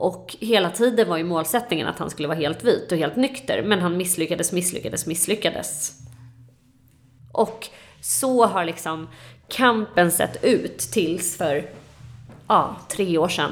Och 0.00 0.36
hela 0.40 0.70
tiden 0.70 1.08
var 1.08 1.16
ju 1.16 1.24
målsättningen 1.24 1.86
att 1.86 1.98
han 1.98 2.10
skulle 2.10 2.28
vara 2.28 2.38
helt 2.38 2.64
vit 2.64 2.92
och 2.92 2.98
helt 2.98 3.16
nykter 3.16 3.62
men 3.62 3.80
han 3.80 3.96
misslyckades, 3.96 4.52
misslyckades, 4.52 5.06
misslyckades. 5.06 5.92
Och 7.32 7.68
så 8.00 8.46
har 8.46 8.64
liksom 8.64 9.08
kampen 9.48 10.10
sett 10.10 10.44
ut 10.44 10.78
tills 10.78 11.36
för 11.36 11.64
ja, 12.48 12.76
tre 12.88 13.18
år 13.18 13.28
sedan. 13.28 13.50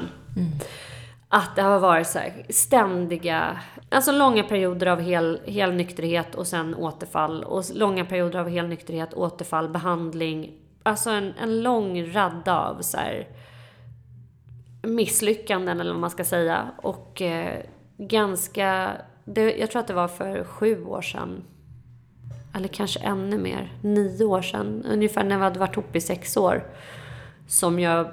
Att 1.29 1.55
det 1.55 1.61
har 1.61 1.79
varit 1.79 2.07
så 2.07 2.19
ständiga, 2.49 3.59
alltså 3.89 4.11
långa 4.11 4.43
perioder 4.43 4.87
av 4.87 5.01
hel, 5.01 5.39
hel 5.45 5.73
nykterhet 5.73 6.35
och 6.35 6.47
sen 6.47 6.75
återfall. 6.75 7.43
Och 7.43 7.63
långa 7.73 8.05
perioder 8.05 8.39
av 8.39 8.49
hel 8.49 8.67
nykterhet, 8.67 9.13
återfall, 9.13 9.69
behandling. 9.69 10.51
Alltså 10.83 11.09
en, 11.09 11.33
en 11.41 11.63
lång 11.63 12.13
radda 12.13 12.59
av 12.59 12.81
så 12.81 12.97
här 12.97 13.27
misslyckanden 14.81 15.79
eller 15.79 15.91
vad 15.91 16.01
man 16.01 16.09
ska 16.09 16.23
säga. 16.23 16.71
Och 16.77 17.21
eh, 17.21 17.63
ganska, 17.97 18.91
det, 19.25 19.57
jag 19.57 19.71
tror 19.71 19.79
att 19.79 19.87
det 19.87 19.93
var 19.93 20.07
för 20.07 20.43
sju 20.43 20.85
år 20.85 21.01
sedan. 21.01 21.43
Eller 22.55 22.67
kanske 22.67 22.99
ännu 22.99 23.37
mer, 23.37 23.73
nio 23.81 24.25
år 24.25 24.41
sedan. 24.41 24.85
Ungefär 24.85 25.23
när 25.23 25.37
vi 25.37 25.43
hade 25.43 25.59
varit 25.59 25.73
ihop 25.73 25.95
i 25.95 26.01
sex 26.01 26.37
år. 26.37 26.63
Som 27.47 27.79
jag 27.79 28.11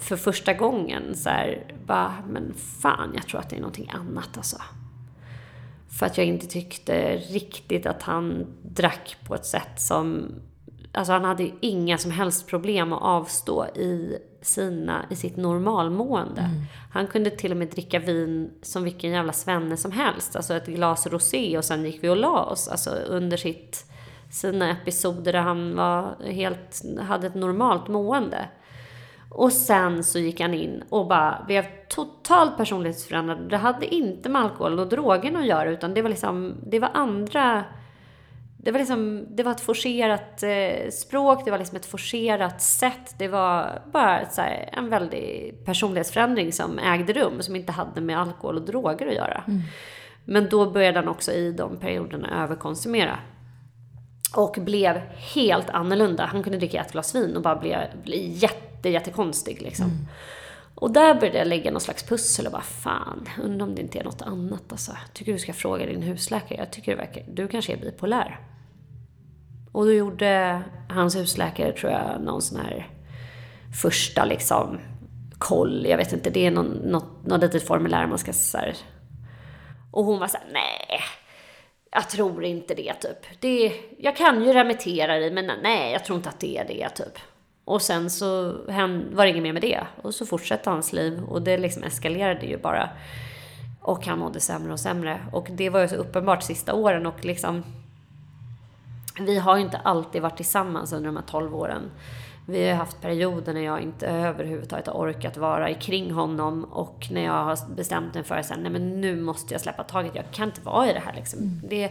för 0.00 0.16
första 0.16 0.54
gången 0.54 1.14
så 1.14 1.28
här, 1.28 1.74
bara, 1.86 2.14
men 2.28 2.54
fan, 2.54 3.12
jag 3.14 3.26
tror 3.26 3.40
att 3.40 3.50
det 3.50 3.56
är 3.56 3.60
någonting 3.60 3.90
annat 3.90 4.36
alltså. 4.36 4.56
För 5.98 6.06
att 6.06 6.18
jag 6.18 6.26
inte 6.26 6.46
tyckte 6.46 7.16
riktigt 7.16 7.86
att 7.86 8.02
han 8.02 8.46
drack 8.62 9.16
på 9.26 9.34
ett 9.34 9.46
sätt 9.46 9.80
som, 9.80 10.32
alltså 10.94 11.12
han 11.12 11.24
hade 11.24 11.42
ju 11.42 11.52
inga 11.60 11.98
som 11.98 12.10
helst 12.10 12.46
problem 12.46 12.92
att 12.92 13.02
avstå 13.02 13.66
i 13.66 14.18
sina, 14.40 15.04
i 15.10 15.16
sitt 15.16 15.36
normalmående. 15.36 16.50
Han 16.92 17.06
kunde 17.06 17.30
till 17.30 17.50
och 17.50 17.56
med 17.56 17.68
dricka 17.68 17.98
vin 17.98 18.50
som 18.62 18.84
vilken 18.84 19.10
jävla 19.10 19.32
svenne 19.32 19.76
som 19.76 19.92
helst. 19.92 20.36
Alltså 20.36 20.54
ett 20.54 20.66
glas 20.66 21.06
rosé 21.06 21.58
och 21.58 21.64
sen 21.64 21.84
gick 21.84 22.04
vi 22.04 22.08
och 22.08 22.16
la 22.16 22.44
oss. 22.44 22.68
Alltså 22.68 22.90
under 22.90 23.36
sitt, 23.36 23.84
sina 24.30 24.70
episoder 24.70 25.32
där 25.32 25.40
han 25.40 25.76
var 25.76 26.16
helt, 26.24 26.82
hade 27.00 27.26
ett 27.26 27.34
normalt 27.34 27.88
mående. 27.88 28.48
Och 29.30 29.52
sen 29.52 30.04
så 30.04 30.18
gick 30.18 30.40
han 30.40 30.54
in 30.54 30.82
och 30.88 31.06
bara 31.06 31.44
blev 31.46 31.64
totalt 31.88 32.56
personlighetsförändrad. 32.56 33.50
Det 33.50 33.56
hade 33.56 33.94
inte 33.94 34.28
med 34.28 34.42
alkohol 34.42 34.78
och 34.78 34.88
drogen 34.88 35.36
att 35.36 35.46
göra 35.46 35.70
utan 35.70 35.94
det 35.94 36.02
var 36.02 36.08
liksom, 36.08 36.54
det 36.66 36.78
var 36.78 36.90
andra 36.94 37.64
det 38.64 38.70
var 38.70 38.78
liksom, 38.78 39.26
det 39.30 39.42
var 39.42 39.52
ett 39.52 39.60
forcerat 39.60 40.42
eh, 40.42 40.90
språk, 40.90 41.44
det 41.44 41.50
var 41.50 41.58
liksom 41.58 41.76
ett 41.76 41.86
forcerat 41.86 42.62
sätt. 42.62 43.14
Det 43.18 43.28
var 43.28 43.82
bara 43.92 44.20
ett, 44.20 44.36
här, 44.36 44.68
en 44.72 44.90
väldig 44.90 45.54
personlighetsförändring 45.64 46.52
som 46.52 46.78
ägde 46.78 47.12
rum, 47.12 47.42
som 47.42 47.56
inte 47.56 47.72
hade 47.72 48.00
med 48.00 48.18
alkohol 48.20 48.56
och 48.56 48.62
droger 48.62 49.06
att 49.06 49.14
göra. 49.14 49.44
Men 50.24 50.48
då 50.48 50.70
började 50.70 50.98
han 50.98 51.08
också 51.08 51.32
i 51.32 51.52
de 51.52 51.76
perioderna 51.76 52.42
överkonsumera. 52.44 53.18
Och 54.36 54.56
blev 54.60 54.96
helt 55.34 55.70
annorlunda. 55.70 56.26
Han 56.26 56.42
kunde 56.42 56.58
dricka 56.58 56.80
ett 56.80 56.92
glas 56.92 57.14
vin 57.14 57.36
och 57.36 57.42
bara 57.42 57.56
bli, 57.56 57.76
bli 58.04 58.28
jätte, 58.28 58.88
jättekonstig 58.88 59.62
liksom. 59.62 59.90
Och 60.74 60.92
där 60.92 61.14
började 61.14 61.38
jag 61.38 61.46
lägga 61.46 61.70
någon 61.70 61.80
slags 61.80 62.02
pussel 62.02 62.46
och 62.46 62.52
bara 62.52 62.62
fan, 62.62 63.28
undrar 63.42 63.66
om 63.66 63.74
det 63.74 63.82
inte 63.82 63.98
är 63.98 64.04
något 64.04 64.22
annat 64.22 64.72
alltså. 64.72 64.92
Jag 64.92 65.12
tycker 65.12 65.32
du 65.32 65.38
ska 65.38 65.52
fråga 65.52 65.86
din 65.86 66.02
husläkare. 66.02 66.58
Jag 66.58 66.70
tycker 66.70 66.92
det 66.92 66.98
verkar, 66.98 67.24
du 67.28 67.48
kanske 67.48 67.72
är 67.72 67.76
bipolär. 67.76 68.40
Och 69.74 69.84
då 69.84 69.92
gjorde 69.92 70.62
hans 70.88 71.16
husläkare, 71.16 71.72
tror 71.72 71.92
jag, 71.92 72.20
någon 72.20 72.42
sån 72.42 72.60
här 72.60 72.88
första 73.82 74.24
liksom 74.24 74.78
koll. 75.38 75.86
Jag 75.86 75.96
vet 75.96 76.12
inte, 76.12 76.30
det 76.30 76.46
är 76.46 76.50
någon, 76.50 76.66
något, 76.66 77.26
något 77.26 77.40
litet 77.40 77.66
formulär 77.66 78.06
man 78.06 78.18
ska 78.18 78.32
så 78.32 78.58
här. 78.58 78.76
Och 79.90 80.04
hon 80.04 80.18
var 80.18 80.26
så 80.26 80.36
här, 80.36 80.46
nej, 80.52 81.00
jag 81.90 82.10
tror 82.10 82.44
inte 82.44 82.74
det 82.74 82.94
typ. 82.94 83.40
Det, 83.40 83.72
jag 83.98 84.16
kan 84.16 84.44
ju 84.44 84.52
remittera 84.52 85.18
dig, 85.18 85.30
men 85.30 85.50
nej, 85.62 85.92
jag 85.92 86.04
tror 86.04 86.16
inte 86.16 86.28
att 86.28 86.40
det 86.40 86.58
är 86.58 86.64
det 86.64 86.88
typ. 86.88 87.18
Och 87.64 87.82
sen 87.82 88.10
så 88.10 88.52
var 89.12 89.24
det 89.24 89.30
inget 89.30 89.42
mer 89.42 89.52
med 89.52 89.62
det. 89.62 89.80
Och 90.02 90.14
så 90.14 90.26
fortsatte 90.26 90.70
hans 90.70 90.92
liv 90.92 91.22
och 91.28 91.42
det 91.42 91.58
liksom 91.58 91.82
eskalerade 91.82 92.46
ju 92.46 92.58
bara. 92.58 92.90
Och 93.80 94.06
han 94.06 94.18
mådde 94.18 94.40
sämre 94.40 94.72
och 94.72 94.80
sämre. 94.80 95.20
Och 95.32 95.48
det 95.50 95.70
var 95.70 95.80
ju 95.80 95.88
så 95.88 95.96
uppenbart 95.96 96.42
sista 96.42 96.74
åren 96.74 97.06
och 97.06 97.24
liksom... 97.24 97.64
Vi 99.20 99.38
har 99.38 99.56
ju 99.56 99.62
inte 99.62 99.76
alltid 99.76 100.22
varit 100.22 100.36
tillsammans 100.36 100.92
under 100.92 101.06
de 101.06 101.16
här 101.16 101.24
12 101.26 101.56
åren. 101.56 101.90
Vi 102.46 102.68
har 102.68 102.76
haft 102.76 103.00
perioder 103.00 103.54
när 103.54 103.60
jag 103.60 103.80
inte 103.80 104.06
överhuvudtaget 104.06 104.86
har 104.86 104.94
orkat 104.94 105.36
vara 105.36 105.74
kring 105.74 106.10
honom 106.10 106.64
och 106.64 107.08
när 107.10 107.24
jag 107.24 107.44
har 107.44 107.74
bestämt 107.74 108.14
mig 108.14 108.24
för 108.24 108.34
att 108.34 108.52
nej 108.58 108.72
men 108.72 109.00
nu 109.00 109.22
måste 109.22 109.54
jag 109.54 109.60
släppa 109.60 109.84
taget. 109.84 110.14
Jag 110.14 110.30
kan 110.30 110.48
inte 110.48 110.60
vara 110.60 110.90
i 110.90 110.92
det 110.92 111.00
här 111.00 111.14
liksom. 111.14 111.38
Mm. 111.38 111.60
Det, 111.68 111.90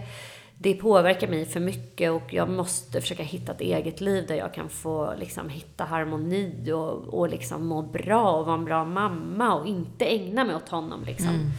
det 0.57 0.73
påverkar 0.73 1.27
mig 1.27 1.45
för 1.45 1.59
mycket 1.59 2.11
och 2.11 2.33
jag 2.33 2.49
måste 2.49 3.01
försöka 3.01 3.23
hitta 3.23 3.51
ett 3.51 3.61
eget 3.61 4.01
liv 4.01 4.25
där 4.27 4.35
jag 4.35 4.53
kan 4.53 4.69
få 4.69 5.13
liksom 5.19 5.49
hitta 5.49 5.83
harmoni 5.83 6.71
och, 6.71 7.19
och 7.19 7.29
liksom 7.29 7.67
må 7.67 7.81
bra 7.81 8.31
och 8.31 8.45
vara 8.45 8.57
en 8.57 8.65
bra 8.65 8.85
mamma 8.85 9.55
och 9.55 9.67
inte 9.67 10.05
ägna 10.05 10.43
mig 10.43 10.55
åt 10.55 10.69
honom 10.69 11.03
liksom. 11.03 11.29
Mm. 11.29 11.51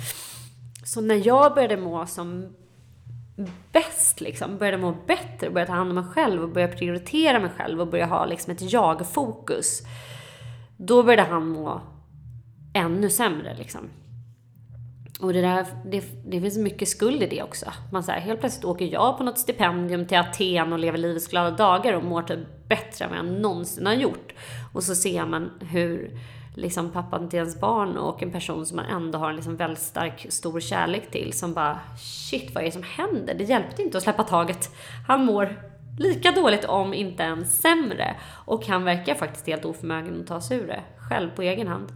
Så 0.84 1.00
när 1.00 1.26
jag 1.26 1.54
började 1.54 1.76
må 1.76 2.06
som 2.06 2.54
bäst 3.72 4.20
liksom, 4.20 4.58
började 4.58 4.78
må 4.78 4.96
bättre, 5.06 5.50
började 5.50 5.66
ta 5.66 5.76
hand 5.76 5.90
om 5.90 5.94
mig 5.94 6.14
själv 6.14 6.42
och 6.42 6.48
började 6.48 6.76
prioritera 6.76 7.40
mig 7.40 7.50
själv 7.56 7.80
och 7.80 7.86
började 7.86 8.10
ha 8.10 8.26
liksom 8.26 8.52
ett 8.52 8.72
jag-fokus. 8.72 9.82
Då 10.76 11.02
började 11.02 11.22
han 11.22 11.48
må 11.48 11.80
ännu 12.74 13.10
sämre 13.10 13.54
liksom. 13.54 13.90
Och 15.20 15.32
det, 15.32 15.40
där, 15.40 15.66
det, 15.84 16.04
det 16.26 16.40
finns 16.40 16.58
mycket 16.58 16.88
skuld 16.88 17.22
i 17.22 17.26
det 17.26 17.42
också. 17.42 17.66
Man 17.92 18.02
så 18.02 18.12
helt 18.12 18.40
plötsligt 18.40 18.64
åker 18.64 18.84
jag 18.84 19.18
på 19.18 19.24
något 19.24 19.38
stipendium 19.38 20.06
till 20.06 20.18
Aten 20.18 20.72
och 20.72 20.78
lever 20.78 20.98
livets 20.98 21.28
glada 21.28 21.50
dagar 21.50 21.92
och 21.92 22.04
mår 22.04 22.22
typ 22.22 22.68
bättre 22.68 23.04
än 23.04 23.10
vad 23.10 23.18
jag 23.18 23.40
någonsin 23.40 23.86
har 23.86 23.94
gjort. 23.94 24.34
Och 24.72 24.82
så 24.82 24.94
ser 24.94 25.26
man 25.26 25.50
hur 25.60 26.18
liksom 26.54 26.90
pappan 26.90 27.28
till 27.28 27.38
ens 27.38 27.60
barn 27.60 27.96
och 27.96 28.22
en 28.22 28.30
person 28.30 28.66
som 28.66 28.76
man 28.76 28.86
ändå 28.86 29.18
har 29.18 29.30
en 29.30 29.36
liksom 29.36 29.56
väldigt 29.56 29.82
stark, 29.82 30.26
stor 30.28 30.60
kärlek 30.60 31.10
till 31.10 31.32
som 31.32 31.54
bara 31.54 31.80
shit, 31.98 32.54
vad 32.54 32.62
är 32.62 32.66
det 32.66 32.72
som 32.72 32.82
händer? 32.82 33.34
Det 33.34 33.44
hjälpte 33.44 33.82
inte 33.82 33.96
att 33.96 34.02
släppa 34.02 34.22
taget. 34.22 34.70
Han 35.08 35.24
mår 35.24 35.56
lika 35.98 36.32
dåligt 36.32 36.64
om 36.64 36.94
inte 36.94 37.22
ens 37.22 37.58
sämre. 37.58 38.16
Och 38.44 38.66
han 38.66 38.84
verkar 38.84 39.14
faktiskt 39.14 39.46
helt 39.46 39.64
oförmögen 39.64 40.20
att 40.20 40.26
ta 40.26 40.40
sig 40.40 40.58
ur 40.58 40.66
det 40.66 40.82
själv 40.98 41.30
på 41.30 41.42
egen 41.42 41.68
hand. 41.68 41.92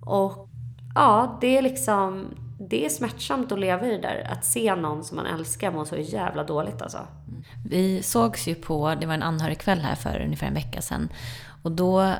Och 0.00 0.48
ja, 0.94 1.38
det 1.40 1.58
är 1.58 1.62
liksom, 1.62 2.26
det 2.58 2.84
är 2.84 2.88
smärtsamt 2.88 3.52
att 3.52 3.60
leva 3.60 3.86
i 3.86 3.90
det 3.90 3.98
där. 3.98 4.28
Att 4.32 4.44
se 4.44 4.74
någon 4.74 5.04
som 5.04 5.16
man 5.16 5.26
älskar 5.26 5.72
må 5.72 5.84
så 5.84 5.96
jävla 5.96 6.44
dåligt 6.44 6.82
alltså. 6.82 6.98
Vi 7.68 8.02
sågs 8.02 8.48
ju 8.48 8.54
på, 8.54 8.94
det 9.00 9.06
var 9.06 9.14
en 9.14 9.22
anhörigkväll 9.22 9.78
här 9.78 9.94
för 9.94 10.22
ungefär 10.24 10.46
en 10.46 10.54
vecka 10.54 10.82
sedan. 10.82 11.08
Och 11.62 11.72
då 11.72 12.14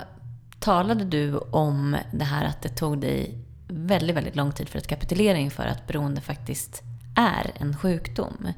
talade 0.60 1.04
du 1.04 1.38
om 1.38 1.96
det 2.12 2.24
här 2.24 2.44
att 2.44 2.62
det 2.62 2.68
tog 2.68 3.00
dig 3.00 3.38
väldigt, 3.68 4.16
väldigt 4.16 4.36
lång 4.36 4.52
tid 4.52 4.68
för 4.68 4.78
ett 4.78 4.86
kapitulera 4.86 5.38
inför 5.38 5.66
att 5.66 5.86
beroende 5.86 6.20
faktiskt 6.20 6.82
är 7.16 7.50
en 7.54 7.76
sjukdom. 7.76 8.48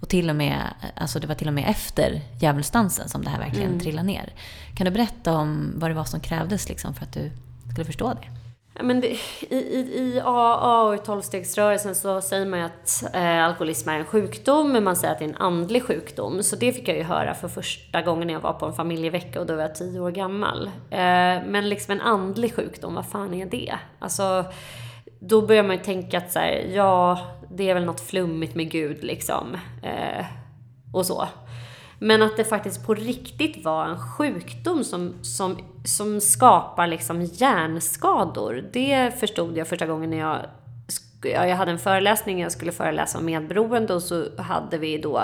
Och 0.00 0.08
till 0.08 0.30
och 0.30 0.36
med, 0.36 0.62
alltså 0.96 1.20
det 1.20 1.26
var 1.26 1.34
till 1.34 1.48
och 1.48 1.54
med 1.54 1.70
efter 1.70 2.20
djävulsdansen 2.40 3.08
som 3.08 3.24
det 3.24 3.30
här 3.30 3.38
verkligen 3.38 3.68
mm. 3.68 3.80
trillade 3.80 4.06
ner. 4.06 4.32
Kan 4.74 4.84
du 4.84 4.90
berätta 4.90 5.32
om 5.32 5.72
vad 5.76 5.90
det 5.90 5.94
var 5.94 6.04
som 6.04 6.20
krävdes 6.20 6.68
liksom 6.68 6.94
för 6.94 7.04
att 7.04 7.12
du 7.12 7.30
skulle 7.70 7.84
förstå 7.84 8.14
det? 8.14 8.41
Men 8.80 9.00
det, 9.00 9.08
i, 9.40 9.56
i, 9.56 9.98
I 9.98 10.20
AA 10.24 10.82
och 10.82 10.94
i 10.94 10.98
tolvstegsrörelsen 10.98 11.94
så 11.94 12.20
säger 12.20 12.46
man 12.46 12.58
ju 12.58 12.64
att 12.64 13.14
eh, 13.14 13.44
alkoholism 13.44 13.88
är 13.88 13.98
en 13.98 14.04
sjukdom, 14.04 14.72
men 14.72 14.84
man 14.84 14.96
säger 14.96 15.12
att 15.12 15.18
det 15.18 15.24
är 15.24 15.28
en 15.28 15.36
andlig 15.36 15.82
sjukdom. 15.82 16.42
Så 16.42 16.56
det 16.56 16.72
fick 16.72 16.88
jag 16.88 16.96
ju 16.96 17.02
höra 17.02 17.34
för 17.34 17.48
första 17.48 18.02
gången 18.02 18.26
när 18.26 18.34
jag 18.34 18.40
var 18.40 18.52
på 18.52 18.66
en 18.66 18.72
familjevecka 18.72 19.40
och 19.40 19.46
då 19.46 19.54
var 19.54 19.62
jag 19.62 19.74
tio 19.74 20.00
år 20.00 20.10
gammal. 20.10 20.66
Eh, 20.90 20.98
men 21.46 21.68
liksom 21.68 21.92
en 21.92 22.00
andlig 22.00 22.54
sjukdom, 22.54 22.94
vad 22.94 23.06
fan 23.06 23.34
är 23.34 23.46
det? 23.46 23.74
Alltså, 23.98 24.44
då 25.20 25.46
börjar 25.46 25.62
man 25.62 25.76
ju 25.76 25.82
tänka 25.82 26.18
att 26.18 26.32
så 26.32 26.38
här, 26.38 26.66
ja, 26.74 27.18
det 27.50 27.70
är 27.70 27.74
väl 27.74 27.84
något 27.84 28.00
flummigt 28.00 28.54
med 28.54 28.70
Gud 28.70 29.04
liksom. 29.04 29.56
Eh, 29.82 30.24
och 30.92 31.06
så. 31.06 31.28
Men 32.02 32.22
att 32.22 32.36
det 32.36 32.44
faktiskt 32.44 32.86
på 32.86 32.94
riktigt 32.94 33.64
var 33.64 33.86
en 33.86 33.98
sjukdom 33.98 34.84
som, 34.84 35.14
som, 35.22 35.58
som 35.84 36.20
skapar 36.20 36.86
liksom 36.86 37.22
hjärnskador. 37.22 38.64
Det 38.72 39.20
förstod 39.20 39.56
jag 39.56 39.68
första 39.68 39.86
gången 39.86 40.10
när 40.10 40.18
jag 40.18 40.38
jag 41.24 41.56
hade 41.56 41.70
en 41.70 41.78
föreläsning, 41.78 42.40
jag 42.40 42.52
skulle 42.52 42.72
föreläsa 42.72 43.18
om 43.18 43.24
medberoende 43.24 43.94
och 43.94 44.02
så 44.02 44.24
hade 44.38 44.78
vi 44.78 44.98
då 44.98 45.22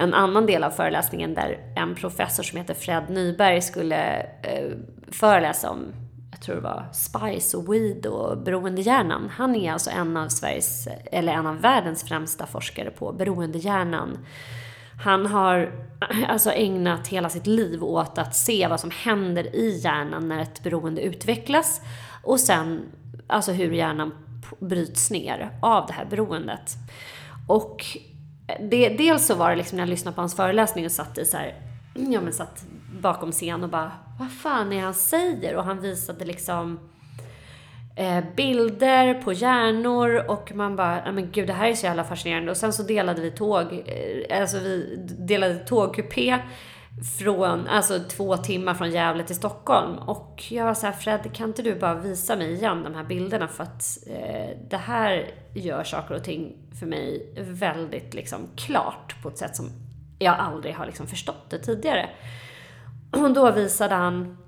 en 0.00 0.14
annan 0.14 0.46
del 0.46 0.64
av 0.64 0.70
föreläsningen 0.70 1.34
där 1.34 1.58
en 1.76 1.94
professor 1.94 2.42
som 2.42 2.58
heter 2.58 2.74
Fred 2.74 3.10
Nyberg 3.10 3.62
skulle 3.62 4.20
eh, 4.42 4.70
föreläsa 5.12 5.70
om, 5.70 5.84
jag 6.30 6.40
tror 6.40 6.54
det 6.54 6.60
var 6.60 6.86
spice 6.92 7.56
och 7.56 7.74
weed 7.74 8.06
och 8.06 8.38
beroendehjärnan. 8.38 9.30
Han 9.36 9.54
är 9.54 9.72
alltså 9.72 9.90
en 9.90 10.16
av 10.16 10.28
Sveriges, 10.28 10.88
eller 11.12 11.32
en 11.32 11.46
av 11.46 11.60
världens 11.60 12.02
främsta 12.02 12.46
forskare 12.46 12.90
på 12.90 13.12
beroendehjärnan. 13.12 14.18
Han 15.00 15.26
har 15.26 15.72
eh, 16.10 16.30
alltså 16.30 16.50
ägnat 16.50 17.08
hela 17.08 17.28
sitt 17.28 17.46
liv 17.46 17.84
åt 17.84 18.18
att 18.18 18.36
se 18.36 18.68
vad 18.68 18.80
som 18.80 18.90
händer 18.90 19.56
i 19.56 19.80
hjärnan 19.84 20.28
när 20.28 20.38
ett 20.38 20.62
beroende 20.62 21.02
utvecklas 21.02 21.80
och 22.22 22.40
sen 22.40 22.82
alltså 23.26 23.52
hur 23.52 23.72
hjärnan 23.72 24.14
bryts 24.60 25.10
ner 25.10 25.50
av 25.62 25.86
det 25.86 25.92
här 25.92 26.04
beroendet. 26.04 26.76
Och 27.48 27.84
eh, 28.46 28.68
det, 28.70 28.88
dels 28.88 29.26
så 29.26 29.34
var 29.34 29.50
det 29.50 29.56
liksom 29.56 29.76
när 29.76 29.82
jag 29.82 29.90
lyssnade 29.90 30.14
på 30.14 30.20
hans 30.20 30.36
föreläsning 30.36 30.84
och 30.84 30.92
satt 30.92 31.18
i 31.18 31.24
så 31.24 31.36
här, 31.36 31.54
ja 31.94 32.20
men 32.20 32.32
satt 32.32 32.66
bakom 33.00 33.32
scen 33.32 33.62
och 33.62 33.70
bara, 33.70 33.92
vad 34.18 34.32
fan 34.32 34.72
är 34.72 34.82
han 34.82 34.94
säger? 34.94 35.56
Och 35.56 35.64
han 35.64 35.80
visade 35.80 36.24
liksom 36.24 36.78
eh, 37.96 38.24
bilder 38.36 39.14
på 39.14 39.32
hjärnor 39.32 40.24
och 40.28 40.52
man 40.54 40.76
bara, 40.76 41.12
men 41.12 41.30
gud 41.32 41.46
det 41.46 41.52
här 41.52 41.68
är 41.68 41.74
så 41.74 41.86
jävla 41.86 42.04
fascinerande. 42.04 42.50
Och 42.50 42.56
sen 42.56 42.72
så 42.72 42.82
delade 42.82 43.22
vi 43.22 43.30
tåg, 43.30 43.82
eh, 43.86 44.40
alltså 44.40 44.58
vi 44.58 44.96
delade 45.18 45.54
tågkupé 45.54 46.38
från, 47.18 47.68
alltså 47.68 47.98
två 47.98 48.36
timmar 48.36 48.74
från 48.74 48.90
Gävle 48.90 49.24
till 49.24 49.36
Stockholm. 49.36 49.98
Och 49.98 50.44
jag 50.48 50.64
var 50.64 50.74
så 50.74 50.86
här, 50.86 50.92
Fred, 50.92 51.34
kan 51.34 51.48
inte 51.48 51.62
du 51.62 51.74
bara 51.74 51.94
visa 51.94 52.36
mig 52.36 52.52
igen 52.52 52.82
de 52.82 52.94
här 52.94 53.04
bilderna? 53.04 53.48
För 53.48 53.62
att 53.62 53.98
eh, 54.06 54.58
det 54.70 54.76
här 54.76 55.30
gör 55.54 55.84
saker 55.84 56.14
och 56.14 56.24
ting 56.24 56.56
för 56.78 56.86
mig 56.86 57.34
väldigt 57.36 58.14
liksom 58.14 58.48
klart 58.56 59.22
på 59.22 59.28
ett 59.28 59.38
sätt 59.38 59.56
som 59.56 59.70
jag 60.18 60.34
aldrig 60.38 60.74
har 60.74 60.86
liksom 60.86 61.06
förstått 61.06 61.50
det 61.50 61.58
tidigare. 61.58 62.10
Och 63.10 63.34
då 63.34 63.50
visade 63.50 63.94
han 63.94 64.43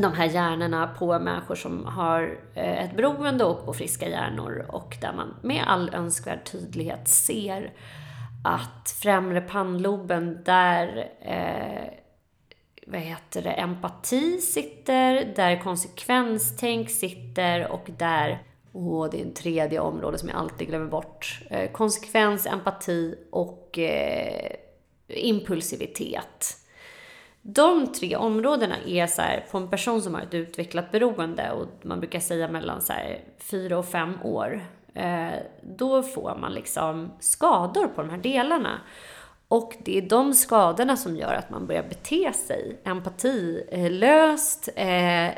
de 0.00 0.12
här 0.12 0.26
hjärnorna 0.26 0.94
på 0.98 1.18
människor 1.18 1.54
som 1.54 1.86
har 1.86 2.38
eh, 2.54 2.84
ett 2.84 2.96
beroende 2.96 3.44
och 3.44 3.66
på 3.66 3.74
friska 3.74 4.08
hjärnor 4.08 4.66
och 4.68 4.96
där 5.00 5.12
man 5.12 5.34
med 5.42 5.64
all 5.66 5.94
önskvärd 5.94 6.44
tydlighet 6.44 7.08
ser 7.08 7.72
att 8.44 8.90
främre 9.02 9.40
pannloben 9.40 10.42
där 10.44 11.08
eh, 11.20 11.92
vad 12.86 13.00
heter 13.00 13.42
det, 13.42 13.50
empati 13.50 14.40
sitter, 14.40 15.32
där 15.36 15.60
konsekvenstänk 15.62 16.90
sitter 16.90 17.72
och 17.72 17.90
där, 17.98 18.42
Åh, 18.72 19.08
det 19.10 19.20
är 19.20 19.24
en 19.24 19.34
tredje 19.34 19.80
område 19.80 20.18
som 20.18 20.28
jag 20.28 20.38
alltid 20.38 20.68
glömmer 20.68 20.90
bort, 20.90 21.40
eh, 21.50 21.70
konsekvens, 21.70 22.46
empati 22.46 23.14
och 23.30 23.78
eh, 23.78 24.52
impulsivitet 25.08 26.61
de 27.42 27.86
tre 27.86 28.16
områdena 28.16 28.74
är 28.86 29.06
så 29.06 29.22
här, 29.22 29.46
på 29.50 29.58
en 29.58 29.70
person 29.70 30.02
som 30.02 30.14
har 30.14 30.22
ett 30.22 30.34
utvecklat 30.34 30.92
beroende 30.92 31.50
och 31.50 31.66
man 31.82 32.00
brukar 32.00 32.20
säga 32.20 32.48
mellan 32.48 32.80
så 32.80 32.92
här, 32.92 33.20
fyra 33.38 33.78
och 33.78 33.88
fem 33.88 34.18
år. 34.22 34.66
Eh, 34.94 35.32
då 35.62 36.02
får 36.02 36.36
man 36.40 36.52
liksom 36.52 37.12
skador 37.20 37.86
på 37.86 38.02
de 38.02 38.10
här 38.10 38.18
delarna. 38.18 38.80
Och 39.48 39.76
det 39.84 39.98
är 39.98 40.02
de 40.02 40.34
skadorna 40.34 40.96
som 40.96 41.16
gör 41.16 41.34
att 41.34 41.50
man 41.50 41.66
börjar 41.66 41.82
bete 41.82 42.32
sig 42.32 42.80
empatilöst, 42.84 44.68
eh, 44.76 45.30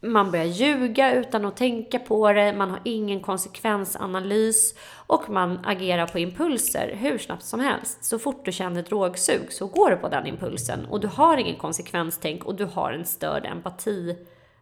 man 0.00 0.30
börjar 0.30 0.44
ljuga 0.44 1.14
utan 1.14 1.44
att 1.44 1.56
tänka 1.56 1.98
på 1.98 2.32
det, 2.32 2.52
man 2.52 2.70
har 2.70 2.80
ingen 2.84 3.20
konsekvensanalys 3.20 4.74
och 5.08 5.30
man 5.30 5.60
agerar 5.64 6.06
på 6.06 6.18
impulser 6.18 6.94
hur 6.94 7.18
snabbt 7.18 7.44
som 7.44 7.60
helst. 7.60 8.04
Så 8.04 8.18
fort 8.18 8.44
du 8.44 8.52
känner 8.52 8.82
drogsug 8.82 9.52
så 9.52 9.66
går 9.66 9.90
du 9.90 9.96
på 9.96 10.08
den 10.08 10.26
impulsen 10.26 10.86
och 10.86 11.00
du 11.00 11.06
har 11.06 11.36
ingen 11.36 11.56
konsekvenstänk 11.56 12.44
och 12.44 12.54
du 12.54 12.64
har 12.64 12.92
en 12.92 13.04
störd 13.04 13.46
empati 13.46 14.16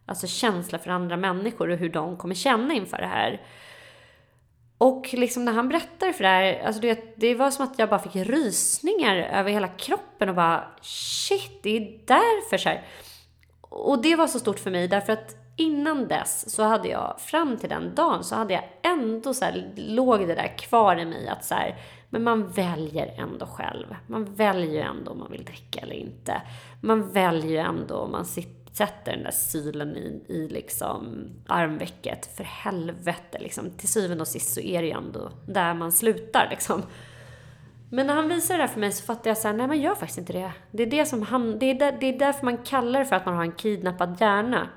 Alltså 0.09 0.27
känsla 0.27 0.79
för 0.79 0.89
andra 0.89 1.17
människor 1.17 1.69
och 1.69 1.77
hur 1.77 1.89
de 1.89 2.17
kommer 2.17 2.35
känna 2.35 2.73
inför 2.73 2.97
det 2.97 3.07
här. 3.07 3.41
Och 4.77 5.13
liksom 5.13 5.45
när 5.45 5.53
han 5.53 5.69
berättade 5.69 6.13
för 6.13 6.23
det 6.23 6.29
här, 6.29 6.61
alltså 6.65 6.81
det, 6.81 7.13
det 7.17 7.35
var 7.35 7.51
som 7.51 7.65
att 7.65 7.79
jag 7.79 7.89
bara 7.89 7.99
fick 7.99 8.15
rysningar 8.15 9.15
över 9.15 9.51
hela 9.51 9.67
kroppen 9.67 10.29
och 10.29 10.35
bara 10.35 10.63
shit, 10.81 11.63
det 11.63 11.77
är 11.77 11.99
därför 12.05 12.57
så 12.57 12.69
här. 12.69 12.85
Och 13.61 14.01
det 14.01 14.15
var 14.15 14.27
så 14.27 14.39
stort 14.39 14.59
för 14.59 14.71
mig 14.71 14.87
därför 14.87 15.13
att 15.13 15.46
innan 15.57 16.07
dess 16.07 16.55
så 16.55 16.63
hade 16.63 16.87
jag, 16.87 17.15
fram 17.19 17.57
till 17.57 17.69
den 17.69 17.95
dagen, 17.95 18.23
så 18.23 18.35
hade 18.35 18.53
jag 18.53 18.63
ändå 18.81 19.33
så 19.33 19.45
här, 19.45 19.73
låg 19.75 20.19
det 20.19 20.35
där 20.35 20.57
kvar 20.57 20.95
i 20.95 21.05
mig 21.05 21.27
att 21.27 21.45
så 21.45 21.55
här, 21.55 21.75
men 22.09 22.23
man 22.23 22.47
väljer 22.47 23.13
ändå 23.17 23.45
själv. 23.45 23.95
Man 24.07 24.25
väljer 24.25 24.71
ju 24.71 24.79
ändå 24.79 25.11
om 25.11 25.19
man 25.19 25.31
vill 25.31 25.45
dricka 25.45 25.79
eller 25.79 25.95
inte. 25.95 26.41
Man 26.81 27.11
väljer 27.11 27.51
ju 27.51 27.57
ändå 27.57 27.95
om 27.95 28.11
man 28.11 28.25
sitter, 28.25 28.57
sätter 28.73 29.11
den 29.11 29.23
där 29.23 29.31
sylen 29.31 29.97
i, 29.97 30.23
i 30.27 30.47
liksom 30.47 31.29
armvecket. 31.47 32.37
För 32.37 32.43
helvete, 32.43 33.37
liksom. 33.39 33.71
Till 33.71 33.87
syvende 33.87 34.21
och 34.21 34.27
sist 34.27 34.53
så 34.53 34.59
är 34.59 34.81
det 34.81 34.87
ju 34.87 34.93
ändå 34.93 35.31
där 35.47 35.73
man 35.73 35.91
slutar 35.91 36.47
liksom. 36.49 36.83
Men 37.89 38.07
när 38.07 38.15
han 38.15 38.29
visade 38.29 38.57
det 38.57 38.63
här 38.63 38.73
för 38.73 38.79
mig 38.79 38.91
så 38.91 39.03
fattade 39.05 39.29
jag 39.29 39.37
så 39.37 39.47
här, 39.47 39.55
nej 39.55 39.67
man 39.67 39.81
gör 39.81 39.95
faktiskt 39.95 40.19
inte 40.19 40.33
det. 40.33 40.51
Det 40.71 40.83
är, 40.83 40.87
det, 40.87 41.05
som 41.05 41.21
han, 41.21 41.59
det, 41.59 41.65
är 41.65 41.73
där, 41.73 41.97
det 41.99 42.05
är 42.05 42.19
därför 42.19 42.45
man 42.45 42.57
kallar 42.57 42.99
det 42.99 43.05
för 43.05 43.15
att 43.15 43.25
man 43.25 43.35
har 43.35 43.43
en 43.43 43.51
kidnappad 43.51 44.17
hjärna. 44.19 44.69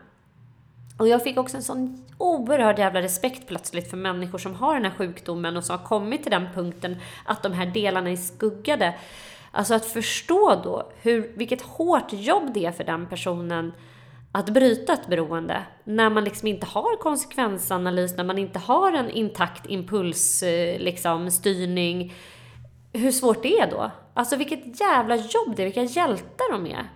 Och 1.00 1.08
jag 1.08 1.22
fick 1.22 1.38
också 1.38 1.56
en 1.56 1.62
sån 1.62 2.04
oerhörd 2.18 2.78
jävla 2.78 3.02
respekt 3.02 3.46
plötsligt 3.46 3.90
för 3.90 3.96
människor 3.96 4.38
som 4.38 4.54
har 4.54 4.74
den 4.74 4.84
här 4.84 4.98
sjukdomen 4.98 5.56
och 5.56 5.64
som 5.64 5.78
har 5.78 5.86
kommit 5.86 6.22
till 6.22 6.30
den 6.30 6.46
punkten 6.54 6.96
att 7.24 7.42
de 7.42 7.52
här 7.52 7.66
delarna 7.66 8.10
är 8.10 8.16
skuggade. 8.16 8.94
Alltså 9.50 9.74
att 9.74 9.86
förstå 9.86 10.60
då 10.64 10.92
hur, 11.02 11.32
vilket 11.36 11.62
hårt 11.62 12.12
jobb 12.12 12.54
det 12.54 12.66
är 12.66 12.72
för 12.72 12.84
den 12.84 13.06
personen 13.06 13.72
att 14.32 14.50
bryta 14.50 14.92
ett 14.92 15.06
beroende. 15.06 15.62
När 15.84 16.10
man 16.10 16.24
liksom 16.24 16.48
inte 16.48 16.66
har 16.66 16.96
konsekvensanalys, 16.96 18.16
när 18.16 18.24
man 18.24 18.38
inte 18.38 18.58
har 18.58 18.92
en 18.92 19.10
intakt 19.10 19.66
impulsstyrning. 19.66 20.74
Eh, 20.74 20.80
liksom, 20.80 21.30
styrning. 21.30 22.14
Hur 22.92 23.12
svårt 23.12 23.42
det 23.42 23.58
är 23.58 23.70
då. 23.70 23.90
Alltså 24.14 24.36
vilket 24.36 24.80
jävla 24.80 25.16
jobb 25.16 25.56
det 25.56 25.62
är, 25.62 25.64
vilka 25.64 25.82
hjältar 25.82 26.52
de 26.52 26.66
är. 26.66 26.90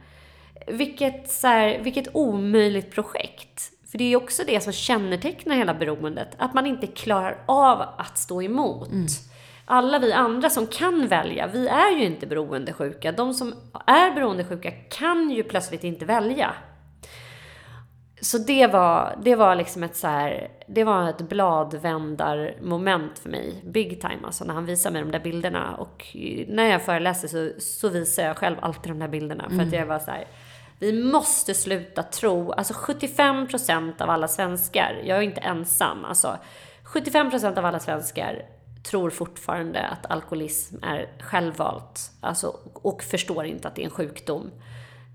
Vilket, 0.66 1.30
så 1.30 1.46
här, 1.46 1.78
vilket 1.78 2.08
omöjligt 2.12 2.94
projekt. 2.94 3.73
För 3.94 3.98
det 3.98 4.04
är 4.04 4.08
ju 4.08 4.16
också 4.16 4.42
det 4.46 4.60
som 4.60 4.72
kännetecknar 4.72 5.56
hela 5.56 5.74
beroendet. 5.74 6.28
Att 6.38 6.54
man 6.54 6.66
inte 6.66 6.86
klarar 6.86 7.38
av 7.46 7.80
att 7.80 8.18
stå 8.18 8.42
emot. 8.42 8.90
Mm. 8.90 9.06
Alla 9.64 9.98
vi 9.98 10.12
andra 10.12 10.50
som 10.50 10.66
kan 10.66 11.08
välja, 11.08 11.46
vi 11.46 11.68
är 11.68 11.98
ju 11.98 12.04
inte 12.04 12.26
beroendesjuka. 12.26 13.12
De 13.12 13.34
som 13.34 13.54
är 13.86 14.14
beroendesjuka 14.14 14.70
kan 14.70 15.30
ju 15.30 15.42
plötsligt 15.42 15.84
inte 15.84 16.04
välja. 16.04 16.54
Så 18.20 18.38
det 18.38 18.66
var, 18.66 19.18
det 19.22 19.34
var 19.34 19.54
liksom 19.54 19.82
ett 19.82 19.96
så 19.96 20.06
här, 20.06 20.48
det 20.66 20.84
var 20.84 21.08
ett 21.08 21.28
bladvändarmoment 21.28 23.18
för 23.18 23.30
mig. 23.30 23.62
Big 23.64 24.00
time 24.00 24.18
alltså, 24.24 24.44
när 24.44 24.54
han 24.54 24.66
visade 24.66 24.92
mig 24.92 25.02
de 25.02 25.10
där 25.10 25.24
bilderna. 25.24 25.74
Och 25.74 26.06
när 26.48 26.70
jag 26.70 26.82
föreläser 26.82 27.28
så, 27.28 27.60
så 27.60 27.88
visar 27.88 28.22
jag 28.22 28.36
själv 28.36 28.56
alltid 28.62 28.92
de 28.92 28.98
där 28.98 29.08
bilderna. 29.08 29.44
För 29.48 29.56
att 29.56 29.62
mm. 29.62 29.74
jag 29.74 29.86
var 29.86 29.98
så 29.98 30.10
här, 30.10 30.26
vi 30.78 31.02
måste 31.02 31.54
sluta 31.54 32.02
tro, 32.02 32.52
alltså 32.52 32.74
75% 32.74 34.02
av 34.02 34.10
alla 34.10 34.28
svenskar, 34.28 35.02
jag 35.04 35.18
är 35.18 35.22
inte 35.22 35.40
ensam, 35.40 36.04
alltså 36.04 36.38
75% 36.84 37.58
av 37.58 37.64
alla 37.64 37.80
svenskar 37.80 38.42
tror 38.84 39.10
fortfarande 39.10 39.86
att 39.86 40.10
alkoholism 40.10 40.76
är 40.82 41.08
självvalt. 41.20 42.00
Alltså, 42.20 42.56
och 42.72 43.02
förstår 43.02 43.44
inte 43.44 43.68
att 43.68 43.74
det 43.74 43.82
är 43.82 43.84
en 43.84 43.90
sjukdom. 43.90 44.50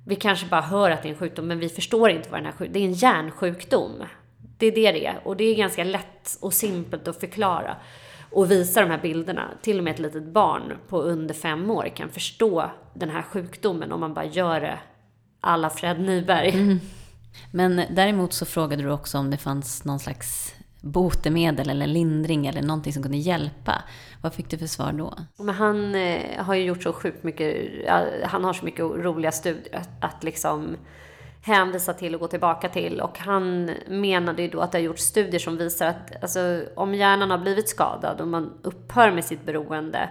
Vi 0.05 0.15
kanske 0.15 0.45
bara 0.45 0.61
hör 0.61 0.91
att 0.91 1.01
det 1.01 1.07
är 1.07 1.13
en 1.13 1.19
sjukdom, 1.19 1.47
men 1.47 1.59
vi 1.59 1.69
förstår 1.69 2.09
inte 2.09 2.29
vad 2.29 2.39
den 2.39 2.45
här 2.45 2.51
sjukdomen 2.53 2.73
Det 2.73 2.79
är 2.79 2.85
en 2.85 2.93
hjärnsjukdom. 2.93 4.03
Det 4.57 4.65
är 4.65 4.71
det 4.71 4.91
det 4.91 5.05
är. 5.05 5.19
Och 5.23 5.37
det 5.37 5.43
är 5.43 5.55
ganska 5.55 5.83
lätt 5.83 6.37
och 6.41 6.53
simpelt 6.53 7.07
att 7.07 7.19
förklara. 7.19 7.75
Och 8.31 8.51
visa 8.51 8.81
de 8.81 8.89
här 8.89 9.01
bilderna. 9.01 9.49
Till 9.61 9.77
och 9.77 9.83
med 9.83 9.93
ett 9.93 9.99
litet 9.99 10.23
barn 10.23 10.77
på 10.87 11.01
under 11.01 11.33
fem 11.33 11.71
år 11.71 11.89
kan 11.95 12.09
förstå 12.09 12.71
den 12.93 13.09
här 13.09 13.21
sjukdomen 13.21 13.91
om 13.91 13.99
man 13.99 14.13
bara 14.13 14.25
gör 14.25 14.61
det 14.61 14.79
alla 15.41 15.69
Fred 15.69 15.99
Nyberg. 15.99 16.49
Mm. 16.49 16.79
Men 17.51 17.81
däremot 17.89 18.33
så 18.33 18.45
frågade 18.45 18.83
du 18.83 18.91
också 18.91 19.17
om 19.17 19.31
det 19.31 19.37
fanns 19.37 19.85
någon 19.85 19.99
slags 19.99 20.55
botemedel 20.81 21.69
eller 21.69 21.87
lindring 21.87 22.47
eller 22.47 22.61
någonting 22.61 22.93
som 22.93 23.03
kunde 23.03 23.17
hjälpa. 23.17 23.83
Vad 24.21 24.33
fick 24.33 24.49
du 24.49 24.57
för 24.57 24.67
svar 24.67 24.91
då? 24.91 25.13
Men 25.37 25.55
han 25.55 25.95
eh, 25.95 26.43
har 26.43 26.55
ju 26.55 26.63
gjort 26.63 26.83
så 26.83 26.93
sjukt 26.93 27.23
mycket, 27.23 27.69
han 28.25 28.43
har 28.43 28.53
så 28.53 28.65
mycket 28.65 28.79
roliga 28.79 29.31
studier 29.31 29.75
att, 29.75 29.89
att 29.99 30.23
liksom 30.23 30.77
hänvisa 31.41 31.93
till 31.93 32.15
och 32.15 32.21
gå 32.21 32.27
tillbaka 32.27 32.69
till. 32.69 33.01
Och 33.01 33.19
han 33.19 33.71
menade 33.87 34.41
ju 34.41 34.47
då 34.47 34.59
att 34.59 34.71
det 34.71 34.77
har 34.77 34.83
gjorts 34.83 35.03
studier 35.03 35.39
som 35.39 35.57
visar 35.57 35.87
att 35.87 36.23
alltså, 36.23 36.63
om 36.75 36.95
hjärnan 36.95 37.31
har 37.31 37.37
blivit 37.37 37.69
skadad 37.69 38.21
och 38.21 38.27
man 38.27 38.53
upphör 38.61 39.11
med 39.11 39.25
sitt 39.25 39.45
beroende 39.45 40.09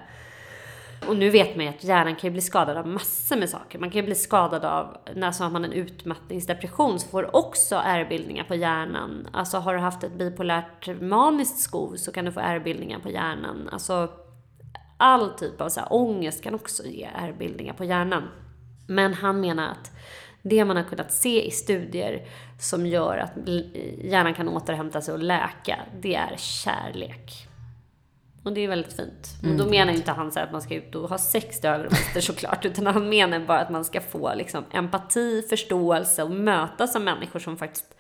och 1.06 1.16
nu 1.16 1.30
vet 1.30 1.56
man 1.56 1.64
ju 1.64 1.70
att 1.70 1.84
hjärnan 1.84 2.16
kan 2.16 2.28
ju 2.28 2.32
bli 2.32 2.40
skadad 2.40 2.76
av 2.76 2.86
massor 2.86 3.36
med 3.36 3.50
saker. 3.50 3.78
Man 3.78 3.90
kan 3.90 4.00
ju 4.00 4.06
bli 4.06 4.14
skadad 4.14 4.64
av, 4.64 4.96
när 5.14 5.32
så 5.32 5.44
har 5.44 5.50
man 5.50 5.64
en 5.64 5.72
utmattningsdepression 5.72 7.00
så 7.00 7.08
får 7.08 7.22
du 7.22 7.28
också 7.28 7.76
ärrbildningar 7.84 8.44
på 8.44 8.54
hjärnan. 8.54 9.28
Alltså 9.32 9.58
har 9.58 9.74
du 9.74 9.80
haft 9.80 10.04
ett 10.04 10.12
bipolärt 10.12 11.00
maniskt 11.00 11.58
skov 11.58 11.96
så 11.96 12.12
kan 12.12 12.24
du 12.24 12.32
få 12.32 12.40
ärrbildningar 12.40 12.98
på 12.98 13.10
hjärnan. 13.10 13.68
Alltså 13.72 14.10
all 14.96 15.30
typ 15.30 15.60
av 15.60 15.68
så 15.68 15.80
här, 15.80 15.92
ångest 15.92 16.42
kan 16.42 16.54
också 16.54 16.86
ge 16.86 17.08
ärrbildningar 17.14 17.74
på 17.74 17.84
hjärnan. 17.84 18.28
Men 18.86 19.14
han 19.14 19.40
menar 19.40 19.70
att 19.70 19.92
det 20.42 20.64
man 20.64 20.76
har 20.76 20.84
kunnat 20.84 21.12
se 21.12 21.46
i 21.46 21.50
studier 21.50 22.26
som 22.60 22.86
gör 22.86 23.18
att 23.18 23.48
hjärnan 24.04 24.34
kan 24.34 24.48
återhämta 24.48 25.00
sig 25.00 25.14
och 25.14 25.22
läka, 25.22 25.78
det 26.00 26.14
är 26.14 26.36
kärlek. 26.36 27.47
Och 28.48 28.54
det 28.54 28.64
är 28.64 28.68
väldigt 28.68 28.92
fint. 28.92 29.28
Mm. 29.42 29.52
Och 29.52 29.64
då 29.64 29.70
menar 29.70 29.92
inte 29.92 30.12
han 30.12 30.32
så 30.32 30.40
att 30.40 30.52
man 30.52 30.62
ska 30.62 30.74
ut 30.74 30.94
och 30.94 31.08
ha 31.08 31.18
sex 31.18 31.60
till 31.60 31.70
höger 31.70 32.20
såklart. 32.20 32.64
Utan 32.64 32.86
han 32.86 33.08
menar 33.08 33.40
bara 33.40 33.60
att 33.60 33.70
man 33.70 33.84
ska 33.84 34.00
få 34.00 34.34
liksom, 34.34 34.64
empati, 34.70 35.42
förståelse 35.42 36.22
och 36.22 36.30
mötas 36.30 36.96
av 36.96 37.02
människor 37.02 37.40
som 37.40 37.56
faktiskt 37.56 37.94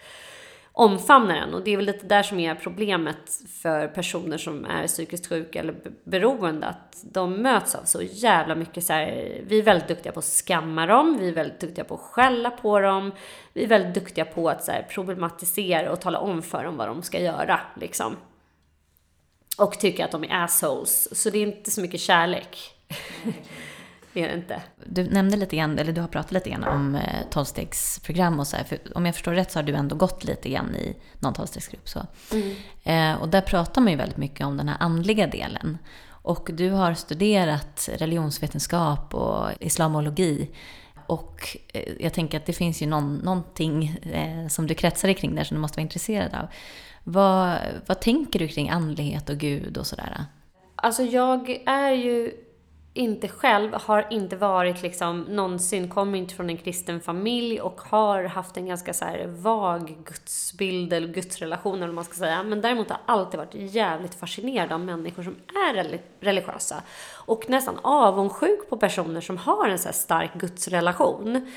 omfamnar 0.72 1.36
en. 1.36 1.54
Och 1.54 1.64
det 1.64 1.70
är 1.70 1.76
väl 1.76 1.86
lite 1.86 2.06
där 2.06 2.22
som 2.22 2.38
är 2.38 2.54
problemet 2.54 3.42
för 3.62 3.88
personer 3.88 4.38
som 4.38 4.64
är 4.64 4.86
psykiskt 4.86 5.26
sjuka 5.26 5.60
eller 5.60 5.74
beroende. 6.04 6.66
Att 6.66 7.00
de 7.02 7.42
möts 7.42 7.74
av 7.74 7.84
så 7.84 8.02
jävla 8.02 8.54
mycket 8.54 8.84
så 8.84 8.92
här, 8.92 9.40
Vi 9.46 9.58
är 9.58 9.62
väldigt 9.62 9.88
duktiga 9.88 10.12
på 10.12 10.18
att 10.18 10.24
skamma 10.24 10.86
dem. 10.86 11.16
Vi 11.20 11.28
är 11.28 11.32
väldigt 11.32 11.60
duktiga 11.60 11.84
på 11.84 11.94
att 11.94 12.00
skälla 12.00 12.50
på 12.50 12.80
dem. 12.80 13.12
Vi 13.52 13.64
är 13.64 13.68
väldigt 13.68 13.94
duktiga 13.94 14.24
på 14.24 14.48
att 14.48 14.64
så 14.64 14.72
här, 14.72 14.86
problematisera 14.90 15.92
och 15.92 16.00
tala 16.00 16.18
om 16.18 16.42
för 16.42 16.64
dem 16.64 16.76
vad 16.76 16.88
de 16.88 17.02
ska 17.02 17.20
göra. 17.20 17.60
Liksom 17.80 18.16
och 19.58 19.78
tycker 19.78 20.04
att 20.04 20.10
de 20.10 20.24
är 20.24 20.44
assholes. 20.44 21.20
Så 21.22 21.30
det 21.30 21.38
är 21.38 21.46
inte 21.46 21.70
så 21.70 21.80
mycket 21.80 22.00
kärlek. 22.00 22.56
det 24.12 24.22
är 24.22 24.28
det 24.28 24.34
inte. 24.34 24.62
Du 24.84 25.04
nämnde 25.04 25.36
lite 25.36 25.56
grann, 25.56 25.78
eller 25.78 25.92
du 25.92 26.00
har 26.00 26.08
pratat 26.08 26.32
lite 26.32 26.50
grann 26.50 26.64
om 26.64 26.94
eh, 26.94 27.28
tolvstegsprogram 27.30 28.40
och 28.40 28.46
så 28.46 28.56
här. 28.56 28.64
För 28.64 28.78
om 28.94 29.06
jag 29.06 29.14
förstår 29.14 29.32
rätt 29.32 29.52
så 29.52 29.58
har 29.58 29.64
du 29.64 29.74
ändå 29.74 29.96
gått 29.96 30.24
lite 30.24 30.48
grann 30.48 30.74
i 30.74 30.96
någon 31.18 31.34
tolvstegsgrupp. 31.34 31.88
Så. 31.88 32.06
Mm. 32.32 32.54
Eh, 32.84 33.22
och 33.22 33.28
där 33.28 33.40
pratar 33.40 33.80
man 33.80 33.90
ju 33.90 33.96
väldigt 33.96 34.16
mycket 34.16 34.46
om 34.46 34.56
den 34.56 34.68
här 34.68 34.76
andliga 34.80 35.26
delen. 35.26 35.78
Och 36.22 36.50
du 36.52 36.70
har 36.70 36.94
studerat 36.94 37.88
religionsvetenskap 37.92 39.14
och 39.14 39.48
islamologi. 39.60 40.50
Och 41.06 41.56
eh, 41.72 41.92
jag 42.00 42.12
tänker 42.12 42.38
att 42.38 42.46
det 42.46 42.52
finns 42.52 42.82
ju 42.82 42.86
någon, 42.86 43.16
någonting 43.16 43.98
eh, 44.12 44.48
som 44.48 44.66
du 44.66 44.74
kretsar 44.74 45.12
kring 45.12 45.34
där 45.34 45.44
som 45.44 45.54
du 45.54 45.60
måste 45.60 45.76
vara 45.76 45.82
intresserad 45.82 46.34
av. 46.34 46.48
Vad, 47.10 47.58
vad 47.86 48.00
tänker 48.00 48.38
du 48.38 48.48
kring 48.48 48.70
andlighet 48.70 49.30
och 49.30 49.36
Gud 49.36 49.78
och 49.78 49.86
sådär? 49.86 50.24
Alltså 50.76 51.02
jag 51.02 51.62
är 51.66 51.92
ju 51.92 52.32
inte 52.94 53.28
själv, 53.28 53.74
har 53.74 54.06
inte 54.10 54.36
varit 54.36 54.82
liksom 54.82 55.20
någonsin, 55.20 55.88
kommer 55.88 56.18
inte 56.18 56.34
från 56.34 56.50
en 56.50 56.56
kristen 56.56 57.00
familj 57.00 57.60
och 57.60 57.80
har 57.80 58.24
haft 58.24 58.56
en 58.56 58.66
ganska 58.66 58.94
så 58.94 59.04
här 59.04 59.26
vag 59.26 59.96
gudsbild 60.04 60.92
eller 60.92 61.08
gudsrelation 61.08 61.76
eller 61.76 61.86
vad 61.86 61.94
man 61.94 62.04
ska 62.04 62.14
säga. 62.14 62.42
Men 62.42 62.60
däremot 62.60 62.90
har 62.90 62.98
jag 63.06 63.14
alltid 63.14 63.38
varit 63.38 63.54
jävligt 63.54 64.14
fascinerad 64.14 64.72
av 64.72 64.80
människor 64.80 65.22
som 65.22 65.36
är 65.70 66.00
religiösa. 66.20 66.82
Och 67.14 67.50
nästan 67.50 67.78
avundsjuk 67.82 68.70
på 68.70 68.76
personer 68.76 69.20
som 69.20 69.36
har 69.36 69.68
en 69.68 69.78
så 69.78 69.84
här 69.84 69.92
stark 69.92 70.34
gudsrelation. 70.34 71.50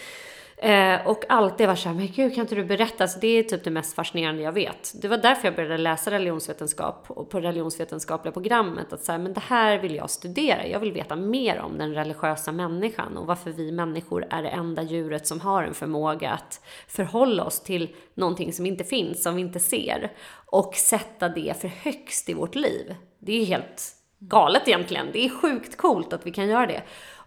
Eh, 0.63 1.07
och 1.07 1.23
alltid 1.29 1.67
varit 1.67 1.79
såhär, 1.79 1.95
men 1.95 2.07
gud 2.07 2.35
kan 2.35 2.41
inte 2.41 2.55
du 2.55 2.63
berätta? 2.63 3.07
Så 3.07 3.19
det 3.19 3.27
är 3.27 3.43
typ 3.43 3.63
det 3.63 3.71
mest 3.71 3.95
fascinerande 3.95 4.41
jag 4.41 4.51
vet. 4.51 5.01
Det 5.01 5.07
var 5.07 5.17
därför 5.17 5.47
jag 5.47 5.55
började 5.55 5.77
läsa 5.77 6.11
religionsvetenskap 6.11 7.05
och 7.07 7.29
på 7.29 7.39
religionsvetenskapliga 7.39 8.31
programmet. 8.31 8.93
Att 8.93 9.03
säga, 9.03 9.17
men 9.17 9.33
det 9.33 9.39
här 9.39 9.77
vill 9.77 9.95
jag 9.95 10.09
studera. 10.09 10.67
Jag 10.67 10.79
vill 10.79 10.91
veta 10.91 11.15
mer 11.15 11.59
om 11.59 11.77
den 11.77 11.93
religiösa 11.93 12.51
människan 12.51 13.17
och 13.17 13.27
varför 13.27 13.51
vi 13.51 13.71
människor 13.71 14.25
är 14.29 14.43
det 14.43 14.49
enda 14.49 14.81
djuret 14.81 15.27
som 15.27 15.41
har 15.41 15.63
en 15.63 15.73
förmåga 15.73 16.31
att 16.31 16.61
förhålla 16.88 17.43
oss 17.43 17.59
till 17.59 17.95
någonting 18.13 18.53
som 18.53 18.65
inte 18.65 18.83
finns, 18.83 19.23
som 19.23 19.35
vi 19.35 19.41
inte 19.41 19.59
ser. 19.59 20.11
Och 20.45 20.75
sätta 20.75 21.29
det 21.29 21.61
för 21.61 21.67
högst 21.67 22.29
i 22.29 22.33
vårt 22.33 22.55
liv. 22.55 22.95
Det 23.19 23.41
är 23.41 23.45
helt 23.45 23.95
galet 24.19 24.67
egentligen. 24.67 25.07
Det 25.13 25.25
är 25.25 25.29
sjukt 25.29 25.77
coolt 25.77 26.13
att 26.13 26.25
vi 26.25 26.31
kan 26.31 26.47
göra 26.47 26.67
det. 26.67 26.81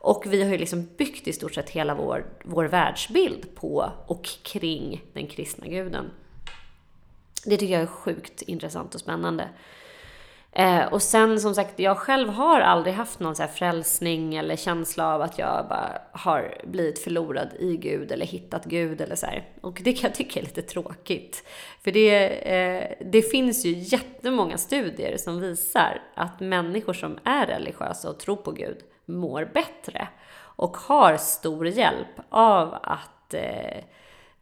Och 0.04 0.26
vi 0.26 0.42
har 0.42 0.50
ju 0.50 0.58
liksom 0.58 0.88
byggt 0.96 1.28
i 1.28 1.32
stort 1.32 1.54
sett 1.54 1.70
hela 1.70 1.94
vår, 1.94 2.26
vår 2.42 2.64
världsbild 2.64 3.54
på 3.54 3.92
och 4.06 4.24
kring 4.42 5.04
den 5.12 5.26
kristna 5.26 5.66
guden. 5.66 6.10
Det 7.44 7.56
tycker 7.56 7.74
jag 7.74 7.82
är 7.82 7.86
sjukt 7.86 8.42
intressant 8.42 8.94
och 8.94 9.00
spännande. 9.00 9.48
Eh, 10.52 10.84
och 10.84 11.02
sen 11.02 11.40
som 11.40 11.54
sagt, 11.54 11.78
jag 11.78 11.98
själv 11.98 12.28
har 12.28 12.60
aldrig 12.60 12.94
haft 12.94 13.20
någon 13.20 13.36
så 13.36 13.42
här 13.42 13.50
frälsning 13.50 14.34
eller 14.34 14.56
känsla 14.56 15.14
av 15.14 15.22
att 15.22 15.38
jag 15.38 15.66
bara 15.68 16.00
har 16.12 16.60
blivit 16.64 16.98
förlorad 16.98 17.48
i 17.58 17.76
Gud 17.76 18.12
eller 18.12 18.26
hittat 18.26 18.64
Gud 18.64 19.00
eller 19.00 19.16
så 19.16 19.26
här. 19.26 19.48
Och 19.60 19.80
det 19.84 19.92
kan 19.92 20.08
jag 20.08 20.14
tycka 20.14 20.40
är 20.40 20.44
lite 20.44 20.62
tråkigt. 20.62 21.44
För 21.84 21.90
det, 21.90 22.28
eh, 22.28 23.06
det 23.10 23.22
finns 23.22 23.64
ju 23.64 23.72
jättemånga 23.72 24.58
studier 24.58 25.16
som 25.16 25.40
visar 25.40 26.02
att 26.14 26.40
människor 26.40 26.92
som 26.92 27.18
är 27.24 27.46
religiösa 27.46 28.10
och 28.10 28.18
tror 28.18 28.36
på 28.36 28.50
Gud 28.50 28.76
mår 29.04 29.50
bättre 29.54 30.08
och 30.36 30.76
har 30.76 31.16
stor 31.16 31.66
hjälp 31.66 32.20
av 32.28 32.78
att 32.82 33.34
eh, 33.34 33.78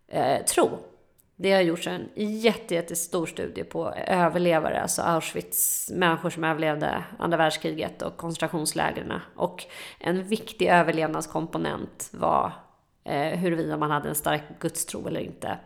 eh 0.09 0.45
tro 0.45 0.79
det 1.43 1.53
har 1.53 1.61
gjorts 1.61 1.87
en 1.87 2.09
jätte, 2.15 2.75
jättestor 2.75 3.27
studie 3.27 3.65
på 3.65 3.93
överlevare, 4.07 4.83
alltså 4.83 5.03
Auschwitz, 5.03 5.91
människor 5.95 6.31
som 6.31 6.45
överlevde 6.45 7.05
andra 7.19 7.37
världskriget 7.37 8.03
och 8.03 8.17
koncentrationslägren. 8.17 9.13
Och 9.37 9.65
en 9.99 10.25
viktig 10.25 10.67
överlevnadskomponent 10.67 12.09
var 12.13 12.53
eh, 13.05 13.39
huruvida 13.39 13.77
man 13.77 13.91
hade 13.91 14.09
en 14.09 14.15
stark 14.15 14.43
gudstro 14.61 15.09
eller 15.09 15.21
inte. 15.21 15.59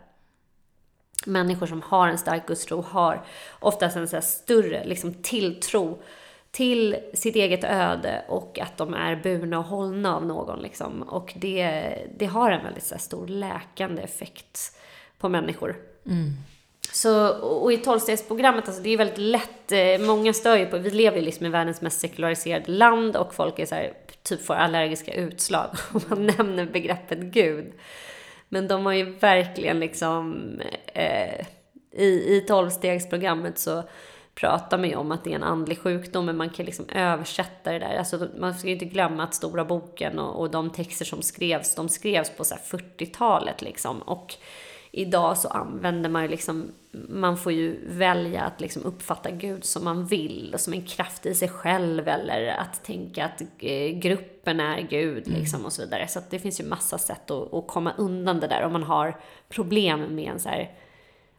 Människor 1.25 1.65
som 1.65 1.81
har 1.81 2.07
en 2.07 2.17
stark 2.17 2.47
gudstro 2.47 2.81
har 2.81 3.25
oftast 3.59 3.97
en 3.97 4.07
så 4.07 4.21
större 4.21 4.85
liksom, 4.85 5.13
tilltro 5.13 6.01
till 6.51 6.97
sitt 7.13 7.35
eget 7.35 7.63
öde 7.63 8.25
och 8.27 8.59
att 8.59 8.77
de 8.77 8.93
är 8.93 9.15
burna 9.15 9.59
och 9.59 9.65
hållna 9.65 10.15
av 10.15 10.25
någon. 10.25 10.59
Liksom. 10.59 11.01
Och 11.01 11.33
det, 11.35 11.93
det 12.17 12.25
har 12.25 12.51
en 12.51 12.63
väldigt 12.63 12.83
så 12.83 12.97
stor 12.97 13.27
läkande 13.27 14.01
effekt 14.01 14.77
på 15.17 15.29
människor. 15.29 15.75
Mm. 16.05 16.33
Så, 16.91 17.29
och 17.37 17.73
i 17.73 17.77
tolvstegsprogrammet, 17.77 18.67
alltså 18.67 18.83
det 18.83 18.89
är 18.89 18.97
väldigt 18.97 19.17
lätt, 19.17 19.71
eh, 19.71 20.07
många 20.07 20.33
stör 20.33 20.57
ju 20.57 20.65
på, 20.65 20.77
vi 20.77 20.89
lever 20.89 21.17
ju 21.17 21.23
liksom 21.23 21.45
i 21.45 21.49
världens 21.49 21.81
mest 21.81 21.99
sekulariserade 21.99 22.71
land 22.71 23.15
och 23.15 23.33
folk 23.33 23.59
är 23.59 23.65
så 23.65 23.75
här, 23.75 23.93
typ 24.23 24.45
får 24.45 24.53
allergiska 24.53 25.13
utslag 25.13 25.69
om 25.93 26.01
man 26.07 26.25
nämner 26.25 26.65
begreppet 26.65 27.19
Gud. 27.19 27.73
Men 28.49 28.67
de 28.67 28.85
har 28.85 28.93
ju 28.93 29.03
verkligen 29.03 29.79
liksom, 29.79 30.51
eh, 30.93 31.45
i, 31.91 32.35
i 32.37 32.43
tolvstegsprogrammet 32.47 33.59
så 33.59 33.83
pratar 34.39 34.77
man 34.77 34.89
ju 34.89 34.95
om 34.95 35.11
att 35.11 35.23
det 35.23 35.31
är 35.31 35.35
en 35.35 35.43
andlig 35.43 35.79
sjukdom, 35.79 36.25
men 36.25 36.37
man 36.37 36.49
kan 36.49 36.65
liksom 36.65 36.85
översätta 36.89 37.71
det 37.71 37.79
där. 37.79 37.97
Alltså, 37.97 38.27
man 38.37 38.53
ska 38.53 38.67
ju 38.67 38.73
inte 38.73 38.85
glömma 38.85 39.23
att 39.23 39.33
Stora 39.33 39.65
boken 39.65 40.19
och, 40.19 40.39
och 40.39 40.51
de 40.51 40.69
texter 40.69 41.05
som 41.05 41.21
skrevs, 41.21 41.75
de 41.75 41.89
skrevs 41.89 42.29
på 42.29 42.43
40-talet 42.43 43.61
liksom. 43.61 44.01
Och 44.01 44.35
idag 44.91 45.37
så 45.37 45.47
använder 45.47 46.09
man 46.09 46.21
ju 46.21 46.27
liksom, 46.27 46.71
man 47.09 47.37
får 47.37 47.51
ju 47.51 47.79
välja 47.87 48.43
att 48.43 48.61
liksom 48.61 48.83
uppfatta 48.85 49.31
Gud 49.31 49.65
som 49.65 49.83
man 49.83 50.05
vill, 50.05 50.55
som 50.57 50.73
en 50.73 50.85
kraft 50.85 51.25
i 51.25 51.35
sig 51.35 51.49
själv 51.49 52.07
eller 52.07 52.47
att 52.47 52.83
tänka 52.83 53.25
att 53.25 53.41
eh, 53.59 53.99
gruppen 53.99 54.59
är 54.59 54.81
Gud 54.81 55.27
mm. 55.27 55.39
liksom 55.39 55.65
och 55.65 55.73
så 55.73 55.81
vidare. 55.81 56.07
Så 56.07 56.19
det 56.29 56.39
finns 56.39 56.59
ju 56.59 56.65
massa 56.65 56.97
sätt 56.97 57.31
att, 57.31 57.53
att, 57.53 57.67
komma 57.67 57.93
undan 57.97 58.39
det 58.39 58.47
där 58.47 58.63
om 58.63 58.73
man 58.73 58.83
har 58.83 59.17
problem 59.49 60.15
med 60.15 60.31
en 60.31 60.39
så 60.39 60.49
här 60.49 60.71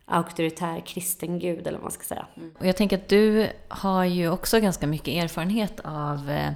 auktoritär 0.09 0.81
kristen 0.87 1.39
gud 1.39 1.67
eller 1.67 1.79
vad 1.79 1.83
man 1.83 1.91
ska 1.91 2.05
säga. 2.05 2.27
Mm. 2.37 2.55
Och 2.59 2.67
jag 2.67 2.77
tänker 2.77 2.99
att 2.99 3.09
du 3.09 3.49
har 3.69 4.05
ju 4.05 4.31
också 4.31 4.61
ganska 4.61 4.87
mycket 4.87 5.25
erfarenhet 5.25 5.81
av 5.85 6.31
eh, 6.31 6.53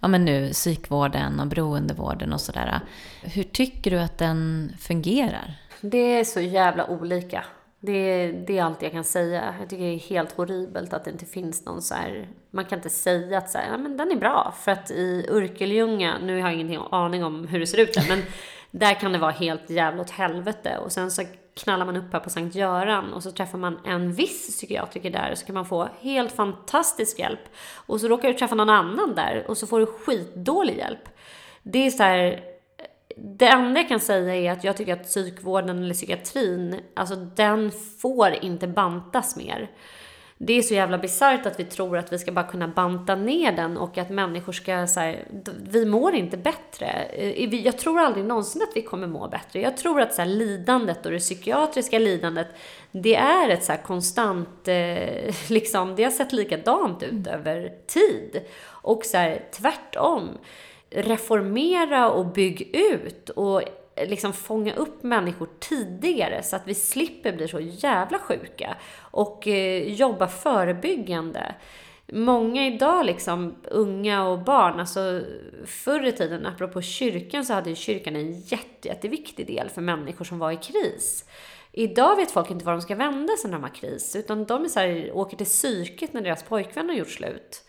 ja, 0.00 0.08
men 0.08 0.24
nu, 0.24 0.52
psykvården 0.52 1.40
och 1.40 1.46
beroendevården 1.46 2.32
och 2.32 2.40
sådär. 2.40 2.80
Hur 3.22 3.42
tycker 3.42 3.90
du 3.90 3.98
att 3.98 4.18
den 4.18 4.72
fungerar? 4.80 5.54
Det 5.80 6.18
är 6.18 6.24
så 6.24 6.40
jävla 6.40 6.86
olika. 6.86 7.44
Det, 7.80 8.32
det 8.32 8.58
är 8.58 8.64
allt 8.64 8.82
jag 8.82 8.92
kan 8.92 9.04
säga. 9.04 9.54
Jag 9.60 9.70
tycker 9.70 9.84
det 9.84 9.94
är 9.94 9.98
helt 9.98 10.32
horribelt 10.32 10.92
att 10.92 11.04
det 11.04 11.10
inte 11.10 11.26
finns 11.26 11.64
någon 11.64 11.82
så 11.82 11.94
här, 11.94 12.28
Man 12.50 12.64
kan 12.64 12.78
inte 12.78 12.90
säga 12.90 13.38
att 13.38 13.50
så 13.50 13.58
här, 13.58 13.70
ja, 13.70 13.78
men 13.78 13.96
den 13.96 14.10
är 14.10 14.16
bra. 14.16 14.54
För 14.58 14.72
att 14.72 14.90
i 14.90 15.26
Örkelljunga, 15.30 16.18
nu 16.22 16.42
har 16.42 16.50
jag 16.50 16.60
ingen 16.60 16.82
aning 16.90 17.24
om 17.24 17.48
hur 17.48 17.60
det 17.60 17.66
ser 17.66 17.78
ut 17.78 17.94
där, 17.94 18.04
men 18.08 18.22
där 18.70 18.94
kan 18.94 19.12
det 19.12 19.18
vara 19.18 19.30
helt 19.30 19.70
jävla 19.70 20.02
åt 20.02 20.10
helvete. 20.10 20.78
Och 20.84 20.92
sen 20.92 21.10
så 21.10 21.22
knallar 21.54 21.86
man 21.86 21.96
upp 21.96 22.12
här 22.12 22.20
på 22.20 22.30
Sankt 22.30 22.54
Göran 22.54 23.12
och 23.12 23.22
så 23.22 23.30
träffar 23.30 23.58
man 23.58 23.78
en 23.84 24.12
viss 24.12 24.56
psykiatriker 24.56 25.10
där 25.10 25.32
och 25.32 25.38
så 25.38 25.46
kan 25.46 25.54
man 25.54 25.66
få 25.66 25.88
helt 26.00 26.32
fantastisk 26.32 27.18
hjälp. 27.18 27.40
Och 27.74 28.00
så 28.00 28.08
råkar 28.08 28.28
du 28.28 28.34
träffa 28.34 28.54
någon 28.54 28.70
annan 28.70 29.14
där 29.14 29.44
och 29.48 29.58
så 29.58 29.66
får 29.66 29.80
du 29.80 29.86
skitdålig 29.86 30.76
hjälp. 30.76 31.08
Det 31.62 31.86
är 31.86 31.90
så 31.90 32.02
här, 32.02 32.40
det 33.16 33.46
enda 33.46 33.80
jag 33.80 33.88
kan 33.88 34.00
säga 34.00 34.34
är 34.34 34.52
att 34.52 34.64
jag 34.64 34.76
tycker 34.76 34.92
att 34.92 35.04
psykvården 35.04 35.78
eller 35.78 35.94
psykiatrin, 35.94 36.80
alltså 36.94 37.16
den 37.16 37.70
får 38.00 38.32
inte 38.32 38.68
bantas 38.68 39.36
mer. 39.36 39.70
Det 40.44 40.52
är 40.52 40.62
så 40.62 40.74
jävla 40.74 40.98
bisarrt 40.98 41.46
att 41.46 41.60
vi 41.60 41.64
tror 41.64 41.98
att 41.98 42.12
vi 42.12 42.18
ska 42.18 42.32
bara 42.32 42.46
kunna 42.46 42.68
banta 42.68 43.14
ner 43.14 43.52
den 43.52 43.76
och 43.76 43.98
att 43.98 44.10
människor 44.10 44.52
ska 44.52 44.86
så 44.86 45.00
här, 45.00 45.24
vi 45.70 45.86
mår 45.86 46.14
inte 46.14 46.36
bättre. 46.36 46.86
Eh, 46.86 47.54
jag 47.54 47.78
tror 47.78 48.00
aldrig 48.00 48.24
någonsin 48.24 48.62
att 48.62 48.76
vi 48.76 48.82
kommer 48.82 49.06
må 49.06 49.28
bättre. 49.28 49.60
Jag 49.60 49.76
tror 49.76 50.00
att 50.00 50.14
så 50.14 50.22
här, 50.22 50.28
lidandet 50.28 51.06
och 51.06 51.12
det 51.12 51.18
psykiatriska 51.18 51.98
lidandet, 51.98 52.46
det 52.92 53.14
är 53.14 53.48
ett 53.48 53.64
så 53.64 53.72
konstant, 53.84 54.68
eh, 54.68 55.34
liksom, 55.48 55.96
det 55.96 56.04
har 56.04 56.10
sett 56.10 56.32
likadant 56.32 57.02
ut 57.02 57.26
över 57.26 57.72
tid. 57.86 58.42
Och 58.66 59.04
så 59.04 59.16
här, 59.16 59.44
tvärtom 59.52 60.30
reformera 60.90 62.10
och 62.10 62.26
bygga 62.26 62.66
ut 62.94 63.30
och 63.30 63.62
liksom 63.96 64.32
fånga 64.32 64.74
upp 64.74 65.02
människor 65.02 65.48
tidigare 65.60 66.42
så 66.42 66.56
att 66.56 66.62
vi 66.66 66.74
slipper 66.74 67.32
bli 67.32 67.48
så 67.48 67.60
jävla 67.60 68.18
sjuka 68.18 68.76
och 68.98 69.48
eh, 69.48 69.92
jobba 69.92 70.28
förebyggande. 70.28 71.54
Många 72.12 72.66
idag, 72.66 73.06
liksom 73.06 73.54
unga 73.64 74.28
och 74.28 74.38
barn, 74.38 74.80
alltså 74.80 75.22
förr 75.66 76.06
i 76.06 76.12
tiden, 76.12 76.46
apropå 76.46 76.82
kyrkan, 76.82 77.44
så 77.44 77.52
hade 77.52 77.70
ju 77.70 77.76
kyrkan 77.76 78.16
en 78.16 78.32
jätte, 78.32 78.88
jätteviktig 78.88 79.46
del 79.46 79.68
för 79.68 79.82
människor 79.82 80.24
som 80.24 80.38
var 80.38 80.52
i 80.52 80.56
kris. 80.56 81.24
Idag 81.72 82.16
vet 82.16 82.30
folk 82.30 82.50
inte 82.50 82.64
var 82.64 82.72
de 82.72 82.82
ska 82.82 82.94
vända 82.94 83.36
sig 83.36 83.50
när 83.50 83.58
de 83.58 83.62
har 83.62 83.74
kris, 83.74 84.16
utan 84.16 84.44
de 84.44 84.64
är 84.64 84.68
så 84.68 84.80
här, 84.80 85.12
åker 85.12 85.36
till 85.36 85.46
psyket 85.46 86.12
när 86.12 86.20
deras 86.20 86.42
pojkvän 86.42 86.88
har 86.88 86.96
gjort 86.96 87.10
slut 87.10 87.64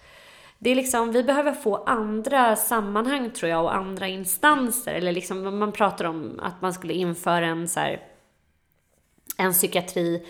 det 0.64 0.70
är 0.70 0.76
liksom, 0.76 1.12
vi 1.12 1.24
behöver 1.24 1.52
få 1.52 1.76
andra 1.76 2.56
sammanhang 2.56 3.32
tror 3.32 3.52
jag 3.52 3.64
och 3.64 3.76
andra 3.76 4.08
instanser. 4.08 4.94
Eller 4.94 5.12
liksom, 5.12 5.60
man 5.60 5.72
pratar 5.72 6.06
om 6.06 6.40
att 6.44 6.62
man 6.62 6.74
skulle 6.74 6.94
införa 6.94 7.46
en 7.46 7.68
så 7.68 7.80
här, 7.80 8.02
en 9.38 9.54
psykiatri 9.54 10.26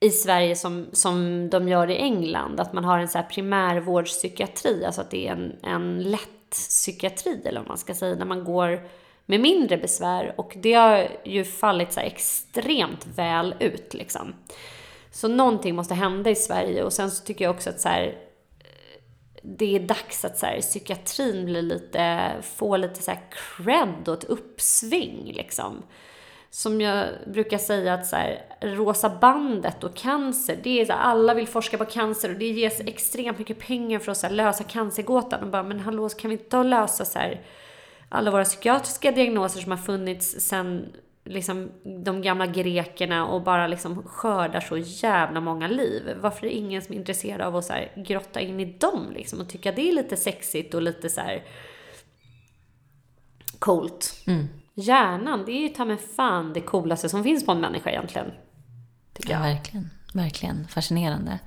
i 0.00 0.10
Sverige 0.10 0.56
som, 0.56 0.86
som 0.92 1.48
de 1.50 1.68
gör 1.68 1.90
i 1.90 1.96
England. 1.96 2.60
Att 2.60 2.72
man 2.72 2.84
har 2.84 2.98
en 2.98 3.08
så 3.08 3.18
här 3.18 3.24
primärvårdspsykiatri, 3.24 4.84
alltså 4.84 5.00
att 5.00 5.10
det 5.10 5.28
är 5.28 5.32
en, 5.32 5.56
en 5.62 6.02
lätt 6.02 6.50
psykiatri 6.50 7.42
eller 7.44 7.60
vad 7.60 7.68
man 7.68 7.78
ska 7.78 7.94
säga, 7.94 8.14
när 8.14 8.26
man 8.26 8.44
går 8.44 8.88
med 9.26 9.40
mindre 9.40 9.76
besvär. 9.76 10.34
Och 10.36 10.54
det 10.56 10.72
har 10.72 11.08
ju 11.24 11.44
fallit 11.44 11.92
så 11.92 12.00
extremt 12.00 13.06
väl 13.06 13.54
ut 13.60 13.94
liksom. 13.94 14.34
Så 15.10 15.28
någonting 15.28 15.74
måste 15.74 15.94
hända 15.94 16.30
i 16.30 16.34
Sverige 16.34 16.82
och 16.82 16.92
sen 16.92 17.10
så 17.10 17.24
tycker 17.24 17.44
jag 17.44 17.54
också 17.54 17.70
att 17.70 17.80
så 17.80 17.88
här, 17.88 18.25
det 19.48 19.76
är 19.76 19.80
dags 19.80 20.24
att 20.24 20.38
så 20.38 20.46
här, 20.46 20.60
psykiatrin 20.60 21.44
blir 21.44 21.62
lite, 21.62 22.32
får 22.42 22.78
lite 22.78 23.02
så 23.02 23.10
här 23.10 23.20
cred 23.30 24.08
och 24.08 24.14
ett 24.14 24.24
uppsving 24.24 25.32
liksom. 25.34 25.82
Som 26.50 26.80
jag 26.80 27.06
brukar 27.26 27.58
säga 27.58 27.94
att 27.94 28.06
så 28.06 28.16
här, 28.16 28.42
rosa 28.60 29.18
bandet 29.20 29.84
och 29.84 29.96
cancer, 29.96 30.58
det 30.62 30.80
är 30.80 30.84
så 30.84 30.92
här, 30.92 31.00
alla 31.00 31.34
vill 31.34 31.48
forska 31.48 31.78
på 31.78 31.84
cancer 31.84 32.30
och 32.30 32.38
det 32.38 32.48
ges 32.48 32.80
extremt 32.80 33.38
mycket 33.38 33.58
pengar 33.58 33.98
för 33.98 34.12
att 34.12 34.18
så 34.18 34.26
här, 34.26 34.34
lösa 34.34 34.64
cancergåtan. 34.64 35.42
Och 35.42 35.50
bara, 35.50 35.62
men 35.62 35.80
hallå, 35.80 36.08
kan 36.08 36.30
vi 36.30 36.36
inte 36.36 36.62
lösa 36.62 37.04
så 37.04 37.18
här, 37.18 37.40
alla 38.08 38.30
våra 38.30 38.44
psykiatriska 38.44 39.12
diagnoser 39.12 39.60
som 39.60 39.72
har 39.72 39.78
funnits 39.78 40.40
sedan 40.40 40.92
liksom, 41.26 41.70
de 42.04 42.22
gamla 42.22 42.46
grekerna 42.46 43.26
och 43.26 43.42
bara 43.42 43.66
liksom 43.66 44.02
skördar 44.02 44.60
så 44.60 44.76
jävla 44.76 45.40
många 45.40 45.68
liv. 45.68 46.16
Varför 46.20 46.46
är 46.46 46.50
det 46.50 46.56
ingen 46.56 46.82
som 46.82 46.94
är 46.94 46.98
intresserad 46.98 47.40
av 47.40 47.56
att 47.56 47.64
så 47.64 47.72
här, 47.72 47.92
grotta 47.96 48.40
in 48.40 48.60
i 48.60 48.78
dem 48.78 49.12
liksom, 49.14 49.40
och 49.40 49.48
tycka 49.48 49.72
det 49.72 49.88
är 49.88 49.92
lite 49.92 50.16
sexigt 50.16 50.74
och 50.74 50.82
lite 50.82 51.10
så 51.10 51.20
här 51.20 51.44
coolt? 53.58 54.22
Mm. 54.26 54.48
Hjärnan, 54.74 55.42
det 55.46 55.52
är 55.52 55.60
ju 55.60 55.68
ta 55.68 55.84
med 55.84 56.00
fan 56.00 56.52
det 56.52 56.60
coolaste 56.60 57.08
som 57.08 57.24
finns 57.24 57.46
på 57.46 57.52
en 57.52 57.60
människa 57.60 57.90
egentligen. 57.90 58.30
Tycker 59.12 59.30
jag. 59.30 59.40
Ja, 59.40 59.54
verkligen. 59.54 59.90
Verkligen 60.14 60.68
fascinerande. 60.68 61.38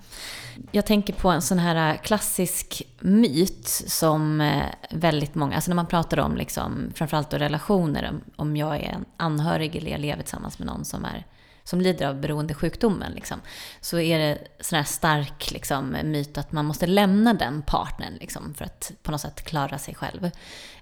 Jag 0.72 0.86
tänker 0.86 1.14
på 1.14 1.30
en 1.30 1.42
sån 1.42 1.60
här 1.60 1.94
äh, 1.94 2.02
klassisk 2.02 2.82
myt 3.00 3.68
som 3.88 4.42
äh, 4.42 4.64
väldigt 4.90 5.36
många, 5.36 5.56
alltså 5.56 5.72
när 5.72 5.76
man 5.76 5.88
pratar 5.88 6.20
om 6.20 6.38
liksom, 6.38 6.92
framförallt 6.96 7.30
då 7.30 7.38
relationer, 7.38 8.14
om 8.36 8.58
jag 8.58 8.76
är 8.76 8.90
en 8.90 9.06
anhörig 9.18 9.76
eller 9.76 9.92
jag 9.92 10.00
lever 10.00 10.24
tillsammans 10.24 10.60
med 10.60 10.68
någon 10.68 10.86
som 10.86 11.06
är 11.06 11.26
som 11.70 11.82
lider 11.82 12.08
av 12.08 12.22
beroendesjukdomen, 12.22 13.12
liksom, 13.12 13.42
så 13.82 14.00
är 14.00 14.20
det 14.20 14.38
sån 14.60 14.78
här 14.78 14.84
stark 14.84 15.52
liksom, 15.52 15.96
myt 16.04 16.38
att 16.38 16.52
man 16.52 16.66
måste 16.66 16.88
lämna 16.88 17.34
den 17.34 17.62
partnern 17.62 18.14
liksom, 18.20 18.54
för 18.54 18.66
att 18.66 18.92
på 19.04 19.12
något 19.12 19.22
sätt 19.22 19.44
klara 19.44 19.78
sig 19.78 19.96
själv. 19.96 20.30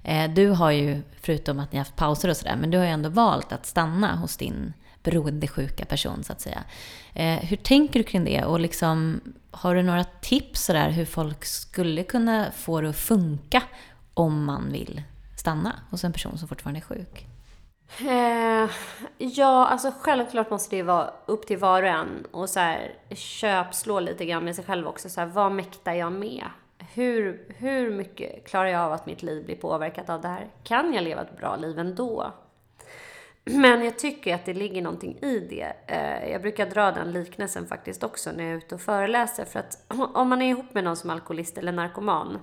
Äh, 0.04 0.30
du 0.30 0.50
har 0.50 0.72
ju, 0.72 1.02
förutom 1.22 1.60
att 1.60 1.72
ni 1.72 1.78
har 1.78 1.86
haft 1.86 1.96
pauser 1.96 2.30
och 2.30 2.38
sådär, 2.38 2.56
men 2.56 2.72
du 2.72 2.78
har 2.78 2.86
ju 2.86 2.92
ändå 2.92 3.10
valt 3.10 3.52
att 3.52 3.66
stanna 3.66 4.16
hos 4.16 4.38
din 4.38 4.74
beroendesjuka 5.08 5.86
person 5.86 6.24
så 6.24 6.34
att 6.34 6.42
säga. 6.42 6.64
Eh, 7.14 7.40
hur 7.40 7.58
tänker 7.58 8.00
du 8.00 8.04
kring 8.04 8.26
det? 8.26 8.44
Och 8.44 8.60
liksom, 8.60 9.22
har 9.52 9.76
du 9.76 9.84
några 9.84 10.04
tips 10.04 10.66
sådär 10.66 10.90
hur 10.90 11.06
folk 11.06 11.46
skulle 11.46 12.04
kunna 12.04 12.52
få 12.52 12.82
det 12.82 12.90
att 12.90 12.96
funka 12.96 13.64
om 14.14 14.46
man 14.46 14.72
vill 14.72 15.02
stanna 15.38 15.76
hos 15.92 16.04
en 16.04 16.14
person 16.14 16.38
som 16.38 16.48
fortfarande 16.48 16.80
är 16.80 16.82
sjuk? 16.82 17.28
Eh, 18.00 18.70
ja, 19.18 19.68
alltså 19.68 19.92
självklart 20.02 20.50
måste 20.50 20.76
det 20.76 20.84
vara 20.84 21.10
upp 21.26 21.48
till 21.48 21.58
var 21.58 21.84
och 21.84 21.90
en 21.90 22.26
och 22.32 22.50
så 22.50 22.60
här, 22.60 22.96
köpslå 23.10 24.00
lite 24.00 24.26
grann 24.26 24.46
med 24.46 24.56
sig 24.56 24.66
själv 24.66 24.88
också. 24.88 25.10
Så 25.10 25.22
här, 25.22 25.28
vad 25.28 25.52
mäktar 25.52 25.94
jag 25.94 26.12
med? 26.12 26.44
Hur, 26.94 27.54
hur 27.58 27.92
mycket 27.92 28.48
klarar 28.48 28.68
jag 28.68 28.82
av 28.82 28.94
att 28.94 29.06
mitt 29.06 29.24
liv 29.24 29.46
blir 29.46 29.56
påverkat 29.56 30.10
av 30.10 30.22
det 30.22 30.28
här? 30.28 30.48
Kan 30.64 30.94
jag 30.94 31.04
leva 31.04 31.22
ett 31.22 31.38
bra 31.38 31.56
liv 31.56 31.80
ändå? 31.80 32.34
Men 33.52 33.86
jag 33.86 34.00
tycker 34.00 34.36
att 34.36 34.46
det 34.46 34.54
ligger 34.54 34.82
någonting 34.82 35.18
i 35.22 35.40
det. 35.40 35.74
Eh, 35.88 36.32
jag 36.32 36.42
brukar 36.42 36.66
dra 36.66 36.92
den 36.92 37.12
liknelsen 37.12 37.68
faktiskt 37.68 38.04
också 38.04 38.32
när 38.32 38.44
jag 38.44 38.54
är 38.54 38.58
ute 38.58 38.76
och 38.76 38.82
föreläser. 38.82 39.46
För 39.46 39.60
att 39.60 39.94
om 40.14 40.30
man 40.30 40.42
är 40.42 40.50
ihop 40.50 40.74
med 40.74 40.84
någon 40.84 40.98
som 40.98 41.10
är 41.10 41.14
alkoholist 41.14 41.58
eller 41.58 41.72
narkoman. 41.72 42.40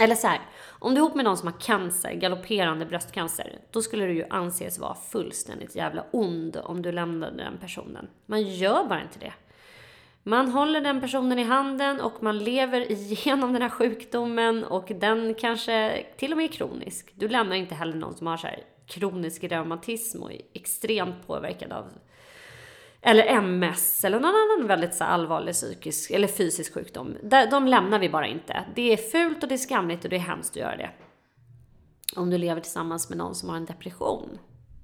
Eller 0.00 0.14
så 0.14 0.26
här, 0.26 0.40
om 0.68 0.94
du 0.94 1.00
är 1.00 1.04
ihop 1.04 1.14
med 1.14 1.24
någon 1.24 1.36
som 1.36 1.48
har 1.48 1.60
cancer, 1.60 2.12
galopperande 2.14 2.86
bröstcancer, 2.86 3.58
då 3.70 3.82
skulle 3.82 4.06
du 4.06 4.12
ju 4.12 4.26
anses 4.30 4.78
vara 4.78 4.94
fullständigt 4.94 5.76
jävla 5.76 6.04
ond 6.10 6.56
om 6.64 6.82
du 6.82 6.92
lämnade 6.92 7.36
den 7.36 7.58
personen. 7.58 8.08
Man 8.26 8.42
gör 8.42 8.84
bara 8.84 9.02
inte 9.02 9.18
det. 9.18 9.32
Man 10.22 10.48
håller 10.48 10.80
den 10.80 11.00
personen 11.00 11.38
i 11.38 11.42
handen 11.42 12.00
och 12.00 12.22
man 12.22 12.38
lever 12.38 12.92
igenom 12.92 13.52
den 13.52 13.62
här 13.62 13.68
sjukdomen 13.68 14.64
och 14.64 14.92
den 14.94 15.34
kanske 15.34 16.06
till 16.16 16.32
och 16.32 16.36
med 16.36 16.44
är 16.44 16.52
kronisk. 16.52 17.12
Du 17.14 17.28
lämnar 17.28 17.56
inte 17.56 17.74
heller 17.74 17.94
någon 17.94 18.14
som 18.14 18.26
har 18.26 18.36
så 18.36 18.46
här 18.46 18.62
kronisk 18.86 19.44
reumatism 19.44 20.22
och 20.22 20.32
är 20.32 20.40
extremt 20.54 21.26
påverkad 21.26 21.72
av 21.72 21.92
eller 23.04 23.24
MS 23.24 24.04
eller 24.04 24.20
någon 24.20 24.34
annan 24.34 24.68
väldigt 24.68 24.94
så 24.94 25.04
allvarlig 25.04 25.54
psykisk 25.54 26.10
eller 26.10 26.28
fysisk 26.28 26.74
sjukdom. 26.74 27.16
De 27.50 27.66
lämnar 27.66 27.98
vi 27.98 28.08
bara 28.08 28.26
inte. 28.26 28.64
Det 28.74 28.92
är 28.92 28.96
fult 28.96 29.42
och 29.42 29.48
det 29.48 29.54
är 29.54 29.58
skamligt 29.58 30.04
och 30.04 30.10
det 30.10 30.16
är 30.16 30.20
hemskt 30.20 30.50
att 30.50 30.56
göra 30.56 30.76
det. 30.76 30.90
Om 32.16 32.30
du 32.30 32.38
lever 32.38 32.60
tillsammans 32.60 33.08
med 33.08 33.18
någon 33.18 33.34
som 33.34 33.48
har 33.48 33.56
en 33.56 33.64
depression. 33.64 34.38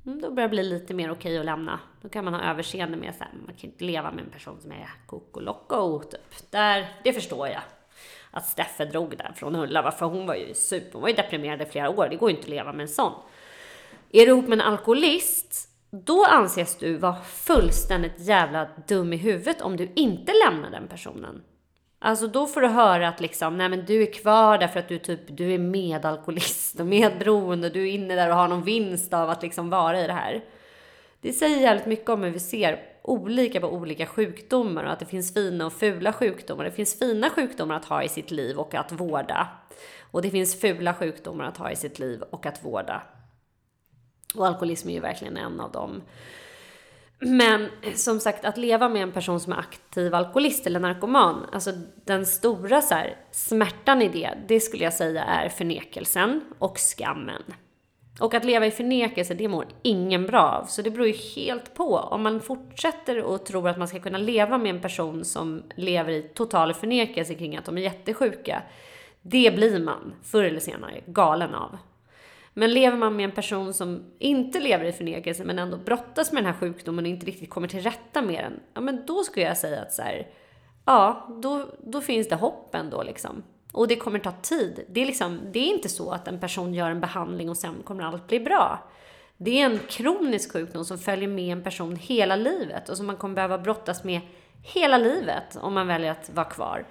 Mm, 0.06 0.20
då 0.20 0.30
börjar 0.30 0.48
det 0.48 0.52
bli 0.52 0.62
lite 0.62 0.94
mer 0.94 1.10
okej 1.10 1.38
att 1.38 1.44
lämna. 1.44 1.80
Då 2.02 2.08
kan 2.08 2.24
man 2.24 2.34
ha 2.34 2.42
överseende 2.42 2.96
med 2.96 3.10
att 3.10 3.20
man 3.46 3.54
kan 3.54 3.70
inte 3.70 3.84
leva 3.84 4.10
med 4.12 4.24
en 4.24 4.30
person 4.30 4.60
som 4.60 4.72
är 4.72 4.90
koko 5.06 5.40
loco 5.40 6.02
typ. 6.02 6.50
Där, 6.50 7.00
det 7.04 7.12
förstår 7.12 7.48
jag. 7.48 7.62
Att 8.30 8.46
Steffe 8.46 8.84
drog 8.84 9.16
där 9.16 9.32
från 9.36 9.56
Ulla, 9.56 9.92
för 9.92 10.06
hon 10.06 10.26
var 10.26 10.34
ju 10.34 10.54
super, 10.54 10.92
hon 10.92 11.02
var 11.02 11.08
ju 11.08 11.14
deprimerad 11.14 11.62
i 11.62 11.64
flera 11.64 11.90
år. 11.90 12.08
Det 12.08 12.16
går 12.16 12.30
ju 12.30 12.36
inte 12.36 12.46
att 12.46 12.50
leva 12.50 12.72
med 12.72 12.80
en 12.80 12.88
sån. 12.88 13.12
Är 14.12 14.26
du 14.26 14.32
ihop 14.32 14.48
med 14.48 14.60
en 14.60 14.66
alkoholist, 14.66 15.68
då 15.90 16.24
anses 16.24 16.76
du 16.76 16.96
vara 16.96 17.16
fullständigt 17.16 18.20
jävla 18.20 18.68
dum 18.86 19.12
i 19.12 19.16
huvudet 19.16 19.60
om 19.60 19.76
du 19.76 19.92
inte 19.94 20.32
lämnar 20.44 20.70
den 20.70 20.88
personen. 20.88 21.42
Alltså 21.98 22.26
då 22.26 22.46
får 22.46 22.60
du 22.60 22.68
höra 22.68 23.08
att 23.08 23.20
liksom, 23.20 23.58
nej 23.58 23.68
men 23.68 23.84
du 23.84 24.02
är 24.02 24.12
kvar 24.12 24.58
därför 24.58 24.80
att 24.80 24.88
du 24.88 24.98
typ, 24.98 25.20
du 25.26 25.52
är 25.54 25.58
medalkoholist 25.58 26.80
och 26.80 26.86
medberoende, 26.86 27.70
du 27.70 27.82
är 27.82 27.92
inne 27.92 28.14
där 28.14 28.30
och 28.30 28.36
har 28.36 28.48
någon 28.48 28.62
vinst 28.62 29.14
av 29.14 29.30
att 29.30 29.42
liksom 29.42 29.70
vara 29.70 30.00
i 30.00 30.06
det 30.06 30.12
här. 30.12 30.44
Det 31.20 31.32
säger 31.32 31.60
jävligt 31.60 31.86
mycket 31.86 32.08
om 32.08 32.22
hur 32.22 32.30
vi 32.30 32.40
ser 32.40 32.80
olika 33.02 33.60
på 33.60 33.68
olika 33.68 34.06
sjukdomar 34.06 34.84
och 34.84 34.92
att 34.92 34.98
det 34.98 35.06
finns 35.06 35.34
fina 35.34 35.66
och 35.66 35.72
fula 35.72 36.12
sjukdomar. 36.12 36.64
Det 36.64 36.70
finns 36.70 36.98
fina 36.98 37.30
sjukdomar 37.30 37.74
att 37.74 37.84
ha 37.84 38.02
i 38.02 38.08
sitt 38.08 38.30
liv 38.30 38.58
och 38.58 38.74
att 38.74 38.92
vårda. 38.92 39.48
Och 40.10 40.22
det 40.22 40.30
finns 40.30 40.60
fula 40.60 40.94
sjukdomar 40.94 41.44
att 41.44 41.56
ha 41.56 41.70
i 41.70 41.76
sitt 41.76 41.98
liv 41.98 42.22
och 42.30 42.46
att 42.46 42.64
vårda. 42.64 43.02
Och 44.34 44.46
alkoholism 44.46 44.88
är 44.88 44.92
ju 44.92 45.00
verkligen 45.00 45.36
en 45.36 45.60
av 45.60 45.72
dem. 45.72 46.02
Men 47.20 47.68
som 47.94 48.20
sagt, 48.20 48.44
att 48.44 48.56
leva 48.56 48.88
med 48.88 49.02
en 49.02 49.12
person 49.12 49.40
som 49.40 49.52
är 49.52 49.56
aktiv 49.56 50.14
alkoholist 50.14 50.66
eller 50.66 50.80
narkoman, 50.80 51.46
alltså 51.52 51.72
den 52.04 52.26
stora 52.26 52.82
så 52.82 52.94
här, 52.94 53.16
smärtan 53.30 54.02
i 54.02 54.08
det, 54.08 54.30
det 54.48 54.60
skulle 54.60 54.84
jag 54.84 54.92
säga 54.92 55.24
är 55.24 55.48
förnekelsen 55.48 56.40
och 56.58 56.78
skammen. 56.78 57.42
Och 58.20 58.34
att 58.34 58.44
leva 58.44 58.66
i 58.66 58.70
förnekelse, 58.70 59.34
det 59.34 59.48
mår 59.48 59.66
ingen 59.82 60.26
bra 60.26 60.42
av. 60.42 60.64
Så 60.64 60.82
det 60.82 60.90
beror 60.90 61.06
ju 61.06 61.12
helt 61.12 61.74
på. 61.74 61.96
Om 61.96 62.22
man 62.22 62.40
fortsätter 62.40 63.22
och 63.22 63.46
tror 63.46 63.68
att 63.68 63.78
man 63.78 63.88
ska 63.88 64.00
kunna 64.00 64.18
leva 64.18 64.58
med 64.58 64.74
en 64.74 64.80
person 64.80 65.24
som 65.24 65.62
lever 65.76 66.12
i 66.12 66.22
total 66.22 66.74
förnekelse 66.74 67.34
kring 67.34 67.56
att 67.56 67.64
de 67.64 67.78
är 67.78 67.82
jättesjuka, 67.82 68.62
det 69.22 69.54
blir 69.54 69.78
man 69.80 70.14
förr 70.22 70.44
eller 70.44 70.60
senare 70.60 71.00
galen 71.06 71.54
av. 71.54 71.78
Men 72.58 72.72
lever 72.72 72.96
man 72.96 73.16
med 73.16 73.24
en 73.24 73.32
person 73.32 73.74
som 73.74 74.04
inte 74.18 74.60
lever 74.60 74.84
i 74.84 74.92
förnekelse 74.92 75.44
men 75.44 75.58
ändå 75.58 75.76
brottas 75.76 76.32
med 76.32 76.44
den 76.44 76.52
här 76.52 76.60
sjukdomen 76.60 77.04
och 77.04 77.08
inte 77.08 77.26
riktigt 77.26 77.50
kommer 77.50 77.68
till 77.68 77.80
rätta 77.80 78.22
med 78.22 78.44
den, 78.44 78.60
ja 78.74 78.80
men 78.80 79.06
då 79.06 79.24
skulle 79.24 79.46
jag 79.46 79.56
säga 79.56 79.82
att 79.82 79.92
så 79.92 80.02
här, 80.02 80.26
ja, 80.84 81.28
då, 81.42 81.66
då 81.78 82.00
finns 82.00 82.28
det 82.28 82.34
hopp 82.34 82.74
ändå 82.74 83.02
liksom. 83.02 83.42
Och 83.72 83.88
det 83.88 83.96
kommer 83.96 84.18
ta 84.18 84.32
tid. 84.32 84.84
Det 84.88 85.00
är, 85.00 85.06
liksom, 85.06 85.40
det 85.52 85.58
är 85.58 85.74
inte 85.74 85.88
så 85.88 86.10
att 86.10 86.28
en 86.28 86.40
person 86.40 86.74
gör 86.74 86.90
en 86.90 87.00
behandling 87.00 87.50
och 87.50 87.56
sen 87.56 87.74
kommer 87.84 88.04
allt 88.04 88.26
bli 88.26 88.40
bra. 88.40 88.90
Det 89.36 89.60
är 89.60 89.64
en 89.64 89.78
kronisk 89.78 90.52
sjukdom 90.52 90.84
som 90.84 90.98
följer 90.98 91.28
med 91.28 91.52
en 91.52 91.62
person 91.62 91.96
hela 91.96 92.36
livet 92.36 92.88
och 92.88 92.96
som 92.96 93.06
man 93.06 93.16
kommer 93.16 93.34
behöva 93.34 93.58
brottas 93.58 94.04
med 94.04 94.20
hela 94.62 94.98
livet 94.98 95.58
om 95.60 95.74
man 95.74 95.86
väljer 95.86 96.10
att 96.10 96.30
vara 96.34 96.46
kvar. 96.46 96.86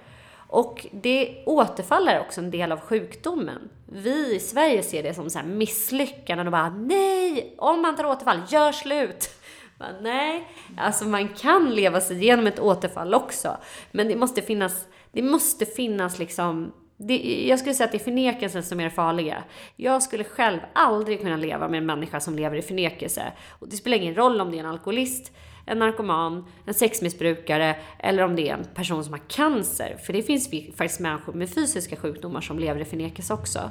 Och 0.48 0.86
det 0.92 1.42
återfaller 1.46 2.20
också 2.20 2.40
en 2.40 2.50
del 2.50 2.72
av 2.72 2.80
sjukdomen. 2.80 3.68
Vi 3.86 4.36
i 4.36 4.40
Sverige 4.40 4.82
ser 4.82 5.02
det 5.02 5.14
som 5.14 5.30
så 5.30 5.38
här 5.38 5.46
misslyckanden 5.46 6.46
och 6.46 6.52
bara 6.52 6.70
nej, 6.70 7.54
om 7.58 7.82
man 7.82 7.96
tar 7.96 8.04
återfall, 8.06 8.40
gör 8.48 8.72
slut. 8.72 9.30
Men 9.78 10.02
nej, 10.02 10.48
alltså 10.76 11.04
man 11.04 11.28
kan 11.28 11.74
leva 11.74 12.00
sig 12.00 12.22
igenom 12.22 12.46
ett 12.46 12.60
återfall 12.60 13.14
också. 13.14 13.56
Men 13.90 14.08
det 14.08 14.16
måste 14.16 14.42
finnas, 14.42 14.86
det 15.12 15.22
måste 15.22 15.66
finnas 15.66 16.18
liksom 16.18 16.72
det, 17.00 17.44
jag 17.48 17.58
skulle 17.58 17.74
säga 17.74 17.84
att 17.84 17.92
det 17.92 17.98
är 17.98 18.04
förnekelsen 18.04 18.62
som 18.62 18.80
är 18.80 18.84
det 18.84 18.90
farliga. 18.90 19.44
Jag 19.76 20.02
skulle 20.02 20.24
själv 20.24 20.60
aldrig 20.72 21.20
kunna 21.20 21.36
leva 21.36 21.68
med 21.68 21.78
en 21.78 21.86
människa 21.86 22.20
som 22.20 22.36
lever 22.36 22.56
i 22.56 22.62
förnekelse. 22.62 23.32
Och 23.48 23.68
det 23.68 23.76
spelar 23.76 23.96
ingen 23.96 24.14
roll 24.14 24.40
om 24.40 24.50
det 24.50 24.56
är 24.56 24.60
en 24.60 24.70
alkoholist, 24.70 25.32
en 25.68 25.78
narkoman, 25.78 26.44
en 26.66 26.74
sexmissbrukare 26.74 27.76
eller 27.98 28.22
om 28.22 28.36
det 28.36 28.48
är 28.48 28.54
en 28.54 28.64
person 28.74 29.04
som 29.04 29.12
har 29.12 29.20
cancer. 29.28 29.96
För 30.06 30.12
det 30.12 30.22
finns 30.22 30.50
faktiskt 30.76 31.00
människor 31.00 31.32
med 31.32 31.50
fysiska 31.50 31.96
sjukdomar 31.96 32.40
som 32.40 32.58
lever 32.58 32.80
i 32.80 32.84
förnekelse 32.84 33.34
också. 33.34 33.70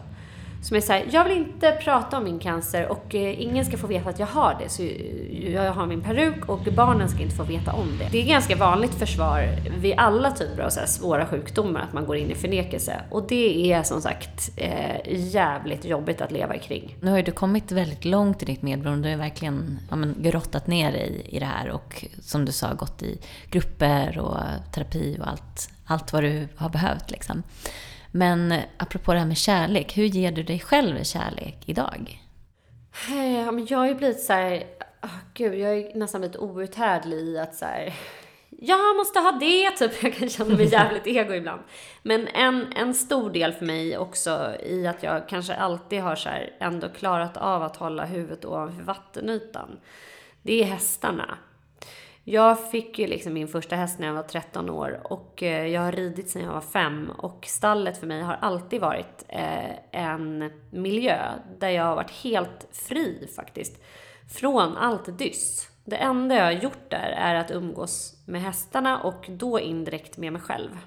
Som 0.61 0.77
är 0.77 0.81
såhär, 0.81 1.05
jag 1.11 1.23
vill 1.23 1.37
inte 1.37 1.71
prata 1.71 2.17
om 2.17 2.23
min 2.23 2.39
cancer 2.39 2.87
och 2.87 3.15
eh, 3.15 3.41
ingen 3.41 3.65
ska 3.65 3.77
få 3.77 3.87
veta 3.87 4.09
att 4.09 4.19
jag 4.19 4.27
har 4.27 4.57
det. 4.59 4.69
Så 4.69 4.83
eh, 4.83 5.53
jag 5.53 5.73
har 5.73 5.85
min 5.85 6.01
peruk 6.01 6.49
och 6.49 6.59
barnen 6.75 7.09
ska 7.09 7.21
inte 7.21 7.35
få 7.35 7.43
veta 7.43 7.73
om 7.73 7.97
det. 7.99 8.07
Det 8.11 8.21
är 8.21 8.25
ganska 8.25 8.55
vanligt 8.55 8.93
försvar 8.93 9.49
vid 9.77 9.93
alla 9.97 10.31
typer 10.31 10.63
av 10.63 10.69
så 10.69 10.79
svåra 10.87 11.25
sjukdomar 11.25 11.81
att 11.81 11.93
man 11.93 12.05
går 12.05 12.17
in 12.17 12.31
i 12.31 12.35
förnekelse. 12.35 13.01
Och 13.09 13.27
det 13.27 13.71
är 13.71 13.83
som 13.83 14.01
sagt 14.01 14.51
eh, 14.55 15.01
jävligt 15.05 15.85
jobbigt 15.85 16.21
att 16.21 16.31
leva 16.31 16.57
kring. 16.57 16.95
Nu 17.01 17.09
har 17.09 17.17
ju 17.17 17.23
du 17.23 17.31
kommit 17.31 17.71
väldigt 17.71 18.05
långt 18.05 18.43
i 18.43 18.45
ditt 18.45 18.61
medberoende. 18.61 19.07
Du 19.07 19.13
har 19.15 19.19
verkligen 19.19 19.79
ja, 19.89 19.95
men, 19.95 20.15
grottat 20.19 20.67
ner 20.67 20.91
dig 20.91 21.21
i 21.29 21.39
det 21.39 21.45
här 21.45 21.69
och 21.69 22.05
som 22.21 22.45
du 22.45 22.51
sa 22.51 22.73
gått 22.73 23.03
i 23.03 23.19
grupper 23.51 24.19
och 24.19 24.37
terapi 24.73 25.17
och 25.19 25.29
allt, 25.29 25.69
allt 25.85 26.13
vad 26.13 26.23
du 26.23 26.47
har 26.55 26.69
behövt 26.69 27.11
liksom. 27.11 27.43
Men 28.17 28.53
apropå 28.77 29.13
det 29.13 29.19
här 29.19 29.25
med 29.25 29.37
kärlek, 29.37 29.97
hur 29.97 30.05
ger 30.05 30.31
du 30.31 30.43
dig 30.43 30.59
själv 30.59 31.03
kärlek 31.03 31.57
idag? 31.65 32.23
Ja, 33.09 33.51
men 33.51 33.67
jag 33.69 33.77
har 33.77 33.87
ju 33.87 33.95
blivit 33.95 34.19
så 34.19 34.33
här, 34.33 34.63
oh, 35.03 35.17
gud, 35.33 35.55
jag 35.55 35.77
är 35.77 35.95
nästan 35.95 36.21
blivit 36.21 36.37
outhärdlig 36.37 37.17
i 37.17 37.37
att 37.37 37.55
så 37.55 37.65
här, 37.65 37.93
jag 38.49 38.95
måste 38.95 39.19
ha 39.19 39.31
det, 39.31 39.71
typ. 39.71 40.03
Jag 40.03 40.13
kan 40.13 40.29
känna 40.29 40.55
mig 40.55 40.65
jävligt 40.71 41.07
ego 41.07 41.33
ibland. 41.33 41.61
Men 42.03 42.27
en, 42.27 42.73
en 42.73 42.93
stor 42.93 43.29
del 43.29 43.53
för 43.53 43.65
mig 43.65 43.97
också 43.97 44.55
i 44.63 44.87
att 44.87 45.03
jag 45.03 45.29
kanske 45.29 45.55
alltid 45.55 46.01
har 46.01 46.15
så 46.15 46.29
här, 46.29 46.55
ändå 46.59 46.89
klarat 46.89 47.37
av 47.37 47.63
att 47.63 47.77
hålla 47.77 48.05
huvudet 48.05 48.45
ovanför 48.45 48.83
vattenytan. 48.83 49.79
Det 50.41 50.61
är 50.61 50.65
hästarna. 50.65 51.37
Jag 52.29 52.71
fick 52.71 52.99
ju 52.99 53.07
liksom 53.07 53.33
min 53.33 53.47
första 53.47 53.75
häst 53.75 53.99
när 53.99 54.07
jag 54.07 54.13
var 54.13 54.23
13 54.23 54.69
år 54.69 54.99
och 55.03 55.43
eh, 55.43 55.67
jag 55.67 55.81
har 55.81 55.91
ridit 55.91 56.29
sedan 56.29 56.41
jag 56.41 56.53
var 56.53 56.61
5 56.61 57.11
och 57.17 57.45
stallet 57.45 57.97
för 57.97 58.07
mig 58.07 58.21
har 58.21 58.33
alltid 58.33 58.81
varit 58.81 59.25
eh, 59.27 59.71
en 59.91 60.51
miljö 60.71 61.17
där 61.59 61.69
jag 61.69 61.83
har 61.83 61.95
varit 61.95 62.11
helt 62.11 62.67
fri 62.71 63.29
faktiskt. 63.35 63.83
Från 64.39 64.77
allt 64.77 65.17
dyss. 65.17 65.69
Det 65.85 65.95
enda 65.95 66.35
jag 66.35 66.43
har 66.43 66.51
gjort 66.51 66.89
där 66.89 67.15
är 67.17 67.35
att 67.35 67.51
umgås 67.51 68.23
med 68.25 68.41
hästarna 68.41 69.01
och 69.01 69.25
då 69.29 69.59
indirekt 69.59 70.17
med 70.17 70.33
mig 70.33 70.41
själv. 70.41 70.77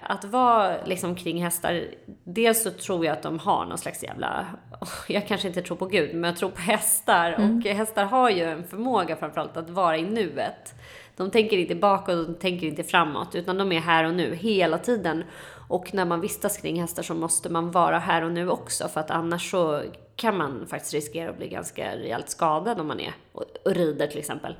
Att 0.00 0.24
vara 0.24 0.84
liksom 0.84 1.16
kring 1.16 1.42
hästar, 1.42 1.84
dels 2.24 2.62
så 2.62 2.70
tror 2.70 3.06
jag 3.06 3.12
att 3.12 3.22
de 3.22 3.38
har 3.38 3.66
någon 3.66 3.78
slags 3.78 4.02
jävla 4.02 4.46
jag 5.08 5.28
kanske 5.28 5.48
inte 5.48 5.62
tror 5.62 5.76
på 5.76 5.86
Gud, 5.86 6.14
men 6.14 6.30
jag 6.30 6.36
tror 6.36 6.50
på 6.50 6.60
hästar. 6.60 7.32
Mm. 7.32 7.56
Och 7.58 7.64
hästar 7.64 8.04
har 8.04 8.30
ju 8.30 8.42
en 8.42 8.64
förmåga 8.64 9.16
framförallt 9.16 9.56
att 9.56 9.70
vara 9.70 9.98
i 9.98 10.02
nuet. 10.02 10.74
De 11.16 11.30
tänker 11.30 11.58
inte 11.58 11.74
bakåt, 11.74 12.26
de 12.26 12.34
tänker 12.34 12.66
inte 12.66 12.82
framåt, 12.82 13.34
utan 13.34 13.58
de 13.58 13.72
är 13.72 13.80
här 13.80 14.04
och 14.04 14.14
nu 14.14 14.34
hela 14.34 14.78
tiden. 14.78 15.24
Och 15.68 15.94
när 15.94 16.04
man 16.04 16.20
vistas 16.20 16.56
kring 16.56 16.80
hästar 16.80 17.02
så 17.02 17.14
måste 17.14 17.48
man 17.48 17.70
vara 17.70 17.98
här 17.98 18.22
och 18.22 18.32
nu 18.32 18.50
också, 18.50 18.88
för 18.88 19.00
att 19.00 19.10
annars 19.10 19.50
så 19.50 19.82
kan 20.16 20.36
man 20.36 20.66
faktiskt 20.66 20.94
riskera 20.94 21.30
att 21.30 21.36
bli 21.36 21.48
ganska 21.48 21.96
rejält 21.96 22.28
skadad 22.28 22.80
om 22.80 22.86
man 22.86 23.00
är 23.00 23.12
och, 23.32 23.44
och 23.64 23.74
rider 23.74 24.06
till 24.06 24.18
exempel. 24.18 24.56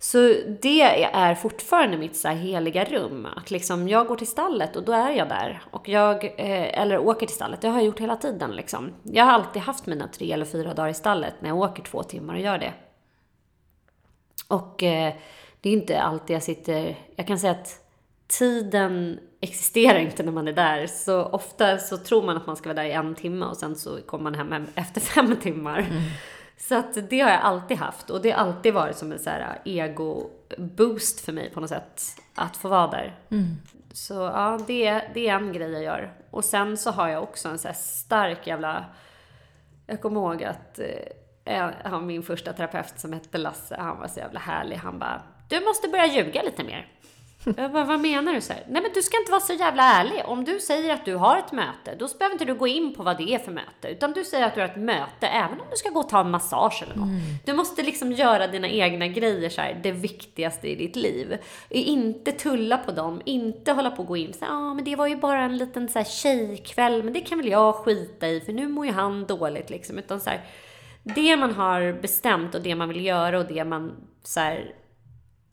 Så 0.00 0.34
det 0.60 0.82
är 1.02 1.34
fortfarande 1.34 1.96
mitt 1.96 2.16
så 2.16 2.28
här 2.28 2.34
heliga 2.34 2.84
rum. 2.84 3.26
Att 3.36 3.50
liksom 3.50 3.88
jag 3.88 4.06
går 4.06 4.16
till 4.16 4.26
stallet 4.26 4.76
och 4.76 4.84
då 4.84 4.92
är 4.92 5.10
jag 5.10 5.28
där. 5.28 5.62
Och 5.70 5.88
jag, 5.88 6.24
eh, 6.24 6.80
eller 6.80 6.98
åker 6.98 7.26
till 7.26 7.34
stallet, 7.34 7.60
det 7.60 7.68
har 7.68 7.78
jag 7.78 7.86
gjort 7.86 8.00
hela 8.00 8.16
tiden 8.16 8.56
liksom. 8.56 8.92
Jag 9.02 9.24
har 9.24 9.32
alltid 9.32 9.62
haft 9.62 9.86
mina 9.86 10.08
tre 10.08 10.32
eller 10.32 10.44
fyra 10.44 10.74
dagar 10.74 10.88
i 10.88 10.94
stallet 10.94 11.34
när 11.40 11.48
jag 11.48 11.58
åker 11.58 11.82
två 11.82 12.02
timmar 12.02 12.34
och 12.34 12.40
gör 12.40 12.58
det. 12.58 12.72
Och 14.48 14.82
eh, 14.82 15.14
det 15.60 15.68
är 15.68 15.72
inte 15.72 16.00
alltid 16.00 16.36
jag 16.36 16.42
sitter, 16.42 16.96
jag 17.16 17.26
kan 17.26 17.38
säga 17.38 17.52
att 17.52 17.84
tiden 18.26 19.20
existerar 19.40 19.98
inte 19.98 20.22
när 20.22 20.32
man 20.32 20.48
är 20.48 20.52
där. 20.52 20.86
Så 20.86 21.24
ofta 21.24 21.78
så 21.78 21.96
tror 21.96 22.22
man 22.22 22.36
att 22.36 22.46
man 22.46 22.56
ska 22.56 22.68
vara 22.68 22.82
där 22.82 22.88
i 22.88 22.92
en 22.92 23.14
timme 23.14 23.46
och 23.46 23.56
sen 23.56 23.76
så 23.76 23.98
kommer 24.06 24.30
man 24.30 24.34
hem 24.34 24.66
efter 24.74 25.00
fem 25.14 25.36
timmar. 25.36 25.78
Mm. 25.78 26.02
Så 26.58 26.74
att 26.74 27.10
det 27.10 27.20
har 27.20 27.30
jag 27.30 27.40
alltid 27.40 27.76
haft 27.76 28.10
och 28.10 28.22
det 28.22 28.30
har 28.30 28.38
alltid 28.38 28.74
varit 28.74 28.96
som 28.96 29.12
en 29.12 29.18
så 29.18 29.30
här 29.30 29.60
ego-boost 29.64 31.20
för 31.20 31.32
mig 31.32 31.50
på 31.50 31.60
något 31.60 31.70
sätt. 31.70 32.02
Att 32.34 32.56
få 32.56 32.68
vara 32.68 32.90
där. 32.90 33.16
Så 33.92 34.14
ja, 34.14 34.58
det, 34.66 35.02
det 35.14 35.28
är 35.28 35.34
en 35.34 35.52
grej 35.52 35.72
jag 35.72 35.82
gör. 35.82 36.12
Och 36.30 36.44
sen 36.44 36.76
så 36.76 36.90
har 36.90 37.08
jag 37.08 37.22
också 37.22 37.48
en 37.48 37.58
så 37.58 37.68
här 37.68 37.74
stark 37.74 38.46
jävla... 38.46 38.84
Jag 39.86 40.02
kommer 40.02 40.20
ihåg 40.20 40.44
att 40.44 40.78
eh, 41.44 42.00
min 42.00 42.22
första 42.22 42.52
terapeut 42.52 43.00
som 43.00 43.12
hette 43.12 43.38
Lasse, 43.38 43.76
han 43.76 43.98
var 43.98 44.08
så 44.08 44.20
jävla 44.20 44.40
härlig. 44.40 44.76
Han 44.76 44.98
bara, 44.98 45.22
du 45.48 45.60
måste 45.60 45.88
börja 45.88 46.06
ljuga 46.06 46.42
lite 46.42 46.64
mer. 46.64 46.88
Jag 47.56 47.72
bara, 47.72 47.84
vad 47.84 48.00
menar 48.00 48.34
du? 48.34 48.40
Så 48.40 48.52
här, 48.52 48.62
Nej 48.68 48.82
men 48.82 48.90
du 48.94 49.02
ska 49.02 49.18
inte 49.18 49.30
vara 49.30 49.40
så 49.40 49.52
jävla 49.52 49.82
ärlig. 49.82 50.22
Om 50.24 50.44
du 50.44 50.60
säger 50.60 50.94
att 50.94 51.04
du 51.04 51.14
har 51.14 51.38
ett 51.38 51.52
möte, 51.52 51.94
då 51.98 52.08
behöver 52.18 52.32
inte 52.32 52.44
du 52.44 52.54
gå 52.54 52.66
in 52.66 52.94
på 52.94 53.02
vad 53.02 53.18
det 53.18 53.34
är 53.34 53.38
för 53.38 53.52
möte. 53.52 53.88
Utan 53.88 54.12
du 54.12 54.24
säger 54.24 54.46
att 54.46 54.54
du 54.54 54.60
har 54.60 54.68
ett 54.68 54.76
möte, 54.76 55.26
även 55.26 55.60
om 55.60 55.66
du 55.70 55.76
ska 55.76 55.88
gå 55.90 56.00
och 56.00 56.08
ta 56.08 56.20
en 56.20 56.30
massage 56.30 56.82
eller 56.82 56.94
något. 56.94 57.08
Du 57.44 57.52
måste 57.52 57.82
liksom 57.82 58.12
göra 58.12 58.46
dina 58.46 58.68
egna 58.68 59.08
grejer 59.08 59.50
så 59.50 59.60
här, 59.60 59.80
det 59.82 59.92
viktigaste 59.92 60.68
i 60.68 60.74
ditt 60.74 60.96
liv. 60.96 61.38
Inte 61.68 62.32
tulla 62.32 62.78
på 62.78 62.92
dem, 62.92 63.22
inte 63.24 63.72
hålla 63.72 63.90
på 63.90 64.02
och 64.02 64.08
gå 64.08 64.16
in 64.16 64.32
så 64.32 64.44
ja 64.44 64.52
ah, 64.52 64.74
men 64.74 64.84
det 64.84 64.96
var 64.96 65.06
ju 65.06 65.16
bara 65.16 65.42
en 65.42 65.56
liten 65.56 65.88
så 65.88 65.98
här 65.98 66.06
tjejkväll, 66.06 67.02
men 67.02 67.12
det 67.12 67.20
kan 67.20 67.38
väl 67.38 67.48
jag 67.48 67.74
skita 67.74 68.28
i, 68.28 68.40
för 68.40 68.52
nu 68.52 68.68
mår 68.68 68.86
ju 68.86 68.92
han 68.92 69.26
dåligt 69.26 69.70
liksom. 69.70 69.98
Utan 69.98 70.20
så 70.20 70.30
här, 70.30 70.40
det 71.02 71.36
man 71.36 71.54
har 71.54 71.92
bestämt 71.92 72.54
och 72.54 72.62
det 72.62 72.74
man 72.74 72.88
vill 72.88 73.04
göra 73.04 73.38
och 73.38 73.46
det 73.46 73.64
man 73.64 73.92
så 74.22 74.40
här, 74.40 74.74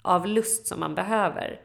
av 0.02 0.28
lust 0.28 0.68
som 0.68 0.80
man 0.80 0.96
behöver. 0.96 1.60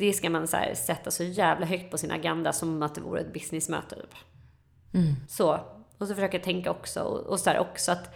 Det 0.00 0.12
ska 0.12 0.30
man 0.30 0.48
så 0.48 0.56
här, 0.56 0.74
sätta 0.74 1.10
så 1.10 1.24
jävla 1.24 1.66
högt 1.66 1.90
på 1.90 1.98
sin 1.98 2.10
agenda 2.10 2.52
som 2.52 2.82
att 2.82 2.94
det 2.94 3.00
vore 3.00 3.20
ett 3.20 3.32
businessmöte. 3.32 3.94
Typ. 3.94 4.14
Så. 5.28 5.60
Och 5.98 6.08
så 6.08 6.14
försöker 6.14 6.38
jag 6.38 6.44
tänka 6.44 6.70
också, 6.70 7.00
och, 7.00 7.26
och 7.26 7.40
så 7.40 7.58
också 7.58 7.92
att 7.92 8.14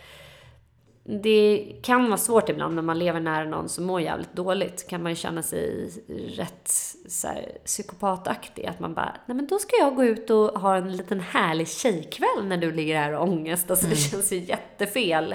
det 1.04 1.76
kan 1.82 2.04
vara 2.06 2.16
svårt 2.16 2.48
ibland 2.48 2.74
när 2.74 2.82
man 2.82 2.98
lever 2.98 3.20
nära 3.20 3.44
någon 3.44 3.68
som 3.68 3.84
mår 3.84 4.00
jävligt 4.00 4.32
dåligt. 4.32 4.88
Kan 4.88 5.02
man 5.02 5.12
ju 5.12 5.16
känna 5.16 5.42
sig 5.42 5.90
rätt 6.36 6.68
så 7.08 7.28
här, 7.28 7.58
psykopataktig. 7.64 8.66
Att 8.66 8.80
man 8.80 8.94
bara, 8.94 9.16
nej 9.26 9.36
men 9.36 9.46
då 9.46 9.58
ska 9.58 9.76
jag 9.76 9.96
gå 9.96 10.04
ut 10.04 10.30
och 10.30 10.60
ha 10.60 10.76
en 10.76 10.96
liten 10.96 11.20
härlig 11.20 11.68
tjejkväll 11.68 12.44
när 12.44 12.56
du 12.56 12.72
ligger 12.72 12.98
här 12.98 13.12
och 13.12 13.18
har 13.18 13.26
ångest. 13.26 13.70
Alltså 13.70 13.86
det 13.86 13.96
känns 13.96 14.32
ju 14.32 14.38
jättefel. 14.38 15.34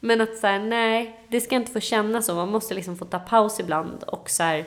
Men 0.00 0.20
att 0.20 0.36
så 0.36 0.46
här, 0.46 0.58
nej, 0.58 1.26
det 1.28 1.40
ska 1.40 1.56
inte 1.56 1.72
få 1.72 1.80
kännas 1.80 2.26
så. 2.26 2.34
Man 2.34 2.48
måste 2.48 2.74
liksom 2.74 2.96
få 2.96 3.04
ta 3.04 3.18
paus 3.18 3.60
ibland 3.60 4.02
och 4.02 4.30
så 4.30 4.42
här, 4.42 4.66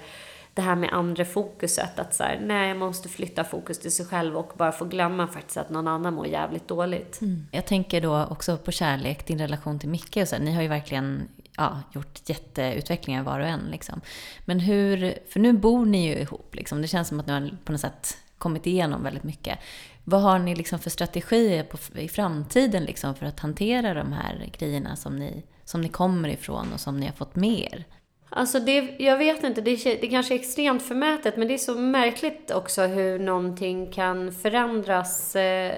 det 0.57 0.63
här 0.63 0.75
med 0.75 0.89
andra 0.93 1.25
fokuset. 1.25 1.99
Att 1.99 2.15
så 2.15 2.23
här, 2.23 2.39
nej, 2.41 2.73
man 2.73 2.87
måste 2.87 3.09
flytta 3.09 3.43
fokus 3.43 3.79
till 3.79 3.91
sig 3.91 4.05
själv 4.05 4.37
och 4.37 4.53
bara 4.57 4.71
få 4.71 4.85
glömma 4.85 5.27
faktiskt 5.27 5.57
att 5.57 5.69
någon 5.69 5.87
annan 5.87 6.13
mår 6.13 6.27
jävligt 6.27 6.67
dåligt. 6.67 7.21
Mm. 7.21 7.47
Jag 7.51 7.65
tänker 7.65 8.01
då 8.01 8.25
också 8.25 8.57
på 8.57 8.71
kärlek, 8.71 9.27
din 9.27 9.39
relation 9.39 9.79
till 9.79 9.89
Micke 9.89 10.17
och 10.17 10.27
så. 10.27 10.35
här, 10.35 10.43
Ni 10.43 10.53
har 10.53 10.61
ju 10.61 10.67
verkligen 10.67 11.27
ja, 11.57 11.81
gjort 11.93 12.29
jätteutvecklingar 12.29 13.23
var 13.23 13.39
och 13.39 13.47
en. 13.47 13.67
Liksom. 13.71 14.01
Men 14.45 14.59
hur, 14.59 15.19
för 15.29 15.39
nu 15.39 15.53
bor 15.53 15.85
ni 15.85 16.07
ju 16.07 16.15
ihop. 16.15 16.55
Liksom. 16.55 16.81
Det 16.81 16.87
känns 16.87 17.07
som 17.07 17.19
att 17.19 17.27
ni 17.27 17.33
har 17.33 17.57
på 17.65 17.71
något 17.71 17.81
sätt 17.81 18.17
kommit 18.37 18.67
igenom 18.67 19.03
väldigt 19.03 19.23
mycket. 19.23 19.59
Vad 20.03 20.21
har 20.21 20.39
ni 20.39 20.55
liksom 20.55 20.79
för 20.79 20.89
strategier 20.89 21.63
på, 21.63 21.99
i 21.99 22.07
framtiden 22.07 22.83
liksom, 22.83 23.15
för 23.15 23.25
att 23.25 23.39
hantera 23.39 23.93
de 23.93 24.13
här 24.13 24.49
grejerna 24.57 24.95
som 24.95 25.15
ni, 25.15 25.43
som 25.65 25.81
ni 25.81 25.89
kommer 25.89 26.29
ifrån 26.29 26.73
och 26.73 26.79
som 26.79 26.99
ni 26.99 27.05
har 27.05 27.13
fått 27.13 27.35
med 27.35 27.59
er? 27.59 27.85
Alltså 28.29 28.59
det, 28.59 28.95
jag 28.99 29.17
vet 29.17 29.43
inte, 29.43 29.61
det, 29.61 29.71
är- 29.71 30.01
det 30.01 30.07
kanske 30.07 30.33
är 30.33 30.39
extremt 30.39 30.83
förmätet 30.83 31.37
men 31.37 31.47
det 31.47 31.53
är 31.53 31.57
så 31.57 31.75
märkligt 31.75 32.51
också 32.51 32.81
hur 32.81 33.19
någonting 33.19 33.91
kan 33.91 34.31
förändras. 34.31 35.35
Eh, 35.35 35.75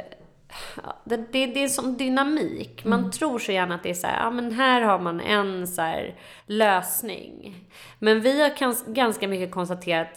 det, 1.03 1.17
det, 1.17 1.45
det 1.45 1.59
är 1.59 1.63
en 1.63 1.69
sån 1.69 1.97
dynamik. 1.97 2.85
Man 2.85 3.11
tror 3.11 3.39
så 3.39 3.51
gärna 3.51 3.75
att 3.75 3.83
det 3.83 3.89
är 3.89 3.93
så 3.93 4.07
här, 4.07 4.23
ja 4.23 4.31
men 4.31 4.51
här 4.51 4.81
har 4.81 4.99
man 4.99 5.21
en 5.21 5.67
så 5.67 5.95
lösning. 6.45 7.55
Men 7.99 8.21
vi 8.21 8.41
har 8.41 8.93
ganska 8.93 9.27
mycket 9.27 9.51
konstaterat 9.51 10.07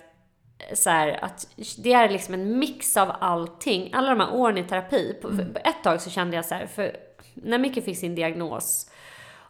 eh, 0.59 0.75
så 0.75 0.91
här, 0.91 1.25
att 1.25 1.47
det 1.85 1.93
är 1.93 2.09
liksom 2.09 2.35
en 2.35 2.59
mix 2.59 2.97
av 2.97 3.13
allting. 3.21 3.91
Alla 3.95 4.11
de 4.11 4.21
här 4.21 4.35
åren 4.35 4.59
i 4.59 4.65
terapi. 4.65 5.15
På, 5.23 5.29
för 5.29 5.43
ett 5.65 5.83
tag 5.85 6.01
så 6.01 6.11
kände 6.11 6.37
jag 6.37 6.45
så 6.45 6.55
här, 6.55 6.67
för 6.67 6.97
när 7.35 7.59
Micke 7.59 7.85
fick 7.85 7.99
sin 7.99 8.15
diagnos 8.15 8.91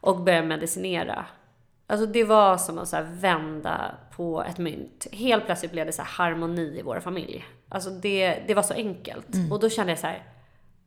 och 0.00 0.20
började 0.20 0.46
medicinera. 0.46 1.24
Alltså 1.92 2.06
det 2.06 2.24
var 2.24 2.58
som 2.58 2.78
att 2.78 2.88
så 2.88 3.06
vända 3.12 3.94
på 4.16 4.42
ett 4.42 4.58
mynt. 4.58 5.06
Helt 5.12 5.46
plötsligt 5.46 5.72
blev 5.72 5.86
det 5.86 5.92
så 5.92 6.02
här 6.02 6.08
harmoni 6.08 6.78
i 6.78 6.82
vår 6.82 7.00
familj. 7.00 7.44
Alltså 7.68 7.90
det, 7.90 8.42
det 8.46 8.54
var 8.54 8.62
så 8.62 8.74
enkelt. 8.74 9.26
Och 9.50 9.60
då 9.60 9.68
kände 9.68 9.92
jag 9.92 9.98
så 9.98 10.06
här, 10.06 10.22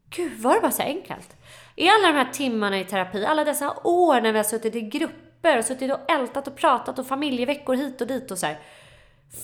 gud 0.10 0.40
var 0.40 0.56
det 0.56 0.62
bara 0.62 0.72
så 0.72 0.84
enkelt? 0.84 1.36
I 1.76 1.90
alla 1.90 2.08
de 2.08 2.14
här 2.14 2.34
timmarna 2.34 2.80
i 2.80 2.84
terapi, 2.84 3.26
alla 3.26 3.44
dessa 3.44 3.74
år 3.84 4.22
när 4.22 4.32
vi 4.32 4.38
har 4.38 4.44
suttit 4.44 4.76
i 4.76 4.82
grupper 4.82 5.58
och 5.58 5.66
suttit 5.66 5.92
och 5.92 6.12
ältat 6.12 6.48
och 6.48 6.56
pratat 6.56 7.00
och 7.00 7.08
familjeveckor 7.08 7.76
hit 7.76 8.02
och 8.02 8.08
dit 8.08 8.32
och 8.32 8.38
så 8.38 8.46
här. 8.46 8.60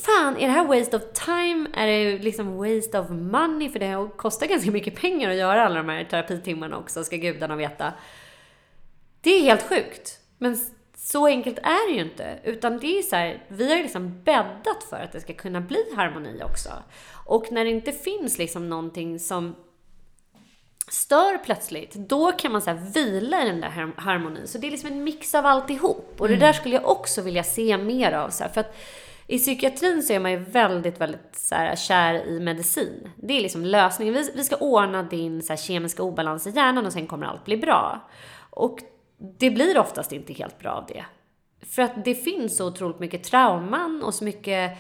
Fan, 0.06 0.38
är 0.38 0.48
det 0.48 0.54
här 0.54 0.66
waste 0.66 0.98
of 0.98 1.04
time? 1.14 1.70
Är 1.74 1.88
det 1.88 2.18
liksom 2.18 2.58
waste 2.58 3.00
of 3.00 3.10
money? 3.10 3.70
För 3.70 3.80
det 3.80 4.10
kostar 4.18 4.48
ganska 4.48 4.72
mycket 4.72 4.96
pengar 4.96 5.30
att 5.30 5.36
göra 5.36 5.66
alla 5.66 5.76
de 5.76 5.90
här 5.90 6.04
terapitimmarna 6.04 6.78
också, 6.78 7.04
ska 7.04 7.16
gudarna 7.16 7.56
veta. 7.56 7.94
Det 9.22 9.30
är 9.30 9.42
helt 9.42 9.70
sjukt. 9.70 10.20
Men 10.38 10.58
så 11.04 11.26
enkelt 11.28 11.58
är 11.58 11.90
det 11.92 11.96
ju 11.96 12.02
inte. 12.02 12.40
Utan 12.44 12.78
det 12.80 12.98
är 12.98 13.02
så 13.02 13.16
här, 13.16 13.44
vi 13.48 13.70
har 13.70 13.78
ju 13.78 13.84
liksom 13.84 14.24
bäddat 14.24 14.84
för 14.90 14.98
att 14.98 15.12
det 15.12 15.22
ska 15.22 15.34
kunna 15.34 15.62
bli 15.62 15.84
harmoni 15.96 16.44
också. 16.44 16.70
Och 17.26 17.52
när 17.52 17.64
det 17.66 17.72
inte 17.72 17.92
finns 17.92 18.38
liksom 18.38 18.70
någonting 18.70 19.20
som 19.20 19.56
stör 20.90 21.38
plötsligt, 21.38 21.94
då 21.94 22.32
kan 22.32 22.52
man 22.52 22.62
så 22.62 22.74
vila 22.94 23.44
i 23.44 23.46
den 23.50 23.62
där 23.62 23.70
har- 23.70 24.02
harmonin. 24.02 24.48
Så 24.48 24.58
det 24.58 24.68
är 24.68 24.72
liksom 24.72 24.92
en 24.92 25.04
mix 25.04 25.36
av 25.36 25.46
alltihop. 25.46 26.16
Och 26.18 26.28
det 26.28 26.36
där 26.36 26.54
skulle 26.54 26.76
jag 26.76 26.90
också 26.90 27.22
vilja 27.22 27.44
se 27.44 27.78
mer 27.78 28.12
av. 28.12 28.30
Så 28.30 28.44
här, 28.44 28.52
för 28.52 28.62
att 28.62 28.76
i 29.28 29.38
psykiatrin 29.38 30.04
så 30.04 30.14
är 30.14 30.20
man 30.20 30.32
ju 30.32 30.38
väldigt, 30.38 31.02
väldigt 31.02 31.36
så 31.36 31.56
här, 31.56 31.76
kär 31.76 32.14
i 32.28 32.40
medicin. 32.40 33.12
Det 33.16 33.38
är 33.38 33.42
liksom 33.42 33.66
lösningen. 33.66 34.14
Vi, 34.14 34.32
vi 34.36 34.44
ska 34.44 34.56
ordna 34.56 35.04
din 35.04 35.42
så 35.42 35.54
här, 35.54 35.58
kemiska 35.58 36.04
obalans 36.04 36.48
i 36.48 36.50
hjärnan 36.50 36.86
och 36.86 36.94
sen 36.94 37.08
kommer 37.08 37.26
allt 37.28 37.46
bli 37.46 37.58
bra. 37.58 38.10
Och 38.50 38.80
det 39.38 39.50
blir 39.50 39.78
oftast 39.78 40.12
inte 40.12 40.34
helt 40.34 40.60
bra 40.60 40.72
av 40.72 40.86
det. 40.86 41.06
För 41.66 41.82
att 41.82 42.06
det 42.06 42.16
finns 42.16 42.58
så 42.58 42.68
otroligt 42.68 43.00
mycket 43.00 43.24
trauman 43.24 44.04
och 44.04 44.14
så 44.14 44.24
mycket 44.24 44.78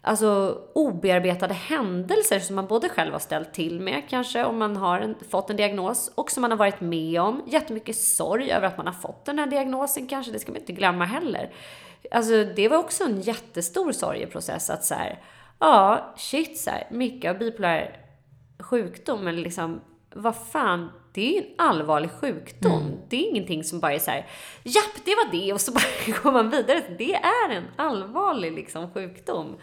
alltså, 0.00 0.58
obearbetade 0.74 1.54
händelser 1.54 2.40
som 2.40 2.56
man 2.56 2.66
både 2.66 2.88
själv 2.88 3.12
har 3.12 3.18
ställt 3.18 3.54
till 3.54 3.80
med 3.80 4.02
kanske 4.08 4.44
om 4.44 4.58
man 4.58 4.76
har 4.76 5.00
en, 5.00 5.14
fått 5.30 5.50
en 5.50 5.56
diagnos 5.56 6.12
och 6.14 6.30
som 6.30 6.40
man 6.40 6.50
har 6.50 6.58
varit 6.58 6.80
med 6.80 7.20
om. 7.20 7.42
Jättemycket 7.46 7.96
sorg 7.96 8.52
över 8.52 8.66
att 8.66 8.76
man 8.76 8.86
har 8.86 8.94
fått 8.94 9.24
den 9.24 9.38
här 9.38 9.46
diagnosen 9.46 10.06
kanske, 10.06 10.32
det 10.32 10.38
ska 10.38 10.52
man 10.52 10.60
inte 10.60 10.72
glömma 10.72 11.04
heller. 11.04 11.52
Alltså 12.10 12.44
det 12.44 12.68
var 12.68 12.76
också 12.76 13.04
en 13.04 13.20
jättestor 13.20 13.92
sorgeprocess 13.92 14.70
att 14.70 14.84
så 14.84 14.94
här, 14.94 15.20
ja 15.58 16.14
shit 16.16 16.58
så 16.58 16.70
här, 16.70 16.88
mycket 16.90 17.30
av 17.30 17.38
bipolär 17.38 17.96
sjukdom 18.58 19.26
eller 19.26 19.42
liksom 19.42 19.80
vad 20.14 20.36
fan, 20.36 20.90
det 21.12 21.28
är 21.28 21.32
ju 21.32 21.38
en 21.38 21.54
allvarlig 21.58 22.10
sjukdom. 22.10 23.00
Det 23.08 23.16
är 23.16 23.30
ingenting 23.30 23.64
som 23.64 23.80
bara 23.80 23.92
är 23.92 23.98
så 23.98 24.10
här, 24.10 24.26
japp, 24.62 25.04
det 25.04 25.14
var 25.14 25.32
det 25.32 25.52
och 25.52 25.60
så 25.60 25.72
bara 25.72 26.18
går 26.22 26.32
man 26.32 26.50
vidare. 26.50 26.82
Det 26.98 27.14
är 27.14 27.50
en 27.50 27.64
allvarlig 27.76 28.52
liksom 28.52 28.90
sjukdom. 28.90 29.56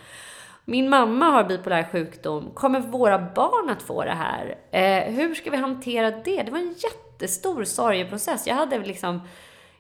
Min 0.66 0.90
mamma 0.90 1.26
har 1.26 1.44
bipolär 1.44 1.84
sjukdom. 1.92 2.52
Kommer 2.54 2.80
våra 2.80 3.20
barn 3.20 3.70
att 3.70 3.82
få 3.82 4.04
det 4.04 4.12
här? 4.12 4.58
Eh, 4.72 5.14
hur 5.14 5.36
ska 5.36 5.52
vi 5.52 5.58
hantera 5.58 6.12
det? 6.12 6.44
Det 6.44 6.52
var 6.52 6.60
en 6.60 6.76
jättestor 6.78 7.64
sorgeprocess. 7.64 8.48
Jag 8.48 8.56
hade 8.56 8.80
liksom 8.80 9.22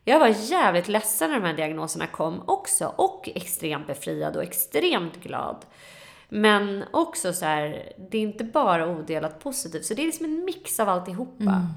jag 0.04 0.20
var 0.20 0.28
jävligt 0.28 0.88
ledsen 0.88 1.30
när 1.30 1.40
de 1.40 1.46
här 1.46 1.54
diagnoserna 1.54 2.08
kom 2.08 2.44
också 2.46 2.94
och 2.96 3.30
extremt 3.36 3.88
befriad 3.88 4.36
och 4.36 4.44
extremt 4.44 5.24
glad. 5.24 5.66
Men 6.30 6.84
också 6.92 7.34
så 7.34 7.46
här, 7.46 7.94
det 8.12 8.18
är 8.18 8.22
inte 8.22 8.44
bara 8.44 8.88
odelat 8.88 9.40
positivt. 9.40 9.86
Så 9.86 9.94
det 9.94 10.02
är 10.02 10.06
liksom 10.06 10.26
en 10.26 10.46
mix 10.46 10.80
av 10.80 10.90
alltihopa. 10.90 11.44
Mm. 11.44 11.68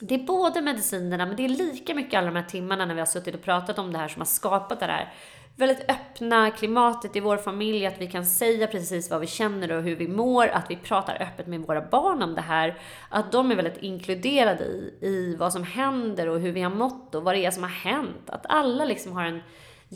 Det 0.00 0.14
är 0.14 0.18
både 0.18 0.62
medicinerna, 0.62 1.26
men 1.26 1.36
det 1.36 1.44
är 1.44 1.48
lika 1.48 1.94
mycket 1.94 2.18
alla 2.18 2.26
de 2.26 2.36
här 2.36 2.48
timmarna 2.48 2.86
när 2.86 2.94
vi 2.94 3.00
har 3.00 3.06
suttit 3.06 3.34
och 3.34 3.42
pratat 3.42 3.78
om 3.78 3.92
det 3.92 3.98
här 3.98 4.08
som 4.08 4.20
har 4.20 4.26
skapat 4.26 4.80
det 4.80 4.86
här 4.86 5.12
väldigt 5.56 5.90
öppna 5.90 6.50
klimatet 6.50 7.16
i 7.16 7.20
vår 7.20 7.36
familj, 7.36 7.86
att 7.86 8.00
vi 8.00 8.06
kan 8.06 8.26
säga 8.26 8.66
precis 8.66 9.10
vad 9.10 9.20
vi 9.20 9.26
känner 9.26 9.72
och 9.72 9.82
hur 9.82 9.96
vi 9.96 10.08
mår, 10.08 10.48
att 10.48 10.70
vi 10.70 10.76
pratar 10.76 11.22
öppet 11.22 11.46
med 11.46 11.60
våra 11.60 11.88
barn 11.88 12.22
om 12.22 12.34
det 12.34 12.40
här, 12.40 12.78
att 13.08 13.32
de 13.32 13.50
är 13.50 13.56
väldigt 13.56 13.82
inkluderade 13.82 14.64
i, 14.64 14.98
i 15.00 15.36
vad 15.38 15.52
som 15.52 15.64
händer 15.64 16.28
och 16.28 16.40
hur 16.40 16.52
vi 16.52 16.60
har 16.60 16.70
mått 16.70 17.14
och 17.14 17.22
vad 17.22 17.34
det 17.34 17.46
är 17.46 17.50
som 17.50 17.62
har 17.62 17.70
hänt. 17.70 18.30
Att 18.30 18.46
alla 18.48 18.84
liksom 18.84 19.12
har 19.12 19.24
en 19.24 19.40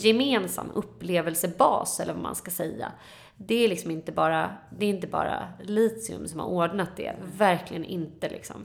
gemensam 0.04 0.70
upplevelsebas, 0.74 2.00
eller 2.00 2.12
vad 2.12 2.22
man 2.22 2.34
ska 2.34 2.50
säga. 2.50 2.92
Det 3.36 3.64
är 3.64 3.68
liksom 3.68 3.90
inte 3.90 4.12
bara, 4.12 4.56
det 4.78 4.86
är 4.86 4.90
inte 4.90 5.06
bara 5.06 5.48
litium 5.62 6.28
som 6.28 6.40
har 6.40 6.46
ordnat 6.46 6.96
det. 6.96 7.14
Verkligen 7.36 7.84
inte 7.84 8.28
liksom. 8.28 8.64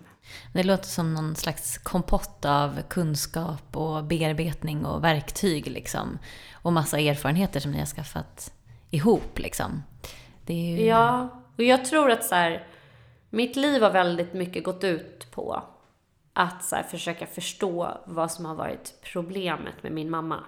Det 0.53 0.63
låter 0.63 0.87
som 0.87 1.13
någon 1.13 1.35
slags 1.35 1.77
kompott 1.77 2.45
av 2.45 2.81
kunskap 2.89 3.77
och 3.77 4.03
bearbetning 4.03 4.85
och 4.85 5.03
verktyg 5.03 5.67
liksom. 5.67 6.19
Och 6.53 6.73
massa 6.73 6.99
erfarenheter 6.99 7.59
som 7.59 7.71
ni 7.71 7.79
har 7.79 7.85
skaffat 7.85 8.53
ihop 8.89 9.39
liksom. 9.39 9.83
Ju... 10.45 10.85
Ja, 10.85 11.29
och 11.57 11.63
jag 11.63 11.85
tror 11.85 12.11
att 12.11 12.23
så 12.23 12.35
här, 12.35 12.67
mitt 13.29 13.55
liv 13.55 13.81
har 13.81 13.91
väldigt 13.91 14.33
mycket 14.33 14.63
gått 14.63 14.83
ut 14.83 15.31
på 15.31 15.63
att 16.33 16.63
så 16.63 16.75
här, 16.75 16.83
försöka 16.83 17.25
förstå 17.25 17.97
vad 18.05 18.31
som 18.31 18.45
har 18.45 18.55
varit 18.55 18.93
problemet 19.13 19.83
med 19.83 19.91
min 19.91 20.09
mamma. 20.09 20.43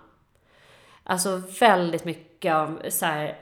Alltså 1.07 1.41
väldigt 1.60 2.06
mycket 2.06 2.53
av, 2.53 2.82
så 2.90 3.06
här, 3.06 3.38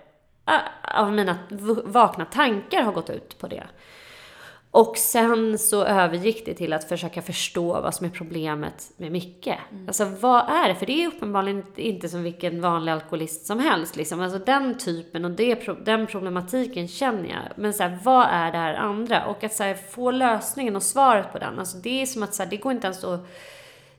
av 0.81 1.13
mina 1.13 1.37
vakna 1.83 2.25
tankar 2.25 2.81
har 2.81 2.91
gått 2.91 3.09
ut 3.09 3.39
på 3.39 3.47
det. 3.47 3.63
Och 4.73 4.97
sen 4.97 5.59
så 5.59 5.83
övergick 5.83 6.45
det 6.45 6.53
till 6.53 6.73
att 6.73 6.89
försöka 6.89 7.21
förstå 7.21 7.81
vad 7.81 7.95
som 7.95 8.05
är 8.05 8.09
problemet 8.09 8.91
med 8.97 9.11
Micke. 9.11 9.47
Mm. 9.47 9.87
Alltså 9.87 10.05
vad 10.05 10.49
är 10.49 10.67
det? 10.67 10.75
För 10.75 10.85
det 10.85 11.03
är 11.03 11.07
uppenbarligen 11.07 11.63
inte 11.75 12.09
som 12.09 12.23
vilken 12.23 12.61
vanlig 12.61 12.91
alkoholist 12.91 13.45
som 13.45 13.59
helst. 13.59 13.95
Liksom. 13.95 14.21
Alltså 14.21 14.39
den 14.39 14.77
typen 14.77 15.25
och 15.25 15.31
det, 15.31 15.85
den 15.85 16.07
problematiken 16.07 16.87
känner 16.87 17.29
jag. 17.29 17.41
Men 17.55 17.73
så 17.73 17.83
här, 17.83 17.99
vad 18.03 18.27
är 18.29 18.51
det 18.51 18.57
här 18.57 18.73
andra? 18.73 19.25
Och 19.25 19.43
att 19.43 19.53
så 19.53 19.63
här, 19.63 19.73
få 19.73 20.11
lösningen 20.11 20.75
och 20.75 20.83
svaret 20.83 21.31
på 21.31 21.39
den. 21.39 21.59
Alltså 21.59 21.77
det 21.77 22.01
är 22.01 22.05
som 22.05 22.23
att 22.23 22.33
så 22.33 22.43
här, 22.43 22.49
det 22.49 22.57
går 22.57 22.71
inte 22.71 22.87
ens 22.87 23.03
att 23.03 23.27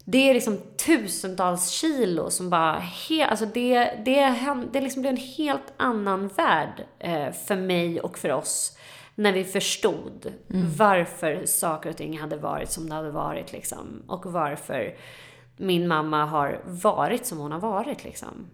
det 0.05 0.31
är 0.31 0.35
liksom 0.35 0.59
tusentals 0.87 1.71
kilo 1.71 2.31
som 2.31 2.51
bara... 2.51 2.79
He, 2.79 3.27
alltså 3.27 3.47
det, 3.47 3.91
det, 4.05 4.35
det 4.73 4.81
liksom 4.81 5.03
blev 5.03 5.15
en 5.15 5.23
helt 5.37 5.73
annan 5.77 6.29
värld 6.29 6.85
eh, 6.99 7.33
för 7.33 7.57
mig 7.57 8.01
och 8.01 8.19
för 8.19 8.33
oss 8.33 8.79
när 9.15 9.33
vi 9.33 9.45
förstod 9.45 10.33
mm. 10.51 10.73
varför 10.77 11.47
saker 11.47 11.91
och 11.91 11.97
ting 11.97 12.19
hade 12.19 12.37
varit 12.37 12.71
som 12.71 12.89
det 12.89 12.95
hade 12.95 13.11
varit. 13.11 13.53
Liksom, 13.53 14.03
och 14.07 14.27
varför 14.27 14.97
min 15.57 15.89
mamma 15.89 16.25
har 16.25 16.61
varit 16.65 17.27
som 17.27 17.39
hon 17.39 17.53
har 17.53 17.61
varit. 17.61 18.05
Liksom. 18.05 18.47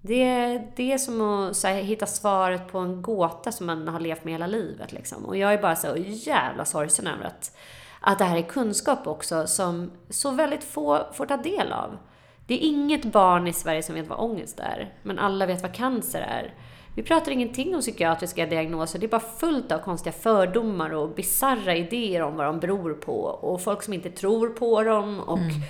Det, 0.00 0.62
det 0.76 0.92
är 0.92 0.98
som 0.98 1.20
att 1.20 1.64
här, 1.64 1.74
hitta 1.74 2.06
svaret 2.06 2.68
på 2.68 2.78
en 2.78 3.02
gåta 3.02 3.52
som 3.52 3.66
man 3.66 3.88
har 3.88 4.00
levt 4.00 4.24
med 4.24 4.34
hela 4.34 4.46
livet. 4.46 4.92
Liksom. 4.92 5.24
Och 5.24 5.36
jag 5.36 5.52
är 5.52 5.62
bara 5.62 5.76
så 5.76 5.96
jävla 5.96 6.64
sorgsen 6.64 7.06
över 7.06 7.24
att 7.24 7.56
att 8.00 8.18
det 8.18 8.24
här 8.24 8.36
är 8.36 8.42
kunskap 8.42 9.06
också 9.06 9.46
som 9.46 9.90
så 10.10 10.30
väldigt 10.30 10.64
få 10.64 11.06
får 11.12 11.26
ta 11.26 11.36
del 11.36 11.72
av. 11.72 11.98
Det 12.46 12.54
är 12.54 12.68
inget 12.68 13.04
barn 13.04 13.46
i 13.46 13.52
Sverige 13.52 13.82
som 13.82 13.94
vet 13.94 14.08
vad 14.08 14.20
ångest 14.20 14.60
är, 14.60 14.94
men 15.02 15.18
alla 15.18 15.46
vet 15.46 15.62
vad 15.62 15.74
cancer 15.74 16.20
är. 16.20 16.54
Vi 16.96 17.02
pratar 17.02 17.32
ingenting 17.32 17.74
om 17.74 17.80
psykiatriska 17.80 18.46
diagnoser, 18.46 18.98
det 18.98 19.06
är 19.06 19.08
bara 19.08 19.20
fullt 19.20 19.72
av 19.72 19.78
konstiga 19.78 20.12
fördomar 20.12 20.90
och 20.90 21.14
bizarra 21.14 21.76
idéer 21.76 22.22
om 22.22 22.36
vad 22.36 22.46
de 22.46 22.60
beror 22.60 22.94
på. 22.94 23.12
Och 23.22 23.62
folk 23.62 23.82
som 23.82 23.94
inte 23.94 24.10
tror 24.10 24.48
på 24.48 24.82
dem. 24.82 25.20
Och 25.20 25.38
mm. 25.38 25.60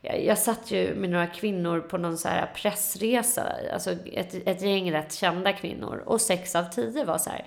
jag, 0.00 0.24
jag 0.24 0.38
satt 0.38 0.70
ju 0.70 0.94
med 0.94 1.10
några 1.10 1.26
kvinnor 1.26 1.80
på 1.80 1.98
någon 1.98 2.18
så 2.18 2.28
här 2.28 2.50
pressresa, 2.56 3.42
alltså 3.72 3.90
ett, 4.12 4.34
ett 4.48 4.62
gäng 4.62 4.92
rätt 4.92 5.12
kända 5.12 5.52
kvinnor. 5.52 6.02
Och 6.06 6.20
sex 6.20 6.56
av 6.56 6.64
tio 6.64 7.04
var 7.04 7.18
så 7.18 7.30
här, 7.30 7.44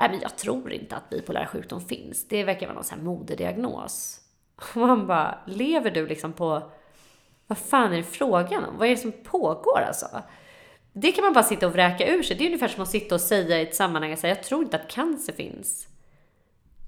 nej 0.00 0.10
men 0.10 0.20
jag 0.20 0.36
tror 0.36 0.72
inte 0.72 0.96
att 0.96 1.10
bipolär 1.10 1.46
sjukdom 1.46 1.80
finns. 1.80 2.28
Det 2.28 2.44
verkar 2.44 2.66
vara 2.66 2.74
någon 2.74 2.84
sån 2.84 2.98
här 2.98 3.04
modediagnos. 3.04 4.20
Och 4.56 4.76
man 4.80 5.06
bara, 5.06 5.38
lever 5.46 5.90
du 5.90 6.06
liksom 6.06 6.32
på, 6.32 6.70
vad 7.46 7.58
fan 7.58 7.92
är 7.92 7.96
det 7.96 8.02
frågan 8.02 8.64
om? 8.64 8.78
Vad 8.78 8.86
är 8.86 8.90
det 8.90 8.96
som 8.96 9.12
pågår 9.12 9.80
alltså? 9.80 10.22
Det 10.92 11.12
kan 11.12 11.24
man 11.24 11.32
bara 11.32 11.44
sitta 11.44 11.66
och 11.66 11.72
vräka 11.72 12.06
ur 12.06 12.22
sig. 12.22 12.36
Det 12.36 12.44
är 12.44 12.46
ungefär 12.46 12.68
som 12.68 12.82
att 12.82 12.90
sitta 12.90 13.14
och 13.14 13.20
säga 13.20 13.58
i 13.58 13.62
ett 13.62 13.74
sammanhang 13.74 14.12
att 14.12 14.22
jag 14.22 14.42
tror 14.42 14.62
inte 14.62 14.76
att 14.76 14.88
cancer 14.88 15.32
finns. 15.32 15.88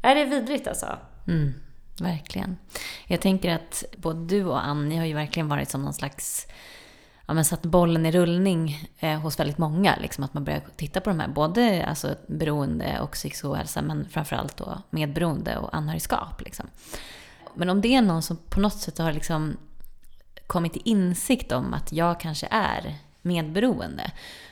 Är 0.03 0.15
det 0.15 0.25
vidrigt 0.25 0.69
alltså? 0.69 0.99
Mm, 1.29 1.55
verkligen. 2.01 2.57
Jag 3.07 3.21
tänker 3.21 3.55
att 3.55 3.85
både 3.97 4.27
du 4.27 4.45
och 4.45 4.65
Annie 4.65 4.97
har 4.97 5.05
ju 5.05 5.15
verkligen 5.15 5.49
varit 5.49 5.71
som 5.71 5.83
någon 5.83 5.95
slags 5.95 6.47
ja, 7.27 7.35
men 7.35 7.45
satt 7.45 7.63
bollen 7.63 8.07
i 8.07 8.13
rullning 8.13 8.89
eh, 8.99 9.21
hos 9.21 9.39
väldigt 9.39 9.59
många. 9.59 9.97
Liksom, 9.97 10.25
att 10.25 10.35
man 10.35 10.45
börjar 10.45 10.63
titta 10.77 11.01
på 11.01 11.11
de 11.11 11.21
här, 11.21 11.29
både 11.29 11.87
alltså, 11.87 12.15
beroende 12.27 13.01
och 13.01 13.13
psykisk 13.13 13.45
ohälsa, 13.45 13.83
men 13.83 14.09
framförallt 14.09 14.57
då 14.57 14.83
medberoende 14.91 15.57
och 15.57 15.77
anhörigskap. 15.77 16.41
Liksom. 16.41 16.67
Men 17.55 17.71
om 17.71 17.81
det 17.81 17.95
är 17.95 18.03
någon 18.03 18.23
som 18.23 18.37
på 18.37 18.61
något 18.61 18.79
sätt 18.79 18.99
har 18.99 19.13
liksom 19.13 19.57
kommit 20.47 20.73
till 20.73 20.83
insikt 20.85 21.53
om 21.53 21.75
att 21.75 21.93
jag 21.93 22.21
kanske 22.21 22.49
är 22.51 22.95
medberoende. 23.23 24.11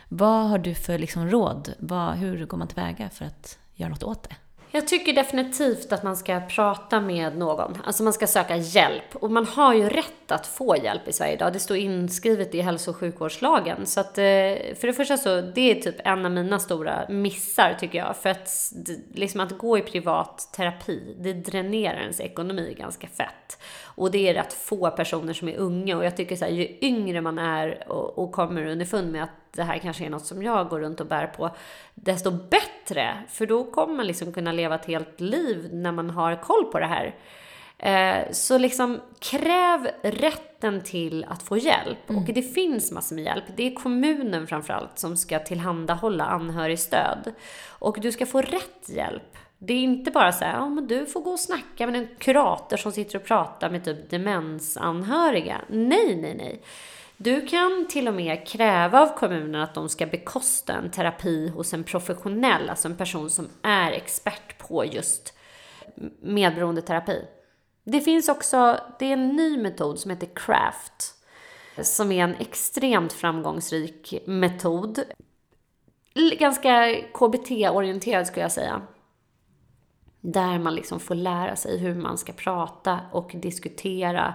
Vad 0.09 0.49
har 0.49 0.59
du 0.59 0.75
för 0.75 0.99
liksom 0.99 1.31
råd? 1.31 1.75
Vad, 1.79 2.15
hur 2.15 2.47
går 2.47 2.59
man 2.59 2.69
tillväga 2.69 3.11
för 3.11 3.25
att 3.25 3.59
göra 3.75 3.91
något 3.91 4.03
åt 4.03 4.23
det? 4.23 4.37
Jag 4.77 4.89
tycker 4.89 5.13
definitivt 5.13 5.93
att 5.93 6.03
man 6.03 6.17
ska 6.17 6.41
prata 6.41 7.01
med 7.01 7.37
någon. 7.37 7.79
Alltså 7.85 8.03
man 8.03 8.13
ska 8.13 8.27
söka 8.27 8.57
hjälp. 8.57 9.17
Och 9.17 9.31
man 9.31 9.47
har 9.47 9.75
ju 9.75 9.89
rätt 9.89 10.33
att 10.33 10.47
få 10.47 10.77
hjälp 10.77 11.09
i 11.09 11.13
Sverige 11.13 11.33
idag. 11.33 11.53
Det 11.53 11.61
står 11.61 11.77
inskrivet 11.77 12.55
i 12.55 12.61
hälso 12.61 12.91
och 12.91 12.97
sjukvårdslagen. 12.97 13.87
Så 13.87 14.01
att, 14.01 14.19
eh, 14.19 14.25
för 14.81 14.87
det 14.87 14.93
första 14.93 15.17
så, 15.17 15.41
det 15.41 15.71
är 15.71 15.75
typ 15.75 15.97
en 16.05 16.25
av 16.25 16.31
mina 16.31 16.59
stora 16.59 17.09
missar 17.09 17.77
tycker 17.81 17.99
jag. 17.99 18.17
För 18.17 18.31
att, 18.31 18.73
liksom 19.15 19.41
att 19.41 19.59
gå 19.59 19.79
i 19.79 19.83
privat 19.83 20.49
terapi, 20.53 21.17
det 21.19 21.33
dränerar 21.33 22.01
ens 22.01 22.21
ekonomi 22.21 22.77
ganska 22.79 23.07
fett. 23.07 23.59
Och 23.95 24.11
det 24.11 24.29
är 24.29 24.35
rätt 24.35 24.53
få 24.53 24.91
personer 24.91 25.33
som 25.33 25.49
är 25.49 25.57
unga. 25.57 25.97
Och 25.97 26.05
jag 26.05 26.17
tycker 26.17 26.37
så 26.37 26.45
här, 26.45 26.53
ju 26.53 26.79
yngre 26.81 27.21
man 27.21 27.39
är 27.39 27.93
och, 27.93 28.19
och 28.19 28.33
kommer 28.33 28.67
underfund 28.67 29.13
med 29.13 29.23
att 29.23 29.31
det 29.53 29.63
här 29.63 29.79
kanske 29.79 30.05
är 30.05 30.11
något 30.11 30.27
som 30.27 30.43
jag 30.43 30.69
går 30.69 30.81
runt 30.81 31.01
och 31.01 31.07
bär 31.07 31.27
på, 31.27 31.51
desto 31.95 32.31
bättre. 32.31 33.15
För 33.29 33.47
då 33.47 33.65
kommer 33.65 33.95
man 33.95 34.07
liksom 34.07 34.33
kunna 34.33 34.53
leva 34.53 34.75
ett 34.75 34.87
helt 34.87 35.21
liv 35.21 35.69
när 35.73 35.93
man 35.93 36.11
har 36.11 36.43
koll 36.43 36.65
på 36.65 36.81
det 36.81 36.87
här. 36.87 37.15
Eh, 37.79 38.33
så 38.33 38.59
liksom 38.59 39.01
kräv 39.19 39.89
rätten 40.03 40.81
till 40.81 41.25
att 41.29 41.43
få 41.43 41.57
hjälp. 41.57 42.11
Mm. 42.11 42.23
Och 42.23 42.35
det 42.35 42.43
finns 42.43 42.93
massor 42.93 43.17
med 43.17 43.25
hjälp. 43.25 43.45
Det 43.57 43.67
är 43.67 43.75
kommunen 43.75 44.47
framförallt 44.47 44.99
som 44.99 45.17
ska 45.17 45.39
tillhandahålla 45.39 46.25
anhörigstöd. 46.25 47.33
Och 47.69 47.99
du 48.01 48.13
ska 48.13 48.27
få 48.27 48.41
rätt 48.41 48.89
hjälp. 48.89 49.37
Det 49.59 49.73
är 49.73 49.83
inte 49.83 50.11
bara 50.11 50.33
så 50.33 50.45
här, 50.45 50.53
ja 50.53 50.69
men 50.69 50.87
du 50.87 51.07
får 51.07 51.21
gå 51.21 51.31
och 51.31 51.41
snacka 51.41 51.87
med 51.87 51.97
en 51.97 52.09
kurator 52.19 52.77
som 52.77 52.93
sitter 52.93 53.19
och 53.19 53.25
pratar 53.25 53.71
med 53.71 53.85
typ 53.85 54.11
demensanhöriga. 54.11 55.61
Nej, 55.69 56.17
nej, 56.17 56.35
nej. 56.35 56.63
Du 57.17 57.47
kan 57.47 57.87
till 57.89 58.09
och 58.09 58.15
med 58.15 58.47
kräva 58.47 59.01
av 59.01 59.17
kommunen 59.19 59.61
att 59.61 59.75
de 59.75 59.89
ska 59.89 60.07
bekosta 60.07 60.73
en 60.73 60.91
terapi 60.91 61.49
hos 61.49 61.75
en 61.75 61.85
professionell, 61.85 62.71
alltså 62.71 62.89
en 62.89 62.97
person 62.97 63.31
som 63.31 63.49
är 63.63 63.93
expert 63.93 64.59
på 64.59 64.85
just 64.85 65.35
medberoendeterapi. 66.21 67.25
Det 67.85 68.01
finns 68.01 68.29
också, 68.29 68.81
det 68.99 69.07
är 69.07 69.13
en 69.13 69.29
ny 69.29 69.57
metod 69.57 69.99
som 69.99 70.11
heter 70.11 70.29
CRAFT, 70.35 71.15
som 71.83 72.13
är 72.13 72.25
en 72.25 72.35
extremt 72.35 73.13
framgångsrik 73.13 74.15
metod. 74.27 75.01
Ganska 76.39 76.97
KBT-orienterad 77.15 78.27
skulle 78.27 78.45
jag 78.45 78.53
säga. 78.53 78.83
Där 80.27 80.59
man 80.59 80.75
liksom 80.75 81.01
får 81.01 81.15
lära 81.15 81.57
sig 81.57 81.79
hur 81.79 81.95
man 81.95 82.19
ska 82.19 82.33
prata 82.33 83.01
och 83.13 83.31
diskutera 83.35 84.35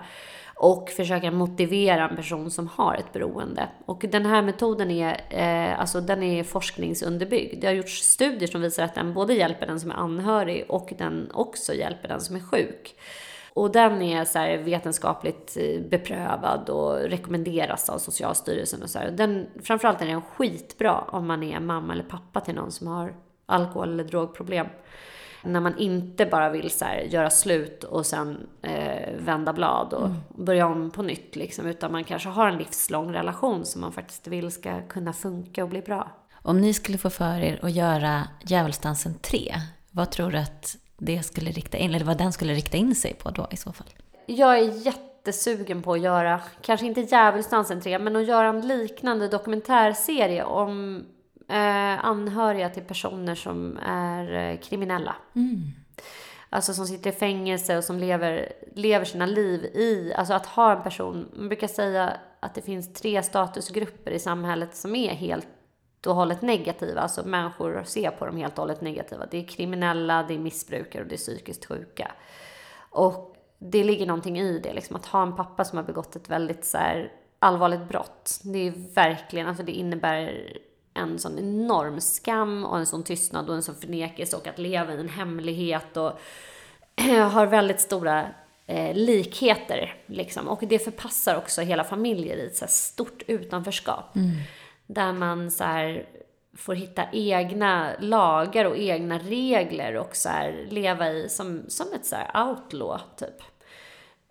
och 0.56 0.90
försöka 0.90 1.32
motivera 1.32 2.10
en 2.10 2.16
person 2.16 2.52
som 2.52 2.68
har 2.68 2.96
ett 2.96 3.14
beroende. 3.14 3.68
Och 3.86 4.06
den 4.12 4.26
här 4.26 4.42
metoden 4.42 4.92
är, 4.92 5.22
eh, 5.30 5.80
alltså 5.80 6.02
den 6.02 6.24
är 6.24 6.44
forskningsunderbyggd. 6.44 7.62
Det 7.62 7.68
har 7.68 7.74
gjorts 7.74 8.02
studier 8.02 8.48
som 8.48 8.62
visar 8.62 8.84
att 8.84 8.96
den 8.96 9.14
både 9.14 9.34
hjälper 9.34 9.68
den 9.68 9.80
som 9.80 9.92
är 9.92 9.96
anhörig 9.96 10.66
och 10.70 10.94
den 10.98 11.32
också 11.34 11.74
hjälper 11.74 12.08
den 12.08 12.22
som 12.22 12.36
är 12.36 12.40
sjuk. 12.40 12.96
Och 13.54 13.72
den 13.72 14.02
är 14.02 14.26
så 14.26 14.64
vetenskapligt 14.64 15.58
eh, 15.60 15.82
beprövad 15.82 16.70
och 16.70 16.96
rekommenderas 16.96 17.90
av 17.90 17.98
Socialstyrelsen 17.98 18.84
och 18.84 18.90
så 18.90 19.00
här. 19.00 19.12
Den, 19.12 19.48
framförallt 19.64 20.02
är 20.02 20.06
den 20.06 20.22
skitbra 20.22 20.98
om 20.98 21.28
man 21.28 21.44
är 21.44 21.60
mamma 21.60 21.94
eller 21.94 22.04
pappa 22.04 22.42
till 22.42 22.56
någon 22.56 22.72
som 22.72 22.88
har 22.88 23.14
alkohol 23.46 23.94
eller 23.94 24.04
drogproblem. 24.04 24.68
När 25.44 25.60
man 25.60 25.78
inte 25.78 26.26
bara 26.26 26.50
vill 26.50 26.72
så 26.72 26.86
här, 26.86 27.02
göra 27.02 27.30
slut 27.30 27.84
och 27.84 28.06
sen 28.06 28.48
eh, 28.62 29.14
vända 29.18 29.54
blad 29.54 29.94
och 29.94 30.06
mm. 30.06 30.18
börja 30.30 30.68
om 30.68 30.92
på 30.92 31.02
nytt. 31.02 31.36
Liksom, 31.36 31.66
utan 31.66 31.92
man 31.92 32.04
kanske 32.04 32.30
har 32.30 32.48
en 32.48 32.58
livslång 32.58 33.14
relation 33.14 33.66
som 33.66 33.82
man 33.82 33.92
faktiskt 33.92 34.28
vill 34.28 34.52
ska 34.52 34.82
kunna 34.82 35.14
funka 35.14 35.64
och 35.64 35.70
bli 35.70 35.82
bra. 35.82 36.12
Om 36.42 36.62
ni 36.62 36.74
skulle 36.74 36.98
få 36.98 37.10
för 37.10 37.40
er 37.40 37.60
att 37.62 37.72
göra 37.72 38.28
Djävulsdansen 38.42 39.14
3, 39.22 39.56
vad 39.92 40.12
tror 40.12 40.32
du 40.32 40.38
att 40.38 40.78
det 40.98 41.24
skulle 41.24 41.52
rikta 41.52 41.78
in, 41.78 41.96
eller 41.96 42.06
vad 42.06 42.18
den 42.18 42.34
skulle 42.34 42.54
rikta 42.54 42.78
in 42.78 42.96
sig 42.96 43.14
på 43.14 43.30
då 43.30 43.48
i 43.52 43.58
så 43.58 43.74
fall? 43.74 43.88
Jag 44.26 44.60
är 44.60 44.86
jättesugen 44.86 45.82
på 45.82 45.94
att 45.94 46.02
göra, 46.02 46.42
kanske 46.62 46.86
inte 46.86 47.02
Djävulsdansen 47.02 47.82
3, 47.82 48.00
men 48.00 48.16
att 48.16 48.28
göra 48.28 48.48
en 48.48 48.68
liknande 48.68 49.28
dokumentärserie 49.28 50.44
om 50.44 51.04
eh, 51.50 52.06
anhöriga 52.06 52.70
till 52.70 52.84
personer 52.84 53.36
som 53.36 53.78
är 53.86 54.34
eh, 54.34 54.60
kriminella. 54.60 55.16
Mm. 55.36 55.62
Alltså 56.50 56.74
som 56.74 56.86
sitter 56.86 57.10
i 57.10 57.14
fängelse 57.14 57.78
och 57.78 57.84
som 57.84 58.00
lever, 58.00 58.54
lever 58.76 59.06
sina 59.06 59.26
liv 59.26 59.64
i, 59.64 60.14
alltså 60.16 60.34
att 60.34 60.46
ha 60.46 60.76
en 60.76 60.84
person, 60.84 61.30
man 61.34 61.48
brukar 61.48 61.68
säga 61.68 62.14
att 62.40 62.56
det 62.56 62.62
finns 62.62 62.94
tre 62.94 63.24
statusgrupper 63.24 64.12
i 64.12 64.20
samhället 64.20 64.76
som 64.76 64.96
är 64.96 65.10
helt 65.10 65.48
och 66.06 66.16
hållet 66.16 66.42
negativa, 66.42 67.02
alltså 67.02 67.28
människor 67.28 67.84
ser 67.86 68.12
på 68.12 68.26
dem 68.26 68.38
helt 68.38 68.54
och 68.54 68.64
hållet 68.64 68.82
negativa. 68.82 69.26
Det 69.32 69.38
är 69.38 69.48
kriminella, 69.48 70.24
det 70.24 70.34
är 70.34 70.40
missbrukare 70.40 71.04
och 71.04 71.10
det 71.10 71.16
är 71.16 71.18
psykiskt 71.18 71.66
sjuka. 71.66 72.12
Och 72.90 73.36
det 73.60 73.84
ligger 73.84 74.06
någonting 74.06 74.40
i 74.40 74.60
det, 74.60 74.74
liksom 74.74 74.96
att 74.96 75.06
ha 75.06 75.22
en 75.22 75.36
pappa 75.36 75.66
som 75.66 75.78
har 75.78 75.86
begått 75.86 76.16
ett 76.16 76.30
väldigt 76.30 76.66
så 76.66 76.78
här, 76.78 77.12
allvarligt 77.40 77.90
brott. 77.90 78.40
Det 78.44 78.68
är 78.68 78.94
verkligen, 78.96 79.48
alltså 79.48 79.64
det 79.64 79.72
innebär 79.72 80.58
en 81.04 81.20
sån 81.20 81.40
enorm 81.40 82.02
skam 82.02 82.66
och 82.66 82.78
en 82.78 82.86
sån 82.86 83.04
tystnad 83.04 83.50
och 83.50 83.56
en 83.56 83.64
sån 83.64 83.76
förnekelse 83.76 84.38
och 84.38 84.48
att 84.48 84.60
leva 84.60 84.94
i 84.94 85.00
en 85.00 85.10
hemlighet 85.10 85.98
och 85.98 86.20
har 87.32 87.46
väldigt 87.46 87.80
stora 87.80 88.26
eh, 88.68 88.96
likheter. 88.96 89.96
Liksom. 90.06 90.48
Och 90.48 90.64
det 90.68 90.80
förpassar 90.80 91.38
också 91.38 91.62
hela 91.62 91.84
familjer 91.84 92.38
i 92.38 92.46
ett 92.46 92.58
så 92.58 92.66
stort 92.68 93.24
utanförskap. 93.28 94.16
Mm. 94.16 94.32
Där 94.88 95.14
man 95.14 95.52
så 95.52 95.64
här, 95.64 96.06
får 96.58 96.76
hitta 96.76 97.04
egna 97.12 97.92
lagar 98.00 98.66
och 98.66 98.78
egna 98.78 99.20
regler 99.20 99.96
och 99.96 100.16
så 100.16 100.30
här, 100.30 100.68
leva 100.70 101.10
i 101.10 101.30
som, 101.30 101.64
som 101.68 101.88
ett 101.94 102.06
så 102.06 102.16
outlaw, 102.36 103.04
typ. 103.18 103.44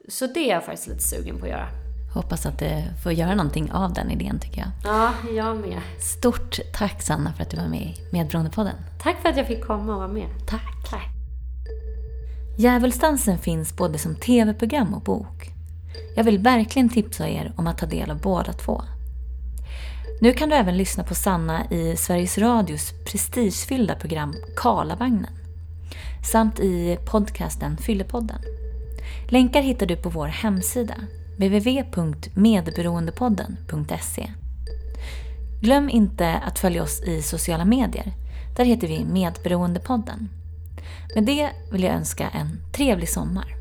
Så 0.08 0.26
det 0.26 0.50
är 0.50 0.54
jag 0.54 0.64
faktiskt 0.64 0.88
lite 0.88 1.02
sugen 1.02 1.38
på 1.38 1.44
att 1.44 1.50
göra. 1.50 1.87
Hoppas 2.12 2.46
att 2.46 2.58
det 2.58 2.84
får 3.02 3.12
göra 3.12 3.34
någonting 3.34 3.72
av 3.72 3.92
den 3.92 4.10
idén 4.10 4.38
tycker 4.40 4.60
jag. 4.60 4.70
Ja, 4.84 5.12
jag 5.36 5.56
med. 5.56 5.80
Stort 5.98 6.58
tack 6.72 7.02
Sanna 7.02 7.32
för 7.32 7.42
att 7.42 7.50
du 7.50 7.56
var 7.56 7.68
med 7.68 7.80
i 7.80 7.96
Medberoendepodden. 8.12 8.74
Tack 9.02 9.22
för 9.22 9.28
att 9.28 9.36
jag 9.36 9.46
fick 9.46 9.66
komma 9.66 9.92
och 9.92 9.98
vara 9.98 10.08
med. 10.08 10.28
Tack. 10.46 10.90
Tack. 10.90 11.08
Djävulsdansen 12.58 13.38
finns 13.38 13.76
både 13.76 13.98
som 13.98 14.14
tv-program 14.14 14.94
och 14.94 15.02
bok. 15.02 15.52
Jag 16.16 16.24
vill 16.24 16.38
verkligen 16.38 16.88
tipsa 16.88 17.28
er 17.28 17.52
om 17.56 17.66
att 17.66 17.78
ta 17.78 17.86
del 17.86 18.10
av 18.10 18.20
båda 18.20 18.52
två. 18.52 18.82
Nu 20.20 20.32
kan 20.32 20.48
du 20.48 20.54
även 20.54 20.76
lyssna 20.76 21.04
på 21.04 21.14
Sanna 21.14 21.70
i 21.70 21.96
Sveriges 21.96 22.38
Radios 22.38 22.92
prestigefyllda 23.04 23.94
program 23.94 24.34
Karlavagnen 24.56 25.30
samt 26.32 26.60
i 26.60 26.98
podcasten 27.04 27.76
Fyllepodden. 27.76 28.38
Länkar 29.28 29.62
hittar 29.62 29.86
du 29.86 29.96
på 29.96 30.08
vår 30.08 30.26
hemsida 30.26 30.94
www.medberoendepodden.se 31.38 34.30
Glöm 35.60 35.88
inte 35.88 36.34
att 36.34 36.58
följa 36.58 36.82
oss 36.82 37.02
i 37.02 37.22
sociala 37.22 37.64
medier. 37.64 38.12
Där 38.56 38.64
heter 38.64 38.88
vi 38.88 39.04
Medberoendepodden. 39.04 40.28
Med 41.14 41.24
det 41.24 41.50
vill 41.72 41.82
jag 41.82 41.94
önska 41.94 42.28
en 42.28 42.60
trevlig 42.72 43.08
sommar. 43.08 43.54